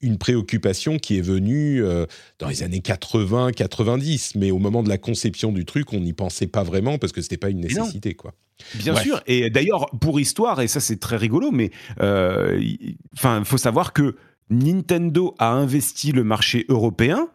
une 0.00 0.16
préoccupation 0.16 0.96
qui 0.96 1.18
est 1.18 1.22
venue 1.22 1.84
euh, 1.84 2.06
dans 2.38 2.48
les 2.48 2.62
années 2.62 2.78
80-90. 2.78 4.38
Mais 4.38 4.50
au 4.50 4.58
moment 4.58 4.82
de 4.82 4.88
la 4.88 4.96
conception 4.96 5.52
du 5.52 5.66
truc, 5.66 5.92
on 5.92 6.00
n'y 6.00 6.14
pensait 6.14 6.46
pas 6.46 6.62
vraiment 6.62 6.96
parce 6.96 7.12
que 7.12 7.20
ce 7.20 7.26
n'était 7.26 7.36
pas 7.36 7.50
une 7.50 7.60
nécessité. 7.60 8.14
Quoi. 8.14 8.32
Bien 8.76 8.96
sûr. 8.96 9.22
Et 9.26 9.50
d'ailleurs, 9.50 9.90
pour 10.00 10.18
histoire, 10.20 10.62
et 10.62 10.68
ça 10.68 10.80
c'est 10.80 11.00
très 11.00 11.18
rigolo, 11.18 11.50
mais 11.50 11.70
il 12.00 12.96
faut 13.44 13.58
savoir 13.58 13.92
que 13.92 14.16
Nintendo 14.48 15.34
a 15.38 15.50
investi 15.50 16.12
le 16.12 16.24
marché 16.24 16.64
européen 16.70 17.28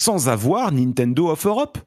sans 0.00 0.28
avoir 0.28 0.72
Nintendo 0.72 1.28
of 1.30 1.46
Europe. 1.46 1.78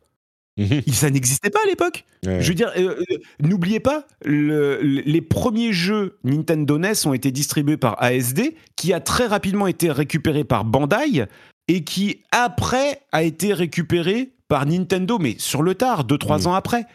Mhm. 0.58 0.84
Ça 0.94 1.10
n'existait 1.10 1.50
pas 1.50 1.60
à 1.64 1.68
l'époque. 1.68 2.06
Je 2.24 2.48
veux 2.48 2.54
dire, 2.54 2.72
euh, 2.78 2.96
euh, 3.12 3.18
n'oubliez 3.42 3.80
pas, 3.80 4.06
les 4.24 5.22
premiers 5.22 5.74
jeux 5.74 6.20
Nintendo 6.24 6.78
NES 6.78 6.94
ont 7.06 7.14
été 7.14 7.32
distribués 7.32 7.76
par 7.76 8.02
ASD, 8.02 8.54
qui 8.76 8.94
a 8.94 9.00
très 9.00 9.26
rapidement 9.26 9.68
été 9.68 9.92
récupéré 9.92 10.44
par 10.44 10.64
Bandai, 10.64 11.26
et 11.68 11.84
qui 11.84 12.24
après 12.32 13.02
a 13.12 13.24
été 13.24 13.54
récupéré 13.54 14.34
par 14.48 14.66
Nintendo, 14.66 15.18
mais 15.18 15.36
sur 15.40 15.64
le 15.64 15.74
tard, 15.76 16.06
2-3 16.06 16.42
mhm. 16.42 16.48
ans 16.48 16.54
après. 16.54 16.86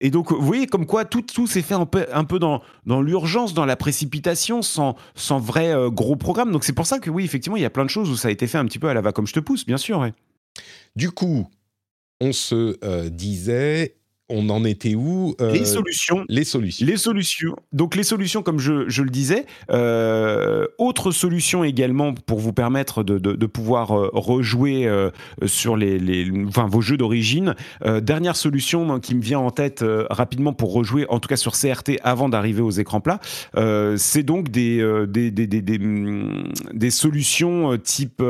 Et 0.00 0.10
donc, 0.10 0.30
vous 0.30 0.44
voyez, 0.44 0.66
comme 0.66 0.86
quoi 0.86 1.04
tout, 1.04 1.22
tout 1.22 1.48
s'est 1.48 1.62
fait 1.62 1.74
un 1.74 1.86
peu, 1.86 2.06
un 2.12 2.24
peu 2.24 2.38
dans, 2.38 2.62
dans 2.86 3.00
l'urgence, 3.00 3.52
dans 3.52 3.64
la 3.64 3.74
précipitation, 3.74 4.62
sans, 4.62 4.94
sans 5.16 5.40
vrai 5.40 5.72
euh, 5.72 5.90
gros 5.90 6.14
programme. 6.14 6.52
Donc, 6.52 6.62
c'est 6.62 6.72
pour 6.72 6.86
ça 6.86 7.00
que, 7.00 7.10
oui, 7.10 7.24
effectivement, 7.24 7.56
il 7.56 7.62
y 7.62 7.66
a 7.66 7.70
plein 7.70 7.84
de 7.84 7.90
choses 7.90 8.10
où 8.10 8.16
ça 8.16 8.28
a 8.28 8.30
été 8.30 8.46
fait 8.46 8.58
un 8.58 8.66
petit 8.66 8.78
peu 8.78 8.88
à 8.88 8.94
la 8.94 9.00
va 9.00 9.10
comme 9.10 9.26
je 9.26 9.32
te 9.32 9.40
pousse, 9.40 9.66
bien 9.66 9.76
sûr. 9.76 10.08
Du 10.98 11.12
coup, 11.12 11.46
on 12.20 12.32
se 12.32 12.76
euh, 12.82 13.08
disait, 13.08 13.98
on 14.28 14.48
en 14.50 14.64
était 14.64 14.96
où 14.96 15.36
euh, 15.40 15.52
Les 15.52 15.64
solutions. 15.64 16.24
Les 16.28 16.42
solutions. 16.42 16.86
Les 16.86 16.96
solutions. 16.96 17.56
Donc 17.72 17.94
les 17.94 18.02
solutions, 18.02 18.42
comme 18.42 18.58
je, 18.58 18.72
le 18.72 19.10
disais. 19.10 19.46
Euh, 19.70 20.66
autre 20.78 21.12
solution 21.12 21.62
également 21.62 22.14
pour 22.14 22.40
vous 22.40 22.52
permettre 22.52 23.04
de, 23.04 23.46
pouvoir 23.46 23.96
euh, 23.96 24.10
rejouer 24.12 24.90
sur 25.46 25.76
les, 25.76 26.32
enfin, 26.48 26.66
vos 26.66 26.80
jeux 26.80 26.96
d'origine. 26.96 27.54
dernière 28.02 28.34
solution 28.34 28.98
qui 28.98 29.14
me 29.14 29.22
vient 29.22 29.38
en 29.38 29.52
tête 29.52 29.84
rapidement 30.10 30.52
pour 30.52 30.72
rejouer, 30.72 31.06
en 31.10 31.20
tout 31.20 31.28
cas 31.28 31.36
sur 31.36 31.52
CRT 31.52 32.00
avant 32.02 32.28
d'arriver 32.28 32.60
aux 32.60 32.72
écrans 32.72 33.00
plats, 33.00 33.20
c'est 33.96 34.24
donc 34.24 34.48
des, 34.48 34.84
des, 35.06 35.30
des, 35.30 35.46
des, 35.46 35.78
des 36.74 36.90
solutions 36.90 37.78
type 37.78 38.20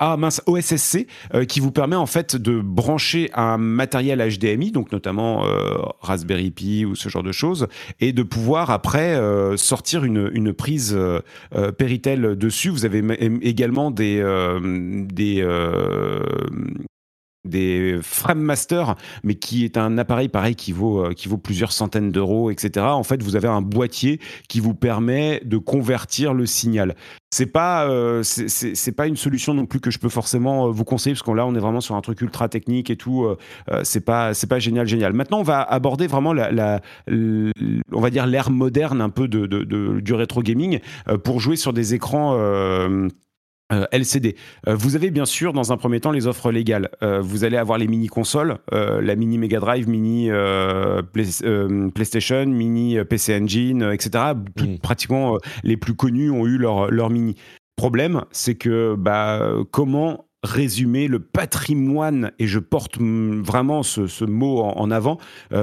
ah 0.00 0.16
mince, 0.16 0.42
OSSC, 0.46 1.06
euh, 1.34 1.44
qui 1.44 1.60
vous 1.60 1.70
permet 1.70 1.94
en 1.94 2.06
fait 2.06 2.34
de 2.34 2.60
brancher 2.60 3.30
un 3.34 3.58
matériel 3.58 4.18
HDMI, 4.18 4.72
donc 4.72 4.92
notamment 4.92 5.46
euh, 5.46 5.76
Raspberry 6.00 6.50
Pi 6.50 6.86
ou 6.86 6.96
ce 6.96 7.10
genre 7.10 7.22
de 7.22 7.32
choses, 7.32 7.68
et 8.00 8.12
de 8.12 8.22
pouvoir 8.22 8.70
après 8.70 9.14
euh, 9.14 9.58
sortir 9.58 10.04
une, 10.04 10.30
une 10.32 10.52
prise 10.54 10.98
Péritel 11.76 12.36
dessus. 12.36 12.70
Vous 12.70 12.86
avez 12.86 13.02
également 13.42 13.90
des, 13.90 14.22
des 15.12 15.44
des 17.44 17.98
Frame 18.02 18.40
Master, 18.40 18.96
mais 19.24 19.34
qui 19.34 19.64
est 19.64 19.76
un 19.76 19.98
appareil 19.98 20.28
pareil 20.28 20.54
qui 20.54 20.72
vaut, 20.72 21.10
qui 21.10 21.28
vaut 21.28 21.38
plusieurs 21.38 21.72
centaines 21.72 22.12
d'euros, 22.12 22.50
etc. 22.50 22.86
En 22.86 23.02
fait, 23.02 23.22
vous 23.22 23.36
avez 23.36 23.48
un 23.48 23.62
boîtier 23.62 24.20
qui 24.48 24.60
vous 24.60 24.74
permet 24.74 25.40
de 25.44 25.56
convertir 25.56 26.34
le 26.34 26.46
signal 26.46 26.94
c'est 27.32 27.46
pas 27.46 27.88
euh, 27.88 28.22
c'est 28.24 28.92
pas 28.92 29.06
une 29.06 29.16
solution 29.16 29.54
non 29.54 29.64
plus 29.64 29.78
que 29.78 29.90
je 29.92 29.98
peux 29.98 30.08
forcément 30.08 30.66
euh, 30.66 30.70
vous 30.70 30.84
conseiller 30.84 31.14
parce 31.14 31.22
que 31.22 31.30
là 31.30 31.46
on 31.46 31.54
est 31.54 31.60
vraiment 31.60 31.80
sur 31.80 31.94
un 31.94 32.00
truc 32.00 32.20
ultra 32.22 32.48
technique 32.48 32.90
et 32.90 32.96
tout 32.96 33.24
euh, 33.24 33.38
euh, 33.70 33.82
c'est 33.84 34.04
pas 34.04 34.34
c'est 34.34 34.48
pas 34.48 34.58
génial 34.58 34.88
génial 34.88 35.12
maintenant 35.12 35.38
on 35.38 35.44
va 35.44 35.62
aborder 35.62 36.08
vraiment 36.08 36.32
la, 36.32 36.80
on 37.08 38.00
va 38.00 38.10
dire 38.10 38.26
l'ère 38.26 38.50
moderne 38.50 39.00
un 39.00 39.10
peu 39.10 39.28
de, 39.28 39.46
du 40.00 40.14
rétro 40.14 40.42
gaming 40.42 40.80
pour 41.22 41.38
jouer 41.38 41.54
sur 41.54 41.72
des 41.72 41.94
écrans 41.94 42.36
euh, 43.72 43.86
LCD. 43.92 44.36
Euh, 44.66 44.74
vous 44.74 44.96
avez 44.96 45.10
bien 45.10 45.24
sûr 45.24 45.52
dans 45.52 45.72
un 45.72 45.76
premier 45.76 46.00
temps 46.00 46.10
les 46.10 46.26
offres 46.26 46.50
légales. 46.50 46.90
Euh, 47.02 47.20
vous 47.20 47.44
allez 47.44 47.56
avoir 47.56 47.78
les 47.78 47.86
mini 47.86 48.08
consoles, 48.08 48.58
la 48.72 49.16
mini 49.16 49.38
Mega 49.38 49.60
Drive, 49.60 49.88
mini 49.88 50.30
PlayStation, 51.94 52.46
mini 52.46 52.98
PC 53.04 53.36
Engine, 53.36 53.90
etc. 53.92 54.34
Mm. 54.34 54.76
Pratiquement 54.82 55.38
les 55.62 55.76
plus 55.76 55.94
connus 55.94 56.30
ont 56.30 56.46
eu 56.46 56.58
leur, 56.58 56.90
leur 56.90 57.10
mini. 57.10 57.36
Problème, 57.76 58.24
c'est 58.30 58.56
que 58.56 58.94
bah, 58.96 59.40
comment 59.70 60.26
résumer 60.42 61.06
le 61.06 61.20
patrimoine, 61.20 62.32
et 62.38 62.46
je 62.46 62.58
porte 62.58 62.98
vraiment 62.98 63.82
ce, 63.82 64.24
mot 64.24 64.60
en, 64.60 64.78
en 64.78 64.90
avant, 64.90 65.18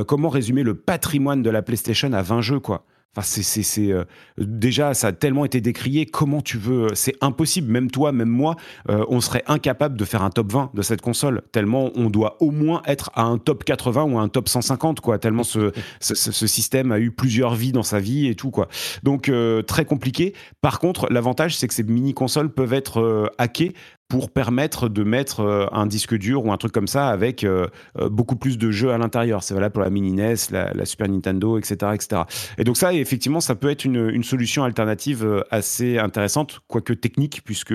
comment 0.07 0.29
résumer 0.29 0.63
le 0.63 0.75
patrimoine 0.75 1.41
de 1.41 1.49
la 1.49 1.61
PlayStation 1.61 2.13
à 2.13 2.21
20 2.21 2.41
jeux, 2.41 2.59
quoi? 2.59 2.85
C'est, 3.23 3.91
euh, 3.91 4.03
déjà, 4.37 4.93
ça 4.93 5.07
a 5.07 5.11
tellement 5.11 5.45
été 5.45 5.61
décrié. 5.61 6.05
Comment 6.05 6.41
tu 6.41 6.57
veux 6.57 6.87
C'est 6.93 7.15
impossible. 7.21 7.71
Même 7.71 7.89
toi, 7.91 8.11
même 8.11 8.29
moi, 8.29 8.55
euh, 8.89 9.05
on 9.09 9.21
serait 9.21 9.43
incapable 9.47 9.97
de 9.97 10.05
faire 10.05 10.23
un 10.23 10.29
top 10.29 10.51
20 10.51 10.71
de 10.73 10.81
cette 10.81 11.01
console. 11.01 11.41
Tellement 11.51 11.91
on 11.95 12.09
doit 12.09 12.37
au 12.39 12.51
moins 12.51 12.81
être 12.85 13.11
à 13.13 13.23
un 13.23 13.37
top 13.37 13.63
80 13.63 14.03
ou 14.03 14.19
à 14.19 14.21
un 14.21 14.29
top 14.29 14.49
150, 14.49 14.99
quoi. 14.99 15.19
Tellement 15.19 15.43
ce, 15.43 15.71
système 15.99 16.91
a 16.91 16.99
eu 16.99 17.11
plusieurs 17.11 17.55
vies 17.55 17.71
dans 17.71 17.83
sa 17.83 17.99
vie 17.99 18.27
et 18.27 18.35
tout, 18.35 18.51
quoi. 18.51 18.67
Donc, 19.03 19.29
euh, 19.29 19.61
très 19.61 19.85
compliqué. 19.85 20.33
Par 20.61 20.79
contre, 20.79 21.07
l'avantage, 21.09 21.55
c'est 21.55 21.67
que 21.67 21.73
ces 21.73 21.83
mini-consoles 21.83 22.49
peuvent 22.49 22.73
être 22.73 23.31
hackées 23.37 23.73
pour 24.09 24.31
permettre 24.31 24.87
de 24.87 25.03
mettre 25.03 25.41
euh, 25.41 25.65
un 25.71 25.85
disque 25.85 26.15
dur 26.15 26.45
ou 26.45 26.51
un 26.51 26.57
truc 26.57 26.71
comme 26.71 26.87
ça 26.87 27.09
avec 27.09 27.43
euh, 27.43 27.67
euh, 27.99 28.09
beaucoup 28.09 28.37
plus 28.37 28.57
de 28.57 28.71
jeux 28.71 28.91
à 28.91 28.97
l'intérieur. 28.97 29.43
C'est 29.43 29.53
valable 29.53 29.73
pour 29.73 29.83
la 29.83 29.89
mini 29.89 30.13
NES, 30.13 30.35
la, 30.51 30.85
Super 30.85 31.09
Nintendo, 31.09 31.57
etc., 31.57 31.91
etc. 31.93 32.21
Et 32.57 32.63
donc 32.63 32.77
ça, 32.77 32.93
effectivement, 32.93 33.41
ça 33.41 33.55
peut 33.55 33.69
être 33.69 33.83
une, 33.83 34.23
solution 34.23 34.63
alternative 34.63 35.45
assez 35.51 35.97
intéressante, 35.97 36.59
quoique 36.67 36.91
technique, 36.91 37.41
puisque 37.45 37.73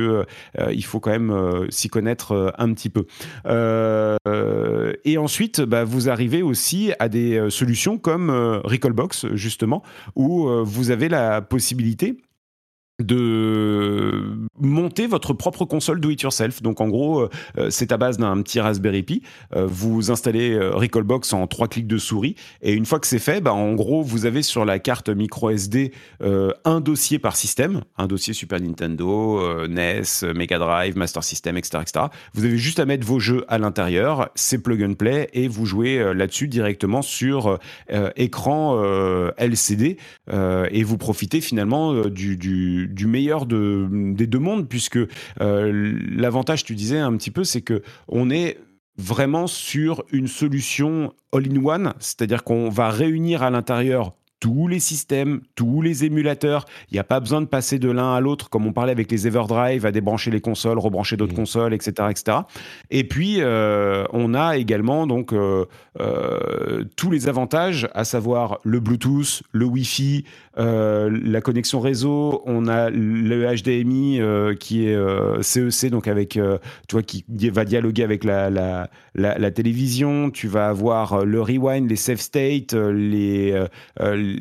il 0.70 0.85
faut 0.85 1.01
quand 1.01 1.11
même 1.11 1.66
s'y 1.70 1.89
connaître 1.89 2.53
un 2.59 2.72
petit 2.74 2.91
peu. 2.91 3.07
et 5.05 5.18
ensuite, 5.18 5.62
bah, 5.62 5.85
vous 5.85 6.11
arrivez 6.11 6.43
aussi 6.43 6.93
à 6.99 7.09
des 7.09 7.49
solutions 7.49 7.97
comme 7.97 8.30
Recallbox, 8.64 9.28
justement, 9.35 9.83
où 10.14 10.47
vous 10.64 10.91
avez 10.91 11.09
la 11.09 11.41
possibilité 11.41 12.16
de 13.01 14.49
monter 14.59 15.07
votre 15.07 15.32
propre 15.32 15.64
console 15.64 16.01
do 16.01 16.11
it 16.11 16.22
yourself. 16.22 16.62
Donc 16.62 16.80
en 16.80 16.88
gros, 16.88 17.28
euh, 17.59 17.70
c'est 17.70 17.93
à 17.93 17.97
base 17.97 18.18
d'un 18.18 18.40
petit 18.43 18.61
Raspberry 18.61 19.03
Pi. 19.03 19.22
Euh, 19.55 19.66
vous 19.66 20.11
installez 20.11 20.53
euh, 20.53 20.70
Recallbox 20.70 21.32
en 21.32 21.47
trois 21.47 21.68
clics 21.68 21.86
de 21.86 21.99
souris 21.99 22.36
et 22.61 22.72
une 22.72 22.86
fois 22.86 23.01
que 23.01 23.07
c'est 23.07 23.18
fait, 23.18 23.40
bah, 23.40 23.53
en 23.53 23.74
gros, 23.74 24.03
vous 24.03 24.26
avez 24.26 24.43
sur 24.43 24.64
la 24.64 24.78
carte 24.78 25.09
micro 25.09 25.51
SD 25.51 25.93
un 26.64 26.80
dossier 26.80 27.18
par 27.18 27.36
système, 27.36 27.82
un 27.97 28.07
dossier 28.07 28.34
Super 28.34 28.61
Nintendo, 28.61 29.66
NES, 29.66 30.03
Mega 30.34 30.59
Drive, 30.59 30.97
Master 30.97 31.24
System, 31.24 31.57
etc.. 31.57 31.82
Vous 32.34 32.45
avez 32.45 32.57
juste 32.57 32.78
à 32.78 32.86
mettre 32.86 33.07
vos 33.07 33.18
jeux 33.18 33.45
à 33.49 33.59
l'intérieur, 33.59 34.30
c'est 34.34 34.59
plug 34.59 34.82
and 34.82 34.95
play 34.95 35.28
et 35.32 35.49
vous 35.49 35.66
jouez 35.66 36.12
là-dessus 36.14 36.49
directement 36.49 37.03
sur 37.03 37.59
écran 38.16 38.80
LCD 39.36 39.97
et 40.30 40.84
vous 40.84 40.99
profitez 40.99 41.40
finalement 41.40 41.95
du 42.07 42.36
du 42.87 43.07
meilleur 43.07 43.47
de, 43.47 43.89
des 43.91 44.26
deux 44.26 44.39
mondes, 44.39 44.68
puisque 44.68 44.99
euh, 45.41 45.99
l'avantage, 46.11 46.64
tu 46.64 46.74
disais 46.74 46.99
un 46.99 47.16
petit 47.16 47.30
peu, 47.30 47.45
c'est 47.45 47.62
que 47.62 47.83
on 48.09 48.30
est 48.30 48.59
vraiment 48.99 49.47
sur 49.47 50.05
une 50.12 50.28
solution 50.28 51.14
all-in-one, 51.33 51.95
c'est-à-dire 51.99 52.45
qu'on 52.45 52.68
va 52.68 52.91
réunir 52.91 53.43
à 53.43 53.51
l'intérieur 53.51 54.12
tous 54.43 54.66
les 54.66 54.80
systèmes, 54.80 55.40
tous 55.55 55.82
les 55.82 56.05
émulateurs. 56.05 56.64
Il 56.90 56.95
n'y 56.95 56.99
a 56.99 57.05
pas 57.05 57.20
besoin 57.20 57.40
de 57.40 57.47
passer 57.47 57.78
de 57.78 57.88
l'un 57.88 58.12
à 58.12 58.18
l'autre, 58.18 58.51
comme 58.51 58.66
on 58.66 58.72
parlait 58.72 58.90
avec 58.90 59.09
les 59.09 59.28
Everdrive, 59.28 59.86
à 59.86 59.93
débrancher 59.93 60.32
les 60.32 60.40
consoles, 60.40 60.80
rebrancher 60.80 61.16
d'autres 61.16 61.32
mmh. 61.32 61.36
consoles, 61.36 61.74
etc., 61.74 62.09
etc. 62.11 62.38
Et 62.90 63.05
puis, 63.05 63.36
euh, 63.38 64.05
on 64.12 64.34
a 64.34 64.57
également 64.57 65.07
donc 65.07 65.32
euh, 65.32 65.66
euh, 66.01 66.82
tous 66.97 67.09
les 67.12 67.28
avantages, 67.28 67.88
à 67.95 68.03
savoir 68.03 68.59
le 68.64 68.80
Bluetooth, 68.80 69.45
le 69.53 69.64
Wi-Fi, 69.64 70.24
la 70.57 71.40
connexion 71.40 71.78
réseau. 71.78 72.43
On 72.45 72.66
a 72.66 72.90
le 72.90 73.47
HDMI 73.55 74.20
qui 74.59 74.86
est 74.86 75.43
CEC, 75.43 75.90
donc 75.90 76.09
avec, 76.09 76.30
tu 76.30 76.40
vois, 76.90 77.03
qui 77.03 77.24
va 77.49 77.64
dialoguer 77.64 78.03
avec 78.03 78.24
la, 78.24 78.51
la, 78.51 78.88
la, 79.14 79.51
télévision. 79.53 80.30
Tu 80.30 80.49
vas 80.49 80.68
avoir 80.68 81.24
le 81.24 81.40
rewind, 81.40 81.88
les 81.88 81.97
save 81.97 82.18
state, 82.18 82.74
les 82.74 83.55
les, 83.99 84.32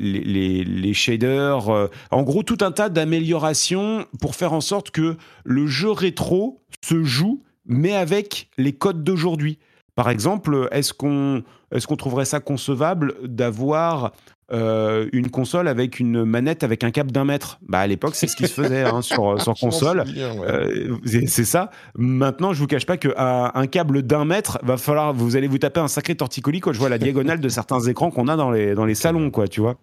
shaders, 0.93 1.69
euh, 1.69 1.87
en 2.11 2.23
gros 2.23 2.43
tout 2.43 2.57
un 2.61 2.71
tas 2.71 2.89
d'améliorations 2.89 4.05
pour 4.19 4.35
faire 4.35 4.53
en 4.53 4.61
sorte 4.61 4.91
que 4.91 5.17
le 5.43 5.67
jeu 5.67 5.91
rétro 5.91 6.61
se 6.83 7.03
joue, 7.03 7.43
mais 7.65 7.93
avec 7.93 8.49
les 8.57 8.73
codes 8.73 9.03
d'aujourd'hui. 9.03 9.59
Par 9.95 10.09
exemple, 10.09 10.67
est-ce 10.71 10.93
qu'on 10.93 11.43
est 11.73 11.85
qu'on 11.85 11.95
trouverait 11.95 12.25
ça 12.25 12.39
concevable 12.39 13.15
d'avoir 13.23 14.11
euh, 14.53 15.07
une 15.13 15.29
console 15.29 15.67
avec 15.67 15.99
une 15.99 16.23
manette 16.23 16.63
avec 16.63 16.83
un 16.83 16.91
câble 16.91 17.11
d'un 17.11 17.25
mètre. 17.25 17.59
Bah 17.67 17.79
à 17.79 17.87
l'époque, 17.87 18.15
c'est 18.15 18.27
ce 18.27 18.35
qui 18.35 18.47
se 18.47 18.53
faisait 18.53 18.83
hein, 18.83 19.01
sur, 19.01 19.41
sur 19.41 19.53
console. 19.59 20.03
Euh, 20.17 20.97
c'est 21.05 21.45
ça. 21.45 21.71
Maintenant, 21.95 22.53
je 22.53 22.59
vous 22.59 22.67
cache 22.67 22.85
pas 22.85 22.97
qu'à 22.97 23.51
un 23.53 23.67
câble 23.67 24.03
d'un 24.03 24.25
mètre, 24.25 24.59
va 24.63 24.77
falloir, 24.77 25.13
vous 25.13 25.35
allez 25.35 25.47
vous 25.47 25.57
taper 25.57 25.79
un 25.79 25.87
sacré 25.87 26.15
torticolis 26.15 26.59
quand 26.59 26.73
je 26.73 26.79
vois 26.79 26.89
la 26.89 26.97
diagonale 26.97 27.39
de 27.39 27.49
certains 27.49 27.81
écrans 27.81 28.11
qu'on 28.11 28.27
a 28.27 28.35
dans 28.35 28.51
les 28.51 28.75
dans 28.75 28.85
les 28.85 28.95
salons, 28.95 29.31
quoi. 29.31 29.47
Tu 29.47 29.61
vois. 29.61 29.77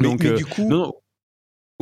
Donc, 0.00 0.22
mais, 0.24 0.32
du 0.32 0.44
coup, 0.44 0.68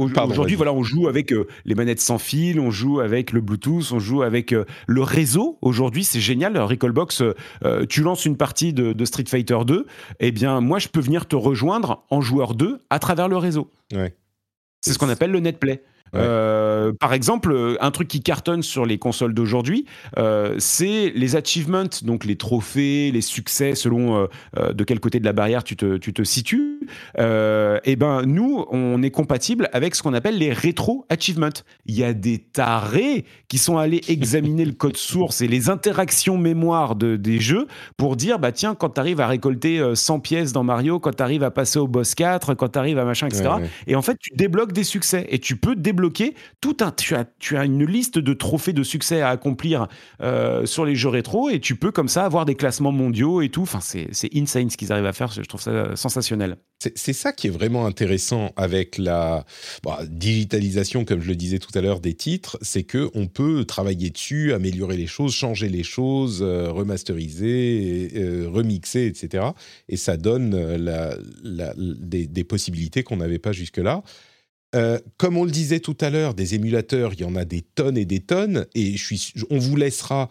Aujourd'hui, 0.00 0.56
voilà, 0.56 0.72
on 0.72 0.82
joue 0.82 1.08
avec 1.08 1.32
euh, 1.32 1.46
les 1.64 1.74
manettes 1.74 2.00
sans 2.00 2.18
fil, 2.18 2.58
on 2.58 2.70
joue 2.70 3.00
avec 3.00 3.32
le 3.32 3.40
Bluetooth, 3.40 3.92
on 3.92 3.98
joue 3.98 4.22
avec 4.22 4.52
euh, 4.52 4.64
le 4.86 5.02
réseau. 5.02 5.58
Aujourd'hui, 5.60 6.04
c'est 6.04 6.20
génial. 6.20 6.56
Recallbox, 6.58 7.22
euh, 7.64 7.86
tu 7.86 8.02
lances 8.02 8.24
une 8.24 8.36
partie 8.36 8.72
de, 8.72 9.04
Street 9.04 9.24
Fighter 9.26 9.58
2, 9.66 9.86
eh 10.20 10.30
bien, 10.30 10.60
moi, 10.60 10.78
je 10.78 10.88
peux 10.88 11.00
venir 11.00 11.26
te 11.26 11.36
rejoindre 11.36 12.04
en 12.10 12.20
joueur 12.20 12.54
2 12.54 12.78
à 12.90 12.98
travers 12.98 13.28
le 13.28 13.36
réseau. 13.36 13.70
C'est 14.80 14.92
ce 14.92 14.98
qu'on 14.98 15.08
appelle 15.08 15.30
le 15.30 15.40
netplay. 15.40 15.82
Euh, 16.14 16.92
par 16.98 17.12
exemple, 17.12 17.76
un 17.80 17.90
truc 17.90 18.08
qui 18.08 18.20
cartonne 18.20 18.62
sur 18.62 18.86
les 18.86 18.98
consoles 18.98 19.34
d'aujourd'hui, 19.34 19.84
euh, 20.18 20.54
c'est 20.58 21.12
les 21.14 21.36
achievements, 21.36 21.84
donc 22.02 22.24
les 22.24 22.36
trophées, 22.36 23.10
les 23.12 23.20
succès 23.20 23.74
selon 23.74 24.28
euh, 24.56 24.72
de 24.72 24.84
quel 24.84 25.00
côté 25.00 25.20
de 25.20 25.24
la 25.24 25.32
barrière 25.32 25.64
tu 25.64 25.76
te, 25.76 25.96
tu 25.96 26.12
te 26.12 26.22
situes. 26.22 26.80
et 27.18 27.22
eh 27.84 27.96
ben 27.96 28.22
nous, 28.22 28.64
on 28.70 29.02
est 29.02 29.10
compatible 29.10 29.68
avec 29.72 29.94
ce 29.94 30.02
qu'on 30.02 30.14
appelle 30.14 30.38
les 30.38 30.52
rétro 30.52 31.06
achievements. 31.08 31.48
Il 31.86 31.96
y 31.96 32.04
a 32.04 32.12
des 32.12 32.38
tarés 32.38 33.24
qui 33.48 33.58
sont 33.58 33.78
allés 33.78 34.00
examiner 34.08 34.64
le 34.64 34.72
code 34.72 34.96
source 34.96 35.40
et 35.40 35.48
les 35.48 35.68
interactions 35.68 36.38
mémoire 36.38 36.96
de, 36.96 37.16
des 37.16 37.38
jeux 37.38 37.66
pour 37.96 38.16
dire 38.16 38.38
bah 38.38 38.52
tiens 38.52 38.74
quand 38.74 38.90
tu 38.90 39.00
arrives 39.00 39.20
à 39.20 39.26
récolter 39.26 39.82
100 39.94 40.20
pièces 40.20 40.52
dans 40.52 40.64
Mario, 40.64 40.98
quand 40.98 41.16
tu 41.16 41.22
arrives 41.22 41.42
à 41.42 41.50
passer 41.50 41.78
au 41.78 41.86
boss 41.86 42.14
4, 42.14 42.54
quand 42.54 42.68
tu 42.68 42.78
arrives 42.78 42.98
à 42.98 43.04
machin, 43.04 43.26
etc. 43.26 43.48
Et 43.86 43.94
en 43.94 44.02
fait, 44.02 44.16
tu 44.18 44.30
débloques 44.34 44.72
des 44.72 44.84
succès 44.84 45.26
et 45.30 45.38
tu 45.38 45.56
peux 45.56 45.76
débloquer 45.76 45.99
bloqué 46.00 46.34
tout 46.60 46.78
un. 46.80 46.90
Tu 46.90 47.14
as, 47.14 47.26
tu 47.38 47.56
as 47.56 47.64
une 47.64 47.84
liste 47.84 48.18
de 48.18 48.32
trophées 48.32 48.72
de 48.72 48.82
succès 48.82 49.20
à 49.20 49.28
accomplir 49.28 49.86
euh, 50.22 50.64
sur 50.64 50.84
les 50.84 50.96
jeux 50.96 51.10
rétro 51.10 51.50
et 51.50 51.60
tu 51.60 51.76
peux 51.76 51.92
comme 51.92 52.08
ça 52.08 52.24
avoir 52.24 52.46
des 52.46 52.54
classements 52.54 52.92
mondiaux 52.92 53.42
et 53.42 53.50
tout. 53.50 53.62
Enfin, 53.62 53.80
c'est 53.80 54.30
insane 54.34 54.70
ce 54.70 54.76
qu'ils 54.76 54.92
arrivent 54.92 55.06
à 55.06 55.12
faire. 55.12 55.30
Je 55.30 55.42
trouve 55.42 55.60
ça 55.60 55.94
sensationnel. 55.96 56.56
C'est 56.96 57.12
ça 57.12 57.34
qui 57.34 57.48
est 57.48 57.50
vraiment 57.50 57.84
intéressant 57.84 58.52
avec 58.56 58.96
la 58.96 59.44
bah, 59.82 59.98
digitalisation, 60.08 61.04
comme 61.04 61.20
je 61.20 61.28
le 61.28 61.36
disais 61.36 61.58
tout 61.58 61.76
à 61.78 61.82
l'heure, 61.82 62.00
des 62.00 62.14
titres, 62.14 62.56
c'est 62.62 62.84
que 62.84 63.10
on 63.12 63.26
peut 63.26 63.66
travailler 63.66 64.08
dessus, 64.08 64.54
améliorer 64.54 64.96
les 64.96 65.06
choses, 65.06 65.34
changer 65.34 65.68
les 65.68 65.82
choses, 65.82 66.40
euh, 66.40 66.70
remasteriser, 66.70 68.12
euh, 68.14 68.48
remixer, 68.48 69.04
etc. 69.04 69.48
Et 69.90 69.98
ça 69.98 70.16
donne 70.16 70.58
la, 70.76 71.16
des, 71.76 72.26
des, 72.26 72.44
possibilités 72.44 73.02
qu'on 73.02 73.18
n'avait 73.18 73.38
pas 73.38 73.52
jusque-là. 73.52 74.02
Euh, 74.76 74.98
comme 75.16 75.36
on 75.36 75.44
le 75.44 75.50
disait 75.50 75.80
tout 75.80 75.96
à 76.00 76.10
l'heure, 76.10 76.34
des 76.34 76.54
émulateurs, 76.54 77.12
il 77.14 77.20
y 77.20 77.24
en 77.24 77.34
a 77.34 77.44
des 77.44 77.62
tonnes 77.62 77.98
et 77.98 78.04
des 78.04 78.20
tonnes, 78.20 78.66
et 78.74 78.96
je 78.96 79.04
suis, 79.04 79.32
on 79.50 79.58
vous 79.58 79.74
laissera 79.74 80.28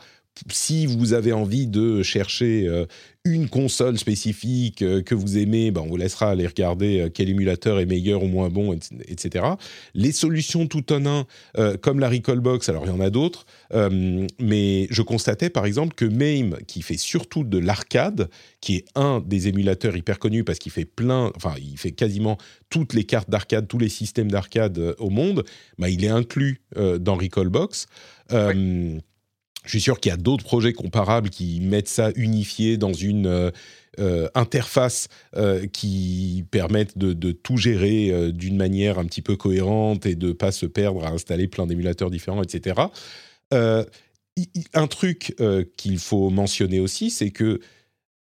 si 0.52 0.86
vous 0.86 1.14
avez 1.14 1.34
envie 1.34 1.68
de 1.68 2.04
chercher 2.04 2.68
euh, 2.68 2.86
une 3.26 3.50
console 3.50 3.98
spécifique 3.98 4.82
euh, 4.82 5.02
que 5.02 5.16
vous 5.16 5.38
aimez, 5.38 5.72
ben 5.72 5.82
on 5.82 5.88
vous 5.88 5.98
laissera 5.98 6.30
aller 6.30 6.48
regarder 6.48 7.02
euh, 7.02 7.10
quel 7.14 7.30
émulateur 7.30 7.80
est 7.80 7.86
meilleur 7.86 8.24
ou 8.24 8.28
moins 8.28 8.50
bon, 8.50 8.74
etc. 8.74 9.46
Les 9.94 10.12
solutions 10.12 10.68
tout 10.68 10.92
en 10.94 11.06
un, 11.06 11.26
comme 11.82 12.00
la 12.00 12.10
Recallbox, 12.10 12.70
alors 12.70 12.86
il 12.86 12.90
y 12.90 12.94
en 12.94 13.00
a 13.00 13.10
d'autres, 13.10 13.46
mais 14.40 14.88
je 14.90 15.02
constatais 15.02 15.50
par 15.50 15.66
exemple 15.66 15.94
que 15.96 16.06
MAME, 16.06 16.58
qui 16.68 16.82
fait 16.82 16.98
surtout 16.98 17.44
de 17.44 17.58
l'arcade, 17.58 18.30
qui 18.62 18.76
est 18.76 18.86
un 18.96 19.22
des 19.26 19.48
émulateurs 19.48 19.96
hyper 19.96 20.20
connus 20.20 20.44
parce 20.44 20.60
qu'il 20.60 20.72
fait 20.72 20.86
plein, 20.86 21.32
enfin 21.36 21.56
il 21.60 21.78
fait 21.78 21.92
quasiment 21.92 22.38
toutes 22.70 22.94
les 22.94 23.04
cartes 23.04 23.30
d'arcade, 23.30 23.68
tous 23.68 23.80
les 23.80 23.90
systèmes 23.90 24.32
d'arcade 24.32 24.96
au 24.98 25.10
monde, 25.10 25.44
ben, 25.78 25.88
il 25.88 26.04
est 26.04 26.10
inclus 26.10 26.62
dans 26.76 27.16
Recallbox. 27.16 27.88
Je 29.66 29.72
suis 29.72 29.82
sûr 29.82 30.00
qu'il 30.00 30.10
y 30.10 30.14
a 30.14 30.18
d'autres 30.18 30.44
projets 30.44 30.74
comparables 30.74 31.30
qui 31.30 31.60
mettent 31.60 31.90
ça 31.90 32.12
unifié 32.16 32.78
dans 32.78 32.94
une 32.94 33.28
euh, 33.28 33.52
euh, 34.00 34.30
interface 34.34 35.10
euh, 35.36 35.68
qui 35.68 36.46
permettent 36.50 36.98
de, 36.98 37.32
tout 37.32 37.58
gérer 37.58 38.32
d'une 38.32 38.56
manière 38.56 39.00
un 39.00 39.06
petit 39.06 39.22
peu 39.22 39.36
cohérente 39.36 40.06
et 40.06 40.16
de 40.16 40.30
ne 40.30 40.34
pas 40.34 40.52
se 40.52 40.66
perdre 40.66 41.06
à 41.06 41.10
installer 41.10 41.48
plein 41.48 41.68
d'émulateurs 41.68 42.10
différents, 42.10 42.42
etc. 42.42 42.82
un 43.52 44.88
truc 44.88 45.36
qu'il 45.76 46.00
faut 46.00 46.30
mentionner 46.30 46.80
aussi, 46.80 47.10
c'est 47.10 47.32
que 47.32 47.60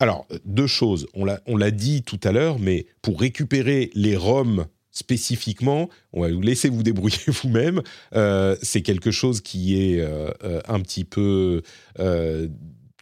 alors, 0.01 0.26
deux 0.45 0.66
choses. 0.68 1.09
On 1.14 1.57
l'a 1.57 1.70
dit 1.70 2.03
tout 2.03 2.20
à 2.22 2.30
l'heure, 2.30 2.59
mais 2.59 2.86
pour 3.03 3.20
récupérer 3.20 3.91
les 3.95 4.16
ROM 4.16 4.66
spécifiquement, 4.99 5.89
on 6.13 6.23
va 6.23 6.33
vous 6.33 6.41
laisser 6.41 6.69
vous 6.69 6.83
débrouiller 6.83 7.19
vous-même. 7.29 7.83
Euh, 8.15 8.57
c'est 8.62 8.83
quelque 8.83 9.11
chose 9.11 9.41
qui 9.41 9.81
est 9.81 10.01
euh, 10.01 10.31
euh, 10.45 10.61
un 10.66 10.81
petit 10.81 11.05
peu 11.05 11.62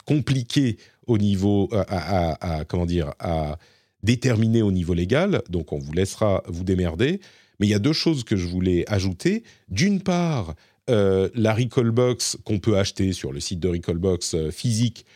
compliqué 0.05 0.77
au 1.07 1.19
niveau, 1.19 1.69
à, 1.73 2.65
comment 2.69 2.87
dire, 2.87 3.13
à 3.19 3.59
déterminer 4.03 4.63
au 4.63 4.73
niveau 4.73 4.95
légal. 4.95 5.43
Donc 5.51 5.73
on 5.73 5.79
vous 5.79 5.93
laissera 5.93 6.43
vous 6.47 6.65
démerder. 6.65 7.21
Mais 7.59 7.67
il 7.67 7.71
y 7.71 7.75
a 7.75 7.79
deux 7.79 7.93
choses 7.93 8.23
que 8.23 8.37
je 8.37 8.47
voulais 8.47 8.85
ajouter. 8.89 9.43
D'une 9.69 10.01
part, 10.01 10.55
la 10.89 11.55
Recallbox 11.55 12.39
qu'on 12.45 12.59
peut 12.59 12.77
acheter 12.79 13.13
sur 13.13 13.33
le 13.33 13.41
site 13.41 13.61
de 13.61 13.69
Recallbox 13.69 14.51
physique, 14.51 15.07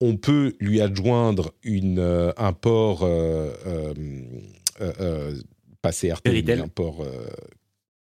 on 0.00 0.16
peut 0.16 0.54
lui 0.58 0.80
adjoindre 0.80 1.52
une, 1.62 2.32
un 2.36 2.52
port 2.52 3.06
pas 5.82 5.92
CRT, 5.92 6.26
mais 6.26 6.52
un 6.52 6.68
port. 6.68 7.02
Euh, 7.02 7.26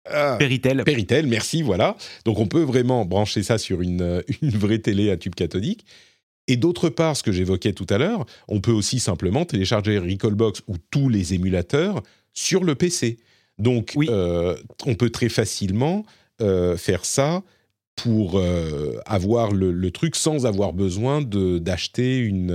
Ah, 0.05 0.35
Péritel. 0.37 0.83
Péritel, 0.83 1.27
merci, 1.27 1.61
voilà. 1.61 1.95
Donc 2.25 2.39
on 2.39 2.47
peut 2.47 2.63
vraiment 2.63 3.05
brancher 3.05 3.41
ça 3.41 3.57
sur 3.57 3.81
une, 3.81 4.23
une 4.41 4.49
vraie 4.49 4.79
télé 4.79 5.09
à 5.09 5.17
tube 5.17 5.35
cathodique. 5.35 5.85
Et 6.47 6.57
d'autre 6.57 6.89
part, 6.89 7.15
ce 7.15 7.23
que 7.23 7.31
j'évoquais 7.31 7.73
tout 7.73 7.87
à 7.89 7.97
l'heure, 7.97 8.25
on 8.47 8.59
peut 8.59 8.71
aussi 8.71 8.99
simplement 8.99 9.45
télécharger 9.45 9.97
Recallbox 9.97 10.61
ou 10.67 10.75
tous 10.91 11.07
les 11.07 11.33
émulateurs 11.33 12.03
sur 12.33 12.63
le 12.63 12.75
PC. 12.75 13.17
Donc, 13.59 13.95
euh, 13.97 14.57
on 14.85 14.95
peut 14.95 15.09
très 15.09 15.29
facilement 15.29 16.05
euh, 16.41 16.75
faire 16.75 17.05
ça 17.05 17.43
pour 17.95 18.39
euh, 18.39 18.97
avoir 19.05 19.51
le, 19.51 19.91
truc 19.91 20.15
sans 20.15 20.45
avoir 20.45 20.73
besoin 20.73 21.21
d'acheter 21.21 22.17
une, 22.17 22.51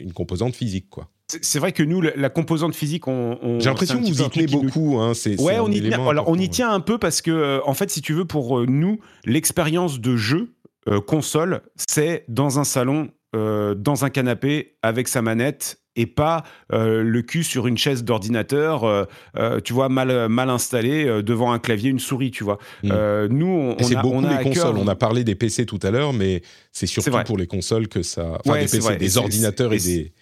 une 0.00 0.12
composante 0.12 0.56
physique, 0.56 0.88
quoi. 0.90 1.11
C'est 1.40 1.58
vrai 1.58 1.72
que 1.72 1.82
nous, 1.82 2.00
la, 2.00 2.28
composante 2.30 2.74
physique, 2.74 3.08
on. 3.08 3.58
J'ai 3.60 3.68
l'impression 3.68 4.00
que 4.00 4.06
vous 4.06 4.22
y 4.22 4.30
tenez 4.30 4.46
beaucoup. 4.46 4.98
Hein, 5.00 5.12
ouais, 5.38 5.58
on 5.58 5.70
y, 5.70 5.80
tient, 5.80 6.06
alors, 6.06 6.28
on 6.28 6.38
y 6.38 6.48
tient 6.48 6.72
un 6.72 6.80
peu 6.80 6.98
parce 6.98 7.22
que, 7.22 7.60
en 7.64 7.74
fait, 7.74 7.90
si 7.90 8.02
tu 8.02 8.12
veux, 8.12 8.24
pour 8.24 8.66
nous, 8.66 8.98
l'expérience 9.24 10.00
de 10.00 10.16
jeu 10.16 10.54
console, 11.06 11.62
c'est 11.88 12.24
dans 12.28 12.58
un 12.58 12.64
salon, 12.64 13.08
dans 13.32 14.04
un 14.04 14.10
canapé, 14.10 14.76
avec 14.82 15.08
sa 15.08 15.22
manette 15.22 15.82
et 15.96 16.06
pas 16.06 16.44
euh, 16.72 17.02
le 17.02 17.22
cul 17.22 17.44
sur 17.44 17.66
une 17.66 17.76
chaise 17.76 18.04
d'ordinateur, 18.04 18.84
euh, 18.84 19.04
euh, 19.36 19.60
tu 19.60 19.72
vois, 19.72 19.88
mal, 19.88 20.28
mal 20.28 20.50
installé 20.50 21.22
devant 21.22 21.52
un 21.52 21.58
clavier, 21.58 21.90
une 21.90 21.98
souris, 21.98 22.30
tu 22.30 22.44
vois. 22.44 22.58
Mm. 22.82 23.26
nous, 23.30 23.46
on, 23.46 23.82
c'est 23.82 23.96
beaucoup 23.96 24.20
les 24.20 24.42
consoles. 24.42 24.78
On 24.78 24.88
a 24.88 24.94
parlé 24.94 25.24
des 25.24 25.34
PC 25.34 25.66
tout 25.66 25.80
à 25.82 25.90
l'heure, 25.90 26.12
mais 26.12 26.42
c'est 26.72 26.86
surtout 26.86 27.10
pour 27.26 27.36
les 27.36 27.46
consoles 27.46 27.88
que 27.88 28.02
ça. 28.02 28.38
Enfin, 28.44 28.60
des 28.60 28.66
PC, 28.66 28.96
des 28.96 29.18
ordinateurs 29.18 29.72
et 29.72 29.78
des 29.78 30.12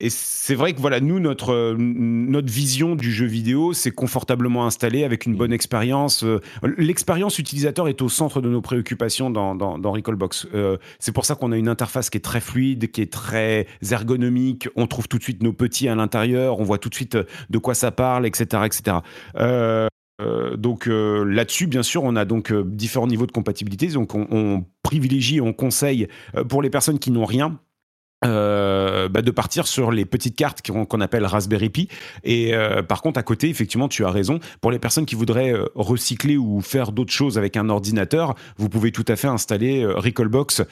et 0.00 0.10
c'est 0.10 0.54
vrai 0.54 0.74
que 0.74 0.80
voilà, 0.80 1.00
nous, 1.00 1.18
notre, 1.18 1.52
euh, 1.52 1.74
notre 1.76 2.52
vision 2.52 2.94
du 2.94 3.10
jeu 3.10 3.26
vidéo, 3.26 3.72
c'est 3.72 3.90
confortablement 3.90 4.64
installé 4.64 5.02
avec 5.02 5.26
une 5.26 5.34
bonne 5.34 5.52
expérience. 5.52 6.22
Euh, 6.22 6.40
l'expérience 6.76 7.40
utilisateur 7.40 7.88
est 7.88 8.00
au 8.00 8.08
centre 8.08 8.40
de 8.40 8.48
nos 8.48 8.60
préoccupations 8.60 9.28
dans, 9.28 9.56
dans, 9.56 9.90
Recallbox. 9.90 10.46
Euh, 10.54 10.76
c'est 11.00 11.10
pour 11.10 11.24
ça 11.24 11.34
qu'on 11.34 11.50
a 11.50 11.56
une 11.56 11.68
interface 11.68 12.10
qui 12.10 12.18
est 12.18 12.24
très 12.24 12.40
fluide, 12.40 12.92
qui 12.92 13.02
est 13.02 13.12
très 13.12 13.66
ergonomique. 13.90 14.68
On 14.76 14.86
trouve 14.86 15.08
tout 15.08 15.18
de 15.18 15.22
suite 15.24 15.42
nos 15.42 15.52
petits 15.52 15.88
à 15.88 15.96
l'intérieur, 15.96 16.60
on 16.60 16.64
voit 16.64 16.78
tout 16.78 16.90
de 16.90 16.94
suite 16.94 17.18
de 17.50 17.58
quoi 17.58 17.74
ça 17.74 17.90
parle, 17.90 18.24
etc. 18.24 18.62
etc. 18.66 18.98
donc 20.56 20.86
là-dessus, 20.86 21.66
bien 21.66 21.82
sûr, 21.82 22.04
on 22.04 22.14
a 22.14 22.24
donc 22.24 22.52
différents 22.52 23.08
niveaux 23.08 23.26
de 23.26 23.32
compatibilité. 23.32 23.88
Donc 23.88 24.14
on, 24.14 24.28
on 24.30 24.64
privilégie, 24.84 25.40
on 25.40 25.52
conseille 25.52 26.06
pour 26.48 26.62
les 26.62 26.70
personnes 26.70 27.00
qui 27.00 27.10
n'ont 27.10 27.24
rien 27.24 27.58
euh, 28.24 29.08
bah 29.08 29.22
de 29.22 29.30
partir 29.30 29.68
sur 29.68 29.92
les 29.92 30.04
petites 30.04 30.34
cartes 30.34 30.60
qu'on 30.66 31.00
appelle 31.00 31.24
Raspberry 31.24 31.70
Pi. 31.70 31.88
Et 32.24 32.52
euh, 32.52 32.82
par 32.82 33.00
contre, 33.00 33.20
à 33.20 33.22
côté, 33.22 33.48
effectivement, 33.48 33.88
tu 33.88 34.04
as 34.04 34.10
raison. 34.10 34.40
Pour 34.60 34.72
les 34.72 34.80
personnes 34.80 35.06
qui 35.06 35.14
voudraient 35.14 35.52
euh, 35.52 35.66
recycler 35.76 36.36
ou 36.36 36.60
faire 36.60 36.90
d'autres 36.90 37.12
choses 37.12 37.38
avec 37.38 37.56
un 37.56 37.68
ordinateur, 37.68 38.34
vous 38.56 38.68
pouvez 38.68 38.90
tout 38.90 39.04
à 39.06 39.14
fait 39.14 39.28
installer 39.28 39.86
Recallbox 39.86 40.62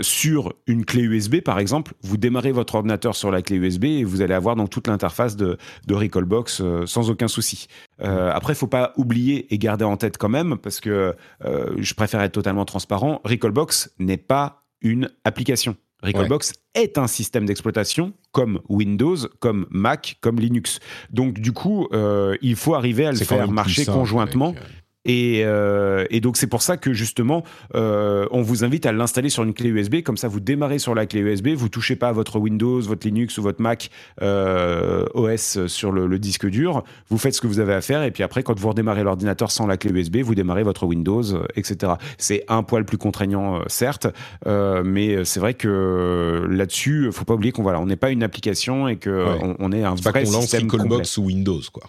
sur 0.00 0.54
une 0.66 0.84
clé 0.84 1.02
USB, 1.02 1.40
par 1.40 1.58
exemple. 1.58 1.92
Vous 2.02 2.16
démarrez 2.16 2.52
votre 2.52 2.76
ordinateur 2.76 3.14
sur 3.14 3.30
la 3.30 3.42
clé 3.42 3.56
USB 3.56 3.84
et 3.84 4.04
vous 4.04 4.22
allez 4.22 4.34
avoir 4.34 4.56
donc 4.56 4.70
toute 4.70 4.86
l'interface 4.86 5.36
de, 5.36 5.58
de 5.86 5.94
Recallbox 5.94 6.62
sans 6.86 7.10
aucun 7.10 7.28
souci. 7.28 7.66
après, 8.00 8.54
faut 8.54 8.66
pas 8.66 8.92
oublier 8.96 9.52
et 9.52 9.58
garder 9.58 9.84
en 9.84 9.96
tête 9.96 10.16
quand 10.18 10.28
même, 10.28 10.56
parce 10.56 10.80
que 10.80 11.14
je 11.42 11.94
préfère 11.94 12.22
être 12.22 12.32
totalement 12.32 12.64
transparent, 12.64 13.20
Recallbox 13.24 13.90
n'est 13.98 14.16
pas 14.16 14.64
une 14.80 15.10
application. 15.24 15.76
Recalbox 16.02 16.52
est 16.74 16.96
un 16.96 17.06
système 17.06 17.44
d'exploitation 17.44 18.12
comme 18.30 18.60
Windows, 18.68 19.16
comme 19.40 19.66
Mac, 19.70 20.16
comme 20.20 20.38
Linux. 20.38 20.78
Donc 21.10 21.34
du 21.34 21.52
coup, 21.52 21.88
euh, 21.92 22.36
il 22.40 22.56
faut 22.56 22.74
arriver 22.74 23.06
à 23.06 23.12
le 23.12 23.18
faire 23.18 23.50
marcher 23.50 23.84
conjointement. 23.84 24.54
Euh, 24.56 24.60
euh, 25.08 26.06
et, 26.10 26.20
donc 26.20 26.36
c'est 26.36 26.46
pour 26.46 26.62
ça 26.62 26.76
que 26.76 26.92
justement, 26.92 27.44
euh, 27.74 28.26
on 28.30 28.42
vous 28.42 28.64
invite 28.64 28.86
à 28.86 28.92
l'installer 28.92 29.30
sur 29.30 29.42
une 29.42 29.54
clé 29.54 29.68
USB. 29.70 30.02
Comme 30.02 30.16
ça, 30.16 30.28
vous 30.28 30.40
démarrez 30.40 30.78
sur 30.78 30.94
la 30.94 31.06
clé 31.06 31.20
USB, 31.20 31.48
vous 31.48 31.68
touchez 31.68 31.96
pas 31.96 32.08
à 32.08 32.12
votre 32.12 32.38
Windows, 32.38 32.80
votre 32.80 33.06
Linux 33.06 33.38
ou 33.38 33.42
votre 33.42 33.62
Mac 33.62 33.90
euh, 34.22 35.04
OS 35.14 35.66
sur 35.66 35.92
le, 35.92 36.18
disque 36.18 36.46
dur. 36.46 36.82
Vous 37.08 37.18
faites 37.18 37.34
ce 37.34 37.40
que 37.40 37.46
vous 37.46 37.60
avez 37.60 37.74
à 37.74 37.80
faire 37.80 38.02
et 38.02 38.10
puis 38.10 38.22
après, 38.22 38.42
quand 38.42 38.58
vous 38.58 38.68
redémarrez 38.68 39.04
l'ordinateur 39.04 39.50
sans 39.50 39.66
la 39.66 39.76
clé 39.76 39.92
USB, 39.92 40.16
vous 40.18 40.34
démarrez 40.34 40.64
votre 40.64 40.84
Windows, 40.84 41.22
etc. 41.54 41.92
C'est 42.18 42.44
un 42.48 42.62
poil 42.62 42.84
plus 42.84 42.98
contraignant, 42.98 43.60
certes, 43.68 44.08
mais 44.46 45.24
c'est 45.24 45.38
vrai 45.38 45.54
que 45.54 46.44
là-dessus, 46.50 47.10
faut 47.12 47.24
pas 47.24 47.34
oublier 47.34 47.52
qu'on 47.52 47.62
voilà, 47.62 47.80
on 47.80 47.86
n'est 47.86 47.96
pas 47.96 48.10
une 48.10 48.24
application 48.24 48.88
et 48.88 48.96
que 48.96 49.26
on, 49.60 49.70
est 49.70 49.84
un 49.84 49.94
vrai 49.94 50.24
système 50.24 50.66
lance 50.66 50.72
Callbox 50.72 51.18
ou 51.18 51.26
Windows, 51.26 51.60
quoi. 51.72 51.84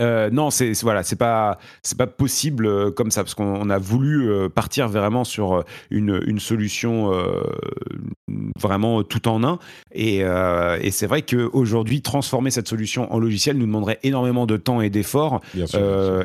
Euh, 0.00 0.28
non, 0.30 0.50
c'est 0.50 0.72
voilà, 0.82 1.04
c'est 1.04 1.16
pas 1.16 1.58
c'est 1.82 1.96
pas 1.96 2.08
possible 2.08 2.66
euh, 2.66 2.90
comme 2.90 3.12
ça 3.12 3.22
parce 3.22 3.34
qu'on 3.34 3.70
a 3.70 3.78
voulu 3.78 4.28
euh, 4.28 4.48
partir 4.48 4.88
vraiment 4.88 5.22
sur 5.22 5.64
une, 5.90 6.20
une 6.26 6.40
solution 6.40 7.12
vraiment 8.60 9.02
tout 9.02 9.28
en 9.28 9.44
un. 9.44 9.58
Et, 9.92 10.18
et 10.18 10.90
c'est 10.90 11.06
vrai 11.06 11.22
qu'aujourd'hui 11.22 12.02
transformer 12.02 12.50
cette 12.50 12.68
solution 12.68 13.12
en 13.12 13.18
logiciel 13.18 13.56
nous 13.56 13.66
demanderait 13.66 13.98
énormément 14.02 14.46
de 14.46 14.56
temps 14.56 14.80
et 14.80 14.90
d'efforts. 14.90 15.40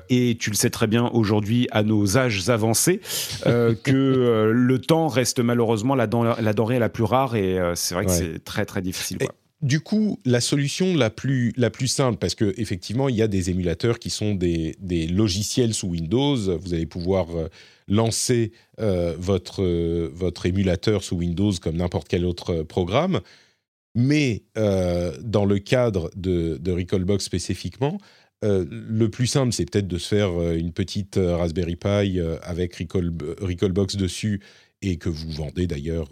Et 0.09 0.37
tu 0.39 0.49
le 0.49 0.55
sais 0.55 0.69
très 0.69 0.87
bien 0.87 1.09
aujourd'hui 1.13 1.67
à 1.71 1.83
nos 1.83 2.17
âges 2.17 2.49
avancés 2.49 3.01
que 3.45 4.51
le 4.53 4.79
temps 4.79 5.07
reste 5.07 5.39
malheureusement 5.39 5.95
la, 5.95 6.07
la 6.39 6.53
denrée 6.53 6.79
la 6.79 6.89
plus 6.89 7.03
rare. 7.03 7.35
Et 7.35 7.59
c'est 7.75 7.95
vrai 7.95 8.05
que 8.05 8.11
c'est 8.11 8.43
très 8.43 8.65
très 8.65 8.81
difficile. 8.81 9.17
Du 9.61 9.81
coup, 9.81 10.19
la 10.23 10.39
solution 10.39 10.95
la 10.95 11.09
plus, 11.09 11.51
la 11.57 11.69
plus 11.69 11.89
simple, 11.89 12.17
parce 12.17 12.33
qu'effectivement, 12.33 13.09
il 13.09 13.15
y 13.17 13.21
a 13.21 13.27
des 13.27 13.49
émulateurs 13.49 13.99
qui 13.99 14.09
sont 14.09 14.33
des, 14.33 14.77
des, 14.79 15.05
logiciels 15.05 15.73
sous 15.73 15.87
Windows. 15.87 16.37
Vous 16.57 16.73
allez 16.73 16.85
pouvoir 16.85 17.35
euh, 17.35 17.49
lancer 17.89 18.53
euh, 18.79 19.15
votre, 19.19 19.61
euh, 19.61 20.09
votre 20.13 20.45
émulateur 20.45 21.03
sous 21.03 21.17
Windows 21.17 21.51
comme 21.61 21.75
n'importe 21.75 22.07
quel 22.07 22.23
autre 22.23 22.63
programme. 22.63 23.19
Mais 23.95 24.43
dans 24.55 25.45
le 25.45 25.57
cadre 25.57 26.09
de, 26.15 26.57
de 26.61 26.71
Recallbox 26.71 27.25
spécifiquement, 27.25 27.97
le 28.43 29.07
plus 29.07 29.25
simple, 29.25 29.51
c'est 29.51 29.65
peut-être 29.65 29.87
de 29.87 29.97
se 29.97 30.07
faire 30.07 30.53
une 30.53 30.71
petite 30.71 31.19
Raspberry 31.21 31.75
Pi 31.75 32.19
avec 32.43 32.75
Recall, 32.75 33.11
Recallbox 33.41 33.97
dessus 33.97 34.41
et 34.83 34.97
que 34.97 35.09
vous 35.09 35.31
vendez 35.31 35.65
d'ailleurs 35.65 36.07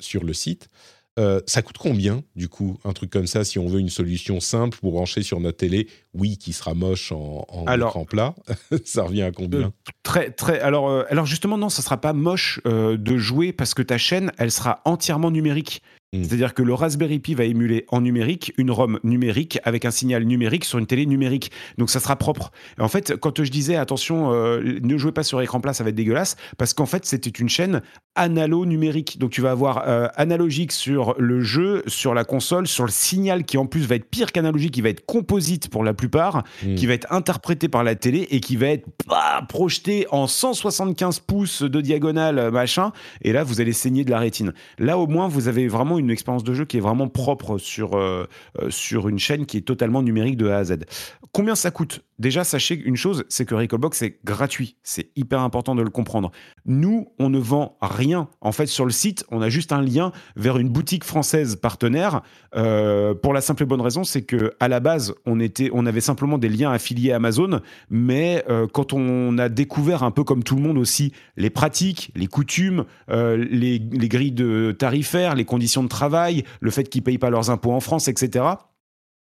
sur 0.00 0.22
le 0.22 0.32
site. 0.32 0.70
Euh, 1.18 1.40
ça 1.46 1.62
coûte 1.62 1.78
combien, 1.78 2.24
du 2.34 2.48
coup, 2.48 2.78
un 2.84 2.92
truc 2.92 3.10
comme 3.10 3.26
ça, 3.26 3.44
si 3.44 3.58
on 3.58 3.68
veut 3.68 3.78
une 3.78 3.88
solution 3.88 4.40
simple 4.40 4.78
pour 4.80 4.92
brancher 4.92 5.22
sur 5.22 5.38
notre 5.38 5.58
télé 5.58 5.88
Oui, 6.12 6.38
qui 6.38 6.52
sera 6.52 6.74
moche 6.74 7.12
en, 7.12 7.44
en 7.48 7.64
alors, 7.66 7.90
écran 7.90 8.04
plat. 8.04 8.34
ça 8.84 9.04
revient 9.04 9.22
à 9.22 9.30
combien 9.30 9.60
euh, 9.60 9.70
Très, 10.02 10.30
très. 10.30 10.58
Alors, 10.60 10.88
euh, 10.88 11.04
alors 11.10 11.26
justement, 11.26 11.56
non, 11.56 11.68
ça 11.68 11.82
sera 11.82 12.00
pas 12.00 12.12
moche 12.12 12.60
de 12.64 13.16
jouer 13.16 13.52
parce 13.52 13.74
que 13.74 13.82
ta 13.82 13.98
chaîne, 13.98 14.32
elle 14.38 14.50
sera 14.50 14.80
entièrement 14.84 15.30
numérique. 15.30 15.82
Hmm. 16.14 16.22
C'est-à-dire 16.22 16.54
que 16.54 16.62
le 16.62 16.74
Raspberry 16.74 17.18
Pi 17.18 17.34
va 17.34 17.44
émuler 17.44 17.84
en 17.88 18.00
numérique 18.00 18.52
une 18.56 18.70
ROM 18.70 19.00
numérique 19.02 19.58
avec 19.64 19.84
un 19.84 19.90
signal 19.90 20.24
numérique 20.24 20.64
sur 20.64 20.78
une 20.78 20.86
télé 20.86 21.06
numérique. 21.06 21.50
Donc 21.76 21.90
ça 21.90 21.98
sera 21.98 22.16
propre. 22.16 22.52
en 22.78 22.88
fait, 22.88 23.16
quand 23.16 23.42
je 23.42 23.50
disais 23.50 23.76
attention, 23.76 24.32
euh, 24.32 24.78
ne 24.82 24.96
jouez 24.96 25.12
pas 25.12 25.24
sur 25.24 25.40
écran 25.42 25.60
plat, 25.60 25.72
ça 25.72 25.82
va 25.82 25.90
être 25.90 25.96
dégueulasse, 25.96 26.36
parce 26.56 26.72
qu'en 26.72 26.86
fait 26.86 27.04
c'était 27.04 27.30
une 27.30 27.48
chaîne 27.48 27.82
analo 28.14 28.64
numérique. 28.64 29.18
Donc 29.18 29.30
tu 29.30 29.40
vas 29.40 29.50
avoir 29.50 29.88
euh, 29.88 30.06
analogique 30.14 30.72
sur 30.72 31.14
le 31.18 31.40
jeu, 31.40 31.82
sur 31.86 32.14
la 32.14 32.24
console, 32.24 32.68
sur 32.68 32.84
le 32.84 32.90
signal 32.90 33.44
qui 33.44 33.58
en 33.58 33.66
plus 33.66 33.86
va 33.86 33.96
être 33.96 34.08
pire 34.08 34.30
qu'analogique, 34.30 34.72
qui 34.72 34.82
va 34.82 34.90
être 34.90 35.04
composite 35.04 35.68
pour 35.68 35.82
la 35.82 35.94
plupart, 35.94 36.44
hmm. 36.64 36.76
qui 36.76 36.86
va 36.86 36.94
être 36.94 37.12
interprété 37.12 37.68
par 37.68 37.82
la 37.82 37.96
télé 37.96 38.28
et 38.30 38.40
qui 38.40 38.56
va 38.56 38.68
être 38.68 38.86
bah, 39.08 39.44
projeté 39.48 40.06
en 40.10 40.26
175 40.28 41.20
pouces 41.20 41.62
de 41.62 41.80
diagonale 41.80 42.50
machin. 42.52 42.92
Et 43.22 43.32
là 43.32 43.42
vous 43.42 43.60
allez 43.60 43.72
saigner 43.72 44.04
de 44.04 44.10
la 44.10 44.18
rétine. 44.18 44.52
Là 44.78 44.98
au 44.98 45.06
moins 45.06 45.26
vous 45.26 45.48
avez 45.48 45.66
vraiment 45.66 45.98
une 45.98 46.03
une 46.04 46.10
expérience 46.10 46.44
de 46.44 46.54
jeu 46.54 46.64
qui 46.64 46.76
est 46.76 46.80
vraiment 46.80 47.08
propre 47.08 47.58
sur, 47.58 47.94
euh, 47.94 48.26
euh, 48.60 48.70
sur 48.70 49.08
une 49.08 49.18
chaîne 49.18 49.46
qui 49.46 49.56
est 49.56 49.62
totalement 49.62 50.02
numérique 50.02 50.36
de 50.36 50.48
A 50.48 50.58
à 50.58 50.64
Z. 50.64 50.84
Combien 51.32 51.54
ça 51.54 51.70
coûte? 51.70 52.04
Déjà, 52.18 52.44
sachez 52.44 52.76
une 52.76 52.96
chose, 52.96 53.24
c'est 53.28 53.44
que 53.44 53.54
Recallbox 53.54 54.02
est 54.02 54.24
gratuit. 54.24 54.76
C'est 54.84 55.10
hyper 55.16 55.40
important 55.40 55.74
de 55.74 55.82
le 55.82 55.90
comprendre. 55.90 56.30
Nous, 56.66 57.08
on 57.18 57.28
ne 57.28 57.38
vend 57.38 57.76
rien. 57.80 58.28
En 58.40 58.52
fait, 58.52 58.66
sur 58.66 58.84
le 58.84 58.90
site, 58.90 59.24
on 59.30 59.42
a 59.42 59.48
juste 59.48 59.72
un 59.72 59.82
lien 59.82 60.12
vers 60.36 60.58
une 60.58 60.68
boutique 60.68 61.04
française 61.04 61.56
partenaire. 61.56 62.22
Euh, 62.56 63.14
pour 63.14 63.32
la 63.32 63.40
simple 63.40 63.64
et 63.64 63.66
bonne 63.66 63.80
raison, 63.80 64.04
c'est 64.04 64.22
que 64.22 64.54
à 64.60 64.68
la 64.68 64.80
base, 64.80 65.14
on 65.26 65.40
était, 65.40 65.70
on 65.72 65.86
avait 65.86 66.00
simplement 66.00 66.38
des 66.38 66.48
liens 66.48 66.72
affiliés 66.72 67.12
à 67.12 67.16
Amazon, 67.16 67.60
mais 67.90 68.44
quand 68.72 68.92
on 68.92 69.38
a 69.38 69.48
découvert 69.48 70.02
un 70.02 70.10
peu 70.10 70.24
comme 70.24 70.42
tout 70.42 70.56
le 70.56 70.62
monde 70.62 70.78
aussi 70.78 71.12
les 71.36 71.50
pratiques, 71.50 72.12
les 72.14 72.26
coutumes, 72.26 72.84
les, 73.08 73.78
les, 73.78 74.08
grilles 74.08 74.32
de 74.32 74.74
tarifaires, 74.78 75.34
les 75.34 75.44
conditions 75.44 75.82
de 75.82 75.88
travail, 75.88 76.44
le 76.60 76.70
fait 76.70 76.84
qu'ils 76.84 77.02
payent 77.02 77.18
pas 77.18 77.30
leurs 77.30 77.50
impôts 77.50 77.72
en 77.72 77.80
France, 77.80 78.08
etc 78.08 78.44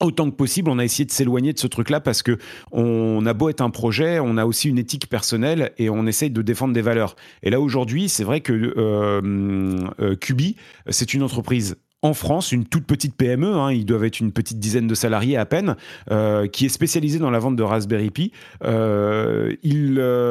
autant 0.01 0.29
que 0.29 0.35
possible, 0.35 0.69
on 0.69 0.79
a 0.79 0.83
essayé 0.83 1.05
de 1.05 1.11
s'éloigner 1.11 1.53
de 1.53 1.59
ce 1.59 1.67
truc-là 1.67 1.99
parce 1.99 2.23
que 2.23 2.37
on 2.71 3.25
a 3.25 3.33
beau 3.33 3.49
être 3.49 3.61
un 3.61 3.69
projet, 3.69 4.19
on 4.19 4.37
a 4.37 4.45
aussi 4.45 4.69
une 4.69 4.77
éthique 4.77 5.07
personnelle 5.09 5.71
et 5.77 5.89
on 5.89 6.05
essaye 6.07 6.29
de 6.29 6.41
défendre 6.41 6.73
des 6.73 6.81
valeurs. 6.81 7.15
Et 7.43 7.49
là 7.49 7.59
aujourd'hui, 7.59 8.09
c'est 8.09 8.23
vrai 8.23 8.41
que 8.41 8.53
euh, 8.53 9.21
euh 9.99 10.15
c'est 10.89 11.13
une 11.13 11.23
entreprise 11.23 11.77
en 12.01 12.13
France, 12.13 12.51
une 12.51 12.65
toute 12.65 12.85
petite 12.85 13.15
PME, 13.15 13.53
hein, 13.53 13.71
ils 13.71 13.85
doivent 13.85 14.05
être 14.05 14.19
une 14.19 14.31
petite 14.31 14.59
dizaine 14.59 14.87
de 14.87 14.95
salariés 14.95 15.37
à 15.37 15.45
peine, 15.45 15.75
qui 16.51 16.65
est 16.65 16.69
spécialisée 16.69 17.19
dans 17.19 17.29
la 17.29 17.37
vente 17.37 17.55
de 17.55 17.63
Raspberry 17.63 18.09
Pi. 18.09 18.31
ils 18.63 20.30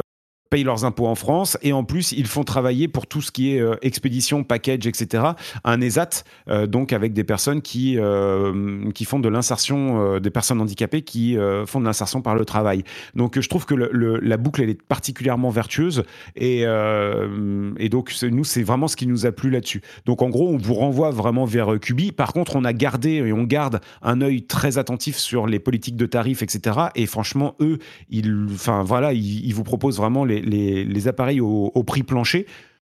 payent 0.51 0.65
leurs 0.65 0.83
impôts 0.83 1.07
en 1.07 1.15
France 1.15 1.57
et 1.63 1.71
en 1.71 1.85
plus 1.85 2.11
ils 2.11 2.27
font 2.27 2.43
travailler 2.43 2.89
pour 2.89 3.07
tout 3.07 3.21
ce 3.21 3.31
qui 3.31 3.55
est 3.55 3.61
euh, 3.61 3.75
expédition, 3.81 4.43
package, 4.43 4.85
etc. 4.85 5.23
Un 5.63 5.79
ESAT, 5.79 6.23
euh, 6.49 6.67
donc 6.67 6.91
avec 6.91 7.13
des 7.13 7.23
personnes 7.23 7.61
qui, 7.61 7.97
euh, 7.97 8.91
qui 8.91 9.05
font 9.05 9.19
de 9.19 9.29
l'insertion, 9.29 10.19
des 10.19 10.29
personnes 10.29 10.59
handicapées 10.59 11.03
qui 11.03 11.37
font 11.65 11.79
de 11.79 11.85
l'insertion 11.85 12.21
par 12.21 12.35
le 12.35 12.43
travail. 12.43 12.83
Donc 13.15 13.39
je 13.39 13.47
trouve 13.47 13.65
que 13.65 13.75
la 13.75 14.37
boucle 14.37 14.61
elle 14.61 14.69
est 14.69 14.81
particulièrement 14.81 15.49
vertueuse 15.49 16.03
et, 16.35 16.63
et 16.63 17.89
donc 17.89 18.13
nous 18.23 18.43
c'est 18.43 18.63
vraiment 18.63 18.89
ce 18.89 18.97
qui 18.97 19.07
nous 19.07 19.25
a 19.25 19.31
plu 19.31 19.49
là-dessus. 19.49 19.81
Donc 20.05 20.21
en 20.21 20.29
gros 20.29 20.49
on 20.49 20.57
vous 20.57 20.73
renvoie 20.73 21.11
vraiment 21.11 21.45
vers 21.45 21.79
Cubi. 21.79 22.11
Par 22.11 22.33
contre 22.33 22.57
on 22.57 22.65
a 22.65 22.73
gardé 22.73 23.11
et 23.11 23.31
on 23.31 23.43
garde 23.43 23.79
un 24.01 24.19
œil 24.21 24.41
très 24.41 24.77
attentif 24.77 25.15
sur 25.15 25.47
les 25.47 25.59
politiques 25.59 25.95
de 25.95 26.05
tarifs, 26.05 26.41
etc. 26.41 26.77
Et 26.95 27.05
franchement 27.05 27.55
eux, 27.61 27.77
ils, 28.09 28.45
voilà, 28.83 29.13
ils 29.13 29.53
vous 29.53 29.63
proposent 29.63 29.97
vraiment 29.97 30.25
les 30.25 30.40
les, 30.41 31.07
appareils 31.07 31.41
au, 31.41 31.83
prix 31.85 32.03
plancher. 32.03 32.45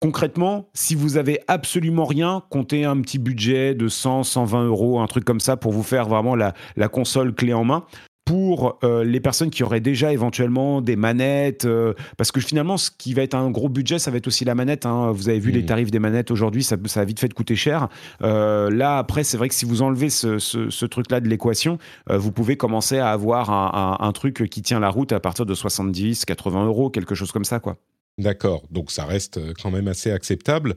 Concrètement, 0.00 0.68
si 0.74 0.94
vous 0.94 1.16
avez 1.16 1.40
absolument 1.48 2.04
rien, 2.04 2.42
comptez 2.50 2.84
un 2.84 3.00
petit 3.00 3.18
budget 3.18 3.74
de 3.74 3.88
100, 3.88 4.24
120 4.24 4.66
euros, 4.66 5.00
un 5.00 5.06
truc 5.06 5.24
comme 5.24 5.40
ça 5.40 5.56
pour 5.56 5.72
vous 5.72 5.82
faire 5.82 6.08
vraiment 6.08 6.36
la, 6.36 6.52
console 6.88 7.34
clé 7.34 7.54
en 7.54 7.64
main 7.64 7.84
pour 8.24 8.78
euh, 8.82 9.04
les 9.04 9.20
personnes 9.20 9.50
qui 9.50 9.62
auraient 9.62 9.80
déjà 9.80 10.12
éventuellement 10.12 10.80
des 10.80 10.96
manettes, 10.96 11.66
euh, 11.66 11.92
parce 12.16 12.32
que 12.32 12.40
finalement, 12.40 12.78
ce 12.78 12.90
qui 12.90 13.12
va 13.12 13.22
être 13.22 13.34
un 13.34 13.50
gros 13.50 13.68
budget, 13.68 13.98
ça 13.98 14.10
va 14.10 14.16
être 14.16 14.26
aussi 14.26 14.44
la 14.44 14.54
manette. 14.54 14.86
Hein. 14.86 15.12
Vous 15.12 15.28
avez 15.28 15.38
vu 15.38 15.50
les 15.50 15.62
mmh. 15.62 15.66
tarifs 15.66 15.90
des 15.90 15.98
manettes 15.98 16.30
aujourd'hui, 16.30 16.62
ça, 16.62 16.76
ça, 16.86 17.00
a 17.00 17.04
vite 17.04 17.20
fait 17.20 17.28
de 17.28 17.34
coûter 17.34 17.56
cher. 17.56 17.88
Euh, 18.22 18.70
là, 18.70 18.98
après, 18.98 19.24
c'est 19.24 19.36
vrai 19.36 19.48
que 19.48 19.54
si 19.54 19.66
vous 19.66 19.82
enlevez 19.82 20.08
ce, 20.08 20.84
truc-là 20.86 21.20
de 21.20 21.28
l'équation, 21.28 21.78
vous 22.08 22.30
pouvez 22.32 22.56
commencer 22.56 22.98
à 22.98 23.10
avoir 23.10 23.50
un, 23.50 24.12
truc 24.12 24.48
qui 24.48 24.62
tient 24.62 24.80
la 24.80 24.90
route 24.90 25.12
à 25.12 25.20
partir 25.20 25.44
de 25.44 25.54
70, 25.54 26.24
80 26.24 26.66
euros, 26.66 26.90
quelque 26.90 27.14
chose 27.14 27.32
comme 27.32 27.44
ça, 27.44 27.58
quoi. 27.58 27.76
D'accord, 28.16 28.62
donc 28.70 28.92
ça 28.92 29.04
reste 29.06 29.40
quand 29.60 29.72
même 29.72 29.88
assez 29.88 30.12
acceptable. 30.12 30.76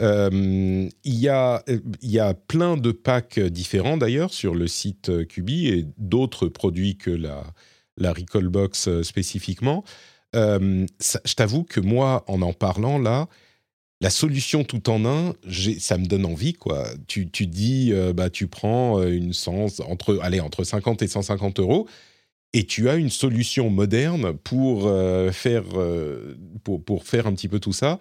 Euh, 0.00 0.88
il, 1.04 1.14
y 1.14 1.28
a, 1.28 1.62
il 1.68 2.10
y 2.10 2.18
a 2.18 2.34
plein 2.34 2.76
de 2.76 2.90
packs 2.90 3.38
différents 3.38 3.96
d'ailleurs 3.96 4.32
sur 4.32 4.54
le 4.54 4.66
site 4.66 5.26
Cubi 5.28 5.68
et 5.68 5.86
d'autres 5.98 6.48
produits 6.48 6.96
que 6.96 7.10
la, 7.10 7.44
la 7.96 8.12
Recallbox 8.12 8.88
euh, 8.88 9.02
spécifiquement. 9.02 9.84
Euh, 10.34 10.84
je 11.24 11.34
t'avoue 11.34 11.62
que 11.62 11.78
moi, 11.78 12.24
en 12.26 12.42
en 12.42 12.52
parlant 12.52 12.98
là, 12.98 13.28
la 14.00 14.10
solution 14.10 14.64
tout 14.64 14.90
en 14.90 15.04
un, 15.06 15.34
ça 15.78 15.96
me 15.96 16.06
donne 16.06 16.26
envie 16.26 16.54
quoi. 16.54 16.88
Tu, 17.06 17.30
tu 17.30 17.46
dis, 17.46 17.92
bah 18.14 18.28
tu 18.28 18.48
prends 18.48 19.00
une 19.04 19.32
sens 19.32 19.80
entre, 19.80 20.18
allez, 20.20 20.40
entre 20.40 20.64
50 20.64 21.02
et 21.02 21.06
150 21.06 21.60
euros 21.60 21.88
et 22.52 22.66
tu 22.66 22.88
as 22.90 22.96
une 22.96 23.08
solution 23.10 23.70
moderne 23.70 24.36
pour 24.36 24.90
faire 25.32 25.64
pour, 26.64 26.84
pour 26.84 27.04
faire 27.04 27.28
un 27.28 27.32
petit 27.34 27.48
peu 27.48 27.60
tout 27.60 27.72
ça 27.72 28.00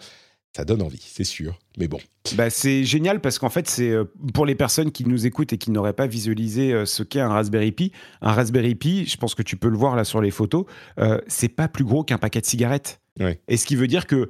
ça 0.55 0.65
donne 0.65 0.83
envie, 0.83 1.01
c'est 1.01 1.23
sûr. 1.23 1.57
Mais 1.79 1.87
bon. 1.87 1.97
Bah, 2.35 2.51
c'est 2.51 2.83
génial 2.83 3.21
parce 3.21 3.39
qu'en 3.39 3.49
fait, 3.49 3.67
c'est 3.67 3.89
euh, 3.89 4.05
pour 4.33 4.45
les 4.45 4.53
personnes 4.53 4.91
qui 4.91 5.03
nous 5.05 5.25
écoutent 5.25 5.51
et 5.51 5.57
qui 5.57 5.71
n'auraient 5.71 5.93
pas 5.93 6.05
visualisé 6.05 6.71
euh, 6.73 6.85
ce 6.85 7.01
qu'est 7.01 7.19
un 7.19 7.29
Raspberry 7.29 7.71
Pi. 7.71 7.91
Un 8.21 8.33
Raspberry 8.33 8.75
Pi, 8.75 9.05
je 9.07 9.17
pense 9.17 9.33
que 9.33 9.41
tu 9.41 9.57
peux 9.57 9.69
le 9.69 9.77
voir 9.77 9.95
là 9.95 10.03
sur 10.03 10.21
les 10.21 10.29
photos, 10.29 10.65
euh, 10.99 11.19
c'est 11.27 11.49
pas 11.49 11.67
plus 11.67 11.83
gros 11.83 12.03
qu'un 12.03 12.19
paquet 12.19 12.39
de 12.39 12.45
cigarettes. 12.45 12.99
Et 13.47 13.57
ce 13.57 13.67
qui 13.67 13.75
veut 13.75 13.85
dire 13.85 14.07
que 14.07 14.27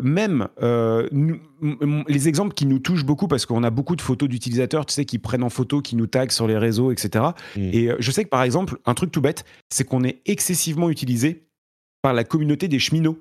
même 0.00 0.48
les 2.08 2.28
exemples 2.28 2.54
qui 2.54 2.64
nous 2.64 2.78
touchent 2.78 3.04
beaucoup, 3.04 3.28
parce 3.28 3.44
qu'on 3.44 3.62
a 3.62 3.68
beaucoup 3.68 3.94
de 3.94 4.00
photos 4.00 4.26
d'utilisateurs, 4.26 4.86
tu 4.86 4.94
sais, 4.94 5.04
qui 5.04 5.18
prennent 5.18 5.42
en 5.42 5.50
photo, 5.50 5.82
qui 5.82 5.96
nous 5.96 6.06
taguent 6.06 6.30
sur 6.30 6.46
les 6.46 6.56
réseaux, 6.56 6.92
etc. 6.92 7.26
Et 7.56 7.88
mm. 7.88 7.96
je 7.98 8.10
sais 8.10 8.24
que 8.24 8.30
par 8.30 8.42
exemple, 8.42 8.78
un 8.86 8.94
truc 8.94 9.12
tout 9.12 9.20
bête, 9.20 9.44
c'est 9.68 9.84
qu'on 9.84 10.02
est 10.02 10.22
excessivement 10.24 10.88
utilisé 10.88 11.46
par 12.00 12.14
la 12.14 12.24
communauté 12.24 12.68
des 12.68 12.78
cheminots. 12.78 13.18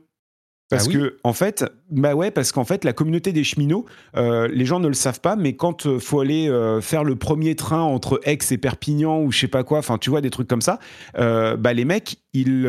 Parce 0.71 0.87
ah 0.87 0.93
que 0.93 1.17
en 1.25 1.33
fait, 1.33 1.65
bah 1.89 2.15
ouais, 2.15 2.31
parce 2.31 2.53
qu'en 2.53 2.63
fait, 2.63 2.85
la 2.85 2.93
communauté 2.93 3.33
des 3.33 3.43
cheminots, 3.43 3.85
euh, 4.15 4.47
les 4.47 4.65
gens 4.65 4.79
ne 4.79 4.87
le 4.87 4.93
savent 4.93 5.19
pas, 5.19 5.35
mais 5.35 5.51
quand 5.51 5.83
il 5.83 5.91
euh, 5.91 5.99
faut 5.99 6.21
aller 6.21 6.47
euh, 6.47 6.79
faire 6.79 7.03
le 7.03 7.17
premier 7.17 7.55
train 7.55 7.81
entre 7.81 8.21
Aix 8.23 8.37
et 8.51 8.57
Perpignan 8.57 9.21
ou 9.21 9.33
je 9.33 9.39
sais 9.39 9.49
pas 9.49 9.65
quoi, 9.65 9.79
enfin 9.79 9.97
tu 9.97 10.09
vois 10.09 10.21
des 10.21 10.29
trucs 10.29 10.47
comme 10.47 10.61
ça, 10.61 10.79
bah 11.13 11.73
les 11.73 11.83
mecs, 11.83 12.15
ils, 12.33 12.63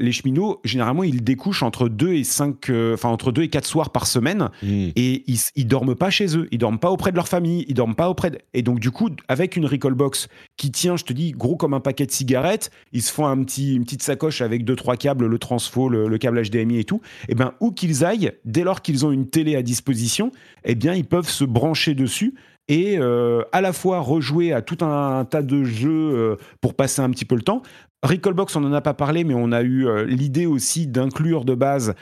les 0.00 0.12
cheminots, 0.12 0.60
généralement, 0.64 1.02
ils 1.02 1.22
découchent 1.22 1.62
entre 1.62 1.88
2 1.88 2.14
et 2.14 2.24
5, 2.24 2.70
enfin 2.94 3.08
entre 3.08 3.32
2 3.32 3.42
et 3.42 3.48
4 3.48 3.66
soirs 3.66 3.90
par 3.90 4.06
semaine, 4.06 4.50
mmh. 4.62 4.88
et 4.96 5.24
ils, 5.26 5.38
ils 5.54 5.66
dorment 5.66 5.94
pas 5.94 6.10
chez 6.10 6.36
eux, 6.36 6.48
ils 6.50 6.58
dorment 6.58 6.78
pas 6.78 6.90
auprès 6.90 7.10
de 7.10 7.16
leur 7.16 7.28
famille, 7.28 7.64
ils 7.68 7.74
dorment 7.74 7.94
pas 7.94 8.08
auprès 8.08 8.30
de... 8.30 8.38
et 8.54 8.62
donc 8.62 8.80
du 8.80 8.90
coup, 8.90 9.10
avec 9.28 9.56
une 9.56 9.66
recall 9.66 9.94
box 9.94 10.28
qui 10.56 10.70
tient, 10.70 10.96
je 10.96 11.04
te 11.04 11.12
dis, 11.12 11.32
gros 11.32 11.56
comme 11.56 11.74
un 11.74 11.80
paquet 11.80 12.06
de 12.06 12.10
cigarettes, 12.10 12.70
ils 12.92 13.02
se 13.02 13.12
font 13.12 13.26
un 13.26 13.42
petit, 13.44 13.74
une 13.74 13.84
petite 13.84 14.02
sacoche 14.02 14.40
avec 14.40 14.64
deux 14.64 14.76
trois 14.76 14.96
câbles, 14.96 15.26
le 15.26 15.38
transfo, 15.38 15.88
le, 15.88 16.08
le 16.08 16.18
câble 16.18 16.42
HDMI 16.42 16.78
et 16.78 16.84
tout. 16.84 17.00
Eh 17.28 17.34
ben, 17.34 17.52
où 17.60 17.72
qu'ils 17.72 18.04
aillent, 18.04 18.32
dès 18.44 18.64
lors 18.64 18.82
qu'ils 18.82 19.06
ont 19.06 19.12
une 19.12 19.28
télé 19.28 19.56
à 19.56 19.62
disposition, 19.62 20.32
eh 20.64 20.74
bien, 20.74 20.94
ils 20.94 21.04
peuvent 21.04 21.28
se 21.28 21.44
brancher 21.44 21.94
dessus 21.94 22.34
et 22.68 22.98
euh, 22.98 23.42
à 23.52 23.60
la 23.60 23.72
fois 23.72 24.00
rejouer 24.00 24.52
à 24.52 24.62
tout 24.62 24.84
un, 24.84 25.24
tas 25.24 25.42
de 25.42 25.64
jeux 25.64 25.90
euh, 25.90 26.36
pour 26.60 26.74
passer 26.74 27.00
un 27.00 27.10
petit 27.10 27.24
peu 27.24 27.36
le 27.36 27.42
temps. 27.42 27.62
Recallbox, 28.02 28.54
on 28.56 28.60
n'en 28.60 28.72
a 28.72 28.80
pas 28.80 28.94
parlé, 28.94 29.24
mais 29.24 29.34
on 29.34 29.52
a 29.52 29.62
eu 29.62 29.86
euh, 29.86 30.04
l'idée 30.04 30.46
aussi 30.46 30.86
d'inclure 30.86 31.44
de 31.44 31.54
base 31.54 31.94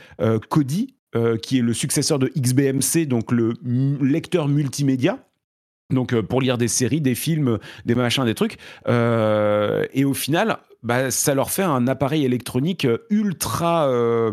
Kodi, 0.49 0.95
qui 1.43 1.59
est 1.59 1.63
le 1.63 1.73
successeur 1.73 2.19
de 2.19 2.29
XBMC, 2.37 3.07
donc 3.07 3.31
le 3.31 3.53
lecteur 4.03 4.49
multimédia. 4.49 5.21
Donc 5.91 6.19
pour 6.23 6.41
lire 6.41 6.59
des 6.59 6.67
séries, 6.67 7.01
des 7.01 7.15
films, 7.15 7.59
des 7.85 7.95
machins, 7.95 8.25
des 8.25 8.35
trucs. 8.35 8.59
et 8.89 10.05
au 10.05 10.15
final, 10.15 10.59
bah, 10.83 11.13
ça 11.13 11.35
leur 11.37 11.53
fait 11.53 11.63
un 11.63 11.87
appareil 11.87 12.25
électronique 12.25 12.89
ultra 13.11 13.89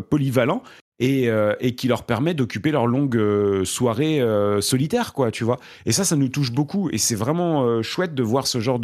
polyvalent 0.10 0.64
euh, 1.02 1.56
et, 1.60 1.74
qui 1.76 1.88
leur 1.88 2.04
permet 2.04 2.34
d'occuper 2.34 2.72
leur 2.72 2.86
longue 2.86 3.18
euh, 3.18 3.66
soirée 3.66 4.22
euh, 4.22 4.62
solitaire, 4.62 5.14
quoi, 5.14 5.32
tu 5.32 5.44
vois. 5.44 5.60
Et 5.86 5.92
ça, 5.92 6.04
ça 6.04 6.16
nous 6.16 6.28
touche 6.28 6.52
beaucoup. 6.52 6.90
Et 6.92 6.98
c'est 6.98 7.16
vraiment 7.16 7.82
chouette 7.82 8.14
de 8.14 8.24
voir 8.24 8.46
ce 8.48 8.60
genre 8.60 8.80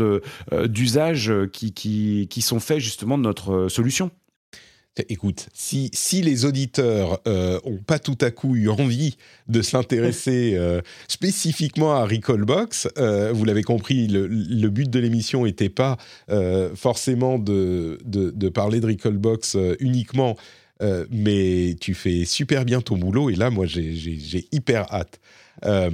d'usages 0.66 1.32
qui, 1.54 1.74
qui, 1.74 2.28
qui, 2.30 2.42
sont 2.42 2.60
faits 2.60 2.80
justement 2.80 3.18
de 3.18 3.24
notre 3.24 3.68
solution. 3.70 4.10
Écoute, 5.10 5.48
si, 5.54 5.92
si 5.94 6.24
les 6.24 6.46
auditeurs 6.46 7.22
n'ont 7.28 7.84
pas 7.86 8.00
tout 8.00 8.18
à 8.22 8.32
coup 8.32 8.56
eu 8.56 8.68
envie 8.68 9.18
de 9.48 9.62
s'intéresser 9.62 10.58
spécifiquement 11.08 11.94
à 11.94 12.06
Recallbox, 12.06 12.88
vous 13.34 13.46
l'avez 13.46 13.64
compris, 13.64 14.08
le, 14.08 14.26
le, 14.28 14.70
but 14.70 14.90
de 14.90 15.00
l'émission 15.00 15.46
n'était 15.46 15.70
pas 15.70 15.98
forcément 16.76 17.38
de, 17.38 18.00
de, 18.06 18.32
de, 18.32 18.50
parler 18.50 18.80
de 18.80 18.88
Recallbox 18.88 19.58
uniquement 19.80 20.36
euh, 20.82 21.06
mais 21.10 21.76
tu 21.80 21.94
fais 21.94 22.26
super 22.26 22.66
bien 22.66 22.82
ton 22.82 22.98
boulot 22.98 23.30
et 23.30 23.36
là, 23.36 23.50
moi, 23.50 23.66
j'ai 23.66 24.48
hyper 24.52 24.92
hâte. 24.94 25.20
Euh, 25.66 25.90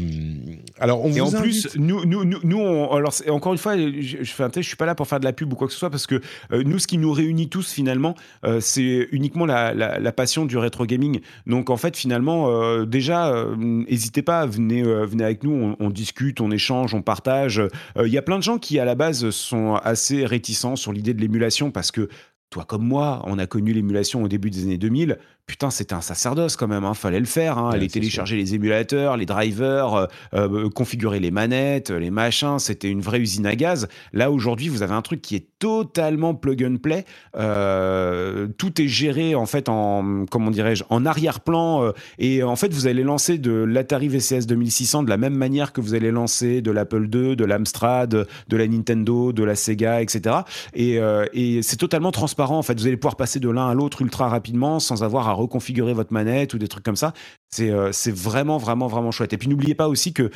alors, 0.78 1.06
on 1.06 1.14
et 1.14 1.22
en 1.22 1.32
plus, 1.32 1.70
nous, 1.78 2.04
nous, 2.04 2.26
nous, 2.26 2.60
alors 2.92 3.14
encore 3.30 3.54
une 3.54 3.58
fois, 3.58 3.78
je, 3.78 4.02
je, 4.02 4.32
fais 4.34 4.50
je 4.58 4.62
suis 4.62 4.76
pas 4.76 4.86
là 4.86 4.94
pour 4.94 5.08
faire 5.08 5.22
de 5.22 5.24
la 5.24 5.32
pub 5.32 5.54
ou 5.54 5.56
quoi 5.56 5.68
que 5.68 5.74
ce 5.74 5.80
soit 5.80 5.90
parce 5.90 6.06
que 6.06 6.20
euh, 6.52 6.64
nous, 6.66 6.80
ce 6.80 6.88
qui 6.88 6.98
nous 6.98 7.14
réunit 7.14 7.48
tous 7.48 7.72
finalement, 7.72 8.14
c'est 8.60 9.08
uniquement 9.14 9.46
la, 9.46 9.74
la, 9.74 10.12
passion 10.12 10.46
du 10.46 10.58
rétro 10.58 10.86
gaming. 10.86 11.22
Donc 11.48 11.70
en 11.70 11.78
fait, 11.78 11.96
finalement, 11.96 12.84
déjà, 12.84 13.34
n'hésitez 13.58 14.22
pas, 14.22 14.46
venez, 14.46 14.84
venez 14.84 15.24
avec 15.24 15.44
nous, 15.44 15.54
on, 15.54 15.78
on, 15.80 15.90
discute, 15.92 16.42
on 16.42 16.52
échange, 16.52 16.94
on 16.94 17.02
partage. 17.02 17.62
Il 17.98 18.12
y 18.12 18.18
a 18.18 18.22
plein 18.22 18.40
de 18.40 18.44
gens 18.44 18.58
qui 18.58 18.80
à 18.80 18.86
la 18.86 18.96
base 18.96 19.30
sont 19.30 19.76
assez 19.76 20.26
réticents 20.26 20.76
sur 20.76 20.92
l'idée 20.92 21.14
de 21.14 21.22
l'émulation 21.22 21.72
parce 21.72 21.92
que 21.92 22.10
toi 22.54 22.66
comme 22.66 22.84
moi, 22.88 23.24
on 23.26 23.40
a 23.40 23.48
connu 23.48 23.74
l'émulation 23.74 24.22
au 24.22 24.28
début 24.28 24.52
des 24.52 24.64
années 24.64 24.78
2000 24.78 25.18
putain, 25.46 25.70
c'était 25.70 25.94
un 25.94 26.02
sacerdoce 26.02 26.56
quand 26.56 26.68
même. 26.68 26.86
Hein. 26.86 26.94
Fallait 26.94 27.20
le 27.20 27.26
faire. 27.26 27.58
Hein. 27.58 27.70
aller 27.70 27.88
télécharger 27.88 28.38
les 28.38 28.56
émulateurs, 28.56 29.18
les 29.18 29.26
drivers, 29.26 29.94
euh, 29.94 30.08
euh, 30.34 30.70
configurer 30.70 31.20
les 31.20 31.32
manettes, 31.32 31.90
les 31.90 32.12
machins. 32.12 32.60
C'était 32.60 32.90
une 32.90 33.02
vraie 33.02 33.20
usine 33.20 33.46
à 33.46 33.56
gaz. 33.56 33.88
Là, 34.14 34.32
aujourd'hui, 34.32 34.70
vous 34.70 34.84
avez 34.84 34.94
un 34.94 35.02
truc 35.02 35.22
qui 35.22 35.36
est 35.36 35.48
totalement 35.60 36.34
plug 36.34 36.64
and 36.64 36.78
play. 36.78 37.06
Euh, 37.36 38.48
tout 38.58 38.82
est 38.82 38.88
géré 38.88 39.36
en 39.36 39.46
fait 39.46 39.70
en 39.70 40.26
comment 40.30 40.52
dirais-je 40.52 40.84
en 40.90 41.06
arrière-plan. 41.06 41.92
et 42.20 42.44
en 42.44 42.56
fait, 42.56 42.74
vous 42.74 42.88
allez 42.88 43.04
lancer 43.04 43.38
de 43.38 43.52
l'Atari 43.52 44.08
VCS 44.08 44.46
2600 44.48 45.04
de 45.04 45.10
la 45.10 45.18
même 45.18 45.36
manière 45.36 45.74
que 45.74 45.82
vous 45.82 45.94
allez 45.94 46.12
lancer 46.12 46.62
de 46.62 46.72
l'Apple 46.72 47.08
II, 47.14 47.36
de 47.36 47.46
l'Amstrad, 47.46 48.10
de 48.48 48.58
la 48.58 48.68
Nintendo, 48.68 49.34
de 49.34 49.44
la 49.44 49.56
Sega, 49.56 50.02
etc. 50.02 50.38
Et, 50.74 51.00
et 51.34 51.62
c'est 51.62 51.78
totalement 51.78 52.12
transparent. 52.12 52.58
En 52.58 52.64
fait, 52.64 52.80
vous 52.80 52.88
allez 52.88 52.98
pouvoir 52.98 53.16
passer 53.16 53.40
de 53.40 53.50
l'un 53.50 53.70
à 53.70 53.74
l'autre 53.74 54.02
ultra 54.02 54.30
rapidement 54.30 54.80
sans 54.80 55.04
avoir 55.04 55.28
à 55.28 55.33
reconfigurer 55.34 55.94
votre 55.94 56.14
manette 56.14 56.54
ou 56.54 56.58
des 56.58 56.68
trucs 56.68 56.84
comme 56.84 56.96
ça. 56.96 57.14
C'est 57.50 57.72
c'est 57.92 58.14
vraiment, 58.14 58.58
vraiment, 58.58 58.88
vraiment 58.88 59.12
chouette. 59.12 59.34
Et 59.34 59.38
puis 59.38 59.48
n'oubliez 59.48 59.76
pas 59.76 59.88
aussi 59.88 60.14
que 60.14 60.32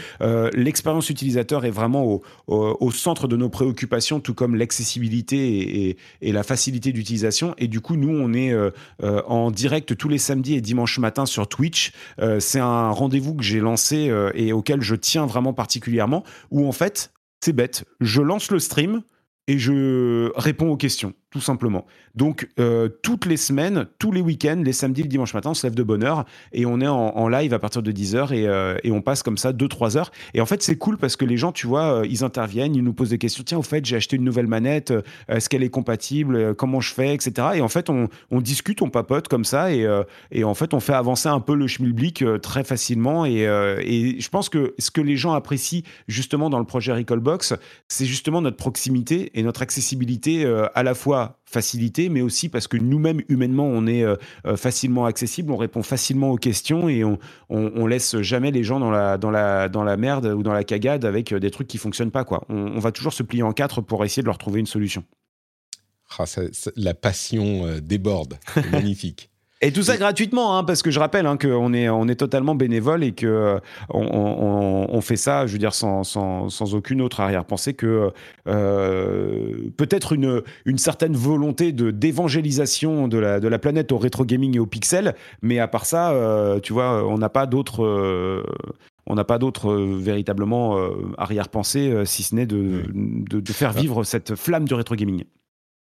l'expérience 0.54 1.10
utilisateur 1.10 1.66
est 1.66 1.72
vraiment 1.72 2.06
au, 2.06 2.22
au, 2.48 2.92
centre 2.92 3.28
de 3.28 3.36
nos 3.36 3.50
préoccupations, 3.50 4.20
tout 4.20 4.34
comme 4.34 4.56
l'accessibilité 4.56 5.98
et, 6.22 6.32
la 6.32 6.44
facilité 6.44 6.92
d'utilisation. 6.92 7.56
Et 7.58 7.68
du 7.68 7.82
coup, 7.82 7.96
nous, 7.96 8.10
on 8.10 8.34
est 8.34 8.56
en 9.04 9.52
direct 9.52 9.98
tous 9.98 10.10
les 10.10 10.20
samedis 10.20 10.56
et 10.56 10.62
dimanches 10.62 11.00
matin 11.00 11.26
sur 11.26 11.48
Twitch. 11.48 11.92
c'est 12.40 12.60
un 12.60 12.92
rendez-vous 12.92 13.36
que 13.36 13.44
j'ai 13.44 13.60
lancé 13.60 14.12
et 14.36 14.54
auquel 14.54 14.82
je 14.82 14.96
tiens 14.96 15.26
vraiment 15.26 15.54
particulièrement, 15.54 16.24
où 16.52 16.68
en 16.68 16.72
fait, 16.72 17.12
c'est 17.44 17.54
bête, 17.54 17.86
je 18.00 18.22
lance 18.22 18.52
le 18.52 18.60
stream 18.60 19.02
et 19.48 19.58
je 19.58 20.32
réponds 20.36 20.70
aux 20.70 20.78
questions 20.78 21.14
tout 21.30 21.42
simplement. 21.42 21.86
Donc, 22.16 22.48
euh, 22.60 22.88
toutes 23.04 23.26
les 23.26 23.38
semaines, 23.38 23.86
tous 24.00 24.12
les 24.12 24.22
week-ends, 24.22 24.62
les 24.64 24.74
samedis, 24.74 25.04
le 25.04 25.10
dimanche 25.10 25.34
matin, 25.34 25.52
on 25.52 25.54
se 25.54 25.68
lève 25.68 25.76
de 25.76 25.84
bonne 25.84 26.04
heure 26.04 26.26
et 26.54 26.66
on 26.66 26.80
est 26.80 26.88
en, 26.88 27.28
live 27.28 27.54
à 27.54 27.60
partir 27.60 27.84
de 27.84 27.92
10h 27.92 28.30
euh, 28.32 28.78
et, 28.84 28.92
on 28.92 29.02
passe 29.02 29.24
comme 29.24 29.38
ça 29.38 29.52
2-3 29.52 29.98
heures. 29.98 30.12
Et 30.34 30.42
en 30.42 30.46
fait, 30.46 30.64
c'est 30.64 30.78
cool 30.78 30.98
parce 30.98 31.18
que 31.18 31.26
les 31.26 31.36
gens, 31.38 31.52
tu 31.52 31.68
vois, 31.68 32.00
euh, 32.00 32.08
ils 32.10 32.24
interviennent, 32.24 32.76
ils 32.76 32.84
nous 32.84 32.94
posent 32.94 33.10
des 33.10 33.18
questions. 33.18 33.44
Tiens, 33.46 33.58
au 33.58 33.64
fait, 33.64 33.86
j'ai 33.86 33.98
acheté 33.98 34.16
une 34.16 34.24
nouvelle 34.24 34.48
manette, 34.48 34.94
est-ce 35.28 35.50
qu'elle 35.50 35.64
est 35.64 35.70
compatible 35.70 36.56
Comment 36.56 36.80
je 36.80 36.94
fais 36.94 37.14
Etc. 37.14 37.48
Et 37.56 37.62
en 37.62 37.68
fait, 37.68 37.90
on, 37.90 38.08
discute, 38.42 38.82
on 38.82 38.90
papote 38.90 39.28
comme 39.28 39.46
ça 39.46 39.74
et, 39.74 39.86
et, 40.32 40.44
en 40.44 40.54
fait, 40.54 40.74
on 40.74 40.80
fait 40.80 40.94
avancer 40.94 41.30
un 41.30 41.40
peu 41.40 41.56
le 41.56 41.68
schmilblick 41.68 42.24
très 42.42 42.64
facilement. 42.64 43.26
Et, 43.26 43.42
et, 43.42 44.20
je 44.20 44.30
pense 44.30 44.50
que 44.50 44.74
ce 44.80 44.92
que 44.92 45.02
les 45.02 45.18
gens 45.18 45.34
apprécient 45.34 45.84
justement 46.08 46.50
dans 46.50 46.60
le 46.60 46.66
projet 46.66 46.94
Recallbox, 46.94 47.54
c'est 47.88 48.06
justement 48.06 48.42
notre 48.42 48.58
proximité 48.58 49.37
et 49.38 49.44
notre 49.44 49.62
accessibilité 49.62 50.46
à 50.74 50.84
la 50.84 50.94
fois 50.94 51.38
facilité, 51.48 52.10
mais 52.10 52.22
aussi 52.22 52.50
parce 52.50 52.68
que 52.68 52.76
nous-mêmes, 52.76 53.22
humainement, 53.30 53.66
on 53.66 53.88
est 53.88 54.04
euh, 54.04 54.16
euh, 54.46 54.58
facilement 54.58 55.06
accessible, 55.06 55.52
on 55.52 55.58
répond 55.58 55.82
facilement 55.82 56.32
aux 56.32 56.38
questions 56.38 56.90
et 56.90 57.06
on, 57.06 57.18
on, 57.50 57.88
laisse 57.88 58.20
jamais 58.20 58.52
les 58.52 58.64
gens 58.64 58.82
dans 58.82 58.92
la, 58.92 59.18
dans, 59.18 59.32
la, 59.32 59.70
dans 59.70 59.86
la 59.86 59.96
merde 59.96 60.26
ou 60.26 60.44
dans 60.44 60.52
la 60.52 60.66
cagade 60.66 61.06
avec 61.06 61.32
euh, 61.32 61.40
des 61.40 61.50
trucs 61.50 61.68
qui 61.68 61.78
fonctionnent 61.78 62.12
pas. 62.12 62.26
Quoi. 62.26 62.44
On, 62.50 62.80
va 62.80 62.92
toujours 62.92 63.14
se 63.14 63.24
plier 63.24 63.44
en 63.44 63.54
quatre 63.54 63.82
pour 63.82 64.04
essayer 64.04 64.22
de 64.22 64.28
leur 64.28 64.38
trouver 64.38 64.60
une 64.60 64.66
solution. 64.66 65.06
Ah, 66.20 66.26
la 66.76 66.94
passion 66.94 67.80
déborde, 67.82 68.38
magnifique. 68.72 69.30
Et 69.62 69.72
tout 69.72 69.82
ça 69.82 69.98
gratuitement, 69.98 70.56
hein, 70.56 70.64
parce 70.64 70.84
que 70.84 70.92
je 70.92 71.00
rappelle 71.00 71.26
hein, 71.26 71.36
qu'on 71.36 71.74
est, 71.74 71.90
on 71.90 72.08
est 72.08 72.16
totalement 72.16 72.54
bénévole 72.54 73.04
et 73.04 73.14
que 73.14 73.26
euh, 73.26 73.60
on, 73.90 75.02
fait 75.02 75.16
ça, 75.16 75.48
je 75.48 75.54
veux 75.54 75.58
dire, 75.58 75.74
sans, 75.74 76.04
sans, 76.04 76.50
sans 76.50 76.76
aucune 76.76 77.02
autre 77.02 77.22
arrière-pensée 77.22 77.74
que 77.74 78.12
euh, 78.48 79.70
peut-être 79.76 80.14
une, 80.14 80.44
une 80.66 80.78
certaine 80.78 81.16
volonté 81.16 81.72
de 81.72 81.90
d'évangélisation 81.90 83.08
de 83.08 83.18
la, 83.18 83.40
de 83.40 83.48
la 83.48 83.58
planète 83.58 83.92
au 83.92 83.98
rétro 83.98 84.26
gaming 84.26 84.56
et 84.56 84.60
au 84.60 84.68
pixel, 84.68 85.16
mais 85.42 85.58
à 85.58 85.68
part 85.68 85.86
ça, 85.86 86.12
euh, 86.12 86.60
tu 86.60 86.74
vois, 86.74 87.08
on 87.08 87.18
n'a 87.18 87.30
pas 87.30 87.48
d'autres 87.48 88.44
on 89.08 89.16
n'a 89.16 89.24
pas 89.24 89.40
d'autre 89.40 89.74
véritablement 89.74 90.78
arrière-pensée 91.18 92.04
si 92.06 92.22
ce 92.24 92.36
n'est 92.36 92.46
de, 92.46 92.84
de, 92.94 93.40
de, 93.40 93.54
faire 93.54 93.72
vivre 93.72 94.04
cette 94.04 94.36
flamme 94.36 94.66
du 94.66 94.74
rétro 94.74 94.96
gaming 94.96 95.24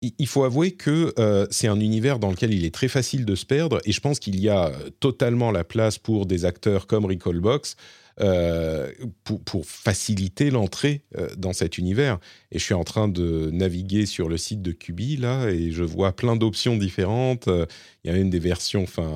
il 0.01 0.27
faut 0.27 0.43
avouer 0.43 0.71
que 0.71 1.13
euh, 1.17 1.47
c'est 1.49 1.67
un 1.67 1.79
univers 1.79 2.19
dans 2.19 2.29
lequel 2.29 2.53
il 2.53 2.65
est 2.65 2.73
très 2.73 2.87
facile 2.87 3.25
de 3.25 3.35
se 3.35 3.45
perdre 3.45 3.79
et 3.83 3.91
je 3.91 3.99
pense 3.99 4.19
qu'il 4.19 4.39
y 4.39 4.49
a 4.49 4.71
totalement 4.99 5.51
la 5.51 5.63
place 5.63 5.97
pour 5.97 6.25
des 6.25 6.45
acteurs 6.45 6.85
comme 6.85 7.05
Recallbox 7.05 7.75
euh, 8.19 8.91
pour, 9.23 9.41
pour, 9.41 9.65
faciliter 9.65 10.49
l'entrée 10.49 11.03
euh, 11.17 11.29
dans 11.37 11.53
cet 11.53 11.77
univers. 11.77 12.17
Et 12.51 12.57
je 12.57 12.63
suis 12.63 12.73
en 12.73 12.83
train 12.83 13.07
de 13.07 13.51
naviguer 13.51 14.07
sur 14.07 14.27
le 14.27 14.37
site 14.37 14.63
de 14.63 14.71
Kubi 14.71 15.17
là 15.17 15.49
et 15.49 15.71
je 15.71 15.83
vois 15.83 16.15
plein 16.15 16.35
d'options 16.35 16.77
différentes. 16.77 17.47
Il 17.47 18.07
y 18.07 18.09
a 18.09 18.13
même 18.13 18.29
des 18.29 18.39
versions, 18.39 18.83
enfin 18.83 19.11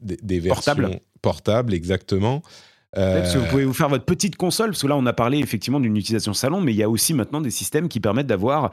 des, 0.00 0.40
versions 0.40 0.74
portables, 0.74 1.00
portables 1.22 1.74
exactement. 1.74 2.42
Parce 2.92 3.34
que 3.34 3.38
vous 3.38 3.46
pouvez 3.46 3.64
vous 3.64 3.74
faire 3.74 3.90
votre 3.90 4.06
petite 4.06 4.36
console, 4.36 4.70
parce 4.70 4.82
que 4.82 4.86
là 4.86 4.96
on 4.96 5.04
a 5.06 5.12
parlé 5.12 5.38
effectivement 5.38 5.78
d'une 5.78 5.96
utilisation 5.96 6.32
salon, 6.32 6.60
mais 6.60 6.72
il 6.72 6.76
y 6.76 6.82
a 6.82 6.88
aussi 6.88 7.12
maintenant 7.12 7.42
des 7.42 7.50
systèmes 7.50 7.88
qui 7.88 8.00
permettent 8.00 8.26
d'avoir 8.26 8.70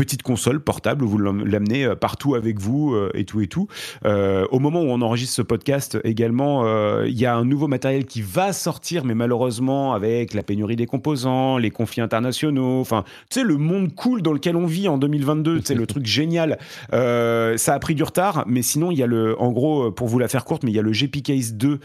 petite 0.00 0.22
console 0.22 0.60
portable, 0.60 1.04
vous 1.04 1.18
l'amenez 1.18 1.84
euh, 1.84 1.94
partout 1.94 2.34
avec 2.34 2.58
vous 2.58 2.94
euh, 2.94 3.10
et 3.12 3.26
tout 3.26 3.42
et 3.42 3.48
tout. 3.48 3.68
Euh, 4.06 4.46
au 4.50 4.58
moment 4.58 4.80
où 4.80 4.86
on 4.86 5.02
enregistre 5.02 5.34
ce 5.34 5.42
podcast 5.42 5.98
également, 6.04 6.64
il 7.04 7.18
y 7.18 7.26
a 7.26 7.36
un 7.36 7.44
nouveau 7.44 7.68
matériel 7.68 8.06
qui 8.06 8.22
va 8.22 8.54
sortir, 8.54 9.04
mais 9.04 9.14
malheureusement 9.14 9.92
avec 9.92 10.32
la 10.32 10.42
pénurie 10.42 10.76
des 10.76 10.86
composants, 10.86 11.58
les 11.58 11.70
conflits 11.70 12.00
internationaux, 12.00 12.80
enfin, 12.80 13.04
tu 13.28 13.40
sais, 13.40 13.44
le 13.44 13.58
monde 13.58 13.94
cool 13.94 14.22
dans 14.22 14.32
lequel 14.32 14.56
on 14.56 14.64
vit 14.64 14.88
en 14.88 14.96
2022, 14.96 15.60
c'est 15.64 15.74
le 15.74 15.86
truc 15.86 16.06
génial. 16.06 16.58
ça 16.90 17.74
a 17.74 17.78
pris 17.78 17.94
du 17.94 18.02
retard, 18.02 18.44
mais 18.46 18.62
sinon, 18.62 18.90
il 18.90 18.98
y 18.98 19.02
a 19.02 19.06
le, 19.06 19.38
en 19.40 19.52
gros, 19.52 19.90
pour 19.90 20.08
vous 20.08 20.18
la 20.18 20.28
faire 20.28 20.46
courte, 20.46 20.62
mais 20.64 20.70
il 20.70 20.74
y 20.74 20.78
a 20.78 20.82
le 20.82 20.92
GP 20.92 21.22
Case 21.22 21.52
2 21.54 21.78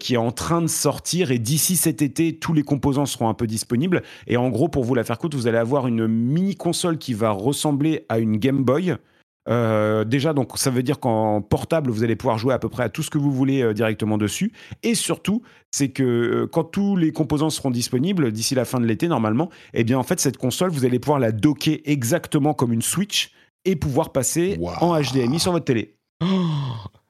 qui 0.00 0.14
est 0.14 0.18
en 0.18 0.32
train 0.32 0.62
de 0.62 0.66
sortir 0.66 1.30
et 1.30 1.38
d'ici 1.38 1.76
cet 1.76 2.02
été, 2.02 2.34
tous 2.34 2.54
les 2.54 2.62
composants 2.62 3.06
seront 3.06 3.28
un 3.28 3.34
peu 3.34 3.46
disponibles. 3.46 4.02
Et 4.26 4.36
en 4.36 4.48
gros, 4.50 4.68
pour 4.68 4.82
vous 4.82 4.94
la 4.94 5.04
faire 5.04 5.18
courte, 5.18 5.34
vous 5.34 5.46
allez 5.46 5.58
avoir 5.58 5.86
une 5.86 6.08
mini 6.08 6.56
console 6.56 6.98
qui 6.98 7.14
va 7.14 7.30
ressembler 7.52 8.04
à 8.08 8.18
une 8.18 8.36
Game 8.36 8.64
Boy. 8.64 8.96
Euh, 9.48 10.04
déjà, 10.04 10.32
donc 10.32 10.56
ça 10.56 10.70
veut 10.70 10.82
dire 10.82 11.00
qu'en 11.00 11.42
portable, 11.42 11.90
vous 11.90 12.04
allez 12.04 12.16
pouvoir 12.16 12.38
jouer 12.38 12.54
à 12.54 12.58
peu 12.58 12.68
près 12.68 12.84
à 12.84 12.88
tout 12.88 13.02
ce 13.02 13.10
que 13.10 13.18
vous 13.18 13.32
voulez 13.32 13.62
euh, 13.62 13.72
directement 13.72 14.18
dessus. 14.18 14.52
Et 14.82 14.94
surtout, 14.94 15.42
c'est 15.70 15.88
que 15.88 16.02
euh, 16.02 16.46
quand 16.46 16.64
tous 16.64 16.96
les 16.96 17.12
composants 17.12 17.50
seront 17.50 17.70
disponibles 17.70 18.30
d'ici 18.30 18.54
la 18.54 18.64
fin 18.64 18.80
de 18.80 18.86
l'été, 18.86 19.08
normalement, 19.08 19.50
eh 19.74 19.84
bien 19.84 19.98
en 19.98 20.04
fait, 20.04 20.20
cette 20.20 20.36
console, 20.36 20.70
vous 20.70 20.84
allez 20.84 20.98
pouvoir 20.98 21.18
la 21.18 21.32
docker 21.32 21.80
exactement 21.84 22.54
comme 22.54 22.72
une 22.72 22.82
Switch 22.82 23.32
et 23.64 23.76
pouvoir 23.76 24.12
passer 24.12 24.58
en 24.80 25.00
HDMI 25.00 25.38
sur 25.40 25.52
votre 25.52 25.64
télé. 25.64 25.96
GP 26.20 26.28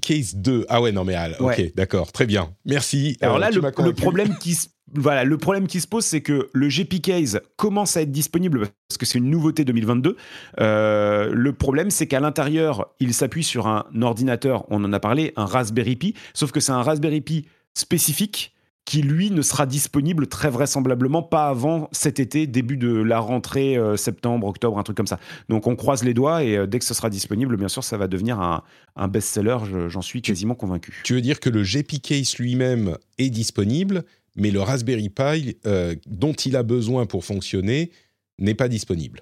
Case 0.00 0.34
2. 0.36 0.66
Ah 0.68 0.80
ouais, 0.80 0.92
non 0.92 1.04
mais 1.04 1.16
ok, 1.38 1.74
d'accord, 1.74 2.12
très 2.12 2.26
bien. 2.26 2.50
Merci. 2.64 3.16
Alors 3.20 3.38
là, 3.38 3.50
le, 3.50 3.60
le, 3.60 3.92
problème 3.92 4.36
qui 4.40 4.54
se 4.54 4.68
voilà, 4.92 5.24
le 5.24 5.38
problème 5.38 5.66
qui 5.66 5.80
se 5.80 5.88
pose, 5.88 6.04
c'est 6.04 6.20
que 6.20 6.50
le 6.52 6.68
GP 6.68 7.00
Case 7.02 7.40
commence 7.56 7.96
à 7.96 8.02
être 8.02 8.12
disponible 8.12 8.68
parce 8.88 8.98
que 8.98 9.06
c'est 9.06 9.18
une 9.18 9.28
nouveauté 9.30 9.64
2022. 9.64 10.16
Euh, 10.60 11.30
le 11.32 11.52
problème, 11.52 11.90
c'est 11.90 12.06
qu'à 12.06 12.20
l'intérieur, 12.20 12.94
il 13.00 13.12
s'appuie 13.12 13.44
sur 13.44 13.66
un 13.66 13.86
ordinateur, 14.02 14.64
on 14.70 14.84
en 14.84 14.92
a 14.92 15.00
parlé, 15.00 15.32
un 15.36 15.46
Raspberry 15.46 15.96
Pi, 15.96 16.14
sauf 16.32 16.52
que 16.52 16.60
c'est 16.60 16.72
un 16.72 16.82
Raspberry 16.82 17.22
Pi 17.22 17.46
spécifique 17.74 18.53
qui 18.84 19.02
lui 19.02 19.30
ne 19.30 19.42
sera 19.42 19.66
disponible 19.66 20.26
très 20.26 20.50
vraisemblablement 20.50 21.22
pas 21.22 21.48
avant 21.48 21.88
cet 21.92 22.20
été, 22.20 22.46
début 22.46 22.76
de 22.76 22.92
la 22.92 23.18
rentrée 23.18 23.76
euh, 23.76 23.96
septembre, 23.96 24.46
octobre, 24.46 24.78
un 24.78 24.82
truc 24.82 24.96
comme 24.96 25.06
ça. 25.06 25.18
Donc 25.48 25.66
on 25.66 25.74
croise 25.74 26.04
les 26.04 26.12
doigts 26.12 26.44
et 26.44 26.56
euh, 26.56 26.66
dès 26.66 26.78
que 26.78 26.84
ce 26.84 26.92
sera 26.92 27.08
disponible, 27.08 27.56
bien 27.56 27.68
sûr, 27.68 27.82
ça 27.82 27.96
va 27.96 28.08
devenir 28.08 28.40
un, 28.40 28.62
un 28.96 29.08
best-seller, 29.08 29.58
j'en 29.88 30.02
suis 30.02 30.20
quasiment 30.20 30.54
convaincu. 30.54 31.00
Tu 31.04 31.14
veux 31.14 31.22
dire 31.22 31.40
que 31.40 31.48
le 31.48 31.62
GP 31.62 32.00
Case 32.02 32.36
lui-même 32.36 32.96
est 33.18 33.30
disponible, 33.30 34.04
mais 34.36 34.50
le 34.50 34.60
Raspberry 34.60 35.08
Pi 35.08 35.56
euh, 35.66 35.94
dont 36.06 36.32
il 36.32 36.56
a 36.56 36.62
besoin 36.62 37.06
pour 37.06 37.24
fonctionner 37.24 37.90
n'est 38.38 38.54
pas 38.54 38.68
disponible? 38.68 39.20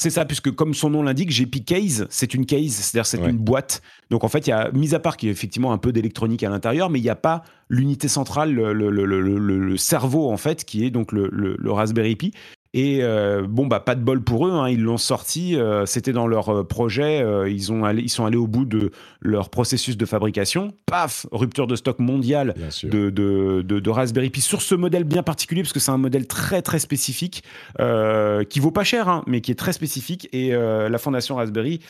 C'est 0.00 0.08
ça, 0.08 0.24
puisque 0.24 0.50
comme 0.52 0.72
son 0.72 0.88
nom 0.88 1.02
l'indique, 1.02 1.28
GP 1.28 1.62
Case, 1.62 2.06
c'est 2.08 2.32
une 2.32 2.46
case, 2.46 2.70
c'est-à-dire 2.70 3.04
c'est 3.04 3.18
une 3.18 3.36
boîte. 3.36 3.82
Donc 4.08 4.24
en 4.24 4.28
fait, 4.28 4.46
il 4.46 4.48
y 4.48 4.52
a, 4.54 4.70
mis 4.72 4.94
à 4.94 4.98
part 4.98 5.18
qu'il 5.18 5.26
y 5.26 5.30
a 5.30 5.32
effectivement 5.32 5.74
un 5.74 5.76
peu 5.76 5.92
d'électronique 5.92 6.42
à 6.42 6.48
l'intérieur, 6.48 6.88
mais 6.88 6.98
il 7.00 7.02
n'y 7.02 7.10
a 7.10 7.16
pas 7.16 7.42
l'unité 7.68 8.08
centrale, 8.08 8.50
le, 8.50 8.72
le, 8.72 9.76
cerveau 9.76 10.30
en 10.30 10.38
fait, 10.38 10.64
qui 10.64 10.86
est 10.86 10.90
donc 10.90 11.12
le, 11.12 11.70
Raspberry 11.70 12.16
Pi. 12.16 12.32
Et 12.72 13.00
euh, 13.02 13.46
bon, 13.48 13.66
bah, 13.66 13.80
pas 13.80 13.96
de 13.96 14.02
bol 14.02 14.22
pour 14.22 14.46
eux, 14.46 14.52
hein, 14.52 14.68
ils 14.68 14.80
l'ont 14.80 14.96
sorti, 14.96 15.56
euh, 15.56 15.86
c'était 15.86 16.12
dans 16.12 16.28
leur 16.28 16.50
euh, 16.50 16.64
projet, 16.64 17.24
ils, 17.50 17.72
ont 17.72 17.84
allé, 17.84 18.02
ils 18.02 18.08
sont 18.08 18.24
allés 18.24 18.36
au 18.36 18.46
bout 18.46 18.64
de 18.64 18.92
leur 19.20 19.50
processus 19.50 19.96
de 19.96 20.06
fabrication. 20.06 20.72
Paf, 20.86 21.26
rupture 21.32 21.66
de 21.66 21.74
stock 21.74 21.98
mondiale 21.98 22.54
de, 22.84 23.10
de, 23.10 23.62
de, 23.62 23.90
Raspberry 23.90 24.30
Pi 24.30 24.40
sur 24.40 24.62
ce 24.62 24.76
modèle 24.76 25.02
bien 25.02 25.24
particulier, 25.24 25.62
parce 25.62 25.72
que 25.72 25.80
c'est 25.80 25.90
un 25.90 25.98
modèle 25.98 26.28
très 26.28 26.62
très 26.62 26.78
spécifique, 26.78 27.42
qui 28.48 28.60
vaut 28.60 28.70
pas 28.70 28.84
cher, 28.84 29.08
hein, 29.08 29.24
mais 29.26 29.40
qui 29.40 29.50
est 29.50 29.58
très 29.58 29.72
spécifique. 29.72 30.28
Et 30.32 30.50
la 30.50 30.98
fondation 30.98 31.36
Raspberry 31.36 31.80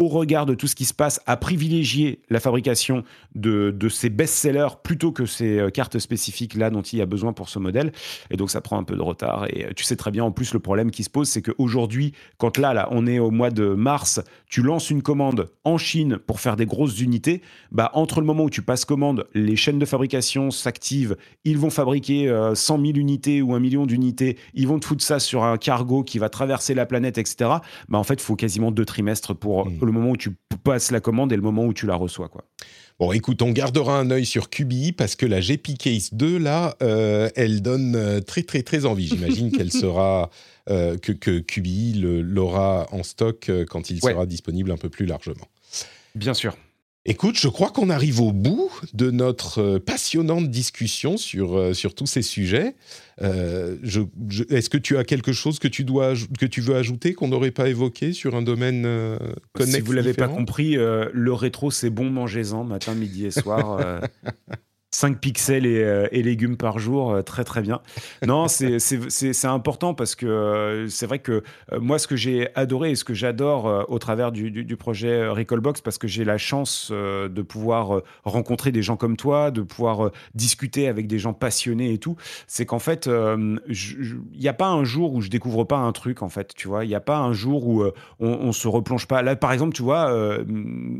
au 0.00 0.08
regard 0.08 0.46
de 0.46 0.54
tout 0.54 0.66
ce 0.66 0.74
qui 0.74 0.86
se 0.86 0.94
passe, 0.94 1.20
à 1.26 1.36
privilégier 1.36 2.22
la 2.30 2.40
fabrication 2.40 3.04
de, 3.34 3.76
ces 3.90 4.08
best-sellers 4.08 4.78
plutôt 4.82 5.12
que 5.12 5.26
ces 5.26 5.58
euh, 5.58 5.68
cartes 5.68 5.98
spécifiques 5.98 6.54
là 6.54 6.70
dont 6.70 6.80
il 6.80 6.98
y 6.98 7.02
a 7.02 7.06
besoin 7.06 7.34
pour 7.34 7.50
ce 7.50 7.58
modèle. 7.58 7.92
Et 8.30 8.36
donc 8.36 8.50
ça 8.50 8.62
prend 8.62 8.78
un 8.78 8.82
peu 8.82 8.96
de 8.96 9.02
retard. 9.02 9.46
Et 9.50 9.66
euh, 9.66 9.70
tu 9.76 9.84
sais 9.84 9.96
très 9.96 10.10
bien, 10.10 10.24
en 10.24 10.32
plus, 10.32 10.54
le 10.54 10.58
problème 10.58 10.90
qui 10.90 11.04
se 11.04 11.10
pose, 11.10 11.28
c'est 11.28 11.42
qu'aujourd'hui, 11.42 12.12
quand 12.38 12.56
là, 12.56 12.72
là, 12.72 12.88
on 12.90 13.06
est 13.06 13.18
au 13.18 13.30
mois 13.30 13.50
de 13.50 13.74
mars, 13.74 14.20
tu 14.48 14.62
lances 14.62 14.88
une 14.88 15.02
commande 15.02 15.50
en 15.64 15.76
Chine 15.76 16.16
pour 16.16 16.40
faire 16.40 16.56
des 16.56 16.66
grosses 16.66 17.00
unités, 17.00 17.42
bah, 17.70 17.90
entre 17.92 18.20
le 18.20 18.26
moment 18.26 18.44
où 18.44 18.50
tu 18.50 18.62
passes 18.62 18.86
commande, 18.86 19.26
les 19.34 19.56
chaînes 19.56 19.78
de 19.78 19.84
fabrication 19.84 20.50
s'activent, 20.50 21.16
ils 21.44 21.58
vont 21.58 21.70
fabriquer 21.70 22.26
100 22.54 22.78
euh, 22.78 22.82
000 22.86 22.96
unités 22.96 23.42
ou 23.42 23.52
un 23.52 23.60
million 23.60 23.84
d'unités, 23.84 24.38
ils 24.54 24.66
vont 24.66 24.78
te 24.78 24.86
foutre 24.86 25.04
ça 25.04 25.18
sur 25.18 25.44
un 25.44 25.58
cargo 25.58 26.04
qui 26.04 26.18
va 26.18 26.30
traverser 26.30 26.72
la 26.72 26.86
planète, 26.86 27.18
etc. 27.18 27.50
Bah, 27.90 27.98
en 27.98 28.04
fait, 28.04 28.14
il 28.14 28.22
faut 28.22 28.36
quasiment 28.36 28.70
deux 28.70 28.86
trimestres 28.86 29.34
pour 29.34 29.66
mmh 29.66 29.89
le 29.90 29.98
moment 29.98 30.10
où 30.10 30.16
tu 30.16 30.30
passes 30.62 30.90
la 30.90 31.00
commande 31.00 31.32
et 31.32 31.36
le 31.36 31.42
moment 31.42 31.64
où 31.64 31.72
tu 31.72 31.86
la 31.86 31.94
reçois. 31.94 32.28
Quoi. 32.28 32.44
Bon, 32.98 33.12
écoute, 33.12 33.40
on 33.40 33.50
gardera 33.50 33.98
un 33.98 34.10
œil 34.10 34.26
sur 34.26 34.50
QBI 34.50 34.92
parce 34.92 35.16
que 35.16 35.24
la 35.24 35.40
GP 35.40 35.78
Case 35.78 36.10
2, 36.12 36.38
là, 36.38 36.76
euh, 36.82 37.30
elle 37.34 37.62
donne 37.62 37.96
euh, 37.96 38.20
très, 38.20 38.42
très, 38.42 38.62
très 38.62 38.84
envie. 38.84 39.08
J'imagine 39.08 39.50
qu'elle 39.56 39.72
sera, 39.72 40.28
euh, 40.68 40.98
que, 40.98 41.12
que 41.12 41.38
QBI 41.38 41.94
l'aura 41.94 42.86
en 42.92 43.02
stock 43.02 43.50
quand 43.68 43.88
il 43.88 44.00
sera 44.00 44.26
disponible 44.26 44.70
un 44.70 44.76
peu 44.76 44.90
plus 44.90 45.06
largement. 45.06 45.48
Bien 46.14 46.34
sûr. 46.34 46.56
Écoute, 47.06 47.38
je 47.38 47.48
crois 47.48 47.70
qu'on 47.70 47.88
arrive 47.88 48.20
au 48.20 48.30
bout 48.30 48.70
de 48.92 49.10
notre 49.10 49.62
euh, 49.62 49.78
passionnante 49.78 50.50
discussion 50.50 51.16
sur, 51.16 51.56
euh, 51.56 51.72
sur 51.72 51.94
tous 51.94 52.04
ces 52.04 52.20
sujets. 52.20 52.76
Euh, 53.22 53.76
Est-ce 54.50 54.68
que 54.68 54.76
tu 54.76 54.98
as 54.98 55.04
quelque 55.04 55.32
chose 55.32 55.58
que 55.58 55.68
tu, 55.68 55.84
dois, 55.84 56.12
que 56.38 56.44
tu 56.44 56.60
veux 56.60 56.76
ajouter 56.76 57.14
qu'on 57.14 57.28
n'aurait 57.28 57.52
pas 57.52 57.70
évoqué 57.70 58.12
sur 58.12 58.34
un 58.34 58.42
domaine 58.42 58.84
euh, 58.84 59.18
connexe 59.54 59.76
Si 59.76 59.80
vous 59.80 59.92
l'avez 59.92 60.12
pas 60.12 60.28
compris, 60.28 60.74
le 60.74 61.32
rétro, 61.32 61.70
c'est 61.70 61.90
bon, 61.90 62.10
mangez-en 62.10 62.64
matin, 62.64 62.94
midi 62.94 63.24
et 63.24 63.30
soir. 63.30 64.00
5 64.92 65.18
pixels 65.20 65.66
euh, 65.66 66.08
et, 66.10 66.22
légumes 66.22 66.56
par 66.56 66.78
jour, 66.78 67.12
euh, 67.12 67.22
très 67.22 67.44
très 67.44 67.62
bien. 67.62 67.80
Non, 68.26 68.48
c'est 68.48 69.44
important 69.44 69.94
parce 69.94 70.14
que 70.14 70.26
euh, 70.26 70.88
c'est 70.88 71.06
vrai 71.06 71.20
que 71.20 71.42
moi, 71.80 71.98
ce 71.98 72.08
que 72.08 72.16
j'ai 72.16 72.48
adoré 72.56 72.90
et 72.92 72.94
ce 72.96 73.04
que 73.04 73.14
j'adore 73.14 73.86
au 73.88 73.98
travers 73.98 74.32
du, 74.32 74.50
du, 74.50 74.76
projet 74.76 75.28
Recallbox, 75.28 75.80
parce 75.80 75.98
que 75.98 76.08
j'ai 76.08 76.24
la 76.24 76.38
chance 76.38 76.90
de 76.90 77.42
pouvoir 77.42 78.02
rencontrer 78.24 78.72
des 78.72 78.82
gens 78.82 78.96
comme 78.96 79.16
toi, 79.16 79.50
de 79.50 79.62
pouvoir 79.62 80.10
discuter 80.34 80.88
avec 80.88 81.06
des 81.06 81.18
gens 81.18 81.32
passionnés 81.32 81.92
et 81.92 81.98
tout, 81.98 82.16
c'est 82.46 82.66
qu'en 82.66 82.78
fait, 82.78 83.06
il 83.06 83.60
n'y 84.38 84.48
a 84.48 84.52
pas 84.52 84.68
un 84.68 84.84
jour 84.84 85.14
où 85.14 85.20
je 85.20 85.28
découvre 85.28 85.64
pas 85.64 85.78
un 85.78 85.92
truc, 85.92 86.22
en 86.22 86.28
fait, 86.28 86.54
tu 86.54 86.68
vois. 86.68 86.84
Il 86.84 86.88
n'y 86.88 86.94
a 86.94 87.00
pas 87.00 87.18
un 87.18 87.32
jour 87.32 87.66
où 87.66 87.84
on, 87.84 87.92
on, 88.28 88.52
se 88.52 88.68
replonge 88.68 89.06
pas. 89.06 89.22
Là, 89.22 89.36
par 89.36 89.52
exemple, 89.52 89.74
tu 89.74 89.82
vois, 89.82 90.12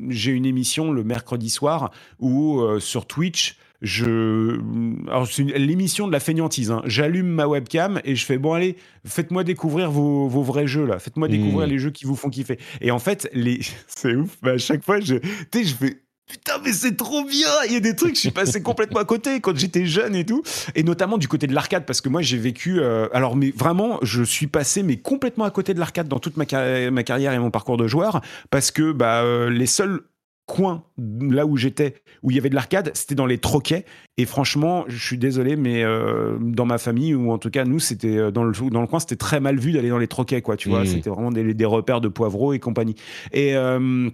j'ai 0.08 0.32
une 0.32 0.46
émission 0.46 0.92
le 0.92 1.02
mercredi 1.02 1.50
soir 1.50 1.90
où 2.18 2.62
sur 2.78 3.06
Twitch, 3.06 3.56
je 3.82 4.61
alors 5.09 5.27
c'est 5.27 5.43
l'émission 5.43 6.07
de 6.07 6.12
la 6.12 6.20
feignantise 6.20 6.70
hein. 6.70 6.82
j'allume 6.85 7.28
ma 7.28 7.47
webcam 7.47 8.01
et 8.05 8.15
je 8.15 8.24
fais 8.24 8.39
bon 8.39 8.52
allez 8.52 8.77
faites-moi 9.07 9.44
découvrir 9.44 9.90
vos, 9.90 10.28
vos, 10.28 10.43
vrais 10.43 10.66
jeux 10.66 10.85
là 10.85 10.98
faites-moi 10.98 11.28
mmh. 11.28 11.31
découvrir 11.31 11.66
les 11.66 11.78
jeux 11.78 11.90
qui 11.90 12.05
vous 12.05 12.16
font 12.16 12.31
kiffer 12.31 12.59
et 12.81 12.90
en 12.90 12.98
fait 12.98 13.28
les 13.32 13.61
c'est 13.86 14.15
ouf 14.15 14.36
à 14.44 14.59
chaque 14.59 14.85
fois 14.85 15.01
je 15.01 15.16
tu 15.51 15.65
je 15.65 15.74
fais 15.74 16.02
Putain, 16.31 16.61
mais 16.65 16.73
c'est 16.73 16.97
trop 16.97 17.24
bien! 17.24 17.48
Il 17.66 17.73
y 17.73 17.77
a 17.77 17.81
des 17.81 17.97
trucs, 17.97 18.15
je 18.15 18.20
suis 18.20 18.31
passé 18.31 18.62
complètement 18.62 19.01
à 19.01 19.05
côté 19.05 19.40
quand 19.40 19.57
j'étais 19.57 19.85
jeune 19.85 20.15
et 20.15 20.24
tout. 20.24 20.44
Et 20.77 20.85
notamment 20.85 21.19
du 21.19 21.27
côté 21.27 21.48
de 21.48 21.55
l'arcade, 21.55 21.85
parce 21.85 22.01
que 22.01 22.09
moi, 22.09 22.23
j'ai 22.23 22.39
vécu. 22.39 22.78
Euh, 22.78 23.09
alors, 23.12 23.35
mais 23.35 23.51
vraiment, 23.51 23.98
je 24.02 24.23
suis 24.23 24.47
passé, 24.47 24.85
mais 24.85 24.97
complètement 24.97 25.44
à 25.44 25.51
côté 25.51 25.74
de 25.74 25.81
l'arcade 25.81 26.07
dans 26.07 26.20
toute 26.20 26.36
ma, 26.36 26.44
ma, 26.90 27.02
carrière 27.02 27.32
et 27.32 27.39
mon 27.40 27.51
parcours 27.51 27.77
de 27.77 27.89
joueur, 27.89 28.20
parce 28.51 28.70
que 28.70 28.93
bah, 28.93 29.24
euh, 29.24 29.51
les 29.51 29.66
seuls 29.66 30.02
coin 30.51 30.82
là 30.98 31.47
où 31.47 31.56
j'étais, 31.56 31.94
où 32.22 32.31
il 32.31 32.35
y 32.35 32.39
avait 32.39 32.51
de 32.51 32.55
l'arcade, 32.55 32.90
c'était 32.94 33.14
dans 33.14 33.27
les 33.27 33.39
troquets. 33.39 33.85
Et 34.16 34.27
franchement, 34.27 34.85
je 34.89 34.98
suis 34.98 35.16
désolé, 35.16 35.55
mais 35.55 35.85
euh, 35.85 36.36
dans 36.40 36.66
ma 36.66 36.78
famille, 36.78 37.14
ou 37.14 37.31
en 37.31 37.39
tout 37.39 37.51
cas 37.51 37.64
nous, 37.64 37.78
c'était 37.78 38.18
euh, 38.18 38.31
dans 38.31 38.43
le, 38.43 38.52
dans 38.70 38.81
le 38.81 38.86
coin, 38.86 38.98
c'était 38.98 39.16
très 39.16 39.39
mal 39.39 39.59
vu 39.59 39.72
d'aller 39.72 39.89
dans 39.89 39.98
les 39.98 40.09
troquets, 40.09 40.43
quoi. 40.43 40.56
Tu 40.56 40.68
vois, 40.68 40.82
mmh. 40.82 40.86
c'était 40.86 41.10
vraiment 41.10 41.31
des, 41.31 41.55
des, 41.55 41.64
repères 41.64 42.01
de 42.01 42.09
poivreaux 42.09 42.52
et 42.52 42.59
compagnie. 42.59 42.97
Et. 43.32 43.55
Euh, 43.55 44.10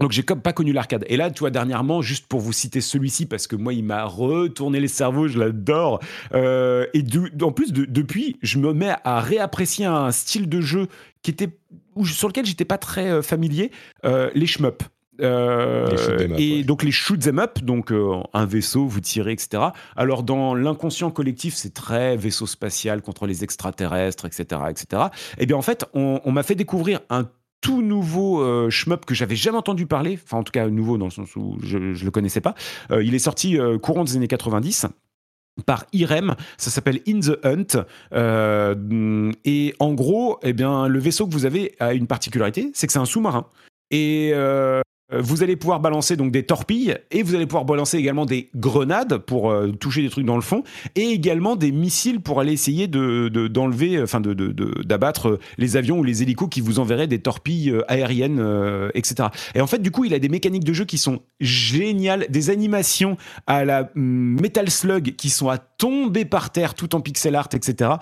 donc 0.00 0.12
j'ai 0.12 0.22
comme 0.22 0.40
pas 0.40 0.52
connu 0.52 0.72
l'arcade. 0.72 1.04
Et 1.08 1.16
là, 1.16 1.28
tu 1.28 1.40
vois, 1.40 1.50
dernièrement, 1.50 2.02
juste 2.02 2.28
pour 2.28 2.38
vous 2.38 2.52
citer 2.52 2.80
celui-ci, 2.80 3.26
parce 3.26 3.48
que 3.48 3.56
moi, 3.56 3.74
il 3.74 3.82
m'a 3.82 4.04
retourné 4.04 4.78
les 4.78 4.86
cerveaux, 4.86 5.26
je 5.26 5.40
l'adore. 5.40 5.98
et 6.32 7.02
en 7.42 7.50
plus, 7.50 7.72
depuis, 7.72 8.36
je 8.40 8.60
me 8.60 8.72
mets 8.72 8.94
à 9.02 9.18
réapprécier 9.18 9.86
un 9.86 10.12
style 10.12 10.48
de 10.48 10.60
jeu 10.60 10.86
qui 11.22 11.32
était 11.32 11.48
sur 12.04 12.28
lequel 12.28 12.46
j'étais 12.46 12.64
pas 12.64 12.78
très 12.78 13.24
familier, 13.24 13.72
les 14.04 14.46
shmups. 14.46 14.84
Euh, 15.20 16.28
et 16.36 16.62
donc 16.64 16.82
les 16.82 16.90
shoot 16.90 17.18
them 17.20 17.38
up, 17.38 17.58
donc 17.62 17.92
euh, 17.92 18.20
un 18.32 18.46
vaisseau, 18.46 18.86
vous 18.86 19.00
tirez, 19.00 19.32
etc. 19.32 19.62
Alors 19.96 20.22
dans 20.22 20.54
l'inconscient 20.54 21.10
collectif, 21.10 21.54
c'est 21.54 21.74
très 21.74 22.16
vaisseau 22.16 22.46
spatial 22.46 23.02
contre 23.02 23.26
les 23.26 23.44
extraterrestres, 23.44 24.26
etc., 24.26 24.62
etc. 24.70 25.02
Et 25.38 25.46
bien 25.46 25.56
en 25.56 25.62
fait, 25.62 25.84
on, 25.94 26.30
m'a 26.30 26.42
fait 26.42 26.54
découvrir 26.54 27.00
un 27.10 27.28
tout 27.60 27.82
nouveau 27.82 28.40
euh, 28.40 28.70
shmup 28.70 29.04
que 29.04 29.14
j'avais 29.14 29.36
jamais 29.36 29.58
entendu 29.58 29.86
parler, 29.86 30.18
enfin 30.22 30.38
en 30.38 30.44
tout 30.44 30.52
cas 30.52 30.68
nouveau 30.68 30.98
dans 30.98 31.06
le 31.06 31.10
sens 31.10 31.34
où 31.34 31.58
je, 31.62 31.78
ne 31.78 32.04
le 32.04 32.10
connaissais 32.10 32.40
pas. 32.40 32.54
il 32.90 33.14
est 33.14 33.18
sorti 33.18 33.58
courant 33.82 34.04
des 34.04 34.16
années 34.16 34.28
90 34.28 34.86
par 35.66 35.86
IREM, 35.92 36.36
ça 36.56 36.70
s'appelle 36.70 37.00
In 37.08 37.18
the 37.18 37.44
Hunt, 37.44 37.84
et 39.44 39.74
en 39.80 39.92
gros, 39.94 40.38
eh 40.42 40.52
bien, 40.52 40.86
le 40.86 40.98
vaisseau 41.00 41.26
que 41.26 41.32
vous 41.32 41.46
avez 41.46 41.74
a 41.80 41.94
une 41.94 42.06
particularité, 42.06 42.70
c'est 42.74 42.86
que 42.86 42.92
c'est 42.92 43.00
un 43.00 43.04
sous-marin. 43.04 43.46
Et 43.90 44.30
euh, 44.34 44.82
vous 45.10 45.42
allez 45.42 45.56
pouvoir 45.56 45.80
balancer 45.80 46.16
donc 46.16 46.32
des 46.32 46.42
torpilles 46.42 46.96
et 47.10 47.22
vous 47.22 47.34
allez 47.34 47.46
pouvoir 47.46 47.64
balancer 47.64 47.96
également 47.96 48.26
des 48.26 48.50
grenades 48.54 49.16
pour 49.18 49.50
euh, 49.50 49.72
toucher 49.72 50.02
des 50.02 50.10
trucs 50.10 50.26
dans 50.26 50.36
le 50.36 50.42
fond 50.42 50.64
et 50.96 51.08
également 51.08 51.56
des 51.56 51.72
missiles 51.72 52.20
pour 52.20 52.40
aller 52.40 52.52
essayer 52.52 52.88
de 52.88 53.28
d'enlever, 53.48 54.02
enfin 54.02 54.20
de, 54.20 54.34
d'abattre 54.82 55.38
les 55.56 55.76
avions 55.76 55.98
ou 55.98 56.04
les 56.04 56.22
hélicos 56.22 56.48
qui 56.50 56.60
vous 56.60 56.78
enverraient 56.78 57.06
des 57.06 57.20
torpilles 57.20 57.70
euh, 57.70 57.90
aériennes, 57.90 58.38
etc. 58.94 59.28
Et 59.54 59.60
en 59.60 59.66
fait, 59.66 59.78
du 59.78 59.90
coup, 59.90 60.04
il 60.04 60.12
a 60.12 60.18
des 60.18 60.28
mécaniques 60.28 60.64
de 60.64 60.72
jeu 60.72 60.84
qui 60.84 60.98
sont 60.98 61.20
géniales, 61.40 62.26
des 62.28 62.50
animations 62.50 63.16
à 63.46 63.64
la 63.64 63.90
mm, 63.94 64.40
Metal 64.40 64.70
Slug 64.70 65.14
qui 65.16 65.30
sont 65.30 65.48
à 65.48 65.58
tomber 65.58 66.24
par 66.24 66.50
terre 66.50 66.74
tout 66.74 66.94
en 66.94 67.00
pixel 67.00 67.34
art, 67.34 67.48
etc. 67.54 67.92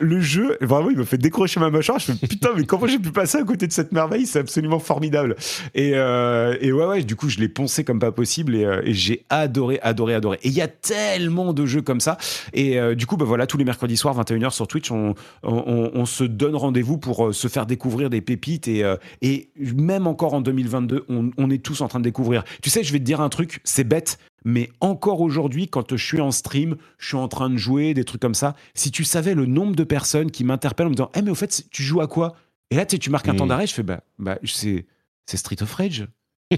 le 0.00 0.20
jeu, 0.20 0.58
vraiment, 0.60 0.90
il 0.90 0.96
me 0.96 1.04
fait 1.04 1.18
décrocher 1.18 1.60
ma 1.60 1.70
mâchoire. 1.70 1.98
Je 1.98 2.12
fais 2.12 2.26
putain, 2.26 2.50
mais 2.56 2.64
comment 2.64 2.86
j'ai 2.86 2.98
pu 2.98 3.12
passer 3.12 3.38
à 3.38 3.44
côté 3.44 3.66
de 3.66 3.72
cette 3.72 3.92
merveille? 3.92 4.26
C'est 4.26 4.40
absolument 4.40 4.78
formidable. 4.78 5.36
Et 5.74 5.92
euh, 5.94 6.33
et 6.60 6.72
ouais, 6.72 6.86
ouais, 6.86 7.02
du 7.02 7.16
coup, 7.16 7.28
je 7.28 7.38
l'ai 7.38 7.48
poncé 7.48 7.84
comme 7.84 7.98
pas 7.98 8.12
possible 8.12 8.54
et, 8.54 8.64
euh, 8.64 8.82
j'ai 8.86 9.24
adoré, 9.30 9.78
adoré, 9.82 10.14
adoré. 10.14 10.38
Et 10.42 10.48
il 10.48 10.54
y 10.54 10.60
a 10.60 10.68
tellement 10.68 11.52
de 11.52 11.66
jeux 11.66 11.82
comme 11.82 12.00
ça. 12.00 12.16
Et 12.52 12.78
euh, 12.78 12.94
du 12.94 13.06
coup, 13.06 13.16
bah 13.16 13.24
voilà, 13.24 13.46
tous 13.46 13.58
les 13.58 13.64
mercredis 13.64 13.96
soirs, 13.96 14.18
21h 14.18 14.50
sur 14.50 14.66
Twitch, 14.66 14.90
on, 14.90 15.14
on, 15.42 16.06
se 16.06 16.24
donne 16.24 16.54
rendez-vous 16.54 16.98
pour 16.98 17.34
se 17.34 17.48
faire 17.48 17.66
découvrir 17.66 18.10
des 18.10 18.20
pépites. 18.20 18.68
Et, 18.68 18.84
et 19.22 19.48
même 19.56 20.06
encore 20.06 20.34
en 20.34 20.40
2022, 20.40 21.04
on, 21.08 21.30
on 21.36 21.50
est 21.50 21.62
tous 21.62 21.80
en 21.80 21.88
train 21.88 21.98
de 21.98 22.04
découvrir. 22.04 22.44
Tu 22.62 22.70
sais, 22.70 22.84
je 22.84 22.92
vais 22.92 22.98
te 22.98 23.04
dire 23.04 23.20
un 23.20 23.28
truc, 23.28 23.60
c'est 23.64 23.84
bête, 23.84 24.18
mais 24.44 24.70
encore 24.80 25.20
aujourd'hui, 25.20 25.68
quand 25.68 25.96
je 25.96 26.04
suis 26.04 26.20
en 26.20 26.30
stream, 26.30 26.76
je 26.98 27.08
suis 27.08 27.16
en 27.16 27.28
train 27.28 27.48
de 27.48 27.56
jouer, 27.56 27.94
des 27.94 28.04
trucs 28.04 28.20
comme 28.20 28.34
ça, 28.34 28.54
si 28.74 28.90
tu 28.90 29.04
savais 29.04 29.34
le 29.34 29.46
nombre 29.46 29.74
de 29.74 29.84
personnes 29.84 30.30
qui 30.30 30.44
m'interpellent 30.44 30.88
en 30.88 30.90
me 30.90 30.94
disant 30.94 31.10
Eh, 31.14 31.22
mais 31.22 31.30
au 31.30 31.34
fait, 31.34 31.64
tu 31.70 31.82
joues 31.82 32.02
à 32.02 32.06
quoi? 32.06 32.36
Et 32.70 32.76
là, 32.76 32.84
tu 32.84 32.96
sais, 32.96 32.98
tu 32.98 33.10
marques 33.10 33.28
un 33.28 33.34
temps 33.34 33.46
d'arrêt, 33.46 33.66
je 33.66 33.74
fais 33.74 33.82
Bah, 33.82 34.00
bah 34.18 34.38
c'est 34.44 34.86
Street 35.26 35.62
of 35.62 35.72
Rage. 35.72 36.06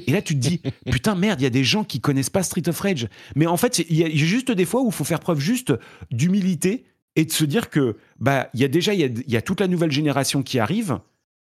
Et 0.06 0.12
là, 0.12 0.22
tu 0.22 0.34
te 0.34 0.40
dis, 0.40 0.60
putain, 0.90 1.14
merde, 1.14 1.40
il 1.40 1.44
y 1.44 1.46
a 1.46 1.50
des 1.50 1.64
gens 1.64 1.84
qui 1.84 2.00
connaissent 2.00 2.30
pas 2.30 2.42
Street 2.42 2.68
of 2.68 2.78
Rage. 2.78 3.08
Mais 3.34 3.46
en 3.46 3.56
fait, 3.56 3.78
il 3.78 3.96
y 3.96 4.04
a 4.04 4.08
juste 4.10 4.50
des 4.50 4.64
fois 4.64 4.82
où 4.82 4.88
il 4.88 4.92
faut 4.92 5.04
faire 5.04 5.20
preuve 5.20 5.40
juste 5.40 5.72
d'humilité 6.10 6.84
et 7.16 7.24
de 7.24 7.32
se 7.32 7.44
dire 7.44 7.70
que, 7.70 7.96
bah, 8.20 8.48
il 8.54 8.60
y 8.60 8.64
a 8.64 8.68
déjà, 8.68 8.94
il 8.94 9.24
y 9.26 9.36
a, 9.36 9.42
toute 9.42 9.60
la 9.60 9.68
nouvelle 9.68 9.90
génération 9.90 10.42
qui 10.42 10.58
arrive, 10.58 10.98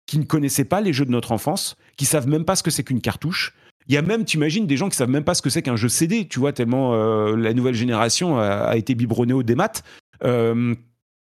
qui 0.06 0.20
ne 0.20 0.24
connaissait 0.24 0.66
pas 0.66 0.82
les 0.82 0.94
jeux 0.94 1.06
de 1.06 1.12
notre 1.12 1.32
enfance, 1.32 1.76
qui 1.98 2.06
savent 2.06 2.28
même 2.28 2.46
pas 2.46 2.56
ce 2.56 2.64
que 2.64 2.72
c'est 2.72 2.84
qu'une 2.84 3.02
cartouche. 3.02 3.54
Il 3.88 3.94
y 3.94 3.98
a 3.98 4.02
même, 4.02 4.26
tu 4.26 4.38
imagines, 4.38 4.66
des 4.66 4.78
gens 4.78 4.90
qui 4.90 4.98
savent 4.98 5.10
même 5.10 5.24
pas 5.24 5.36
ce 5.36 5.42
que 5.42 5.50
c'est 5.50 5.62
qu'un 5.62 5.76
jeu 5.76 5.90
CD, 5.90 6.28
tu 6.28 6.40
vois, 6.40 6.54
tellement 6.54 6.94
euh, 6.94 7.36
la 7.36 7.54
nouvelle 7.54 7.76
génération 7.76 8.40
a, 8.40 8.76
été 8.78 8.96
biberonnée 8.96 9.34
au 9.34 9.44
démat. 9.44 9.72
Euh, 10.24 10.76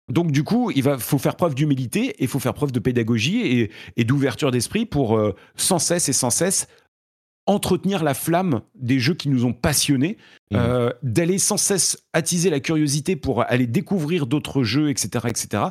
donc 0.09 0.33
du 0.33 0.45
coup, 0.45 0.71
il 0.75 0.83
va, 0.83 0.99
faut 0.99 1.19
faire 1.19 1.37
preuve 1.37 1.55
d'humilité 1.55 2.09
et 2.09 2.23
il 2.23 2.29
faut 2.29 2.39
faire 2.39 2.55
preuve 2.55 2.73
de 2.73 2.79
pédagogie 2.79 3.71
et, 3.97 4.05
d'ouverture 4.05 4.51
d'esprit 4.51 4.85
pour 4.85 5.17
euh, 5.17 5.35
sans 5.57 5.79
cesse 5.79 6.09
et 6.09 6.13
sans 6.13 6.31
cesse 6.31 6.69
entretenir 7.47 8.03
la 8.03 8.15
flamme 8.15 8.63
des 8.75 8.99
jeux 8.99 9.15
qui 9.15 9.29
nous 9.29 9.45
ont 9.45 9.53
passionnés, 9.53 10.17
mmh. 10.51 10.57
euh, 10.57 10.91
d'aller 11.03 11.39
sans 11.39 11.57
cesse 11.57 11.99
attiser 12.13 12.49
la 12.49 12.61
curiosité 12.61 13.17
pour 13.17 13.43
aller 13.43 13.67
découvrir 13.67 14.27
d'autres 14.27 14.63
jeux, 14.63 14.89
etc., 14.89 15.27
etc. 15.29 15.65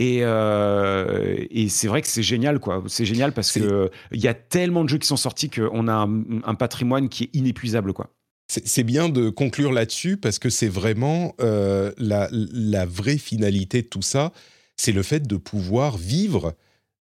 Euh, 0.00 1.36
et, 1.50 1.68
c'est 1.68 1.88
vrai 1.88 2.02
que 2.02 2.08
c'est 2.08 2.22
génial, 2.22 2.58
quoi. 2.58 2.82
C'est 2.88 3.06
génial 3.06 3.32
parce 3.32 3.52
que 3.52 3.90
il 4.12 4.20
y 4.20 4.28
a 4.28 4.34
tellement 4.34 4.84
de 4.84 4.88
jeux 4.90 4.98
qui 4.98 5.06
sont 5.06 5.16
sortis 5.16 5.48
qu'on 5.48 5.88
a 5.88 5.94
un, 5.94 6.54
patrimoine 6.54 7.08
qui 7.08 7.24
est 7.24 7.30
inépuisable, 7.32 7.92
quoi. 7.92 8.10
C'est 8.46 8.84
bien 8.84 9.08
de 9.08 9.30
conclure 9.30 9.72
là-dessus 9.72 10.18
parce 10.18 10.38
que 10.38 10.50
c'est 10.50 10.68
vraiment 10.68 11.34
euh, 11.40 11.92
la, 11.96 12.28
la, 12.30 12.84
vraie 12.84 13.16
finalité 13.16 13.80
de 13.80 13.86
tout 13.86 14.02
ça, 14.02 14.32
c'est 14.76 14.92
le 14.92 15.02
fait 15.02 15.26
de 15.26 15.36
pouvoir 15.36 15.96
vivre 15.96 16.54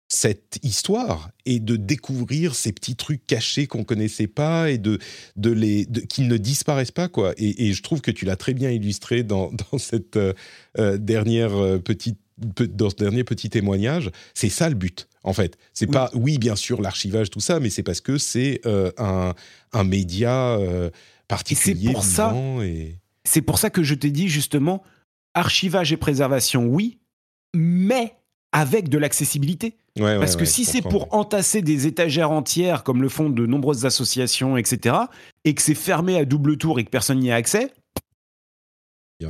cette 0.07 0.60
histoire 0.61 1.32
et 1.45 1.60
de 1.60 1.76
découvrir 1.76 2.53
ces 2.56 2.72
petits 2.72 2.95
trucs 2.95 3.26
cachés 3.26 3.65
qu'on 3.65 3.84
connaissait 3.84 4.27
pas 4.27 4.69
et 4.69 4.77
de, 4.77 4.99
de 5.36 5.52
les 5.52 5.88
qu'ils 6.10 6.27
ne 6.27 6.38
disparaissent 6.38 6.91
pas 6.91 7.07
quoi. 7.07 7.34
Et, 7.38 7.73
je 7.73 7.82
trouve 7.82 8.02
que 8.02 8.11
tu 8.11 8.26
l'as 8.26 8.36
très 8.36 8.53
bien 8.53 8.69
illustré 8.69 9.23
dans, 9.23 9.52
dans 9.72 9.77
cette 9.77 10.18
euh, 10.18 10.34
euh, 10.77 10.98
dernière 10.98 11.56
euh, 11.56 11.80
petite 11.80 12.19
dans 12.38 12.90
ce 12.90 12.95
dernier 12.95 13.23
petit 13.23 13.49
témoignage. 13.49 14.11
C'est 14.34 14.49
ça 14.49 14.68
le 14.68 14.76
but 14.76 15.07
en 15.23 15.32
fait. 15.32 15.57
C'est 15.73 15.88
pas 15.88 16.11
oui 16.14 16.38
bien 16.38 16.57
sûr 16.57 16.82
l'archivage 16.82 17.30
tout 17.30 17.40
ça 17.40 17.60
mais 17.60 17.69
c'est 17.69 17.82
parce 17.82 18.02
que 18.02 18.18
c'est 18.18 18.60
un, 18.98 19.34
un 19.72 19.84
média 19.86 20.60
particulier 21.30 21.88
c'est 21.88 21.94
pour 21.94 22.03
ça 22.03 22.36
c'est 23.23 23.41
pour 23.41 23.57
ça 23.57 23.69
que 23.69 23.84
je 23.84 23.95
t'ai 23.95 24.11
dit 24.11 24.27
justement 24.27 24.84
archivage 25.34 25.94
et 25.94 25.98
préservation 25.98 26.65
oui 26.65 26.99
mais 27.56 28.14
avec 28.52 28.90
de 28.90 28.98
l'accessibilité 28.98 29.77
parce 29.97 30.35
que 30.35 30.45
si 30.45 30.65
c'est 30.65 30.81
pour 30.81 31.13
entasser 31.13 31.61
des 31.61 31.88
étagères 31.88 32.31
entières, 32.31 32.84
comme 32.84 33.01
le 33.01 33.09
font 33.09 33.30
de 33.30 33.45
nombreuses 33.45 33.85
associations, 33.85 34.57
etc., 34.57 34.95
et 35.43 35.53
que 35.53 35.61
c'est 35.61 35.76
fermé 35.76 36.17
à 36.17 36.26
double 36.26 36.57
tour 36.57 36.80
et 36.80 36.84
que 36.84 36.89
personne 36.89 37.19
n'y 37.19 37.31
a 37.31 37.35
accès, 37.35 37.73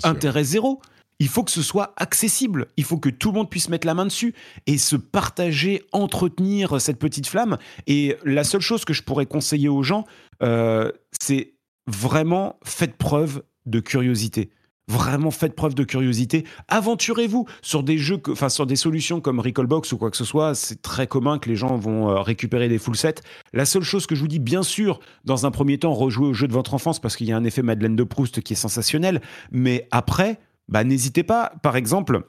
intérêt 0.03 0.43
zéro. 0.43 0.81
Il 1.19 1.29
faut 1.29 1.43
que 1.43 1.51
ce 1.51 1.61
soit 1.61 1.93
accessible. 1.95 2.67
Il 2.75 2.83
faut 2.83 2.97
que 2.97 3.07
tout 3.07 3.31
le 3.31 3.37
monde 3.37 3.49
puisse 3.49 3.69
mettre 3.69 3.87
la 3.87 3.93
main 3.93 4.05
dessus 4.05 4.35
et 4.65 4.77
se 4.77 4.97
partager, 4.97 5.81
entretenir 5.93 6.81
cette 6.81 6.99
petite 6.99 7.27
flamme. 7.27 7.57
Et 7.87 8.17
la 8.25 8.43
seule 8.43 8.59
chose 8.59 8.83
que 8.83 8.93
je 8.93 9.01
pourrais 9.01 9.25
conseiller 9.25 9.69
aux 9.69 9.81
gens, 9.81 10.03
c'est 11.21 11.53
vraiment 11.87 12.59
faites 12.65 12.97
preuve 12.97 13.43
de 13.65 13.79
curiosité. 13.79 14.49
Vraiment, 14.87 15.31
faites 15.31 15.55
preuve 15.55 15.73
de 15.73 15.83
curiosité. 15.83 16.45
Aventurez-vous 16.67 17.47
sur 17.63 17.81
des 17.81 17.97
jeux, 17.97 18.21
enfin 18.29 18.49
sur 18.49 18.67
des 18.67 18.75
solutions 18.75 19.19
comme 19.19 19.39
Recallbox 19.39 19.91
ou 19.91 19.97
quoi 19.97 20.11
que 20.11 20.17
ce 20.17 20.25
soit. 20.25 20.53
C'est 20.53 20.83
très 20.83 21.07
commun 21.07 21.39
que 21.39 21.49
les 21.49 21.55
gens 21.55 21.75
vont 21.75 22.09
euh, 22.09 22.21
récupérer 22.21 22.69
des 22.69 22.77
full 22.77 22.95
sets. 22.95 23.15
La 23.51 23.65
seule 23.65 23.83
chose 23.83 24.05
que 24.05 24.13
je 24.13 24.21
vous 24.21 24.27
dis, 24.27 24.39
bien 24.39 24.61
sûr, 24.61 24.99
dans 25.23 25.47
un 25.47 25.51
premier 25.51 25.79
temps, 25.79 25.93
rejouez 25.93 26.27
au 26.27 26.33
jeu 26.33 26.47
de 26.47 26.53
votre 26.53 26.75
enfance 26.75 26.99
parce 26.99 27.15
qu'il 27.15 27.27
y 27.27 27.31
a 27.31 27.37
un 27.37 27.43
effet 27.43 27.63
Madeleine 27.63 27.95
de 27.95 28.03
Proust 28.03 28.41
qui 28.41 28.53
est 28.53 28.57
sensationnel. 28.57 29.21
Mais 29.51 29.87
après, 29.89 30.39
bah, 30.69 30.83
n'hésitez 30.83 31.23
pas. 31.23 31.53
Par 31.63 31.75
exemple, 31.75 32.21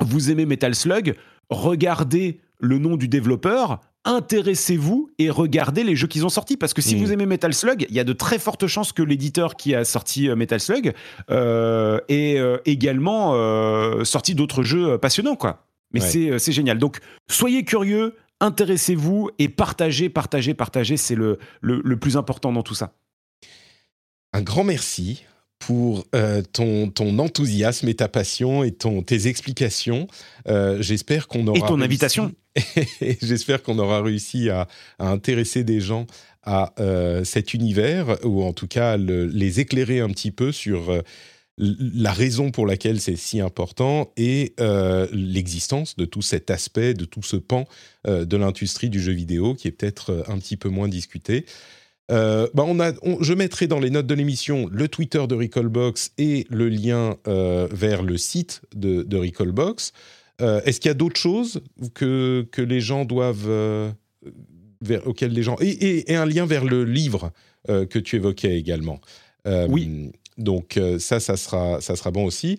vous 0.00 0.30
aimez 0.30 0.46
Metal 0.46 0.74
Slug, 0.74 1.16
regardez 1.50 2.40
le 2.58 2.78
nom 2.78 2.96
du 2.96 3.08
développeur, 3.08 3.80
intéressez-vous 4.04 5.10
et 5.18 5.30
regardez 5.30 5.84
les 5.84 5.94
jeux 5.96 6.06
qu'ils 6.06 6.24
ont 6.24 6.30
sortis. 6.30 6.56
Parce 6.56 6.74
que 6.74 6.82
si 6.82 6.94
vous 6.94 7.08
mm. 7.08 7.12
aimez 7.12 7.26
Metal 7.26 7.52
Slug, 7.52 7.86
il 7.88 7.94
y 7.94 8.00
a 8.00 8.04
de 8.04 8.12
très 8.12 8.38
fortes 8.38 8.66
chances 8.66 8.92
que 8.92 9.02
l'éditeur 9.02 9.56
qui 9.56 9.74
a 9.74 9.84
sorti 9.84 10.28
euh, 10.28 10.36
Metal 10.36 10.60
Slug 10.60 10.94
euh, 11.30 12.00
ait 12.08 12.38
euh, 12.38 12.58
également 12.64 13.34
sorti 14.04 14.34
d'autres 14.34 14.62
jeux 14.62 14.98
passionnants. 14.98 15.36
quoi. 15.36 15.66
Mais 15.92 16.00
c'est 16.00 16.52
génial. 16.52 16.78
Donc, 16.78 16.98
soyez 17.28 17.64
curieux, 17.64 18.16
intéressez-vous 18.40 19.30
et 19.38 19.48
partagez, 19.48 20.08
partagez, 20.08 20.54
partagez. 20.54 20.96
C'est 20.96 21.14
le, 21.14 21.38
le, 21.60 21.96
plus 21.96 22.16
important 22.16 22.52
dans 22.52 22.62
tout 22.62 22.74
ça. 22.74 22.92
Un 24.32 24.42
grand 24.42 24.64
merci 24.64 25.24
pour 25.58 26.06
ton, 26.52 26.88
ton, 26.88 27.18
enthousiasme 27.18 27.88
et 27.88 27.94
ta 27.94 28.08
passion 28.08 28.62
et 28.62 28.70
ton, 28.70 29.02
tes 29.02 29.26
explications. 29.26 30.06
J'espère 30.78 31.26
qu'on 31.26 31.46
aura... 31.46 31.58
Et 31.58 31.62
ton 31.62 31.80
invitation. 31.80 32.32
J'espère 33.22 33.62
qu'on 33.62 33.78
aura 33.78 34.02
réussi 34.02 34.50
à, 34.50 34.66
intéresser 34.98 35.64
des 35.64 35.80
gens 35.80 36.06
à 36.42 36.72
euh, 36.80 37.24
cet 37.24 37.54
univers, 37.54 38.18
ou 38.24 38.42
en 38.42 38.52
tout 38.52 38.66
cas 38.66 38.96
les 38.96 39.60
éclairer 39.60 40.00
un 40.00 40.08
petit 40.08 40.30
peu 40.30 40.52
sur 40.52 41.02
la 41.58 42.12
raison 42.12 42.50
pour 42.50 42.66
laquelle 42.66 43.00
c'est 43.00 43.16
si 43.16 43.40
important 43.40 44.12
et 44.16 44.54
l'existence 45.12 45.96
de 45.96 46.06
tout 46.06 46.22
cet 46.22 46.50
aspect, 46.50 46.94
de 46.94 47.04
tout 47.04 47.22
ce 47.22 47.36
pan 47.36 47.66
de 48.06 48.36
l'industrie 48.36 48.88
du 48.88 49.00
jeu 49.00 49.12
vidéo 49.12 49.54
qui 49.54 49.68
est 49.68 49.72
peut-être 49.72 50.24
un 50.28 50.38
petit 50.38 50.56
peu 50.56 50.70
moins 50.70 50.88
discuté. 50.88 51.44
Euh, 52.10 52.48
bah 52.54 52.64
je 53.20 53.34
mettrai 53.34 53.68
dans 53.68 53.78
les 53.78 53.90
notes 53.90 54.06
de 54.06 54.14
l'émission 54.14 54.68
le 54.70 54.88
Twitter 54.88 55.24
de 55.28 55.34
Recallbox 55.34 56.12
et 56.18 56.46
le 56.50 56.68
lien 56.68 57.16
euh, 57.28 57.68
vers 57.70 58.02
le 58.02 58.16
site 58.16 58.62
de, 58.74 59.02
de 59.02 59.16
Recallbox. 59.16 59.92
Euh, 60.40 60.60
est-ce 60.64 60.80
qu'il 60.80 60.88
y 60.88 60.92
a 60.92 60.94
d'autres 60.94 61.20
choses 61.20 61.62
que, 61.94 62.46
que 62.50 62.62
les 62.62 62.80
gens 62.80 63.04
doivent. 63.04 63.48
vers, 64.80 65.06
auxquelles 65.06 65.32
les 65.32 65.42
gens. 65.42 65.56
Et, 65.60 66.10
et, 66.10 66.16
un 66.16 66.26
lien 66.26 66.46
vers 66.46 66.64
le 66.64 66.84
livre 66.84 67.32
que 67.68 67.98
tu 67.98 68.16
évoquais 68.16 68.56
également. 68.58 69.00
oui. 69.46 70.12
Donc, 70.38 70.80
ça, 70.98 71.20
ça 71.20 71.36
sera, 71.36 71.82
ça 71.82 71.96
sera 71.96 72.10
bon 72.10 72.24
aussi. 72.24 72.58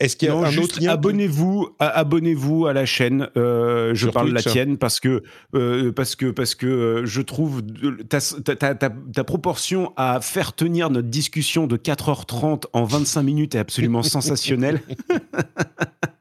Est-ce 0.00 0.16
qu'il 0.16 0.28
y 0.28 0.30
a 0.30 0.34
un 0.34 0.56
autre 0.58 0.80
lien 0.80 0.90
Abonnez-vous, 0.90 1.68
abonnez-vous 1.78 2.66
à 2.66 2.72
la 2.72 2.84
chaîne. 2.84 3.28
Euh, 3.36 3.94
je 3.94 4.08
parle 4.08 4.30
de 4.30 4.34
la 4.34 4.42
tienne 4.42 4.76
parce 4.76 4.98
que 4.98 5.22
euh, 5.54 5.92
parce 5.92 6.16
que 6.16 6.32
parce 6.32 6.56
que 6.56 6.66
euh, 6.66 7.06
je 7.06 7.22
trouve 7.22 7.62
ta, 8.08 8.18
ta, 8.20 8.74
ta, 8.74 8.90
ta, 8.90 9.24
proportion 9.24 9.92
à 9.96 10.20
faire 10.20 10.52
tenir 10.52 10.90
notre 10.90 11.08
discussion 11.08 11.68
de 11.68 11.76
4h30 11.76 12.64
en 12.72 12.84
25 12.84 13.22
minutes 13.22 13.54
est 13.54 13.58
absolument 13.58 14.02
sensationnelle. 14.02 14.80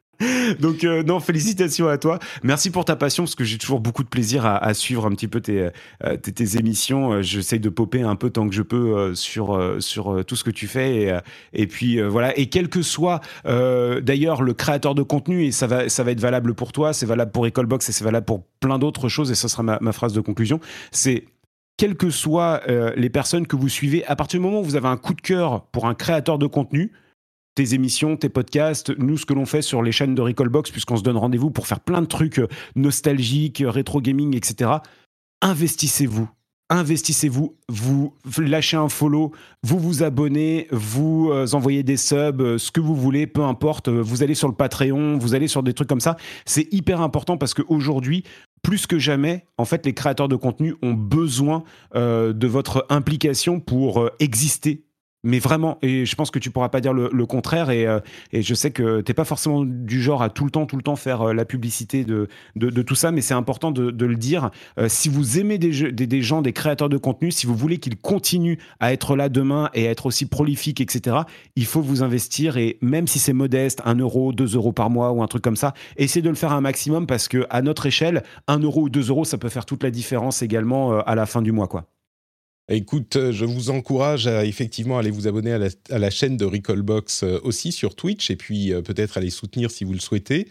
Donc 0.59 0.83
euh, 0.83 1.03
non, 1.03 1.19
félicitations 1.19 1.87
à 1.87 1.97
toi. 1.97 2.19
Merci 2.43 2.69
pour 2.69 2.85
ta 2.85 2.95
passion 2.95 3.23
parce 3.23 3.35
que 3.35 3.43
j'ai 3.43 3.57
toujours 3.57 3.79
beaucoup 3.79 4.03
de 4.03 4.09
plaisir 4.09 4.45
à, 4.45 4.73
suivre 4.73 5.05
un 5.05 5.11
petit 5.11 5.27
peu 5.27 5.41
tes, 5.41 5.69
euh, 6.03 6.57
émissions. 6.57 7.13
Euh, 7.13 7.21
j'essaye 7.21 7.59
de 7.59 7.69
popper 7.69 8.01
un 8.01 8.15
peu 8.15 8.29
tant 8.29 8.47
que 8.47 8.55
je 8.55 8.61
peux 8.61 9.15
sur, 9.15 9.59
tout 10.27 10.35
ce 10.35 10.43
que 10.43 10.51
tu 10.51 10.67
fais. 10.67 11.21
Et, 11.53 11.67
puis 11.67 12.01
voilà. 12.01 12.37
Et 12.37 12.47
quel 12.47 12.69
que 12.69 12.81
soit 12.81 13.21
d'ailleurs 13.45 14.41
le 14.41 14.53
créateur 14.53 14.95
de 14.95 15.03
contenu, 15.03 15.45
et 15.45 15.51
ça 15.51 15.67
va, 15.67 15.83
être 15.85 16.19
valable 16.19 16.53
pour 16.53 16.71
toi, 16.71 16.93
c'est 16.93 17.05
valable 17.05 17.31
pour 17.31 17.43
Recallbox 17.43 17.89
et 17.89 17.91
c'est 17.91 18.03
valable 18.03 18.25
pour 18.25 18.43
plein 18.59 18.79
d'autres 18.79 19.09
choses. 19.09 19.31
Et 19.31 19.35
ce 19.35 19.47
sera 19.47 19.63
ma, 19.63 19.77
ma 19.81 19.91
phrase 19.91 20.13
de 20.13 20.21
conclusion. 20.21 20.59
C'est 20.91 21.25
quelles 21.77 21.95
que 21.95 22.09
soient 22.09 22.61
les 22.95 23.09
personnes 23.09 23.47
que 23.47 23.55
vous 23.55 23.69
suivez, 23.69 24.05
à 24.05 24.15
partir 24.15 24.39
du 24.39 24.45
moment 24.45 24.61
où 24.61 24.63
vous 24.63 24.75
avez 24.75 24.87
un 24.87 24.97
coup 24.97 25.13
de 25.13 25.21
cœur 25.21 25.65
pour 25.67 25.87
un 25.87 25.95
créateur 25.95 26.37
de 26.37 26.47
contenu, 26.47 26.91
tes 27.55 27.73
émissions, 27.73 28.17
tes 28.17 28.30
podcasts, 28.30 28.97
nous 28.97 29.17
ce 29.17 29.25
que 29.25 29.34
l'on 29.34 29.45
fait 29.45 29.61
sur 29.61 29.81
les 29.81 29.91
chaînes 29.91 30.15
de 30.15 30.21
Recallbox, 30.21 30.71
puisqu'on 30.71 30.97
se 30.97 31.03
donne 31.03 31.17
rendez-vous 31.17 31.51
pour 31.51 31.67
faire 31.67 31.80
plein 31.80 32.01
de 32.01 32.07
trucs 32.07 32.39
euh, 32.39 32.47
nostalgiques, 32.75 33.61
euh, 33.61 33.69
rétro 33.69 34.01
gaming, 34.01 34.35
etc. 34.35 34.71
Investissez-vous. 35.41 36.27
Investissez-vous, 36.69 37.55
vous 37.67 38.15
lâchez 38.39 38.77
un 38.77 38.89
follow, 38.89 39.31
vous 39.61 39.77
vous 39.77 40.01
abonnez, 40.01 40.67
vous 40.71 41.30
euh, 41.31 41.45
envoyez 41.53 41.84
des 41.84 41.97
subs, 41.97 42.57
ce 42.57 42.71
que 42.71 42.80
vous 42.80 42.95
voulez, 42.95 43.27
peu 43.27 43.43
importe. 43.43 43.89
Vous 43.89 44.23
allez 44.23 44.34
sur 44.34 44.47
le 44.47 44.55
Patreon, 44.55 45.17
vous 45.17 45.35
allez 45.35 45.47
sur 45.47 45.61
des 45.61 45.73
trucs 45.73 45.89
comme 45.89 45.99
ça. 45.99 46.17
C'est 46.45 46.73
hyper 46.73 47.01
important 47.01 47.38
parce 47.38 47.53
qu'aujourd'hui, 47.53 48.23
plus 48.63 48.88
que 48.88 48.97
jamais, 48.97 49.45
en 49.57 49.65
fait, 49.65 49.85
les 49.85 49.93
créateurs 49.93 50.30
de 50.30 50.38
contenu 50.38 50.73
ont 50.81 50.93
besoin 50.93 51.63
de 51.93 52.47
votre 52.47 52.85
implication 52.89 53.59
pour 53.59 54.09
exister 54.19 54.85
mais 55.23 55.39
vraiment, 55.39 55.77
et 55.81 56.05
je 56.05 56.15
pense 56.15 56.31
que 56.31 56.39
tu 56.39 56.51
pourras 56.51 56.67
pas 56.67 56.81
dire 56.81 56.93
le, 56.93 57.25
contraire, 57.25 57.69
et, 57.69 57.87
euh, 57.87 57.99
et, 58.33 58.41
je 58.41 58.53
sais 58.53 58.71
que 58.71 58.99
t'es 58.99 59.13
pas 59.13 59.23
forcément 59.23 59.63
du 59.63 60.01
genre 60.01 60.21
à 60.21 60.29
tout 60.29 60.43
le 60.43 60.51
temps, 60.51 60.65
tout 60.65 60.75
le 60.75 60.83
temps 60.83 60.97
faire 60.97 61.29
euh, 61.29 61.33
la 61.33 61.45
publicité 61.45 62.03
de, 62.03 62.27
de, 62.57 62.81
tout 62.81 62.95
ça, 62.95 63.11
mais 63.11 63.21
c'est 63.21 63.33
important 63.33 63.71
de, 63.71 63.89
de, 63.89 64.05
le 64.05 64.15
dire. 64.15 64.51
Euh, 64.77 64.89
si 64.89 65.07
vous 65.07 65.39
aimez 65.39 65.57
des, 65.57 65.93
des, 65.93 66.07
des, 66.07 66.21
gens, 66.21 66.41
des 66.41 66.51
créateurs 66.51 66.89
de 66.89 66.97
contenu, 66.97 67.31
si 67.31 67.47
vous 67.47 67.55
voulez 67.55 67.77
qu'ils 67.77 67.95
continuent 67.95 68.57
à 68.81 68.91
être 68.91 69.15
là 69.15 69.29
demain 69.29 69.69
et 69.73 69.87
à 69.87 69.91
être 69.91 70.07
aussi 70.07 70.25
prolifiques, 70.25 70.81
etc., 70.81 71.17
il 71.55 71.65
faut 71.65 71.81
vous 71.81 72.03
investir, 72.03 72.57
et 72.57 72.77
même 72.81 73.07
si 73.07 73.17
c'est 73.17 73.33
modeste, 73.33 73.81
1 73.85 73.95
euro, 73.95 74.33
2 74.33 74.55
euros 74.55 74.73
par 74.73 74.89
mois 74.89 75.11
ou 75.13 75.23
un 75.23 75.27
truc 75.27 75.41
comme 75.41 75.55
ça, 75.55 75.73
essayez 75.95 76.21
de 76.21 76.29
le 76.29 76.35
faire 76.35 76.51
un 76.51 76.61
maximum 76.61 77.07
parce 77.07 77.29
que 77.29 77.45
à 77.49 77.61
notre 77.61 77.85
échelle, 77.85 78.23
1 78.47 78.59
euro 78.59 78.83
ou 78.83 78.89
2 78.89 79.09
euros, 79.09 79.23
ça 79.23 79.37
peut 79.37 79.49
faire 79.49 79.65
toute 79.65 79.83
la 79.83 79.91
différence 79.91 80.41
également 80.41 80.99
à 80.99 81.15
la 81.15 81.25
fin 81.25 81.41
du 81.41 81.53
mois, 81.53 81.67
quoi. 81.67 81.92
Écoute, 82.69 83.18
euh, 83.18 83.34
je 83.34 83.44
vous 83.44 83.72
encourage 83.72 84.26
à 84.26 84.45
effectivement 84.45 84.98
aller 84.98 85.11
vous 85.11 85.27
abonner 85.27 85.52
à 85.52 85.99
la, 85.99 86.10
chaîne 86.10 86.38
de 86.38 86.45
Recallbox 86.45 87.23
euh, 87.23 87.38
aussi 87.44 87.73
sur 87.73 87.94
Twitch 87.94 88.31
et 88.31 88.38
puis 88.38 88.72
euh, 88.72 88.81
peut-être 88.81 89.18
aller 89.18 89.31
soutenir 89.31 89.69
si 89.69 89.84
vous 89.84 89.91
le 89.91 89.99
souhaitez. 89.99 90.48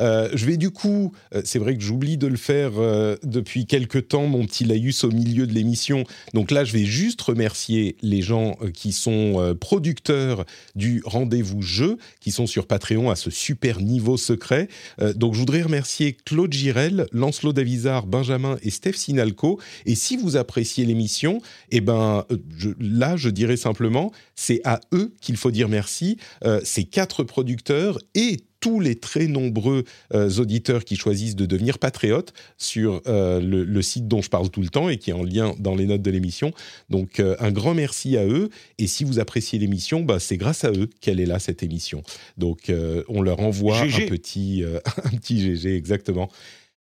Euh, 0.00 0.28
je 0.34 0.46
vais 0.46 0.56
du 0.56 0.70
coup, 0.70 1.12
euh, 1.34 1.42
c'est 1.44 1.58
vrai 1.58 1.76
que 1.76 1.82
j'oublie 1.82 2.16
de 2.16 2.26
le 2.26 2.36
faire 2.36 2.72
euh, 2.76 3.16
depuis 3.22 3.66
quelques 3.66 4.08
temps, 4.08 4.26
mon 4.26 4.44
petit 4.46 4.64
laïus 4.64 5.04
au 5.04 5.10
milieu 5.10 5.46
de 5.46 5.52
l'émission. 5.52 6.04
Donc 6.34 6.50
là, 6.50 6.64
je 6.64 6.72
vais 6.72 6.84
juste 6.84 7.20
remercier 7.22 7.96
les 8.02 8.22
gens 8.22 8.56
qui 8.74 8.92
sont 8.92 9.56
producteurs 9.60 10.44
du 10.74 11.02
rendez-vous 11.04 11.62
jeu, 11.62 11.98
qui 12.20 12.30
sont 12.30 12.46
sur 12.46 12.66
Patreon 12.66 13.10
à 13.10 13.16
ce 13.16 13.30
super 13.30 13.80
niveau 13.80 14.16
secret. 14.16 14.68
donc 15.16 15.34
je 15.34 15.38
voudrais 15.38 15.62
remercier 15.62 16.16
Claude 16.24 16.52
Girel, 16.52 17.06
Lancelot 17.12 17.52
Davizard, 17.52 18.06
Benjamin 18.06 18.56
et 18.62 18.70
Steph 18.70 18.94
Sinalco. 18.94 19.60
Et 19.86 19.94
si 19.94 20.16
vous 20.16 20.36
appréciez 20.36 20.84
l'émission, 20.84 21.40
eh 21.70 21.80
ben 21.80 22.24
là, 22.78 23.16
je 23.16 23.28
dirais 23.28 23.56
simplement, 23.56 24.12
c'est 24.34 24.60
à 24.64 24.80
eux 24.92 25.14
qu'il 25.20 25.36
faut 25.36 25.50
dire 25.50 25.68
merci. 25.68 26.18
ces 26.64 26.84
quatre 26.84 27.24
producteurs 27.24 27.98
et 28.14 28.38
tous 28.62 28.80
les 28.80 28.94
très 28.94 29.26
nombreux 29.26 29.84
euh, 30.14 30.30
auditeurs 30.38 30.84
qui 30.84 30.96
choisissent 30.96 31.34
de 31.34 31.46
devenir 31.46 31.78
patriotes 31.78 32.32
sur 32.56 33.02
euh, 33.08 33.40
le, 33.40 33.82
site 33.82 34.06
dont 34.06 34.22
je 34.22 34.30
parle 34.30 34.48
tout 34.50 34.62
le 34.62 34.68
temps 34.68 34.88
et 34.88 34.98
qui 34.98 35.10
est 35.10 35.12
en 35.12 35.24
lien 35.24 35.54
dans 35.58 35.74
les 35.74 35.84
notes 35.84 36.00
de 36.00 36.10
l'émission. 36.10 36.52
Donc 36.88 37.18
euh, 37.18 37.34
un 37.40 37.50
grand 37.50 37.74
merci 37.74 38.16
à 38.16 38.24
eux. 38.24 38.50
Et 38.78 38.86
si 38.86 39.02
vous 39.02 39.18
appréciez 39.18 39.58
l'émission, 39.58 40.00
bah, 40.02 40.20
c'est 40.20 40.36
grâce 40.36 40.64
à 40.64 40.70
eux 40.70 40.88
qu'elle 41.00 41.18
est 41.18 41.26
là, 41.26 41.40
cette 41.40 41.64
émission. 41.64 42.02
Donc 42.38 42.72
on 43.08 43.20
leur 43.20 43.40
envoie 43.40 43.80
un 43.80 44.06
petit, 44.06 44.62
un 45.04 45.16
petit 45.16 45.40
GG, 45.40 45.76
exactement. 45.76 46.30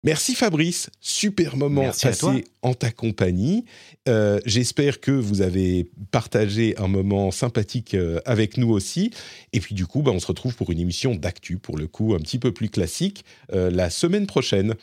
Merci 0.05 0.35
Fabrice, 0.35 0.91
super 1.01 1.57
moment 1.57 1.93
passé 2.03 2.45
en 2.63 2.75
ta 2.75 2.91
compagnie. 2.91 3.65
Euh, 4.09 4.41
j'espère 4.45 4.99
que 4.99 5.13
vous 5.13 5.43
avez 5.43 5.89
partagé 6.11 6.75
un 6.77 6.89
moment 6.89 7.31
sympathique 7.31 7.95
euh, 7.95 8.19
avec 8.25 8.57
nous 8.57 8.71
aussi. 8.71 9.13
Et 9.53 9.61
puis 9.61 9.77
du 9.77 9.87
coup, 9.87 10.03
bah, 10.03 10.11
on 10.13 10.19
se 10.19 10.27
retrouve 10.27 10.57
pour 10.57 10.73
une 10.73 10.81
émission 10.81 11.15
d'actu, 11.15 11.57
pour 11.57 11.79
le 11.79 11.87
coup 11.87 12.15
un 12.15 12.19
petit 12.19 12.41
peu 12.41 12.51
plus 12.51 12.69
classique, 12.69 13.25
euh, 13.53 13.71
la 13.71 13.91
semaine 13.91 14.27
prochaine. 14.27 14.75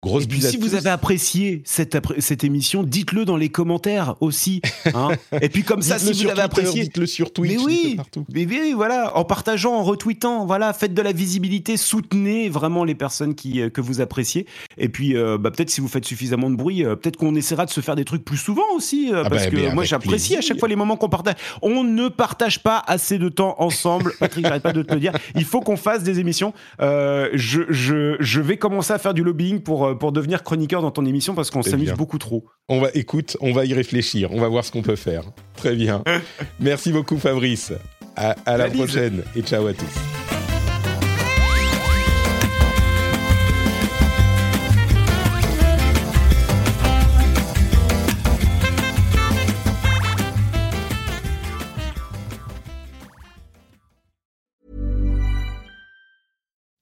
Grosse 0.00 0.24
et 0.24 0.26
puis 0.28 0.40
si 0.40 0.56
vous 0.56 0.76
avez 0.76 0.90
apprécié 0.90 1.60
cette, 1.64 1.98
cette 2.20 2.44
émission, 2.44 2.84
dites-le 2.84 3.24
dans 3.24 3.36
les 3.36 3.48
commentaires 3.48 4.14
aussi. 4.20 4.62
Hein. 4.94 5.08
et 5.42 5.48
puis 5.48 5.64
comme 5.64 5.82
ça, 5.82 5.98
si 5.98 6.12
vous 6.12 6.28
l'avez 6.28 6.42
apprécié, 6.42 6.82
dites-le 6.82 7.06
sur 7.06 7.32
Twitch, 7.32 7.58
mais 7.58 7.64
oui, 7.64 7.94
partout. 7.96 8.24
Mais 8.32 8.46
oui, 8.46 8.74
voilà, 8.76 9.16
en 9.16 9.24
partageant, 9.24 9.74
en 9.74 9.82
retweetant, 9.82 10.46
voilà, 10.46 10.72
faites 10.72 10.94
de 10.94 11.02
la 11.02 11.10
visibilité, 11.10 11.76
soutenez 11.76 12.48
vraiment 12.48 12.84
les 12.84 12.94
personnes 12.94 13.34
qui, 13.34 13.60
euh, 13.60 13.70
que 13.70 13.80
vous 13.80 14.00
appréciez. 14.00 14.46
Et 14.76 14.88
puis 14.88 15.16
euh, 15.16 15.36
bah, 15.36 15.50
peut-être 15.50 15.70
si 15.70 15.80
vous 15.80 15.88
faites 15.88 16.04
suffisamment 16.04 16.48
de 16.48 16.54
bruit, 16.54 16.84
euh, 16.84 16.94
peut-être 16.94 17.16
qu'on 17.16 17.34
essaiera 17.34 17.66
de 17.66 17.70
se 17.70 17.80
faire 17.80 17.96
des 17.96 18.04
trucs 18.04 18.24
plus 18.24 18.36
souvent 18.36 18.70
aussi, 18.76 19.10
ah 19.12 19.28
parce 19.28 19.46
bah, 19.46 19.50
que 19.50 19.74
moi 19.74 19.82
j'apprécie 19.82 20.36
à 20.36 20.40
chaque 20.42 20.60
fois 20.60 20.68
les 20.68 20.76
moments 20.76 20.96
qu'on 20.96 21.08
partage. 21.08 21.34
On 21.60 21.82
ne 21.82 22.06
partage 22.06 22.62
pas 22.62 22.84
assez 22.86 23.18
de 23.18 23.28
temps 23.28 23.56
ensemble. 23.58 24.12
Patrick, 24.20 24.46
j'arrête 24.46 24.62
pas 24.62 24.72
de 24.72 24.82
te 24.82 24.94
le 24.94 25.00
dire. 25.00 25.12
Il 25.34 25.44
faut 25.44 25.60
qu'on 25.60 25.76
fasse 25.76 26.04
des 26.04 26.20
émissions. 26.20 26.52
je, 26.78 27.62
je, 27.68 28.16
je 28.20 28.40
vais 28.40 28.58
commencer 28.58 28.92
à 28.92 28.98
faire 28.98 29.12
du 29.12 29.24
lobbying 29.24 29.58
pour 29.58 29.87
pour, 29.90 29.98
pour 29.98 30.12
devenir 30.12 30.42
chroniqueur 30.42 30.82
dans 30.82 30.90
ton 30.90 31.04
émission 31.04 31.34
parce 31.34 31.50
qu'on 31.50 31.62
s'amuse 31.62 31.92
beaucoup 31.92 32.18
trop. 32.18 32.44
On 32.68 32.80
va, 32.80 32.88
écoute, 32.94 33.36
on 33.40 33.52
va 33.52 33.64
y 33.64 33.74
réfléchir. 33.74 34.30
On 34.32 34.40
va 34.40 34.48
voir 34.48 34.64
ce 34.64 34.72
qu'on 34.72 34.82
peut 34.82 34.96
faire. 34.96 35.24
Très 35.56 35.74
bien. 35.74 36.02
Merci 36.60 36.92
beaucoup, 36.92 37.18
Fabrice. 37.18 37.72
À, 38.16 38.56
la 38.56 38.68
prochaine 38.68 39.22
et 39.36 39.42
ciao 39.42 39.66
à 39.66 39.74
tous. 39.74 40.37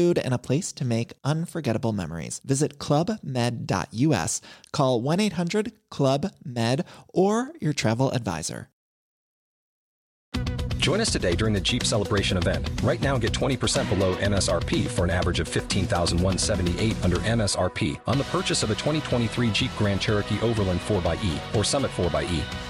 food, 0.00 0.18
and 0.18 0.32
a 0.32 0.38
place 0.38 0.72
to 0.72 0.84
make 0.84 1.12
unforgettable 1.24 1.92
memories. 1.92 2.40
Visit 2.44 2.78
clubmed.us, 2.78 4.40
call 4.72 5.00
1 5.02 5.20
800 5.20 5.72
Club 5.90 6.32
Med, 6.44 6.84
or 7.08 7.52
your 7.60 7.72
travel 7.72 8.10
advisor. 8.10 8.68
Join 10.78 11.02
us 11.02 11.12
today 11.12 11.34
during 11.36 11.52
the 11.52 11.60
Jeep 11.60 11.84
Celebration 11.84 12.38
event. 12.38 12.70
Right 12.82 13.02
now, 13.02 13.18
get 13.18 13.32
20% 13.32 13.90
below 13.90 14.14
MSRP 14.16 14.86
for 14.86 15.04
an 15.04 15.10
average 15.10 15.38
of 15.38 15.46
15178 15.46 17.04
under 17.04 17.18
MSRP 17.18 18.00
on 18.06 18.16
the 18.16 18.24
purchase 18.24 18.62
of 18.62 18.70
a 18.70 18.74
2023 18.74 19.50
Jeep 19.50 19.70
Grand 19.76 20.00
Cherokee 20.00 20.40
Overland 20.40 20.80
4xE 20.80 21.54
or 21.54 21.64
Summit 21.64 21.90
4xE. 21.90 22.69